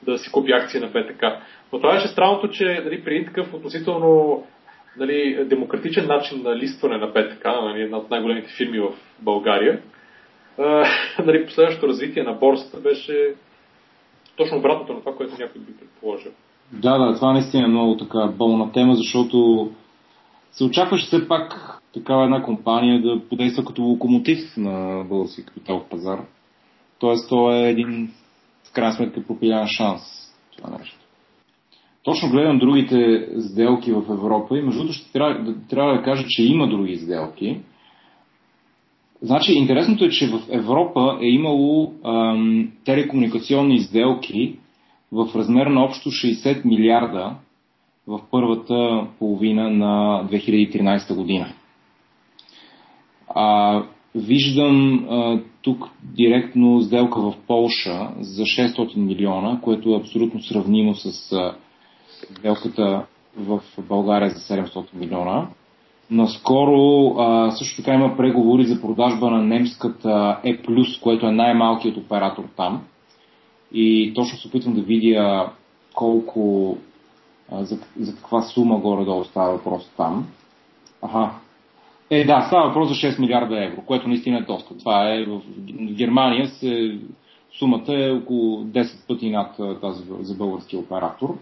да 0.03 0.19
си 0.19 0.33
купи 0.33 0.53
акции 0.53 0.81
на 0.81 0.87
БТК. 0.87 1.23
Но 1.73 1.81
това 1.81 1.95
беше 1.95 2.09
странното, 2.09 2.49
че 2.49 2.83
нали, 2.85 3.05
при 3.05 3.24
такъв 3.24 3.55
относително 3.55 4.43
нали, 4.97 5.45
демократичен 5.45 6.07
начин 6.07 6.43
на 6.43 6.57
листване 6.57 6.99
на 6.99 7.07
БТК, 7.07 7.45
нали, 7.62 7.83
една 7.83 7.99
от 7.99 8.11
най-големите 8.11 8.49
фирми 8.57 8.81
в 8.81 8.93
България, 9.19 9.83
нали, 11.24 11.47
последващото 11.47 11.89
развитие 11.89 12.23
на 12.23 12.33
борсата 12.33 12.81
беше 12.81 13.35
точно 14.37 14.59
обратното 14.59 14.93
на 14.93 15.01
това, 15.01 15.15
което 15.16 15.37
някой 15.39 15.61
би 15.61 15.77
предположил. 15.77 16.33
Да, 16.72 16.98
да, 16.98 17.14
това 17.14 17.32
наистина 17.32 17.64
е 17.64 17.68
много 17.68 17.97
така 17.97 18.26
болна 18.26 18.72
тема, 18.72 18.94
защото 18.94 19.70
се 20.52 20.64
очакваше 20.64 21.06
все 21.06 21.28
пак 21.28 21.72
такава 21.94 22.24
една 22.24 22.43
компания 22.43 23.02
да 23.02 23.28
подейства 23.28 23.64
като 23.64 23.82
локомотив 23.82 24.56
на 24.56 25.05
български 25.05 25.44
капиталов 25.44 25.84
пазар. 25.90 26.20
Тоест, 26.98 27.28
то 27.28 27.52
е 27.52 27.70
един, 27.70 28.10
в 28.64 28.72
крайна 28.72 28.93
сметка, 28.93 29.24
пропилян 29.26 29.66
шанс 29.66 30.02
това 30.56 30.78
нещо. 30.78 30.97
Точно 32.02 32.30
гледам 32.30 32.59
другите 32.59 33.28
сделки 33.38 33.93
в 33.93 34.02
Европа 34.10 34.59
и 34.59 34.62
между 34.62 34.80
другото 34.80 34.98
ще 34.98 35.12
трябва, 35.12 35.55
трябва 35.68 35.97
да 35.97 36.02
кажа, 36.02 36.24
че 36.28 36.43
има 36.43 36.68
други 36.68 36.97
сделки. 36.97 37.60
Значи, 39.22 39.52
интересното 39.52 40.05
е, 40.05 40.09
че 40.09 40.28
в 40.28 40.40
Европа 40.51 41.18
е 41.22 41.26
имало 41.26 41.93
ам, 42.05 42.72
телекомуникационни 42.84 43.80
сделки 43.80 44.59
в 45.12 45.37
размер 45.37 45.66
на 45.66 45.85
общо 45.85 46.09
60 46.09 46.65
милиарда 46.65 47.37
в 48.07 48.20
първата 48.31 49.07
половина 49.19 49.70
на 49.70 50.24
2013 50.31 51.15
година. 51.15 51.49
А, 53.35 53.83
виждам 54.15 55.07
а, 55.11 55.41
тук 55.62 55.91
директно 56.03 56.81
сделка 56.81 57.20
в 57.20 57.35
Полша 57.47 58.11
за 58.20 58.43
600 58.43 58.97
милиона, 58.97 59.61
което 59.62 59.95
е 59.95 59.99
абсолютно 59.99 60.43
сравнимо 60.43 60.95
с 60.95 61.33
а, 61.33 61.55
сделката 62.39 63.07
в 63.37 63.61
България 63.89 64.31
за 64.31 64.57
700 64.57 64.85
милиона. 64.95 65.49
Наскоро 66.11 67.15
а, 67.19 67.51
също 67.51 67.77
така 67.83 67.95
има 67.95 68.16
преговори 68.16 68.65
за 68.65 68.81
продажба 68.81 69.31
на 69.31 69.43
немската 69.43 70.41
E+, 70.45 71.03
което 71.03 71.27
е 71.27 71.33
най-малкият 71.33 71.97
оператор 71.97 72.45
там. 72.57 72.83
И 73.72 74.12
точно 74.14 74.38
се 74.38 74.48
опитвам 74.48 74.74
да 74.74 74.82
видя 74.82 75.51
колко, 75.94 76.78
за, 77.52 77.78
за 78.01 78.16
каква 78.16 78.43
сума 78.43 78.78
горе-долу 78.78 79.24
става 79.24 79.52
въпрос 79.52 79.90
там. 79.97 80.26
Аха. 81.02 81.30
Е, 82.10 82.24
да, 82.24 82.44
става 82.47 82.68
въпрос 82.68 82.88
за 82.88 82.94
6 82.94 83.20
милиарда 83.20 83.64
евро, 83.64 83.82
което 83.82 84.09
наистина 84.09 84.38
е 84.38 84.43
доста. 84.43 84.78
Това 84.78 85.14
е 85.14 85.24
в 85.24 85.40
Германия 85.93 86.48
се, 86.48 86.98
сумата 87.59 87.84
е 87.88 88.10
около 88.10 88.64
10 88.64 89.06
пъти 89.09 89.30
над 89.30 89.80
тази 89.80 90.02
за 90.20 90.34
българския 90.34 90.80
оператор. 90.80 91.38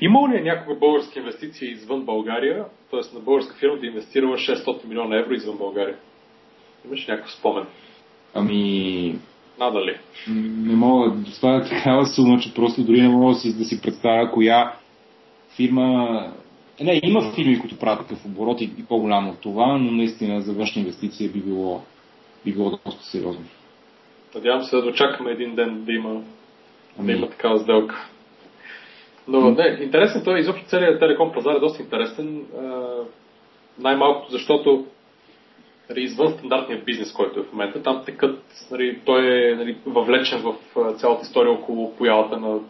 Имало 0.00 0.28
ли 0.28 0.36
е 0.36 0.42
някога 0.42 0.78
българска 0.78 1.18
инвестиция 1.18 1.70
извън 1.70 2.04
България, 2.04 2.64
т.е. 2.90 3.14
на 3.14 3.20
българска 3.20 3.56
фирма 3.56 3.76
да 3.76 3.86
инвестирала 3.86 4.36
600 4.36 4.88
милиона 4.88 5.16
евро 5.16 5.34
извън 5.34 5.58
България? 5.58 5.96
Имаш 6.86 7.06
някакъв 7.06 7.32
спомен? 7.32 7.66
Ами... 8.34 9.18
Надали. 9.60 9.98
Не 10.28 10.74
мога. 10.74 11.12
Това 11.34 11.56
е 11.56 11.68
такава 11.68 12.06
сума, 12.06 12.38
че 12.40 12.54
просто 12.54 12.82
дори 12.82 13.02
не 13.02 13.08
мога 13.08 13.34
да 13.34 13.40
си, 13.40 13.58
да 13.58 13.64
си 13.64 13.82
представя 13.82 14.30
коя 14.32 14.72
фирма... 15.56 16.32
Не, 16.80 17.00
има 17.02 17.32
фирми, 17.34 17.60
които 17.60 17.78
правят 17.78 18.08
такъв 18.08 18.24
оборот 18.24 18.60
и, 18.60 18.64
и 18.64 18.84
по-голямо 18.88 19.30
от 19.30 19.40
това, 19.40 19.78
но 19.78 19.90
наистина 19.90 20.40
за 20.40 20.52
външна 20.52 20.80
инвестиция 20.80 21.30
би 21.30 21.40
било, 21.40 21.82
би 22.44 22.52
било 22.52 22.78
доста 22.86 23.04
сериозно. 23.04 23.44
Надявам 24.34 24.62
се 24.62 24.76
да 24.76 24.82
дочакаме 24.82 25.30
един 25.30 25.54
ден 25.54 25.84
да 25.84 25.92
има, 25.92 26.22
ами... 26.98 27.12
да 27.12 27.18
има 27.18 27.30
такава 27.30 27.58
сделка. 27.58 28.08
Но 29.28 29.50
не, 29.50 29.78
интересен 29.82 30.24
той, 30.24 30.40
изобщо 30.40 30.66
целият 30.66 31.00
телеком 31.00 31.32
пазар 31.32 31.54
е 31.54 31.60
доста 31.60 31.82
интересен. 31.82 32.42
най-малкото, 33.78 34.32
защото 34.32 34.86
нали, 35.90 36.02
извън 36.02 36.32
стандартния 36.32 36.84
бизнес, 36.84 37.12
който 37.12 37.40
е 37.40 37.42
в 37.42 37.52
момента, 37.52 37.82
там 37.82 38.02
текат, 38.04 38.44
нали, 38.70 39.00
той 39.04 39.50
е 39.50 39.54
нали, 39.54 39.76
въвлечен 39.86 40.42
в 40.42 40.54
цялата 40.96 41.22
история 41.22 41.52
около 41.52 41.96
появата 41.96 42.36
на 42.36 42.60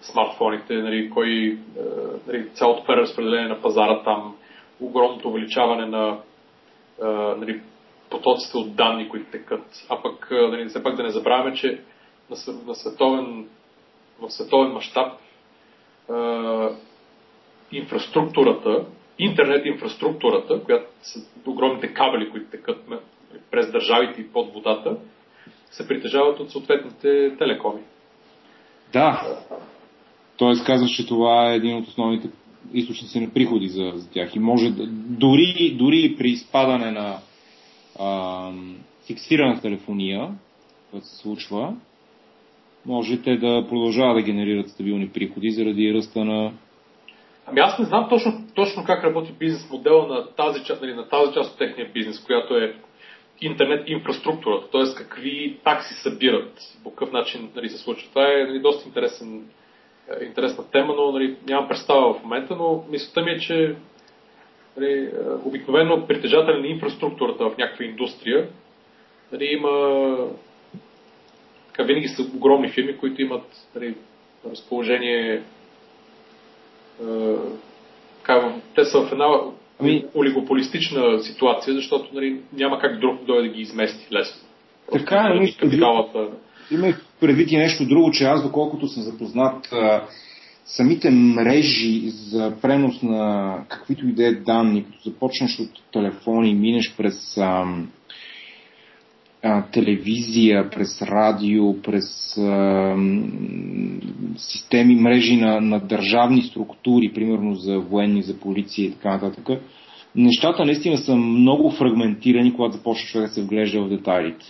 смартфоните, 0.00 0.74
нали, 0.74 1.10
кой, 1.10 1.58
нали, 2.26 2.48
цялото 2.48 2.84
преразпределение 2.84 3.48
на 3.48 3.62
пазара 3.62 4.02
там, 4.02 4.36
огромното 4.80 5.28
увеличаване 5.28 5.86
на 5.86 6.18
нали, 7.38 7.60
потоците 8.10 8.56
от 8.56 8.76
данни, 8.76 9.08
които 9.08 9.30
текат. 9.30 9.86
А 9.88 10.02
пък, 10.02 10.28
нали, 10.30 10.68
все 10.68 10.82
пак 10.82 10.96
да 10.96 11.02
не 11.02 11.10
забравяме, 11.10 11.56
че 11.56 11.80
на 12.30 12.74
световен, 12.74 13.48
в 14.20 14.30
световен 14.30 14.72
мащаб 14.72 15.12
инфраструктурата, 17.72 18.84
интернет 19.18 19.66
инфраструктурата, 19.66 20.64
която 20.64 20.86
са 21.02 21.20
огромните 21.46 21.94
кабели, 21.94 22.30
които 22.30 22.50
текат 22.50 22.84
през 23.50 23.72
държавите 23.72 24.20
и 24.20 24.28
под 24.28 24.54
водата, 24.54 24.96
се 25.70 25.88
притежават 25.88 26.40
от 26.40 26.50
съответните 26.50 27.36
телекоми. 27.38 27.80
Да. 28.92 29.38
Тоест 30.36 30.64
казваш, 30.64 30.90
че 30.90 31.06
това 31.06 31.52
е 31.52 31.56
един 31.56 31.76
от 31.76 31.86
основните 31.86 32.28
източници 32.72 33.20
на 33.20 33.30
приходи 33.30 33.68
за, 33.68 33.92
за 33.94 34.10
тях. 34.10 34.36
И 34.36 34.38
може 34.38 34.70
дори, 35.08 35.76
дори 35.78 36.14
при 36.18 36.28
изпадане 36.28 36.90
на 36.90 37.18
а, 37.98 38.52
фиксирана 39.06 39.60
телефония, 39.60 40.28
което 40.90 41.06
се 41.06 41.16
случва, 41.16 41.74
можете 42.86 43.36
да 43.36 43.66
продължават 43.68 44.16
да 44.16 44.22
генерират 44.22 44.68
стабилни 44.68 45.08
приходи 45.08 45.50
заради 45.50 45.94
ръста 45.94 46.24
на 46.24 46.52
Ами 47.50 47.60
аз 47.60 47.78
не 47.78 47.84
знам 47.84 48.08
точно, 48.08 48.32
точно 48.54 48.84
как 48.84 49.04
работи 49.04 49.32
бизнес 49.32 49.70
модела 49.70 50.06
на 50.06 50.26
тази, 50.26 50.60
нали, 50.80 50.94
на 50.94 51.08
тази 51.08 51.32
част 51.32 51.52
от 51.52 51.58
техния 51.58 51.90
бизнес, 51.94 52.24
която 52.24 52.56
е 52.56 52.74
интернет 53.40 53.88
инфраструктурата, 53.88 54.70
т.е. 54.70 54.94
какви 54.94 55.58
такси 55.64 55.94
събират, 55.94 56.60
по 56.84 56.90
какъв 56.90 57.12
начин 57.12 57.50
нали, 57.56 57.68
се 57.68 57.78
случва. 57.78 58.08
Това 58.08 58.32
е 58.32 58.44
нали, 58.48 58.58
доста 58.58 58.88
интересен, 58.88 59.44
е, 60.20 60.24
интересна 60.24 60.70
тема, 60.70 60.94
но 60.96 61.12
нали, 61.12 61.36
нямам 61.48 61.68
представа 61.68 62.14
в 62.14 62.22
момента, 62.22 62.56
но 62.56 62.84
мисълта 62.90 63.22
ми 63.22 63.30
е, 63.30 63.38
че 63.38 63.76
нали, 64.76 64.92
е, 64.92 65.10
обикновено 65.44 66.06
притежатели 66.06 66.60
на 66.60 66.66
инфраструктурата 66.66 67.50
в 67.50 67.58
някаква 67.58 67.84
индустрия 67.84 68.48
нали, 69.32 69.44
има 69.44 69.70
така, 71.66 71.82
винаги 71.82 72.08
са 72.08 72.22
огромни 72.22 72.68
фирми, 72.68 72.96
които 72.96 73.22
имат 73.22 73.46
нали, 73.74 73.94
разположение. 74.50 75.42
Така, 78.18 78.54
те 78.74 78.84
са 78.84 79.00
в 79.00 79.12
една 79.12 79.26
ами... 79.80 80.04
олигополистична 80.14 81.20
ситуация, 81.20 81.74
защото 81.74 82.14
нали, 82.14 82.40
няма 82.52 82.78
как 82.78 83.00
друг 83.00 83.24
да 83.26 83.42
да 83.42 83.48
ги 83.48 83.60
измести 83.60 84.14
лесно. 84.14 84.40
Така 84.92 85.16
е, 85.16 85.34
нали, 85.34 85.56
капиталата. 85.60 86.28
Имах 86.70 87.04
предвид 87.20 87.52
и 87.52 87.56
нещо 87.56 87.86
друго, 87.86 88.10
че 88.10 88.24
аз, 88.24 88.42
доколкото 88.42 88.88
съм 88.88 89.02
запознат, 89.02 89.68
самите 90.64 91.10
мрежи 91.10 92.08
за 92.08 92.54
пренос 92.62 93.02
на 93.02 93.54
каквито 93.68 94.08
и 94.08 94.12
да 94.12 94.26
е 94.26 94.32
данни, 94.32 94.84
като 94.84 95.10
започнеш 95.10 95.58
от 95.58 95.70
телефони 95.92 96.54
минеш 96.54 96.94
през 96.96 97.36
ам, 97.36 97.88
телевизия, 99.72 100.70
през 100.70 101.02
радио, 101.02 101.82
през 101.82 102.36
а, 102.38 102.96
системи, 104.36 104.94
мрежи 104.94 105.36
на, 105.36 105.60
на 105.60 105.80
държавни 105.80 106.42
структури, 106.42 107.12
примерно 107.14 107.54
за 107.54 107.78
военни, 107.78 108.22
за 108.22 108.40
полиция 108.40 108.86
и 108.86 108.92
така 108.92 109.10
нататък, 109.10 109.48
нещата 110.16 110.64
наистина 110.64 110.98
са 110.98 111.16
много 111.16 111.70
фрагментирани, 111.70 112.54
когато 112.54 112.76
започва 112.76 113.06
човек 113.06 113.28
да 113.28 113.34
се 113.34 113.42
вглежда 113.42 113.82
в 113.82 113.88
детайлите. 113.88 114.46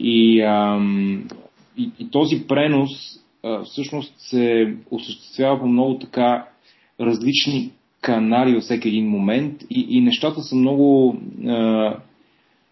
И, 0.00 0.40
а, 0.40 0.80
и, 1.78 1.90
и 1.98 2.10
този 2.10 2.46
пренос 2.48 2.90
а, 3.44 3.62
всъщност 3.64 4.14
се 4.18 4.74
осъществява 4.90 5.60
по 5.60 5.66
много 5.66 5.98
така 5.98 6.46
различни 7.00 7.70
канали 8.00 8.54
във 8.54 8.62
всеки 8.62 8.88
един 8.88 9.08
момент 9.08 9.62
и, 9.70 9.86
и 9.90 10.00
нещата 10.00 10.42
са 10.42 10.56
много 10.56 11.16
а, 11.46 11.96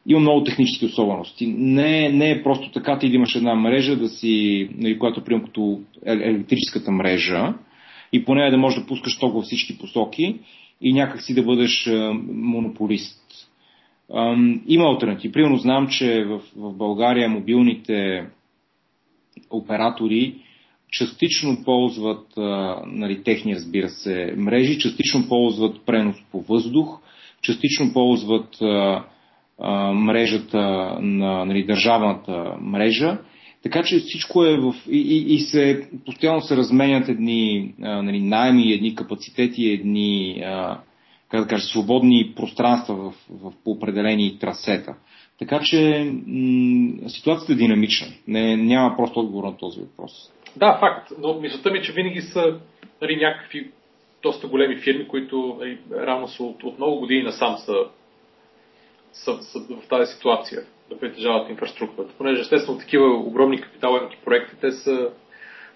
има 0.08 0.20
много 0.20 0.44
технически 0.44 0.84
особености. 0.84 1.46
Не, 1.46 2.08
не 2.08 2.30
е 2.30 2.42
просто 2.42 2.70
така 2.70 2.98
ти 2.98 3.08
да 3.08 3.16
имаш 3.16 3.34
една 3.34 3.54
мрежа, 3.54 3.96
да 3.96 4.08
си, 4.08 4.68
нали, 4.76 4.98
която 4.98 5.24
приема 5.24 5.44
като 5.44 5.80
електрическата 6.06 6.90
мрежа 6.90 7.54
и 8.12 8.24
поне 8.24 8.50
да 8.50 8.58
можеш 8.58 8.80
да 8.80 8.86
пускаш 8.86 9.18
ток 9.18 9.34
във 9.34 9.44
всички 9.44 9.78
посоки 9.78 10.36
и 10.80 10.92
някак 10.92 11.22
си 11.22 11.34
да 11.34 11.42
бъдеш 11.42 11.90
монополист. 12.32 13.20
Има 14.68 14.84
альтернативи. 14.84 15.32
Примерно 15.32 15.56
знам, 15.56 15.88
че 15.88 16.24
в, 16.24 16.40
в 16.56 16.76
България 16.76 17.28
мобилните 17.28 18.26
оператори 19.50 20.34
частично 20.90 21.64
ползват 21.64 22.38
а, 22.38 22.82
нали, 22.86 23.22
техни, 23.22 23.54
разбира 23.54 23.88
се, 23.88 24.34
мрежи, 24.36 24.78
частично 24.78 25.28
ползват 25.28 25.86
пренос 25.86 26.16
по 26.32 26.40
въздух, 26.40 27.00
частично 27.42 27.92
ползват 27.92 28.62
а, 28.62 29.04
мрежата 29.94 30.58
на 31.00 31.44
нали, 31.44 31.64
държавната 31.64 32.56
мрежа. 32.60 33.18
Така 33.62 33.82
че 33.82 33.98
всичко 33.98 34.44
е 34.44 34.56
в... 34.56 34.74
И, 34.90 34.98
и, 34.98 35.34
и 35.34 35.38
се, 35.38 35.88
постоянно 36.06 36.40
се 36.40 36.56
разменят 36.56 37.08
едни 37.08 37.74
а, 37.82 38.02
нали, 38.02 38.20
найми, 38.20 38.72
едни 38.72 38.94
капацитети, 38.94 39.70
едни 39.70 40.42
а, 40.46 40.78
как 41.28 41.40
да 41.40 41.46
кажа, 41.46 41.66
свободни 41.66 42.32
пространства 42.36 42.94
в, 42.94 43.14
в, 43.30 43.52
по 43.64 43.70
определени 43.70 44.38
трасета. 44.38 44.94
Така 45.38 45.60
че 45.62 46.12
м- 46.26 47.08
ситуацията 47.08 47.52
е 47.52 47.56
динамична. 47.56 48.06
Не, 48.28 48.56
няма 48.56 48.96
просто 48.96 49.20
отговор 49.20 49.44
на 49.44 49.56
този 49.56 49.80
въпрос. 49.80 50.12
Да, 50.56 50.78
факт. 50.80 51.12
Но 51.22 51.40
мисълта 51.40 51.70
ми 51.70 51.78
е, 51.78 51.82
че 51.82 51.92
винаги 51.92 52.20
са 52.20 52.60
нали, 53.02 53.16
някакви 53.16 53.70
доста 54.22 54.46
големи 54.46 54.76
фирми, 54.76 55.08
които 55.08 55.56
нали, 55.60 55.78
реално 56.06 56.28
са 56.28 56.42
от, 56.42 56.62
от 56.62 56.78
много 56.78 57.00
години 57.00 57.22
насам 57.22 57.56
са, 57.56 57.74
са, 59.24 59.42
са 59.42 59.58
в 59.58 59.88
тази 59.88 60.12
ситуация 60.12 60.62
да 60.90 60.98
притежават 60.98 61.50
инфраструктурата. 61.50 62.14
Понеже 62.18 62.40
естествено 62.40 62.78
такива 62.78 63.06
огромни 63.06 63.60
капиталовки 63.60 64.18
проекти, 64.24 64.56
те 64.60 64.72
са 64.72 65.10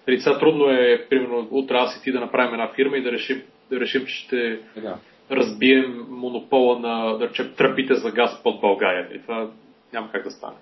нали, 0.07 0.19
сега 0.19 0.39
трудно 0.39 0.69
е, 0.69 1.05
примерно, 1.09 1.47
утре 1.51 1.75
аз 1.75 1.97
и 1.97 2.03
ти 2.03 2.11
да 2.11 2.19
направим 2.19 2.53
една 2.53 2.73
фирма 2.75 2.97
и 2.97 3.03
да 3.03 3.11
решим, 3.11 3.41
да 3.69 3.79
решим 3.79 4.05
че 4.05 4.13
ще 4.13 4.59
да. 4.77 4.97
разбием 5.31 6.05
монопола 6.09 6.79
на, 6.79 7.17
да 7.17 7.29
речем, 7.29 7.53
тръбите 7.57 7.93
за 7.93 8.11
газ 8.11 8.43
под 8.43 8.61
България. 8.61 9.09
И 9.13 9.21
това 9.21 9.49
няма 9.93 10.11
как 10.11 10.23
да 10.23 10.31
стане. 10.31 10.55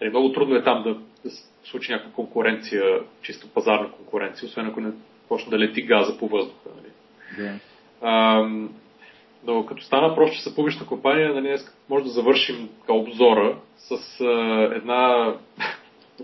Нали, 0.00 0.10
много 0.10 0.32
трудно 0.32 0.56
е 0.56 0.64
там 0.64 0.82
да, 0.82 0.94
да 0.94 1.30
случи 1.64 1.92
някаква 1.92 2.12
конкуренция, 2.12 2.82
чисто 3.22 3.48
пазарна 3.48 3.92
конкуренция, 3.92 4.46
освен 4.46 4.66
ако 4.66 4.80
не 4.80 4.92
почне 5.28 5.50
да 5.50 5.58
лети 5.58 5.82
газа 5.82 6.18
по 6.18 6.28
въздуха. 6.28 6.68
Нали. 6.76 6.92
Да. 7.38 7.58
Но 9.44 9.66
като 9.66 9.82
стана 9.82 10.14
просто, 10.14 10.36
че 10.36 10.42
са 10.42 10.54
публична 10.54 10.86
компания, 10.86 11.34
нали, 11.34 11.56
може 11.88 12.04
да 12.04 12.10
завършим 12.10 12.68
обзора 12.88 13.56
с 13.76 14.20
а, 14.20 14.70
една... 14.74 15.34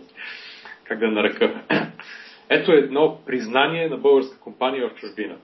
как 0.84 0.98
да 0.98 1.10
нарека? 1.10 1.62
Ето 2.50 2.72
едно 2.72 3.18
признание 3.26 3.88
на 3.88 3.96
българска 3.96 4.40
компания 4.40 4.88
в 4.88 4.94
чужбина. 4.94 5.36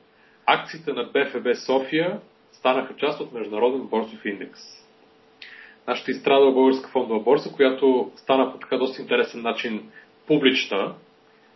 Акциите 0.47 0.93
на 0.93 1.05
БФБ 1.05 1.57
София 1.67 2.21
станаха 2.53 2.97
част 2.97 3.21
от 3.21 3.33
Международен 3.33 3.81
борсов 3.81 4.25
индекс. 4.25 4.61
Нашата 5.89 6.11
изстрадала 6.11 6.53
българска 6.53 6.91
фондова 6.91 7.21
борса, 7.21 7.53
която 7.53 8.13
стана 8.17 8.53
по 8.53 8.59
така 8.59 8.77
доста 8.77 9.03
интересен 9.03 9.43
начин 9.43 9.91
публична 10.27 10.95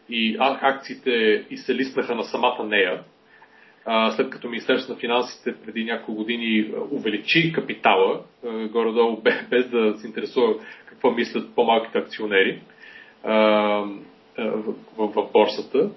и 0.08 0.36
акциите 0.40 1.10
и 1.50 1.56
се 1.56 1.74
листнаха 1.74 2.14
на 2.14 2.24
самата 2.24 2.64
нея, 2.64 3.04
след 4.16 4.30
като 4.30 4.48
Министерството 4.48 4.92
на 4.92 5.00
финансите 5.00 5.54
преди 5.64 5.84
няколко 5.84 6.14
години 6.14 6.72
увеличи 6.90 7.52
капитала, 7.52 8.20
горе-долу 8.44 9.22
без 9.50 9.70
да 9.70 9.94
се 9.98 10.06
интересува 10.06 10.54
какво 10.86 11.10
мислят 11.10 11.54
по-малките 11.54 11.98
акционери 11.98 12.60
в, 13.24 14.74
в, 14.96 15.28
борсата, 15.32 15.90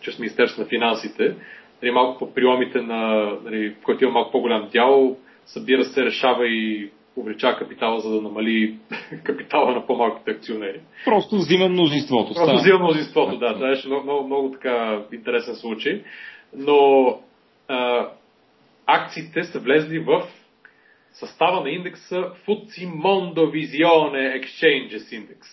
чрез 0.00 0.18
Министерството 0.18 0.62
на 0.62 0.68
финансите, 0.68 1.34
нали, 1.82 1.92
малко 1.92 2.18
по 2.18 2.34
приемите 2.34 2.82
на, 2.82 3.32
нали, 3.44 3.70
в 3.70 3.84
който 3.84 4.04
има 4.04 4.12
малко 4.12 4.32
по-голям 4.32 4.68
дял, 4.72 5.16
събира 5.46 5.84
се, 5.84 6.04
решава 6.04 6.48
и 6.48 6.90
увеличава 7.16 7.56
капитала, 7.56 8.00
за 8.00 8.10
да 8.10 8.20
намали 8.20 8.74
капитала 9.24 9.72
на 9.72 9.86
по-малките 9.86 10.30
акционери. 10.30 10.80
Просто 11.04 11.36
взима 11.36 11.68
мнозинството. 11.68 12.34
Просто 12.34 12.56
взима 12.56 12.78
мнозинството, 12.78 13.38
да. 13.38 13.54
Това 13.54 13.68
беше 13.68 13.88
много, 13.88 14.04
много, 14.04 14.26
много 14.26 14.50
така 14.50 15.02
интересен 15.12 15.54
случай. 15.54 16.02
Но 16.52 17.08
а, 17.68 18.08
акциите 18.86 19.44
са 19.44 19.60
влезли 19.60 19.98
в 19.98 20.28
състава 21.12 21.60
на 21.60 21.70
индекса 21.70 22.32
FTSE 22.46 22.86
Mondovisione 22.86 24.42
Exchanges 24.42 24.98
Index. 24.98 25.46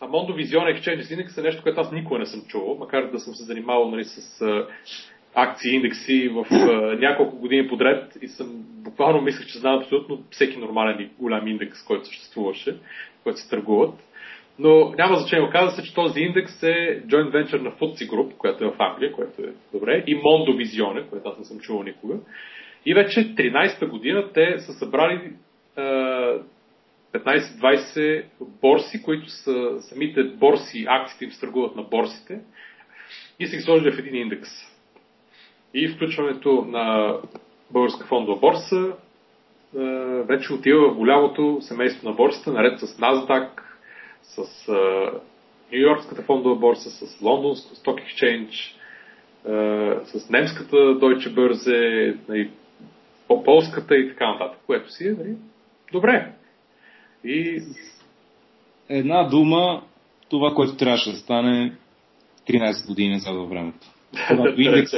А 0.00 0.08
Mondovisione 0.08 0.80
Exchanges 0.80 1.02
Index 1.02 1.38
е 1.38 1.42
нещо, 1.42 1.62
което 1.62 1.80
аз 1.80 1.92
никога 1.92 2.18
не 2.18 2.26
съм 2.26 2.42
чувал, 2.48 2.76
макар 2.80 3.10
да 3.10 3.20
съм 3.20 3.34
се 3.34 3.44
занимавал 3.44 3.90
нали, 3.90 4.04
с 4.04 4.44
акции, 5.34 5.74
индекси 5.74 6.28
в 6.28 6.46
а, 6.50 6.56
няколко 6.96 7.36
години 7.36 7.68
подред 7.68 8.18
и 8.22 8.28
съм 8.28 8.64
буквално 8.64 9.22
мислех, 9.22 9.46
че 9.46 9.58
знам 9.58 9.78
абсолютно 9.78 10.24
всеки 10.30 10.58
нормален 10.58 11.00
и 11.00 11.10
голям 11.18 11.48
индекс, 11.48 11.84
който 11.84 12.06
съществуваше, 12.06 12.78
който 13.22 13.40
се 13.40 13.48
търгуват. 13.48 13.94
Но 14.58 14.90
няма 14.98 15.16
значение. 15.16 15.48
Оказва 15.48 15.70
се, 15.70 15.82
че 15.82 15.94
този 15.94 16.20
индекс 16.20 16.62
е 16.62 17.02
joint 17.06 17.30
venture 17.30 17.60
на 17.60 17.72
FTSE 17.72 18.10
Group, 18.10 18.36
която 18.36 18.64
е 18.64 18.68
в 18.68 18.76
Англия, 18.78 19.12
което 19.12 19.42
е 19.42 19.52
добре, 19.72 20.04
и 20.06 20.16
Mondo 20.16 20.56
Visione, 20.56 21.08
което 21.08 21.28
аз 21.28 21.38
не 21.38 21.44
съм 21.44 21.60
чувал 21.60 21.82
никога. 21.82 22.14
И 22.86 22.94
вече 22.94 23.34
13-та 23.34 23.86
година 23.86 24.32
те 24.34 24.58
са 24.58 24.72
събрали 24.72 25.32
е, 25.76 25.80
15-20 27.12 28.24
борси, 28.40 29.02
които 29.02 29.28
са 29.28 29.76
самите 29.80 30.24
борси, 30.24 30.86
акциите 30.88 31.24
им 31.24 31.30
се 31.30 31.46
на 31.76 31.82
борсите 31.82 32.40
и 33.40 33.46
са 33.46 33.56
ги 33.56 33.62
сложили 33.62 33.92
в 33.92 33.98
един 33.98 34.14
индекс. 34.14 34.48
И 35.74 35.88
включването 35.88 36.64
на 36.68 37.16
българска 37.70 38.06
фондова 38.06 38.40
борса 38.40 38.92
е, 39.76 39.80
вече 40.22 40.52
отива 40.52 40.90
в 40.90 40.96
голямото 40.96 41.58
семейство 41.60 42.08
на 42.08 42.14
борсата, 42.14 42.52
наред 42.52 42.80
с 42.80 42.86
NASDAQ, 42.86 43.48
с 44.30 44.68
Нью 45.72 45.80
Йоркската 45.80 46.22
фондова 46.22 46.56
борса, 46.56 46.90
с 46.90 47.22
Лондонската 47.22 47.74
Stock 47.74 47.98
Exchange, 48.04 48.74
с 50.04 50.30
немската 50.30 50.76
Deutsche 50.76 51.34
Börse, 51.34 52.16
нали, 52.28 52.50
полската 53.44 53.96
и 53.96 54.08
така 54.08 54.32
нататък, 54.32 54.60
което 54.66 54.92
си 54.92 55.08
е 55.08 55.10
нали, 55.10 55.36
добре. 55.92 56.32
И... 57.24 57.62
Една 58.88 59.28
дума, 59.28 59.82
това, 60.28 60.54
което 60.54 60.76
трябваше 60.76 61.10
да 61.10 61.16
стане 61.16 61.72
13 62.48 62.88
години 62.88 63.12
назад 63.12 63.34
във 63.34 63.48
времето. 63.48 63.86
Когато 64.28 64.60
индекс, 64.60 64.90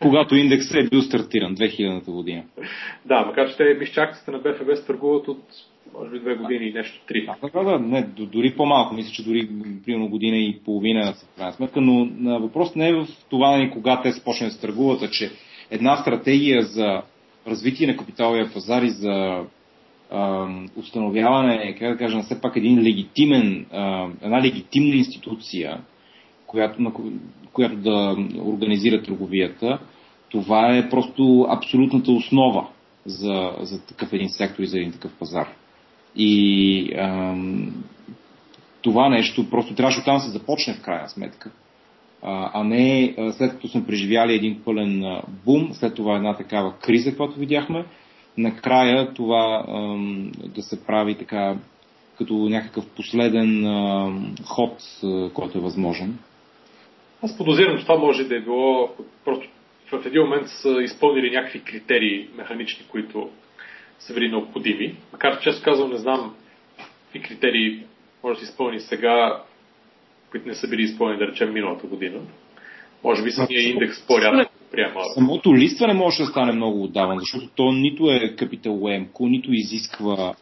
когато 0.00 0.36
индексът 0.36 0.76
е 0.76 0.88
бил 0.88 1.02
стартиран, 1.02 1.56
2000-та 1.56 2.12
година. 2.12 2.44
Да, 3.04 3.24
макар 3.26 3.50
че 3.50 3.56
те 3.56 3.74
мишчакците 3.74 4.30
на 4.30 4.38
БФБ 4.38 4.86
търгуват 4.86 5.28
от 5.28 5.42
може 5.94 6.10
би 6.10 6.18
две 6.18 6.34
години 6.34 6.66
и 6.66 6.72
нещо 6.72 7.00
три. 7.06 7.28
Да, 7.54 7.64
да, 7.64 7.78
не, 7.78 8.02
дори 8.02 8.54
по-малко. 8.56 8.94
Мисля, 8.94 9.10
че 9.12 9.24
дори 9.24 9.48
примерно 9.84 10.08
година 10.08 10.36
и 10.36 10.60
половина 10.64 11.12
в 11.12 11.36
крайна 11.36 11.52
сметка, 11.52 11.80
но 11.80 12.08
въпрос 12.38 12.74
не 12.74 12.88
е 12.88 12.94
в 12.94 13.06
това 13.30 13.50
нали, 13.50 13.70
кога 13.70 14.02
те 14.02 14.12
започне 14.12 14.46
да 14.46 14.52
се 14.52 14.60
търгуват, 14.60 15.02
а 15.02 15.10
че 15.10 15.30
една 15.70 15.96
стратегия 15.96 16.62
за 16.62 17.02
развитие 17.46 17.86
на 17.86 17.96
капиталовия 17.96 18.52
пазар 18.52 18.82
и 18.82 18.90
за 18.90 19.44
а, 20.10 20.48
установяване, 20.76 21.76
как 21.78 21.92
да 21.92 21.98
кажа, 21.98 22.16
на 22.16 22.22
все 22.22 22.40
пак 22.40 22.56
един 22.56 22.82
легитимен, 22.82 23.66
а, 23.72 24.08
една 24.22 24.42
легитимна 24.42 24.94
институция, 24.94 25.80
която, 26.46 26.82
на, 26.82 26.92
която 27.52 27.76
да 27.76 28.16
организира 28.44 29.02
търговията, 29.02 29.78
това 30.30 30.76
е 30.76 30.90
просто 30.90 31.46
абсолютната 31.48 32.12
основа 32.12 32.66
за, 33.06 33.52
за 33.60 33.86
такъв 33.86 34.12
един 34.12 34.28
сектор 34.28 34.62
и 34.62 34.66
за 34.66 34.78
един 34.78 34.92
такъв 34.92 35.18
пазар. 35.18 35.48
И 36.16 36.92
ам, 36.98 37.84
това 38.82 39.08
нещо 39.08 39.50
просто 39.50 39.74
трябваше 39.74 40.04
там 40.04 40.16
да 40.16 40.20
се 40.20 40.30
започне 40.30 40.74
в 40.74 40.82
крайна 40.82 41.08
сметка. 41.08 41.50
А, 42.22 42.50
а 42.54 42.64
не 42.64 43.14
след 43.32 43.50
като 43.50 43.68
сме 43.68 43.86
преживяли 43.86 44.34
един 44.34 44.62
пълен 44.64 45.20
бум, 45.44 45.68
след 45.72 45.94
това 45.94 46.16
една 46.16 46.36
такава 46.36 46.78
криза, 46.78 47.16
която 47.16 47.38
видяхме, 47.38 47.84
накрая 48.38 49.14
това 49.14 49.64
ам, 49.68 50.32
да 50.54 50.62
се 50.62 50.86
прави 50.86 51.14
така 51.14 51.56
като 52.18 52.34
някакъв 52.34 52.86
последен 52.86 53.66
ам, 53.66 54.34
ход, 54.44 54.82
който 55.34 55.58
е 55.58 55.62
възможен. 55.62 56.18
Аз 57.22 57.36
подозирам, 57.36 57.78
че 57.78 57.82
това 57.82 57.98
може 57.98 58.24
да 58.24 58.36
е 58.36 58.40
било 58.40 58.90
просто 59.24 59.48
в 59.92 60.06
един 60.06 60.22
момент 60.22 60.48
са 60.48 60.82
изпълнили 60.82 61.30
някакви 61.30 61.60
критерии 61.60 62.28
механични, 62.36 62.86
които 62.90 63.28
са 64.00 64.14
били 64.14 64.28
необходими. 64.28 64.96
Макар 65.12 65.38
че 65.38 65.50
често 65.50 65.64
казвам, 65.64 65.90
не 65.90 65.98
знам 65.98 66.34
какви 67.12 67.22
критерии 67.28 67.82
може 68.24 68.40
да 68.40 68.46
се 68.46 68.50
изпълни 68.50 68.80
сега, 68.80 69.42
които 70.30 70.48
не 70.48 70.54
са 70.54 70.68
били 70.68 70.82
изпълнени, 70.82 71.18
да 71.18 71.26
речем, 71.26 71.52
миналата 71.52 71.86
година. 71.86 72.20
Може 73.04 73.22
би 73.22 73.30
самия 73.30 73.68
индекс 73.68 74.06
по-рядко 74.06 74.52
приема. 74.72 75.00
Самото 75.14 75.56
листване 75.56 75.94
може 75.94 76.18
да 76.18 76.26
стане 76.26 76.52
много 76.52 76.82
отдаван, 76.84 77.18
защото 77.18 77.48
то 77.54 77.72
нито 77.72 78.10
е 78.10 78.34
капиталоемко, 78.36 79.26
нито 79.26 79.52
изисква 79.52 80.34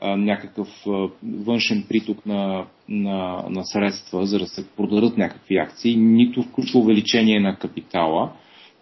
а, 0.00 0.16
някакъв 0.16 0.68
а, 0.86 1.08
външен 1.22 1.84
приток 1.88 2.26
на, 2.26 2.66
на, 2.88 3.44
на 3.50 3.64
средства, 3.64 4.26
за 4.26 4.38
да 4.38 4.46
се 4.46 4.68
продадат 4.76 5.18
някакви 5.18 5.56
акции, 5.56 5.96
нито 5.96 6.42
включва 6.42 6.80
увеличение 6.80 7.40
на 7.40 7.56
капитала. 7.56 8.32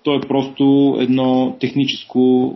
То 0.03 0.15
е 0.15 0.21
просто 0.21 0.97
едно 1.01 1.57
техническо 1.61 2.53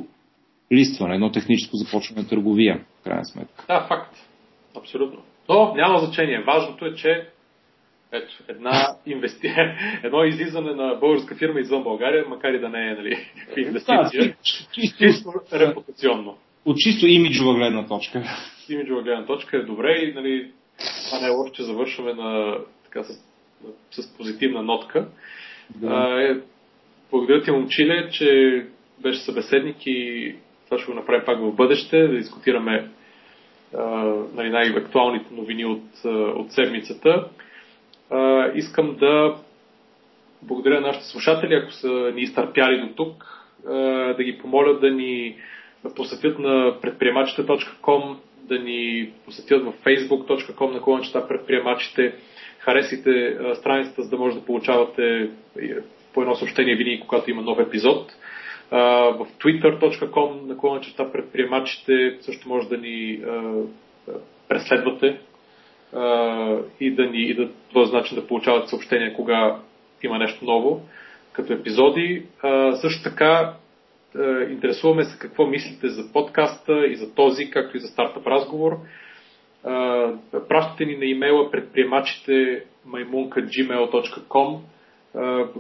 листване, 0.73 1.15
едно 1.15 1.33
техническо 1.33 1.77
започване 1.77 2.23
на 2.23 2.29
търговия, 2.29 2.85
в 3.01 3.05
крайна 3.05 3.25
сметка. 3.25 3.65
Да, 3.69 3.87
факт. 3.89 4.17
Абсолютно. 4.77 5.23
Но 5.49 5.75
няма 5.75 5.99
значение. 5.99 6.45
Важното 6.47 6.87
е, 6.87 6.95
че 6.95 7.29
ето, 8.13 8.35
една 8.49 8.97
инвести... 9.07 9.55
едно 10.03 10.25
излизане 10.25 10.75
на 10.75 10.95
българска 10.95 11.37
фирма 11.37 11.61
извън 11.61 11.83
България, 11.83 12.25
макар 12.29 12.53
и 12.53 12.61
да 12.61 12.69
не 12.69 12.91
е 12.91 12.95
нали, 12.95 13.17
инвестиция, 13.57 14.23
да, 14.23 14.35
чисто, 14.43 14.99
чисто 14.99 15.33
репутационно. 15.53 16.37
От 16.65 16.77
чисто 16.77 17.07
имиджова 17.07 17.55
гледна 17.55 17.87
точка. 17.87 18.23
Имиджова 18.69 19.03
гледна 19.03 19.27
точка 19.27 19.57
е 19.57 19.63
добре 19.63 19.93
и 19.93 20.15
нали, 20.15 20.51
това 21.09 21.21
не 21.21 21.27
е 21.27 21.31
лошо, 21.31 21.53
че 21.53 21.63
завършваме 21.63 22.15
на, 22.15 22.59
така, 22.85 23.05
с, 23.05 23.13
с 23.91 24.17
позитивна 24.17 24.63
нотка. 24.63 25.09
Да. 25.77 25.87
А, 25.87 26.23
е, 26.23 26.37
благодаря 27.11 27.43
ти, 27.43 27.51
момчиле, 27.51 28.11
че 28.11 28.67
беше 29.03 29.21
събеседник 29.21 29.77
и 29.87 30.35
това 30.69 30.79
ще 30.79 30.93
го 30.93 30.99
направим 30.99 31.25
пак 31.27 31.39
в 31.39 31.53
бъдеще, 31.53 32.07
да 32.07 32.17
дискутираме 32.17 32.89
нали, 34.35 34.51
най-актуалните 34.51 35.35
новини 35.35 35.65
от, 35.65 36.05
от 36.37 36.53
седмицата. 36.53 37.29
А, 38.11 38.51
искам 38.55 38.97
да 38.97 39.37
благодаря 40.43 40.81
на 40.81 40.87
нашите 40.87 41.07
слушатели, 41.07 41.55
ако 41.55 41.73
са 41.73 42.13
ни 42.15 42.23
изтърпяли 42.23 42.81
до 42.81 42.95
тук, 42.95 43.25
а, 43.67 43.73
да 44.15 44.25
ги 44.25 44.39
помоля 44.39 44.79
да 44.79 44.91
ни 44.91 45.37
посетят 45.97 46.39
на 46.39 46.81
предприемачите.com, 46.83 48.17
да 48.43 48.59
ни 48.59 49.11
посетят 49.25 49.65
в 49.65 49.73
facebook.com 49.85 50.73
на 50.73 50.83
клончета 50.83 51.29
предприемачите, 51.29 52.15
харесайте 52.59 53.39
страницата, 53.55 54.03
за 54.03 54.11
да 54.11 54.17
може 54.17 54.37
да 54.37 54.45
получавате 54.45 55.31
по 56.15 56.23
едно 56.23 56.35
съобщение 56.35 56.77
винаги, 56.77 57.01
когато 57.01 57.31
има 57.31 57.43
нов 57.43 57.59
епизод. 57.59 58.13
В 58.71 59.27
twitter.com 59.39 60.47
на 60.47 60.57
клончета 60.57 61.13
предприемачите 61.13 62.19
също 62.21 62.49
може 62.49 62.69
да 62.69 62.79
ни 62.79 63.21
преследвате 64.49 65.21
и 66.81 66.95
да 66.95 67.07
ни 67.07 67.23
и 67.23 67.35
да 67.35 67.49
този 67.73 67.93
начин 67.93 68.17
да 68.17 68.27
получават 68.27 68.69
съобщения, 68.69 69.15
кога 69.15 69.57
има 70.03 70.19
нещо 70.19 70.45
ново 70.45 70.83
като 71.33 71.53
епизоди. 71.53 72.23
също 72.81 73.03
така 73.03 73.55
интересуваме 74.51 75.05
се 75.05 75.19
какво 75.19 75.47
мислите 75.47 75.89
за 75.89 76.13
подкаста 76.13 76.87
и 76.87 76.97
за 76.97 77.15
този, 77.15 77.51
както 77.51 77.77
и 77.77 77.81
за 77.81 77.89
стартъп 77.89 78.27
разговор. 78.27 78.79
Пращате 80.49 80.85
ни 80.85 80.97
на 80.97 81.05
имейла 81.05 81.51
предприемачите 81.51 82.65
maimunka.gmail.com 82.89 84.59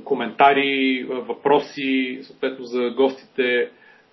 коментари, 0.05 1.05
въпроси, 1.05 2.19
съответно 2.23 2.65
за 2.65 2.91
гостите 2.91 3.71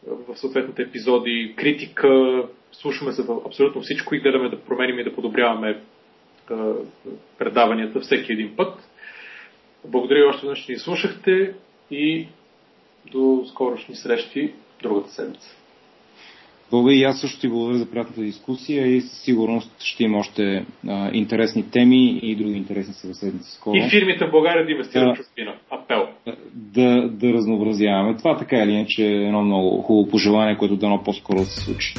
в 0.07 0.37
съответните 0.37 0.81
епизоди, 0.81 1.53
критика, 1.57 2.43
слушаме 2.71 3.11
се 3.11 3.23
в 3.23 3.41
абсолютно 3.45 3.81
всичко 3.81 4.15
и 4.15 4.19
гледаме 4.19 4.49
да 4.49 4.59
променим 4.61 4.99
и 4.99 5.03
да 5.03 5.15
подобряваме 5.15 5.81
предаванията 7.37 7.99
всеки 7.99 8.33
един 8.33 8.55
път. 8.55 8.89
Благодаря 9.85 10.27
още 10.27 10.41
веднъж, 10.41 10.65
че 10.65 10.71
ни 10.71 10.77
слушахте 10.79 11.53
и 11.91 12.27
до 13.05 13.45
скорошни 13.47 13.95
срещи 13.95 14.53
другата 14.81 15.09
седмица. 15.09 15.55
Благодаря 16.71 16.95
и 16.95 17.03
аз 17.03 17.21
също 17.21 17.39
ти 17.39 17.47
благодаря 17.47 17.77
за 17.77 17.91
приятната 17.91 18.21
дискусия 18.21 18.87
и 18.87 19.01
със 19.01 19.23
сигурност 19.23 19.71
ще 19.79 20.03
има 20.03 20.17
още 20.17 20.65
а, 20.87 21.09
интересни 21.13 21.71
теми 21.71 22.19
и 22.23 22.35
други 22.35 22.57
интересни 22.57 22.93
събеседници 22.93 23.51
скоро. 23.51 23.75
И 23.75 23.89
фирмите 23.89 24.25
в 24.25 24.31
България 24.31 24.65
да 24.65 24.71
инвестират 24.71 25.17
в 25.17 25.21
чужбина. 25.23 25.55
Апел. 25.71 26.07
Да, 26.53 27.09
да 27.09 27.33
разнообразяваме. 27.33 28.17
Това 28.17 28.37
така 28.37 28.55
или 28.57 28.71
иначе 28.71 29.03
е 29.03 29.23
едно 29.23 29.43
много 29.43 29.81
хубаво 29.81 30.09
пожелание, 30.09 30.57
което 30.57 30.75
дано 30.75 31.03
по-скоро 31.03 31.39
се 31.39 31.59
случи. 31.59 31.93